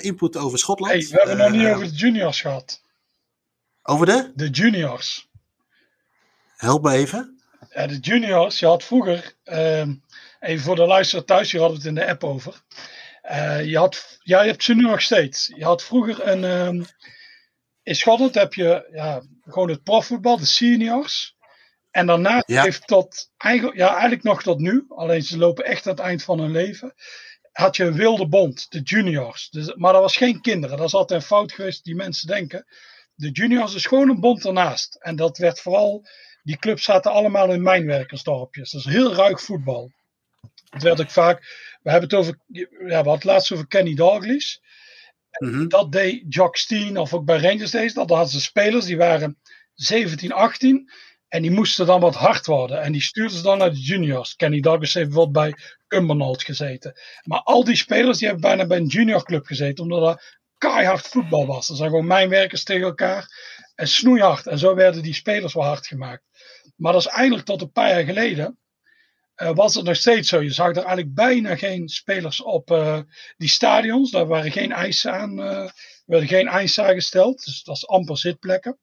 input 0.00 0.36
over 0.36 0.58
Schotland? 0.58 0.92
Hey, 0.92 1.06
we 1.10 1.16
hebben 1.16 1.36
nog 1.36 1.50
niet 1.50 1.74
over 1.74 1.86
de 1.86 1.94
juniors 1.94 2.40
gehad. 2.40 2.82
Over 3.82 4.06
de? 4.06 4.32
De 4.34 4.48
juniors. 4.48 5.28
Help 6.56 6.82
me 6.82 6.92
even. 6.92 7.40
Ja, 7.70 7.86
de 7.86 7.98
juniors, 7.98 8.58
je 8.58 8.66
had 8.66 8.84
vroeger, 8.84 9.34
ehm, 9.44 9.94
even 10.40 10.64
voor 10.64 10.76
de 10.76 10.86
luisteraar 10.86 11.24
thuis, 11.24 11.50
je 11.50 11.60
had 11.60 11.72
het 11.72 11.84
in 11.84 11.94
de 11.94 12.06
app 12.06 12.24
over. 12.24 12.62
je, 13.62 13.76
had, 13.76 14.18
ja, 14.22 14.42
je 14.42 14.50
hebt 14.50 14.64
ze 14.64 14.74
nu 14.74 14.82
nog 14.82 15.02
steeds. 15.02 15.52
Je 15.56 15.64
had 15.64 15.82
vroeger 15.82 16.28
een. 16.28 16.44
Um, 16.44 16.84
in 17.82 17.94
Schotland 17.94 18.34
heb 18.34 18.54
je 18.54 18.88
ja, 18.92 19.22
gewoon 19.42 19.70
het 19.70 19.82
profvoetbal, 19.82 20.36
de 20.36 20.46
seniors. 20.46 21.36
En 21.90 22.06
daarna 22.06 22.42
heeft 22.46 22.86
tot 22.86 23.30
eigenlijk, 23.36 23.78
ja, 23.78 23.90
eigenlijk 23.90 24.22
nog 24.22 24.42
tot 24.42 24.58
nu, 24.58 24.84
alleen 24.88 25.22
ze 25.22 25.38
lopen 25.38 25.64
echt 25.64 25.86
aan 25.86 25.92
het 25.92 26.02
eind 26.02 26.22
van 26.22 26.40
hun 26.40 26.50
leven, 26.50 26.94
had 27.52 27.76
je 27.76 27.84
een 27.84 27.94
wilde 27.94 28.28
bond, 28.28 28.70
de 28.70 28.80
juniors. 28.80 29.48
Dus, 29.50 29.74
maar 29.74 29.92
dat 29.92 30.02
was 30.02 30.16
geen 30.16 30.40
kinderen, 30.40 30.76
dat 30.76 30.86
is 30.86 30.94
altijd 30.94 31.20
een 31.20 31.26
fout 31.26 31.52
geweest 31.52 31.84
die 31.84 31.94
mensen 31.94 32.26
denken. 32.26 32.66
De 33.14 33.30
juniors 33.30 33.74
is 33.74 33.86
gewoon 33.86 34.08
een 34.08 34.20
bond 34.20 34.44
ernaast. 34.44 34.94
En 34.94 35.16
dat 35.16 35.38
werd 35.38 35.60
vooral, 35.60 36.06
die 36.42 36.56
clubs 36.56 36.84
zaten 36.84 37.10
allemaal 37.10 37.52
in 37.52 37.62
mijnwerkersdorpjes. 37.62 38.70
Dat 38.70 38.80
is 38.80 38.92
heel 38.92 39.14
ruig 39.14 39.42
voetbal. 39.42 39.92
Het 40.70 40.82
werd 40.82 41.00
ook 41.00 41.10
vaak, 41.10 41.38
we 41.82 41.90
hebben 41.90 42.08
het 42.08 42.18
over, 42.18 42.38
ja, 42.46 42.66
we 42.70 42.94
hadden 42.94 43.12
het 43.12 43.24
laatst 43.24 43.52
over 43.52 43.66
Kenny 43.66 43.94
Dalglish. 43.94 44.56
Mhm. 45.38 45.68
Dat 45.68 45.92
deed 45.92 46.24
Jock 46.28 46.56
Steen, 46.56 46.98
of 46.98 47.14
ook 47.14 47.24
bij 47.24 47.40
Rangers 47.40 47.70
Days, 47.70 47.94
dat 47.94 48.08
hadden 48.08 48.28
ze 48.28 48.40
spelers, 48.40 48.84
die 48.84 48.96
waren 48.96 49.38
17, 49.74 50.32
18. 50.32 50.90
En 51.30 51.42
die 51.42 51.50
moesten 51.50 51.86
dan 51.86 52.00
wat 52.00 52.14
hard 52.14 52.46
worden. 52.46 52.82
En 52.82 52.92
die 52.92 53.02
stuurden 53.02 53.36
ze 53.36 53.42
dan 53.42 53.58
naar 53.58 53.70
de 53.70 53.80
juniors. 53.80 54.36
Kenny 54.36 54.60
Douglas 54.60 54.94
heeft 54.94 55.06
bijvoorbeeld 55.06 55.46
bij 55.46 55.62
Cumbernauld 55.86 56.42
gezeten. 56.42 57.00
Maar 57.22 57.40
al 57.42 57.64
die 57.64 57.76
spelers 57.76 58.18
die 58.18 58.28
hebben 58.28 58.48
bijna 58.48 58.66
bij 58.66 58.78
een 58.78 58.86
juniorclub 58.86 59.46
gezeten. 59.46 59.84
Omdat 59.84 60.00
dat 60.00 60.38
keihard 60.58 61.06
voetbal 61.06 61.46
was. 61.46 61.66
Dat 61.66 61.76
zijn 61.76 61.90
gewoon 61.90 62.06
mijnwerkers 62.06 62.64
tegen 62.64 62.86
elkaar. 62.86 63.26
En 63.74 63.88
snoeihard. 63.88 64.46
En 64.46 64.58
zo 64.58 64.74
werden 64.74 65.02
die 65.02 65.14
spelers 65.14 65.54
wel 65.54 65.64
hard 65.64 65.86
gemaakt. 65.86 66.22
Maar 66.76 66.92
dat 66.92 67.00
is 67.00 67.08
eigenlijk 67.08 67.46
tot 67.46 67.60
een 67.60 67.72
paar 67.72 67.88
jaar 67.88 68.04
geleden. 68.04 68.58
Uh, 69.36 69.50
was 69.54 69.74
het 69.74 69.84
nog 69.84 69.96
steeds 69.96 70.28
zo. 70.28 70.42
Je 70.42 70.52
zag 70.52 70.68
er 70.68 70.76
eigenlijk 70.76 71.14
bijna 71.14 71.56
geen 71.56 71.88
spelers 71.88 72.42
op 72.42 72.70
uh, 72.70 73.00
die 73.36 73.48
stadions. 73.48 74.10
Daar 74.10 74.26
waren 74.26 74.52
geen 74.52 74.72
eisen 74.72 75.12
aan. 75.12 75.38
Uh, 75.38 75.68
werden 76.06 76.28
geen 76.28 76.48
eisen 76.48 76.84
aangesteld. 76.84 77.44
Dus 77.44 77.62
dat 77.62 77.76
is 77.76 77.86
amper 77.86 78.18
zitplekken. 78.18 78.78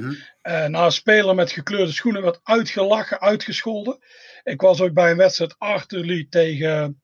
Mm 0.00 0.16
een 0.42 0.92
speler 0.92 1.34
met 1.34 1.52
gekleurde 1.52 1.92
schoenen 1.92 2.22
werd 2.22 2.40
uitgelachen, 2.42 3.20
uitgescholden. 3.20 3.98
Ik 4.42 4.60
was 4.60 4.80
ook 4.80 4.92
bij 4.92 5.10
een 5.10 5.16
wedstrijd 5.16 5.54
Arthur 5.58 6.04
Lee 6.04 6.28
tegen 6.28 7.02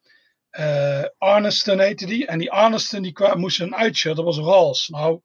uh, 0.59 1.05
Arnesten 1.19 1.81
heette 1.81 2.07
die. 2.07 2.27
En 2.27 2.39
die 2.39 2.51
Arnesten 2.51 3.03
die 3.03 3.13
kwam, 3.13 3.39
moest 3.39 3.61
een 3.61 3.75
uitshirt, 3.75 4.17
dat 4.17 4.25
was 4.25 4.39
Rals. 4.39 4.89
Nou, 4.89 5.21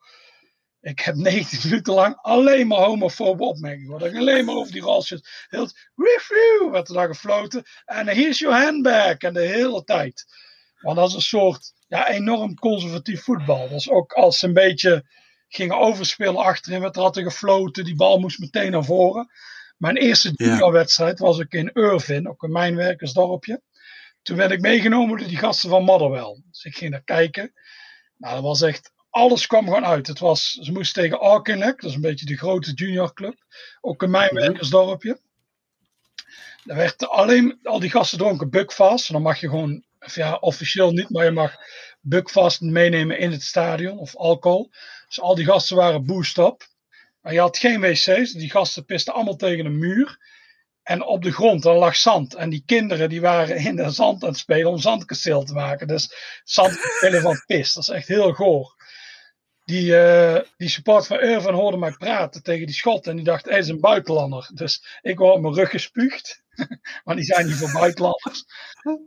ik 0.82 1.00
heb 1.00 1.16
19 1.32 1.60
minuten 1.64 1.94
lang 1.94 2.16
alleen 2.22 2.68
maar 2.68 2.78
homofobe 2.78 3.44
opmerkingen 3.44 3.86
gehoord. 3.86 4.16
Alleen 4.16 4.46
maar 4.46 4.56
over 4.56 4.72
die 4.72 4.82
Rals. 4.82 5.10
Heel 5.48 5.70
review 5.96 6.72
werd 6.72 6.88
er 6.88 6.94
dan 6.94 7.08
gefloten. 7.08 7.64
En 7.86 8.08
here's 8.08 8.40
your 8.40 8.64
handbag. 8.64 9.18
En 9.18 9.34
de 9.34 9.40
hele 9.40 9.84
tijd. 9.84 10.26
Want 10.80 10.96
dat 10.96 11.08
is 11.08 11.16
een 11.16 11.22
soort 11.22 11.74
ja, 11.88 12.10
enorm 12.10 12.56
conservatief 12.56 13.24
voetbal. 13.24 13.70
Dat 13.70 13.80
is 13.80 13.90
ook 13.90 14.14
als 14.14 14.42
een 14.42 14.54
beetje 14.54 15.06
gingen 15.56 15.80
overspelen 15.80 16.44
achterin, 16.44 16.82
werd 16.82 16.96
er 16.96 17.02
altijd 17.02 17.26
gefloten, 17.26 17.84
die 17.84 17.96
bal 17.96 18.20
moest 18.20 18.40
meteen 18.40 18.72
naar 18.72 18.84
voren. 18.84 19.32
Mijn 19.78 19.98
eerste 19.98 20.32
juniorwedstrijd 20.36 21.20
was 21.20 21.40
ik 21.40 21.54
in 21.54 21.72
Irvin, 21.74 22.30
ook 22.30 22.44
een 22.44 22.52
mijnwerkersdorpje. 22.52 23.62
Toen 24.22 24.38
werd 24.38 24.52
ik 24.52 24.62
meegenomen 24.62 25.18
door 25.18 25.28
die 25.28 25.38
gasten 25.38 25.70
van 25.70 25.84
Motherwell. 25.84 26.42
Dus 26.52 26.64
ik 26.64 26.76
ging 26.76 26.92
daar 26.92 27.04
kijken. 27.04 27.54
Nou, 28.18 28.34
dat 28.34 28.44
was 28.44 28.62
echt, 28.62 28.92
alles 29.10 29.48
kwam 29.48 29.64
gewoon 29.64 29.86
uit. 29.86 30.08
Het 30.08 30.20
was, 30.20 30.52
ze 30.52 30.72
moesten 30.72 31.02
tegen 31.02 31.20
Arkenlek, 31.20 31.82
dat 31.82 31.90
is 31.90 31.96
een 31.96 32.02
beetje 32.02 32.26
de 32.26 32.38
grote 32.38 32.74
juniorclub. 32.74 33.36
Ook 33.82 34.02
een 34.02 34.12
mijnwerkersdorpje. 34.12 35.20
Daar 36.64 36.78
werd 36.78 37.08
alleen, 37.08 37.60
al 37.64 37.80
die 37.80 37.90
gasten 37.90 38.18
dronken 38.18 38.50
Buckfast. 38.50 39.12
Dan 39.12 39.22
mag 39.22 39.40
je 39.40 39.50
gewoon, 39.50 39.84
ja, 40.14 40.36
officieel 40.36 40.92
niet, 40.92 41.10
maar 41.10 41.26
je 41.26 41.32
mag 41.32 41.56
Buckfast 42.02 42.62
meenemen 42.62 43.18
in 43.18 43.32
het 43.32 43.44
stadion 43.44 43.98
of 43.98 44.16
alcohol. 44.16 44.72
Dus 45.14 45.24
al 45.24 45.36
die 45.36 45.46
gasten 45.46 45.76
waren 45.76 46.06
boost 46.06 46.38
up. 46.38 46.68
Maar 47.22 47.34
je 47.34 47.40
had 47.40 47.58
geen 47.58 47.82
wc's. 47.82 48.32
Die 48.32 48.50
gasten 48.50 48.86
pisten 48.86 49.14
allemaal 49.14 49.36
tegen 49.36 49.66
een 49.66 49.80
muur. 49.80 50.18
En 50.84 51.04
op 51.04 51.24
de 51.24 51.32
grond, 51.32 51.64
daar 51.64 51.76
lag 51.76 51.96
zand. 51.96 52.36
En 52.36 52.50
die 52.50 52.64
kinderen 52.66 53.10
die 53.10 53.22
waren 53.22 53.56
in 53.56 53.76
de 53.76 53.90
zand 53.90 54.24
aan 54.24 54.30
het 54.30 54.38
spelen 54.38 54.72
om 54.72 54.78
zandkasteel 54.78 55.44
te 55.44 55.54
maken. 55.54 55.88
Dus 55.88 56.14
zandkastelen 56.44 57.22
van 57.22 57.44
pis. 57.46 57.74
Dat 57.74 57.84
is 57.84 57.90
echt 57.90 58.08
heel 58.08 58.34
goor. 58.34 58.76
Die, 59.66 59.92
uh, 59.92 60.40
die 60.58 60.70
support 60.70 61.08
van 61.08 61.20
Irvin 61.20 61.54
hoorde 61.54 61.78
mij 61.78 61.96
praten 61.98 62.44
tegen 62.44 62.66
die 62.66 62.76
schot. 62.76 63.08
En 63.08 63.16
die 63.16 63.26
dacht, 63.26 63.46
hij 63.46 63.60
is 63.60 63.68
een 63.68 63.80
buitenlander. 63.80 64.50
Dus 64.54 65.00
ik 65.02 65.18
word 65.18 65.36
op 65.36 65.42
mijn 65.42 65.54
rug 65.54 65.70
gespuugd. 65.70 66.43
maar 67.04 67.16
die 67.16 67.26
zijn 67.26 67.46
niet 67.46 67.56
voor 67.56 67.72
buitenlanders. 67.72 68.44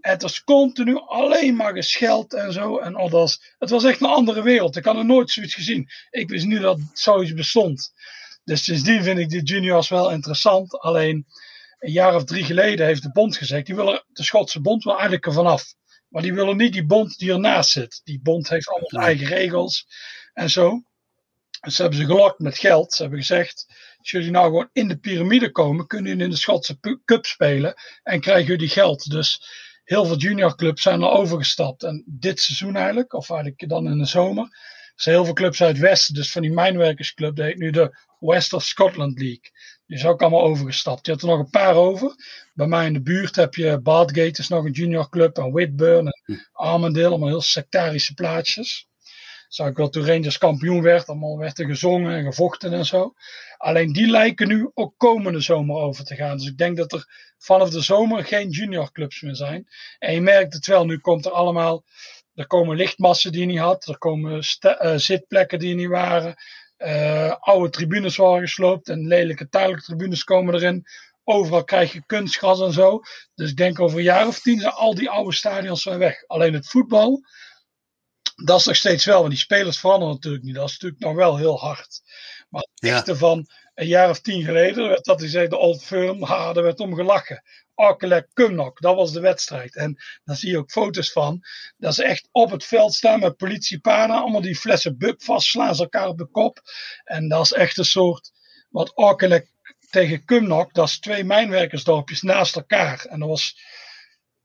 Het 0.00 0.22
was 0.22 0.44
continu 0.44 1.00
alleen 1.06 1.56
maar 1.56 1.74
gescheld 1.74 2.34
en 2.34 2.52
zo. 2.52 2.78
En 2.78 2.94
al 2.94 3.08
dat. 3.08 3.54
Het 3.58 3.70
was 3.70 3.84
echt 3.84 4.00
een 4.00 4.06
andere 4.06 4.42
wereld. 4.42 4.76
Ik 4.76 4.84
had 4.84 4.94
nog 4.94 5.04
nooit 5.04 5.30
zoiets 5.30 5.54
gezien. 5.54 5.88
Ik 6.10 6.28
wist 6.28 6.46
niet 6.46 6.60
dat 6.60 6.78
zoiets 6.92 7.34
bestond. 7.34 7.92
Dus 8.44 8.64
sindsdien 8.64 9.02
vind 9.02 9.18
ik 9.18 9.28
de 9.28 9.42
juniors 9.42 9.88
wel 9.88 10.10
interessant. 10.10 10.78
Alleen 10.78 11.26
een 11.78 11.92
jaar 11.92 12.14
of 12.14 12.24
drie 12.24 12.44
geleden 12.44 12.86
heeft 12.86 13.02
de 13.02 13.12
bond 13.12 13.36
gezegd, 13.36 13.66
die 13.66 13.74
willen, 13.74 14.04
de 14.08 14.24
Schotse 14.24 14.60
bond 14.60 14.84
wil 14.84 14.92
eigenlijk 14.92 15.26
er 15.26 15.32
vanaf. 15.32 15.74
Maar 16.08 16.22
die 16.22 16.34
willen 16.34 16.56
niet 16.56 16.72
die 16.72 16.86
bond 16.86 17.18
die 17.18 17.32
ernaast 17.32 17.70
zit. 17.70 18.00
Die 18.04 18.20
bond 18.22 18.48
heeft 18.48 18.68
allemaal 18.68 19.06
eigen 19.06 19.26
regels 19.26 19.86
en 20.32 20.50
zo. 20.50 20.82
Dus 21.60 21.78
hebben 21.78 21.98
ze 21.98 22.04
gelokt 22.04 22.38
met 22.38 22.58
geld. 22.58 22.92
Ze 22.94 23.02
hebben 23.02 23.20
gezegd, 23.20 23.66
als 24.12 24.14
jullie 24.14 24.36
nou 24.36 24.46
gewoon 24.46 24.68
in 24.72 24.88
de 24.88 24.98
piramide 24.98 25.50
komen, 25.50 25.86
kunnen 25.86 26.08
jullie 26.10 26.24
in 26.24 26.30
de 26.30 26.36
Schotse 26.36 26.78
cup 27.04 27.24
spelen 27.24 27.74
en 28.02 28.20
krijgen 28.20 28.46
jullie 28.46 28.68
geld. 28.68 29.10
Dus 29.10 29.42
heel 29.84 30.04
veel 30.04 30.16
juniorclubs 30.16 30.82
zijn 30.82 31.02
er 31.02 31.08
overgestapt. 31.08 31.82
En 31.82 32.04
dit 32.06 32.40
seizoen 32.40 32.76
eigenlijk, 32.76 33.12
of 33.12 33.30
eigenlijk 33.30 33.68
dan 33.68 33.86
in 33.86 33.98
de 33.98 34.04
zomer, 34.04 34.48
zijn 34.94 35.14
heel 35.14 35.24
veel 35.24 35.34
clubs 35.34 35.62
uit 35.62 35.76
het 35.76 35.86
westen. 35.86 36.14
Dus 36.14 36.32
van 36.32 36.42
die 36.42 36.52
mijnwerkersclub, 36.52 37.36
dat 37.36 37.46
heet 37.46 37.58
nu 37.58 37.70
de 37.70 37.98
West 38.18 38.54
Scotland 38.56 39.18
League. 39.18 39.50
Die 39.86 39.96
is 39.96 40.06
ook 40.06 40.20
allemaal 40.20 40.42
overgestapt. 40.42 41.06
Je 41.06 41.12
hebt 41.12 41.22
er 41.22 41.28
nog 41.28 41.38
een 41.38 41.50
paar 41.50 41.74
over. 41.74 42.14
Bij 42.54 42.66
mij 42.66 42.86
in 42.86 42.92
de 42.92 43.02
buurt 43.02 43.36
heb 43.36 43.54
je 43.54 43.80
Bathgate, 43.80 44.40
is 44.40 44.48
nog 44.48 44.64
een 44.64 44.72
juniorclub. 44.72 45.38
En 45.38 45.52
Whitburn 45.52 46.06
en 46.06 46.22
hm. 46.24 46.34
Armandale, 46.52 47.08
allemaal 47.08 47.28
heel 47.28 47.40
sectarische 47.40 48.14
plaatsjes. 48.14 48.88
Zag 49.48 49.68
ik 49.68 49.76
wel 49.76 49.88
toen 49.88 50.06
Rangers 50.06 50.38
kampioen 50.38 50.82
werd, 50.82 51.06
allemaal 51.06 51.38
werd 51.38 51.58
er 51.58 51.66
gezongen 51.66 52.16
en 52.16 52.24
gevochten 52.24 52.72
en 52.72 52.84
zo. 52.84 53.14
Alleen 53.56 53.92
die 53.92 54.10
lijken 54.10 54.48
nu 54.48 54.70
ook 54.74 54.94
komende 54.96 55.40
zomer 55.40 55.76
over 55.76 56.04
te 56.04 56.14
gaan. 56.14 56.36
Dus 56.36 56.46
ik 56.46 56.58
denk 56.58 56.76
dat 56.76 56.92
er 56.92 57.32
vanaf 57.38 57.70
de 57.70 57.80
zomer 57.80 58.24
geen 58.24 58.48
juniorclubs 58.50 59.20
meer 59.20 59.34
zijn. 59.36 59.68
En 59.98 60.14
je 60.14 60.20
merkt 60.20 60.52
het 60.52 60.66
wel, 60.66 60.84
nu 60.84 60.98
komt 60.98 61.26
er 61.26 61.32
allemaal, 61.32 61.84
er 62.34 62.46
komen 62.46 62.76
lichtmassen 62.76 63.32
die 63.32 63.40
je 63.40 63.46
niet 63.46 63.58
had, 63.58 63.86
er 63.88 63.98
komen 63.98 64.42
uh, 64.60 64.94
zitplekken 64.96 65.58
die 65.58 65.70
er 65.70 65.76
niet 65.76 65.88
waren. 65.88 66.34
Uh, 66.78 67.34
oude 67.40 67.70
tribunes 67.70 68.16
waren 68.16 68.40
gesloopt 68.40 68.88
en 68.88 69.06
lelijke 69.06 69.48
tijdelijke 69.48 69.84
tribunes 69.84 70.24
komen 70.24 70.54
erin. 70.54 70.86
Overal 71.24 71.64
krijg 71.64 71.92
je 71.92 72.06
kunstgras 72.06 72.60
en 72.60 72.72
zo. 72.72 73.00
Dus 73.34 73.50
ik 73.50 73.56
denk 73.56 73.80
over 73.80 73.98
een 73.98 74.04
jaar 74.04 74.26
of 74.26 74.40
tien 74.40 74.60
zijn 74.60 74.72
al 74.72 74.94
die 74.94 75.10
oude 75.10 75.32
stadions 75.32 75.82
zijn 75.82 75.98
weg. 75.98 76.26
Alleen 76.26 76.54
het 76.54 76.68
voetbal, 76.68 77.20
dat 78.44 78.58
is 78.58 78.66
nog 78.66 78.76
steeds 78.76 79.04
wel. 79.04 79.18
Want 79.18 79.30
die 79.30 79.38
spelers 79.38 79.78
veranderen 79.78 80.14
natuurlijk 80.14 80.44
niet. 80.44 80.54
Dat 80.54 80.68
is 80.68 80.72
natuurlijk 80.72 81.02
nog 81.02 81.14
wel 81.14 81.36
heel 81.36 81.58
hard. 81.58 82.02
Maar 82.48 82.66
het 82.74 82.90
echte 82.90 83.16
van 83.16 83.46
een 83.74 83.86
jaar 83.86 84.10
of 84.10 84.20
tien 84.20 84.44
geleden 84.44 84.88
werd 84.88 85.04
dat 85.04 85.20
hij 85.20 85.28
zei 85.28 85.48
de 85.48 85.56
Old 85.56 85.84
Firm, 85.84 86.22
ha, 86.22 86.52
daar 86.52 86.62
werd 86.62 86.80
om 86.80 86.94
gelachen. 86.94 87.42
Arkelek 87.74 88.28
Kumnok, 88.32 88.80
dat 88.80 88.96
was 88.96 89.12
de 89.12 89.20
wedstrijd. 89.20 89.76
En 89.76 89.96
daar 90.24 90.36
zie 90.36 90.50
je 90.50 90.58
ook 90.58 90.70
foto's 90.70 91.12
van. 91.12 91.40
Dat 91.76 91.94
ze 91.94 92.04
echt 92.04 92.28
op 92.32 92.50
het 92.50 92.64
veld 92.64 92.94
staan 92.94 93.20
met 93.20 93.36
politiepaarden. 93.36 94.16
Allemaal 94.16 94.40
die 94.40 94.56
flessen 94.56 94.98
bub 94.98 95.22
vast, 95.22 95.46
slaan 95.46 95.74
ze 95.74 95.82
elkaar 95.82 96.08
op 96.08 96.18
de 96.18 96.26
kop. 96.26 96.60
En 97.04 97.28
dat 97.28 97.44
is 97.44 97.52
echt 97.52 97.78
een 97.78 97.84
soort, 97.84 98.32
wat 98.70 98.94
Arkelek 98.94 99.50
tegen 99.90 100.24
Kumnok, 100.24 100.74
dat 100.74 100.88
is 100.88 100.98
twee 100.98 101.24
mijnwerkersdorpjes 101.24 102.22
naast 102.22 102.56
elkaar. 102.56 103.04
En 103.04 103.18
dat 103.18 103.28
was 103.28 103.60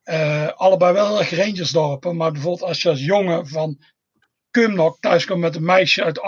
uh, 0.03 0.47
allebei 0.47 0.93
wel 0.93 1.19
erg 1.19 1.29
Rangersdorpen. 1.29 2.15
Maar 2.15 2.31
bijvoorbeeld 2.31 2.69
als 2.69 2.81
je 2.81 2.89
als 2.89 3.05
jongen 3.05 3.47
van 3.47 3.77
Kumnok 4.51 4.99
thuis 4.99 5.25
kwam 5.25 5.39
met 5.39 5.55
een 5.55 5.65
meisje 5.65 6.03
uit 6.03 6.21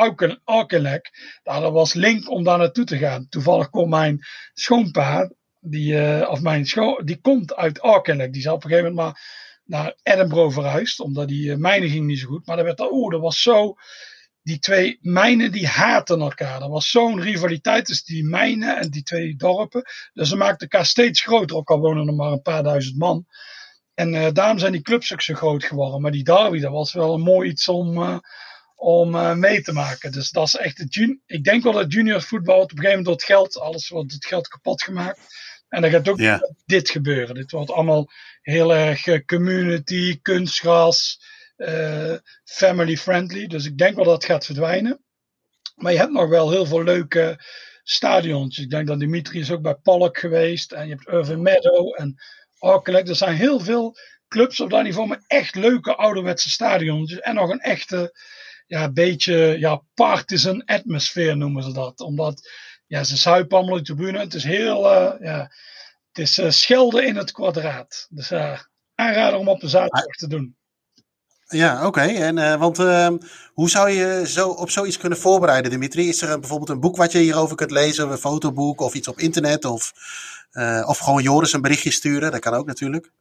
Arkelek. 0.44 1.12
Nou, 1.44 1.62
dat 1.62 1.72
was 1.72 1.94
link 1.94 2.30
om 2.30 2.44
daar 2.44 2.58
naartoe 2.58 2.86
te 2.86 2.98
gaan. 2.98 3.28
Toevallig 3.30 3.70
kon 3.70 3.90
mijn 3.90 4.20
schoonpa, 4.54 5.32
die, 5.60 5.94
uh, 5.94 6.30
of 6.30 6.42
mijn 6.42 6.66
schoon, 6.66 7.02
die 7.06 7.22
komt 7.22 7.56
uit 7.56 7.82
Arkelek. 7.82 8.34
Die 8.34 8.42
is 8.42 8.48
op 8.48 8.64
een 8.64 8.70
gegeven 8.70 8.94
moment 8.94 9.16
maar 9.16 9.22
naar 9.66 9.96
Edinburgh 10.04 10.54
verhuisd. 10.54 11.00
Omdat 11.00 11.28
die 11.28 11.50
uh, 11.50 11.56
mijnen 11.56 11.90
ging 11.90 12.06
niet 12.06 12.20
zo 12.20 12.28
goed. 12.28 12.46
Maar 12.46 12.56
dat 12.56 12.66
werd, 12.66 12.80
oh, 12.80 13.12
dat 13.12 13.22
was 13.22 13.42
zo 13.42 13.76
die 14.44 14.60
twee 14.60 14.98
mijnen 15.02 15.52
die 15.52 15.68
haten 15.68 16.20
elkaar. 16.20 16.62
Er 16.62 16.70
was 16.70 16.90
zo'n 16.90 17.22
rivaliteit 17.22 17.86
tussen 17.86 18.14
die 18.14 18.24
mijnen 18.24 18.78
en 18.78 18.90
die 18.90 19.04
twee 19.04 19.36
dorpen. 19.36 19.84
Dus 20.14 20.30
ze 20.30 20.36
maakten 20.36 20.68
elkaar 20.68 20.86
steeds 20.86 21.22
groter, 21.22 21.56
ook 21.56 21.70
al 21.70 21.80
wonen 21.80 22.08
er 22.08 22.14
maar 22.14 22.32
een 22.32 22.42
paar 22.42 22.64
duizend 22.64 22.98
man. 22.98 23.26
En 23.94 24.14
uh, 24.14 24.28
daarom 24.32 24.60
zijn 24.60 24.72
die 24.72 24.82
clubs 24.82 25.14
ook 25.14 25.22
zo 25.22 25.34
groot 25.34 25.64
geworden. 25.64 26.02
Maar 26.02 26.12
die 26.12 26.24
derby, 26.24 26.60
dat 26.60 26.72
was 26.72 26.94
wel 26.94 27.14
een 27.14 27.22
mooi 27.22 27.50
iets 27.50 27.68
om, 27.68 27.98
uh, 27.98 28.18
om 28.76 29.16
uh, 29.16 29.34
mee 29.34 29.62
te 29.62 29.74
maken. 29.74 30.12
Dus 30.12 30.30
dat 30.30 30.48
is 30.48 30.56
echt 30.56 30.78
het 30.78 30.94
jun 30.94 31.22
Ik 31.26 31.44
denk 31.44 31.64
wel 31.64 31.74
dat 31.74 31.94
junior 31.94 32.22
voetbal 32.22 32.62
op 32.62 32.72
een 32.72 32.78
gegeven 32.78 32.90
moment 32.90 33.06
door 33.06 33.16
het 33.16 33.24
geld, 33.24 33.60
alles 33.60 33.90
wordt 33.90 34.14
het 34.14 34.26
geld 34.26 34.48
kapot 34.48 34.84
gemaakt. 34.84 35.20
En 35.68 35.82
dan 35.82 35.92
gaat 35.92 36.10
ook 36.10 36.20
yeah. 36.20 36.42
dit 36.66 36.90
gebeuren. 36.90 37.36
Dit 37.36 37.52
wordt 37.52 37.72
allemaal 37.72 38.10
heel 38.42 38.76
erg 38.76 39.26
community, 39.26 40.20
kunstgras, 40.22 41.20
family 42.44 42.98
friendly. 42.98 43.48
Dus 43.48 43.66
ik 43.66 43.78
denk 43.78 43.96
wel 43.96 44.06
dat 44.06 44.14
het 44.14 44.26
gaat 44.26 44.46
verdwijnen. 44.46 45.04
Maar 45.76 45.92
je 45.92 45.98
hebt 45.98 46.12
nog 46.12 46.30
wel 46.30 46.52
heel 46.52 46.66
veel 46.66 46.84
leuke 46.84 47.40
stadions. 47.84 48.58
Ik 48.58 48.70
denk 48.70 48.88
dat 48.88 49.00
Dimitri 49.00 49.40
is 49.40 49.52
ook 49.52 49.62
bij 49.62 49.76
Palk 49.76 50.18
geweest. 50.18 50.72
En 50.72 50.88
je 50.88 50.94
hebt 50.94 51.08
Irving 51.08 51.42
Meadow 51.42 52.02
en 52.02 52.16
Harkelek. 52.64 53.08
Er 53.08 53.16
zijn 53.16 53.36
heel 53.36 53.60
veel 53.60 53.98
clubs 54.28 54.60
op 54.60 54.70
dat 54.70 54.84
niveau 54.84 55.08
met 55.08 55.24
echt 55.28 55.56
leuke 55.56 55.96
ouderwetse 55.96 56.50
stadions. 56.50 57.20
En 57.20 57.36
nog 57.36 57.50
een 57.50 57.60
echte, 57.60 58.20
ja, 58.68 58.92
beetje 58.92 59.56
ja, 59.60 59.82
partisan 59.94 60.66
atmosfeer 60.66 61.38
noemen 61.38 61.64
ze 61.64 61.74
dat. 61.74 62.00
Omdat 62.00 62.50
ja, 62.88 63.04
ze 63.04 63.18
zuipen 63.18 63.58
allemaal 63.58 63.78
de 63.78 63.84
tribune. 63.84 64.20
Het 64.20 64.34
is 64.34 64.44
heel, 64.44 64.92
uh, 64.92 65.14
ja, 65.20 65.52
het 66.12 66.18
is 66.18 66.38
uh, 66.38 66.50
schelden 66.50 67.06
in 67.06 67.16
het 67.16 67.32
kwadraat. 67.32 68.08
Dus 68.10 68.32
uh, 68.32 68.60
aanrader 68.96 69.40
om 69.40 69.48
op 69.48 69.60
de 69.60 69.68
zaterdag 69.68 70.16
te 70.16 70.28
doen. 70.28 70.58
Ja, 71.54 71.88
oké. 71.88 72.02
En 72.02 72.38
uh, 72.38 72.56
want 72.56 72.80
uh, 72.80 73.08
hoe 73.54 73.70
zou 73.70 73.90
je 73.90 74.28
zo 74.28 74.50
op 74.50 74.70
zoiets 74.70 74.98
kunnen 74.98 75.18
voorbereiden, 75.18 75.72
Dimitri? 75.72 76.08
Is 76.08 76.22
er 76.22 76.40
bijvoorbeeld 76.40 76.70
een 76.70 76.80
boek 76.80 76.98
wat 76.98 77.12
je 77.12 77.18
hierover 77.18 77.56
kunt 77.56 77.72
lezen, 77.72 78.12
een 78.12 78.18
fotoboek 78.18 78.82
of 78.82 78.94
iets 78.94 79.08
op 79.08 79.20
internet? 79.20 79.66
Of, 79.66 79.94
uh, 80.54 80.84
of 80.88 80.98
gewoon 80.98 81.24
Joris 81.24 81.54
een 81.54 81.62
berichtje 81.62 81.92
sturen? 81.92 82.32
Dat 82.32 82.40
kan 82.40 82.54
ook 82.54 82.66
natuurlijk. 82.66 83.12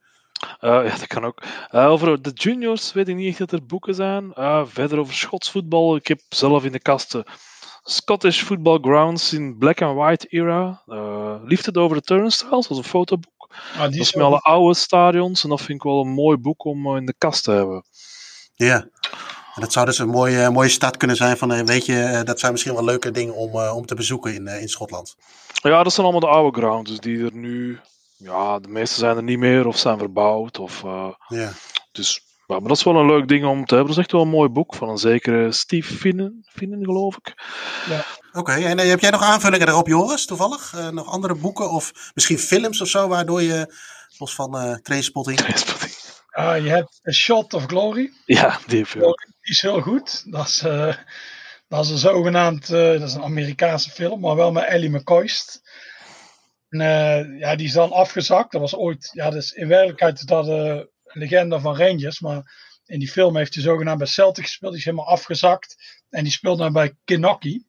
ja, 0.61 0.83
dat 0.83 1.07
kan 1.07 1.25
ook. 1.25 1.43
over 1.71 2.23
de 2.23 2.31
juniors 2.31 2.93
weet 2.93 3.09
ik 3.09 3.17
niet 3.17 3.29
echt 3.29 3.39
dat 3.39 3.53
er 3.53 3.67
boeken 3.67 3.95
zijn. 3.95 4.33
verder 4.67 4.99
over 4.99 5.15
Schots 5.15 5.51
voetbal. 5.51 5.97
Ik 5.97 6.07
heb 6.07 6.21
zelf 6.29 6.65
in 6.65 6.73
de 6.73 6.81
kasten 6.81 7.25
Scottish 7.85 8.43
Football 8.43 8.79
Grounds 8.81 9.33
in 9.33 9.59
Black 9.59 9.83
and 9.83 9.97
White 9.97 10.27
era. 10.29 10.83
Liefde 11.45 11.81
over 11.81 11.97
de 11.97 12.03
turnstiles, 12.03 12.69
als 12.69 12.79
een 12.79 12.85
fotoboek. 12.85 13.51
Ah, 13.75 13.83
dat 13.83 13.95
is 13.95 14.15
met 14.15 14.25
alle 14.25 14.39
oude 14.39 14.75
stadions 14.75 15.43
en 15.43 15.49
dat 15.49 15.61
vind 15.61 15.79
ik 15.79 15.83
wel 15.83 16.01
een 16.01 16.13
mooi 16.13 16.37
boek 16.37 16.65
om 16.65 16.97
in 16.97 17.07
de 17.07 17.15
kast 17.19 17.45
te 17.45 17.51
hebben. 17.51 17.85
Ja, 18.55 18.87
en 19.55 19.61
dat 19.61 19.73
zou 19.73 19.87
dus 19.87 19.99
een 19.99 20.09
mooie, 20.09 20.51
mooie 20.51 20.69
stad 20.69 20.97
kunnen 20.97 21.17
zijn 21.17 21.37
van, 21.37 21.53
eh, 21.53 21.65
weet 21.65 21.87
je, 21.87 22.03
eh, 22.03 22.23
dat 22.23 22.41
zijn 22.41 22.53
misschien 22.53 22.75
wel 22.75 22.85
leuke 22.85 23.11
dingen 23.11 23.35
om, 23.35 23.57
uh, 23.57 23.77
om 23.77 23.87
te 23.87 23.95
bezoeken 23.95 24.35
in, 24.35 24.47
in 24.47 24.69
Schotland. 24.69 25.17
Ja, 25.53 25.83
dat 25.83 25.93
zijn 25.93 26.07
allemaal 26.07 26.31
de 26.31 26.37
oude 26.37 26.59
grounds, 26.59 26.91
dus 26.91 27.01
die 27.01 27.25
er 27.25 27.35
nu, 27.35 27.81
ja, 28.17 28.59
de 28.59 28.69
meeste 28.69 28.99
zijn 28.99 29.17
er 29.17 29.23
niet 29.23 29.39
meer 29.39 29.67
of 29.67 29.79
zijn 29.79 29.99
verbouwd. 29.99 30.59
Of, 30.59 30.83
uh, 30.83 31.09
ja. 31.29 31.53
Dus, 31.93 32.21
ja, 32.47 32.59
maar 32.59 32.69
dat 32.69 32.77
is 32.77 32.83
wel 32.83 32.97
een 32.97 33.07
leuk 33.07 33.29
ding 33.29 33.45
om 33.45 33.65
te 33.65 33.75
hebben. 33.75 33.95
Dat 33.95 33.97
is 33.97 34.03
echt 34.03 34.13
wel 34.13 34.23
een 34.23 34.29
mooi 34.29 34.49
boek 34.49 34.75
van 34.75 34.89
een 34.89 34.99
zekere 34.99 35.53
Steve 35.53 35.95
Finnen, 35.95 36.47
Finnen 36.49 36.85
geloof 36.85 37.17
ik. 37.17 37.35
Ja. 37.89 38.05
Oké, 38.29 38.39
okay, 38.39 38.65
en 38.65 38.79
heb 38.79 39.01
jij 39.01 39.11
nog 39.11 39.23
aanvullingen 39.23 39.69
erop, 39.69 39.87
Joris, 39.87 40.27
toevallig? 40.27 40.73
Uh, 40.77 40.89
nog 40.89 41.07
andere 41.07 41.35
boeken 41.35 41.71
of 41.71 42.11
misschien 42.15 42.39
films 42.39 42.81
of 42.81 42.89
zo, 42.89 43.09
waardoor 43.09 43.43
je, 43.43 43.75
los 44.19 44.35
van 44.35 44.57
uh, 44.57 44.75
Trainspotting... 44.75 45.39
Trainspotting 45.39 46.02
uh, 46.33 46.65
je 46.65 46.69
hebt 46.69 47.01
A 47.09 47.11
Shot 47.11 47.55
of 47.55 47.65
Glory. 47.65 48.13
Ja, 48.25 48.59
die 48.67 48.79
heb 48.79 48.93
Die 48.93 49.51
is 49.51 49.61
heel 49.61 49.81
goed. 49.81 50.33
Dat 50.33 50.47
is, 50.47 50.63
uh, 50.63 50.97
dat 51.69 51.85
is 51.85 51.91
een 51.91 51.99
zogenaamd, 51.99 52.71
uh, 52.71 52.93
dat 52.93 53.09
is 53.09 53.15
een 53.15 53.23
Amerikaanse 53.23 53.91
film, 53.91 54.21
maar 54.21 54.37
wel 54.37 54.53
met 54.53 54.65
Ellie 54.65 54.91
McCoist. 54.91 55.61
En, 56.69 56.81
uh, 56.81 57.39
ja, 57.39 57.57
die 57.57 57.67
is 57.67 57.73
dan 57.73 57.93
afgezakt. 57.93 58.53
Dat 58.53 58.61
was 58.61 58.75
ooit, 58.75 59.11
ja, 59.13 59.31
dus 59.31 59.53
in 59.53 59.69
werkelijkheid 59.69 60.19
is 60.19 60.25
dat 60.25 60.47
een 60.49 60.89
legende 61.05 61.61
van 61.61 61.77
Rangers, 61.77 62.21
maar 62.21 62.43
in 62.87 62.99
die 62.99 63.11
film 63.11 63.37
heeft 63.37 63.55
hij 63.55 63.63
zogenaamd 63.63 63.99
bij 63.99 64.07
Celtic 64.07 64.45
gespeeld. 64.45 64.73
Die 64.73 64.81
is 64.81 64.87
helemaal 64.87 65.09
afgezakt. 65.09 66.01
En 66.11 66.23
die 66.23 66.33
speelt 66.33 66.59
nu 66.59 66.71
bij 66.71 66.97
Kinocki. 67.05 67.65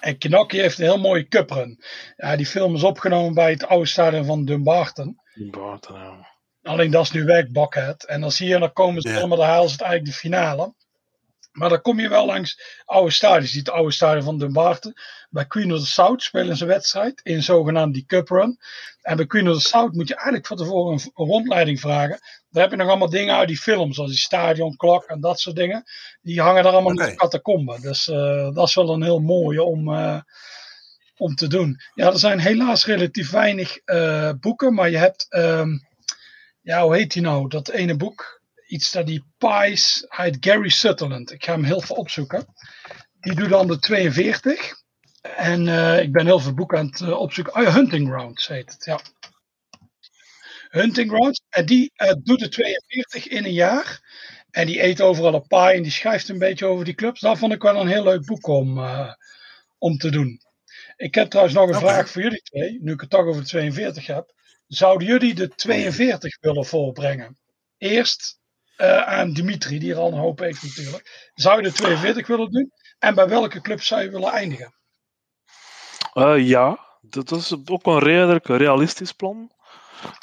En 0.00 0.18
Kinocki 0.18 0.60
heeft 0.60 0.78
een 0.78 0.84
heel 0.84 0.98
mooie 0.98 1.28
cuprun. 1.28 1.84
Ja, 2.16 2.36
die 2.36 2.46
film 2.46 2.74
is 2.74 2.82
opgenomen 2.82 3.34
bij 3.34 3.50
het 3.50 3.66
oude 3.66 3.86
stadion 3.86 4.24
van 4.24 4.44
Dumbarton. 4.44 5.16
Dumbarton, 5.34 5.98
ja. 5.98 6.38
Alleen 6.62 6.90
dat 6.90 7.02
is 7.02 7.10
nu 7.10 7.24
weg, 7.24 7.50
Buckhead. 7.50 8.02
En 8.04 8.20
dan 8.20 8.32
zie 8.32 8.48
je, 8.48 8.58
dan 8.58 8.72
komen 8.72 9.02
ze 9.02 9.08
ja. 9.08 9.18
allemaal, 9.18 9.38
dan 9.38 9.46
halen 9.46 9.68
ze 9.68 9.72
het 9.72 9.82
eigenlijk 9.82 10.12
de 10.12 10.18
finale. 10.18 10.74
Maar 11.52 11.68
dan 11.68 11.80
kom 11.80 12.00
je 12.00 12.08
wel 12.08 12.26
langs 12.26 12.80
oude 12.84 13.10
stadions. 13.10 13.52
Je 13.52 13.58
het 13.58 13.70
oude 13.70 13.92
stadion 13.92 14.24
van 14.24 14.38
Dumbarton. 14.38 14.94
Bij 15.30 15.46
Queen 15.46 15.72
of 15.72 15.80
the 15.80 15.86
South 15.86 16.22
spelen 16.22 16.56
ze 16.56 16.62
een 16.62 16.68
wedstrijd 16.68 17.20
in 17.22 17.42
zogenaamd 17.42 17.94
die 17.94 18.04
Cup 18.06 18.28
Run. 18.28 18.58
En 19.02 19.16
bij 19.16 19.26
Queen 19.26 19.48
of 19.48 19.62
the 19.62 19.68
South 19.68 19.92
moet 19.92 20.08
je 20.08 20.14
eigenlijk 20.14 20.46
van 20.46 20.56
tevoren 20.56 20.92
een, 20.92 21.12
een 21.14 21.26
rondleiding 21.26 21.80
vragen. 21.80 22.18
Daar 22.50 22.62
heb 22.62 22.70
je 22.70 22.76
nog 22.76 22.88
allemaal 22.88 23.10
dingen 23.10 23.36
uit 23.36 23.48
die 23.48 23.58
films, 23.58 23.94
zoals 23.94 24.10
die 24.10 24.20
stadionklok 24.20 25.04
en 25.04 25.20
dat 25.20 25.40
soort 25.40 25.56
dingen. 25.56 25.84
Die 26.22 26.40
hangen 26.40 26.62
daar 26.62 26.72
allemaal 26.72 26.92
okay. 26.92 27.06
in 27.06 27.12
de 27.12 27.18
catacomben. 27.18 27.80
Dus 27.80 28.06
uh, 28.06 28.50
dat 28.52 28.68
is 28.68 28.74
wel 28.74 28.88
een 28.88 29.02
heel 29.02 29.20
mooie 29.20 29.62
om, 29.62 29.88
uh, 29.88 30.20
om 31.16 31.34
te 31.34 31.46
doen. 31.46 31.80
Ja, 31.94 32.06
er 32.06 32.18
zijn 32.18 32.38
helaas 32.38 32.86
relatief 32.86 33.30
weinig 33.30 33.78
uh, 33.84 34.30
boeken, 34.40 34.74
maar 34.74 34.90
je 34.90 34.98
hebt... 34.98 35.26
Um, 35.30 35.88
ja, 36.62 36.82
hoe 36.82 36.96
heet 36.96 37.12
die 37.12 37.22
nou? 37.22 37.48
Dat 37.48 37.68
ene 37.68 37.96
boek. 37.96 38.42
Iets 38.66 38.90
dat 38.90 39.06
die 39.06 39.24
Pies 39.38 40.04
heet 40.08 40.36
Gary 40.40 40.68
Sutherland. 40.68 41.32
Ik 41.32 41.44
ga 41.44 41.52
hem 41.52 41.64
heel 41.64 41.80
veel 41.80 41.96
opzoeken. 41.96 42.46
Die 43.20 43.34
doet 43.34 43.48
dan 43.48 43.66
de 43.66 43.78
42. 43.78 44.74
En 45.20 45.68
ik 46.02 46.12
ben 46.12 46.26
heel 46.26 46.40
veel 46.40 46.54
boeken 46.54 46.78
aan 46.78 46.86
het 46.86 47.12
opzoeken. 47.12 47.54
Oh 47.54 47.62
ja, 47.62 47.72
Hunting 47.72 48.08
Grounds 48.08 48.48
heet 48.48 48.72
het, 48.72 48.84
ja. 48.84 49.00
Hunting 50.68 51.10
Grounds. 51.10 51.42
En 51.48 51.66
die 51.66 51.92
doet 52.22 52.38
de 52.38 52.48
42 52.48 53.28
in 53.28 53.44
een 53.44 53.52
jaar. 53.52 54.08
En 54.50 54.66
die 54.66 54.82
eet 54.82 55.00
overal 55.00 55.34
een 55.34 55.46
paai 55.46 55.76
en 55.76 55.82
die 55.82 55.92
schrijft 55.92 56.28
een 56.28 56.38
beetje 56.38 56.66
over 56.66 56.84
die 56.84 56.94
clubs. 56.94 57.20
Dat 57.20 57.38
vond 57.38 57.52
ik 57.52 57.62
wel 57.62 57.80
een 57.80 57.88
heel 57.88 58.04
leuk 58.04 58.26
boek 58.26 58.46
om, 58.46 58.80
om 59.78 59.96
te 59.96 60.10
doen. 60.10 60.40
Ik 60.96 61.14
heb 61.14 61.28
trouwens 61.28 61.56
nog 61.56 61.68
een 61.68 61.74
vraag 61.74 62.10
voor 62.10 62.22
jullie 62.22 62.42
twee, 62.42 62.78
nu 62.82 62.92
ik 62.92 63.00
het 63.00 63.10
toch 63.10 63.24
over 63.24 63.42
de 63.42 63.48
42 63.48 64.06
heb. 64.06 64.32
Zouden 64.70 65.06
jullie 65.06 65.34
de 65.34 65.48
42 65.48 66.38
willen 66.40 66.66
voorbrengen? 66.66 67.38
Eerst 67.78 68.38
uh, 68.76 69.02
aan 69.02 69.32
Dimitri, 69.32 69.78
die 69.78 69.92
er 69.92 69.98
al 69.98 70.12
een 70.12 70.18
hoop 70.18 70.38
heeft 70.38 70.62
natuurlijk. 70.62 71.30
Zou 71.34 71.56
je 71.56 71.62
de 71.62 71.72
42 71.72 72.26
willen 72.26 72.50
doen? 72.50 72.72
En 72.98 73.14
bij 73.14 73.28
welke 73.28 73.60
club 73.60 73.82
zou 73.82 74.02
je 74.02 74.10
willen 74.10 74.30
eindigen? 74.30 74.74
Uh, 76.14 76.48
ja, 76.48 76.78
dat 77.00 77.30
is 77.30 77.54
ook 77.64 77.86
een 77.86 77.98
redelijk 77.98 78.46
realistisch 78.46 79.12
plan. 79.12 79.52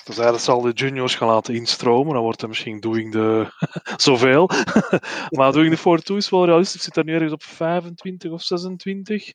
Dus 0.04 0.18
hij 0.18 0.38
zal 0.38 0.62
de 0.62 0.72
juniors 0.72 1.16
gaan 1.16 1.28
laten 1.28 1.56
instromen. 1.56 2.14
Dan 2.14 2.24
wordt 2.24 2.40
hij 2.40 2.50
misschien 2.50 2.80
doing 2.80 3.12
de 3.12 3.48
zoveel. 4.08 4.50
maar 5.38 5.52
doing 5.52 5.70
de 5.70 5.78
42 5.78 6.16
is 6.16 6.30
wel 6.30 6.46
realistisch. 6.46 6.84
Zit 6.84 6.98
er 6.98 7.04
nu 7.04 7.14
ergens 7.14 7.32
op 7.32 7.44
25 7.44 8.32
of 8.32 8.42
26. 8.42 9.34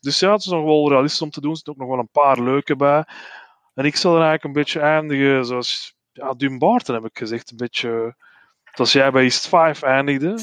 Dus 0.00 0.18
ja, 0.18 0.32
het 0.32 0.40
is 0.40 0.46
nog 0.46 0.64
wel 0.64 0.88
realistisch 0.88 1.22
om 1.22 1.30
te 1.30 1.40
doen. 1.40 1.50
Er 1.50 1.56
zitten 1.56 1.74
ook 1.74 1.80
nog 1.80 1.90
wel 1.90 1.98
een 1.98 2.08
paar 2.12 2.42
leuke 2.42 2.76
bij. 2.76 3.04
En 3.74 3.84
ik 3.84 3.96
zal 3.96 4.16
er 4.16 4.20
eigenlijk 4.20 4.44
een 4.44 4.62
beetje 4.62 4.80
eindigen 4.80 5.46
zoals 5.46 5.94
ja, 6.12 6.34
Dumbarton 6.34 6.94
heb 6.94 7.04
ik 7.04 7.18
gezegd. 7.18 7.50
Een 7.50 7.56
beetje 7.56 8.16
zoals 8.72 8.92
jij 8.92 9.10
bij 9.10 9.22
East 9.22 9.48
5 9.48 9.82
eindigde. 9.82 10.38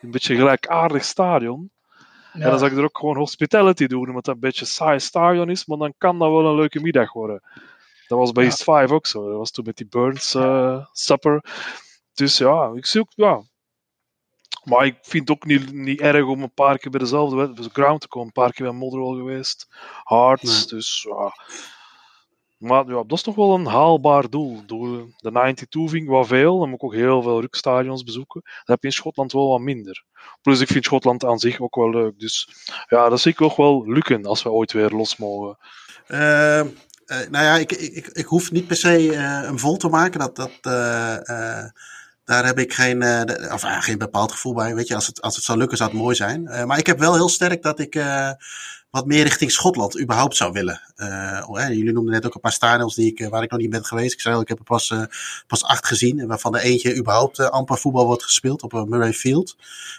Een 0.00 0.10
beetje 0.10 0.36
gelijkaardig 0.36 1.04
stadion. 1.04 1.70
En 2.32 2.40
dan 2.40 2.58
zou 2.58 2.70
ik 2.70 2.76
er 2.76 2.84
ook 2.84 2.98
gewoon 2.98 3.16
hospitality 3.16 3.86
doen, 3.86 4.08
omdat 4.08 4.24
dat 4.24 4.34
een 4.34 4.40
beetje 4.40 4.64
saai 4.64 5.00
stadion 5.00 5.50
is. 5.50 5.66
Maar 5.66 5.78
dan 5.78 5.94
kan 5.98 6.18
dat 6.18 6.30
wel 6.30 6.46
een 6.46 6.54
leuke 6.54 6.80
middag 6.80 7.12
worden. 7.12 7.42
Dat 8.06 8.18
was 8.18 8.32
bij 8.32 8.44
East 8.44 8.62
5 8.62 8.90
ook 8.90 9.06
zo. 9.06 9.28
Dat 9.28 9.38
was 9.38 9.50
toen 9.50 9.64
met 9.64 9.76
die 9.76 9.88
Burns 9.88 10.34
uh, 10.34 10.86
supper. 10.92 11.44
Dus 12.14 12.38
ja, 12.38 12.72
ik 12.74 12.86
zoek, 12.86 13.12
ja. 13.14 13.42
Maar 14.64 14.86
ik 14.86 14.98
vind 15.02 15.28
het 15.28 15.36
ook 15.36 15.44
niet, 15.44 15.72
niet 15.72 16.00
erg 16.00 16.26
om 16.26 16.42
een 16.42 16.54
paar 16.54 16.78
keer 16.78 16.90
bij 16.90 17.00
dezelfde 17.00 17.70
ground 17.72 18.00
te 18.00 18.08
komen. 18.08 18.26
Een 18.26 18.42
paar 18.42 18.52
keer 18.52 18.66
bij 18.66 18.74
Motherwell 18.74 19.16
geweest. 19.16 19.66
Hearts, 20.04 20.66
dus 20.66 21.06
ja. 21.08 21.34
Maar 22.62 22.86
ja, 22.86 23.02
dat 23.06 23.12
is 23.12 23.22
toch 23.22 23.34
wel 23.34 23.54
een 23.54 23.66
haalbaar 23.66 24.30
doel. 24.30 24.62
De 24.66 25.06
92 25.16 25.90
vind 25.90 26.02
ik 26.02 26.08
wel 26.08 26.24
veel. 26.24 26.58
Dan 26.58 26.68
moet 26.68 26.78
ik 26.78 26.84
ook 26.84 26.94
heel 26.94 27.22
veel 27.22 27.40
rukstadions 27.40 28.04
bezoeken. 28.04 28.40
Dat 28.42 28.66
heb 28.66 28.80
je 28.80 28.86
in 28.86 28.92
Schotland 28.92 29.32
wel 29.32 29.48
wat 29.48 29.60
minder. 29.60 30.04
Plus 30.42 30.60
ik 30.60 30.68
vind 30.68 30.84
Schotland 30.84 31.24
aan 31.24 31.38
zich 31.38 31.60
ook 31.60 31.74
wel 31.74 31.90
leuk. 31.90 32.18
Dus 32.18 32.48
ja, 32.88 33.08
dat 33.08 33.20
zie 33.20 33.32
ik 33.32 33.40
ook 33.40 33.56
wel 33.56 33.86
lukken 33.86 34.24
als 34.24 34.42
we 34.42 34.50
ooit 34.50 34.72
weer 34.72 34.90
los 34.90 35.16
mogen. 35.16 35.56
Uh, 36.08 36.62
nou 37.30 37.44
ja, 37.44 37.56
ik, 37.56 37.72
ik, 37.72 38.06
ik, 38.06 38.26
hoef 38.26 38.50
niet 38.50 38.66
per 38.66 38.76
se 38.76 39.06
uh, 39.06 39.42
een 39.42 39.58
vol 39.58 39.76
te 39.76 39.88
maken. 39.88 40.20
Dat, 40.20 40.36
dat, 40.36 40.50
uh, 40.62 41.64
daar 42.24 42.44
heb 42.44 42.58
ik 42.58 42.72
geen, 42.72 43.02
of, 43.52 43.62
geen 43.62 43.98
bepaald 43.98 44.32
gevoel 44.32 44.54
bij. 44.54 44.74
Weet 44.74 44.88
je, 44.88 44.94
als 44.94 45.06
het, 45.06 45.20
als 45.20 45.36
het 45.36 45.44
zou 45.44 45.58
lukken, 45.58 45.76
zou 45.76 45.90
het 45.90 45.98
mooi 45.98 46.14
zijn. 46.14 46.42
maar 46.66 46.78
ik 46.78 46.86
heb 46.86 46.98
wel 46.98 47.14
heel 47.14 47.28
sterk 47.28 47.62
dat 47.62 47.78
ik 47.78 47.94
wat 48.92 49.06
meer 49.06 49.22
richting 49.22 49.52
Schotland 49.52 50.00
überhaupt 50.00 50.36
zou 50.36 50.52
willen. 50.52 50.80
Uh, 50.96 51.68
jullie 51.68 51.92
noemden 51.92 52.12
net 52.12 52.26
ook 52.26 52.34
een 52.34 52.40
paar 52.40 52.52
stadions 52.52 52.94
die 52.94 53.14
ik, 53.14 53.28
waar 53.28 53.42
ik 53.42 53.50
nog 53.50 53.60
niet 53.60 53.70
ben 53.70 53.84
geweest. 53.84 54.12
Ik 54.12 54.20
zei 54.20 54.34
al, 54.34 54.40
ik 54.40 54.48
heb 54.48 54.58
er 54.58 54.64
pas, 54.64 54.90
uh, 54.90 55.02
pas 55.46 55.64
acht 55.64 55.86
gezien. 55.86 56.26
Waarvan 56.26 56.56
er 56.56 56.62
eentje 56.62 56.96
überhaupt 56.96 57.38
amper 57.38 57.78
voetbal 57.78 58.06
wordt 58.06 58.22
gespeeld 58.22 58.62
op 58.62 58.88
Murray 58.88 59.12
Field. 59.12 59.56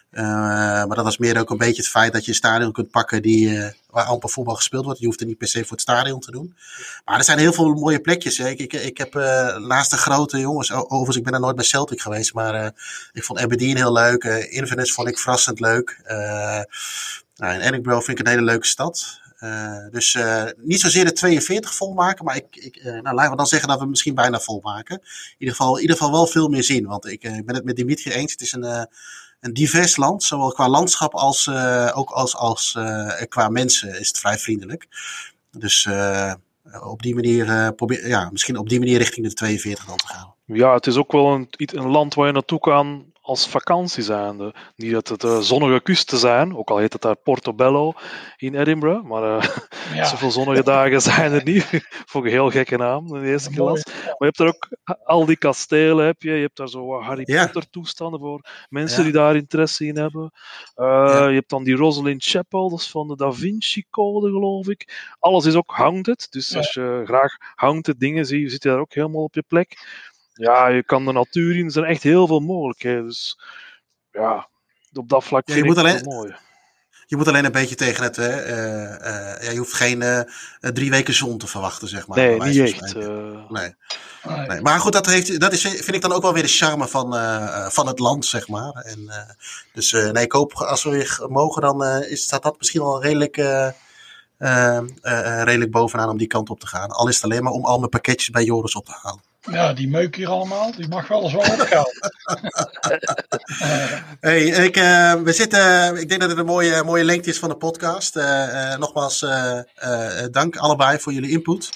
maar 0.09 0.95
dat 0.95 1.03
was 1.03 1.17
meer 1.17 1.39
ook 1.39 1.49
een 1.49 1.57
beetje 1.57 1.81
het 1.81 1.91
feit 1.91 2.13
dat 2.13 2.23
je 2.25 2.29
een 2.29 2.37
stadion 2.37 2.71
kunt 2.71 2.91
pakken 2.91 3.21
die, 3.21 3.71
waar 3.89 4.05
amper 4.05 4.29
voetbal 4.29 4.55
gespeeld 4.55 4.85
wordt. 4.85 4.99
Je 4.99 5.05
hoeft 5.05 5.19
er 5.19 5.27
niet 5.27 5.37
per 5.37 5.47
se 5.47 5.61
voor 5.61 5.71
het 5.71 5.81
stadion 5.81 6.19
te 6.19 6.31
doen. 6.31 6.55
Maar 7.05 7.17
er 7.17 7.23
zijn 7.23 7.39
heel 7.39 7.53
veel 7.53 7.73
mooie 7.73 7.99
plekjes. 7.99 8.37
Hè. 8.37 8.49
Ik, 8.49 8.59
ik, 8.59 8.73
ik 8.73 8.97
heb 8.97 9.13
naast 9.59 9.91
de 9.91 9.97
grote 9.97 10.39
jongens, 10.39 10.71
overigens 10.71 11.17
ik 11.17 11.23
ben 11.23 11.33
er 11.33 11.39
nooit 11.39 11.55
bij 11.55 11.65
Celtic 11.65 12.01
geweest. 12.01 12.33
Maar 12.33 12.73
ik 13.13 13.23
vond 13.23 13.39
Aberdeen 13.39 13.75
heel 13.75 13.93
leuk. 13.93 14.23
Inverness 14.49 14.93
vond 14.93 15.07
ik 15.07 15.19
verrassend 15.19 15.59
leuk. 15.59 16.01
Nou, 17.35 17.53
in 17.53 17.59
Edinburgh 17.59 18.05
vind 18.05 18.19
ik 18.19 18.25
een 18.25 18.31
hele 18.31 18.45
leuke 18.45 18.65
stad. 18.65 19.21
Uh, 19.43 19.87
dus 19.91 20.13
uh, 20.13 20.43
niet 20.57 20.79
zozeer 20.79 21.05
de 21.05 21.11
42 21.11 21.75
volmaken, 21.75 22.25
maar 22.25 22.35
ik, 22.35 22.55
ik 22.55 22.75
uh, 22.77 22.85
nou, 22.85 23.15
laten 23.15 23.31
we 23.31 23.37
dan 23.37 23.47
zeggen 23.47 23.67
dat 23.69 23.79
we 23.79 23.85
misschien 23.85 24.15
bijna 24.15 24.39
volmaken. 24.39 24.99
In 24.99 25.35
ieder 25.37 25.55
geval, 25.55 25.75
in 25.75 25.81
ieder 25.81 25.97
geval 25.97 26.11
wel 26.11 26.27
veel 26.27 26.47
meer 26.47 26.63
zien. 26.63 26.85
Want 26.85 27.05
ik 27.05 27.21
ben 27.21 27.55
het 27.55 27.63
met 27.63 27.75
Dimitri 27.75 28.11
eens. 28.11 28.31
Het 28.31 28.41
is 28.41 28.51
een, 28.51 28.87
een 29.39 29.53
divers 29.53 29.95
land, 29.95 30.23
zowel 30.23 30.51
qua 30.51 30.69
landschap 30.69 31.13
als 31.13 31.49
ook 31.93 32.09
als, 32.09 32.35
als 32.35 32.77
qua 33.27 33.49
mensen 33.49 33.99
is 33.99 34.07
het 34.07 34.19
vrij 34.19 34.37
vriendelijk. 34.37 34.87
Dus 35.51 35.87
op 36.83 37.01
die 37.01 37.15
manier 37.15 37.73
probeer, 37.73 38.07
ja, 38.07 38.29
misschien 38.31 38.57
op 38.57 38.69
die 38.69 38.79
manier 38.79 38.97
richting 38.97 39.27
de 39.27 39.33
42 39.33 39.85
dan 39.85 39.97
te 39.97 40.07
gaan. 40.07 40.33
Ja, 40.45 40.73
het 40.73 40.87
is 40.87 40.95
ook 40.95 41.11
wel 41.11 41.33
een, 41.33 41.47
een 41.57 41.89
land 41.89 42.13
waar 42.13 42.27
je 42.27 42.33
naartoe 42.33 42.59
kan 42.59 43.12
als 43.23 43.47
vakantie 43.47 44.03
zijnde. 44.03 44.53
Niet 44.75 44.91
dat 44.91 45.07
het 45.07 45.23
uh, 45.23 45.39
zonnige 45.39 45.81
kusten 45.81 46.17
zijn, 46.17 46.57
ook 46.57 46.69
al 46.69 46.77
heet 46.77 46.93
het 46.93 47.01
daar 47.01 47.15
Portobello 47.15 47.93
in 48.37 48.55
Edinburgh, 48.55 49.03
maar 49.03 49.23
uh, 49.23 49.49
ja. 49.93 50.05
zoveel 50.13 50.31
zonnige 50.31 50.63
dagen 50.63 51.01
zijn 51.11 51.31
er 51.31 51.43
niet. 51.43 51.63
Vond 52.09 52.25
ik 52.25 52.31
een 52.31 52.37
heel 52.37 52.49
gekke 52.49 52.77
naam 52.77 53.15
in 53.15 53.21
de 53.21 53.27
eerste 53.27 53.49
klas. 53.49 53.85
Maar 53.85 54.15
je 54.17 54.25
hebt 54.25 54.39
er 54.39 54.47
ook 54.47 54.69
al 55.03 55.25
die 55.25 55.37
kastelen, 55.37 56.05
heb 56.05 56.21
je. 56.21 56.31
je 56.31 56.41
hebt 56.41 56.57
daar 56.57 56.69
zo 56.69 57.01
Harry 57.01 57.23
Potter 57.23 57.69
toestanden 57.69 58.19
voor 58.19 58.45
mensen 58.69 59.03
die 59.03 59.13
daar 59.13 59.35
interesse 59.35 59.85
in 59.85 59.97
hebben. 59.97 60.31
Uh, 60.75 61.25
je 61.27 61.33
hebt 61.33 61.49
dan 61.49 61.63
die 61.63 61.75
Rosalind 61.75 62.23
Chapel, 62.23 62.69
dat 62.69 62.79
is 62.79 62.89
van 62.89 63.07
de 63.07 63.15
Da 63.15 63.31
Vinci 63.31 63.85
Code, 63.89 64.29
geloof 64.29 64.67
ik. 64.67 65.13
Alles 65.19 65.45
is 65.45 65.55
ook 65.55 65.71
haunted, 65.71 66.27
dus 66.31 66.55
als 66.55 66.73
je 66.73 67.01
graag 67.05 67.35
haunted 67.55 67.99
dingen 67.99 68.25
ziet, 68.25 68.51
zit 68.51 68.63
je 68.63 68.69
daar 68.69 68.79
ook 68.79 68.93
helemaal 68.93 69.23
op 69.23 69.35
je 69.35 69.43
plek 69.47 69.77
ja, 70.33 70.67
je 70.67 70.83
kan 70.83 71.05
de 71.05 71.11
natuur 71.11 71.57
in. 71.57 71.65
Er 71.65 71.71
zijn 71.71 71.85
echt 71.85 72.03
heel 72.03 72.27
veel 72.27 72.39
mogelijkheden. 72.39 73.05
Dus 73.05 73.39
ja, 74.11 74.49
op 74.93 75.09
dat 75.09 75.23
vlak 75.23 75.47
ja, 75.47 75.53
vind 75.53 75.77
ik 75.77 75.85
het 75.85 76.05
mooi. 76.05 76.35
Je 77.05 77.15
moet 77.19 77.27
alleen 77.27 77.45
een 77.45 77.51
beetje 77.51 77.75
tegen 77.75 78.03
het. 78.03 78.17
Uh, 78.17 78.25
uh, 78.25 79.43
ja, 79.43 79.51
je 79.51 79.57
hoeft 79.57 79.73
geen 79.73 80.01
uh, 80.01 80.19
drie 80.59 80.89
weken 80.89 81.13
zon 81.13 81.37
te 81.37 81.47
verwachten, 81.47 81.87
zeg 81.87 82.07
maar. 82.07 82.17
Nee, 82.17 82.41
niet 82.41 82.59
echt. 82.59 82.95
Nee. 83.49 83.75
nee. 84.47 84.61
Maar 84.61 84.79
goed, 84.79 84.93
dat, 84.93 85.05
heeft, 85.05 85.39
dat 85.39 85.53
is, 85.53 85.61
vind 85.61 85.93
ik 85.93 86.01
dan 86.01 86.11
ook 86.11 86.21
wel 86.21 86.33
weer 86.33 86.43
de 86.43 86.49
charme 86.49 86.87
van, 86.87 87.13
van 87.71 87.87
het 87.87 87.99
land, 87.99 88.25
zeg 88.25 88.47
maar. 88.47 88.73
En, 88.73 89.11
dus 89.73 89.91
nee, 89.91 90.23
ik 90.23 90.31
hoop 90.31 90.53
als 90.53 90.83
we 90.83 90.89
weer 90.89 91.25
mogen, 91.27 91.61
dan 91.61 91.83
is, 91.83 92.23
staat 92.23 92.43
dat 92.43 92.57
misschien 92.57 92.81
wel 92.81 93.01
redelijk, 93.01 93.35
redelijk 95.43 95.71
bovenaan 95.71 96.09
om 96.09 96.17
die 96.17 96.27
kant 96.27 96.49
op 96.49 96.59
te 96.59 96.67
gaan. 96.67 96.89
Al 96.89 97.07
is 97.07 97.15
het 97.15 97.23
alleen 97.23 97.43
maar 97.43 97.53
om 97.53 97.65
al 97.65 97.77
mijn 97.77 97.89
pakketjes 97.89 98.29
bij 98.29 98.43
Joris 98.43 98.75
op 98.75 98.85
te 98.85 98.97
halen. 99.01 99.21
Ja, 99.51 99.73
die 99.73 99.89
meuk 99.89 100.15
hier 100.15 100.27
allemaal, 100.27 100.71
die 100.71 100.87
mag 100.87 101.07
wel 101.07 101.23
eens 101.23 101.33
wel 101.33 101.41
opgaan. 101.41 101.85
hey, 104.27 104.43
ik, 104.43 104.77
uh, 104.77 105.13
we 105.13 105.33
zitten, 105.33 105.95
ik 105.97 106.09
denk 106.09 106.21
dat 106.21 106.29
het 106.29 106.39
een 106.39 106.45
mooie, 106.45 106.83
mooie 106.83 107.03
lengte 107.03 107.29
is 107.29 107.39
van 107.39 107.49
de 107.49 107.55
podcast. 107.55 108.15
Uh, 108.15 108.23
uh, 108.23 108.77
nogmaals, 108.77 109.25
dank 110.31 110.57
allebei 110.57 110.99
voor 110.99 111.13
jullie 111.13 111.29
input. 111.29 111.69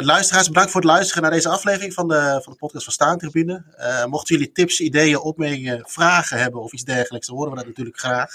luisteraars, 0.00 0.48
bedankt 0.48 0.70
voor 0.70 0.80
het 0.80 0.90
luisteren 0.90 1.22
naar 1.22 1.30
deze 1.30 1.48
aflevering 1.48 1.94
van 1.94 2.08
de, 2.08 2.40
van 2.42 2.52
de 2.52 2.58
podcast 2.58 2.84
van 2.84 2.92
Staantribune. 2.92 3.64
mochten 4.08 4.36
jullie 4.36 4.52
tips, 4.52 4.80
ideeën, 4.80 5.18
opmerkingen, 5.18 5.82
vragen 5.86 6.38
hebben 6.38 6.62
of 6.62 6.72
iets 6.72 6.84
dergelijks, 6.84 7.26
dan 7.26 7.36
horen 7.36 7.50
we 7.50 7.56
dat 7.58 7.66
natuurlijk 7.66 7.98
graag. 7.98 8.30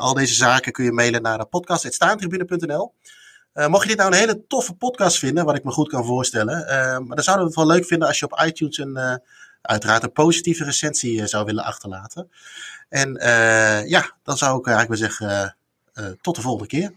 al 0.00 0.14
deze 0.14 0.34
zaken 0.34 0.72
kun 0.72 0.84
je 0.84 0.92
mailen 0.92 1.22
naar 1.22 1.46
podcast.staantribune.nl. 1.46 2.92
Uh, 3.56 3.66
mocht 3.66 3.82
je 3.82 3.88
dit 3.88 3.98
nou 3.98 4.12
een 4.12 4.18
hele 4.18 4.46
toffe 4.46 4.74
podcast 4.74 5.18
vinden, 5.18 5.44
wat 5.44 5.56
ik 5.56 5.64
me 5.64 5.70
goed 5.70 5.88
kan 5.88 6.04
voorstellen, 6.04 6.64
maar 7.06 7.16
dan 7.16 7.24
zouden 7.24 7.46
we 7.46 7.50
het 7.50 7.66
wel 7.66 7.76
leuk 7.76 7.86
vinden 7.86 8.08
als 8.08 8.18
je 8.18 8.24
op 8.24 8.42
iTunes 8.44 8.78
een, 8.78 8.96
uh, 8.96 9.14
uiteraard 9.62 10.02
een 10.02 10.12
positieve 10.12 10.64
recensie 10.64 11.26
zou 11.26 11.44
willen 11.44 11.64
achterlaten. 11.64 12.30
En 12.88 13.12
ja, 13.88 14.10
dan 14.22 14.36
zou 14.36 14.58
ik 14.58 14.66
eigenlijk 14.66 15.00
wel 15.00 15.10
zeggen, 15.10 15.56
tot 16.20 16.34
de 16.34 16.42
volgende 16.42 16.68
keer. 16.68 16.92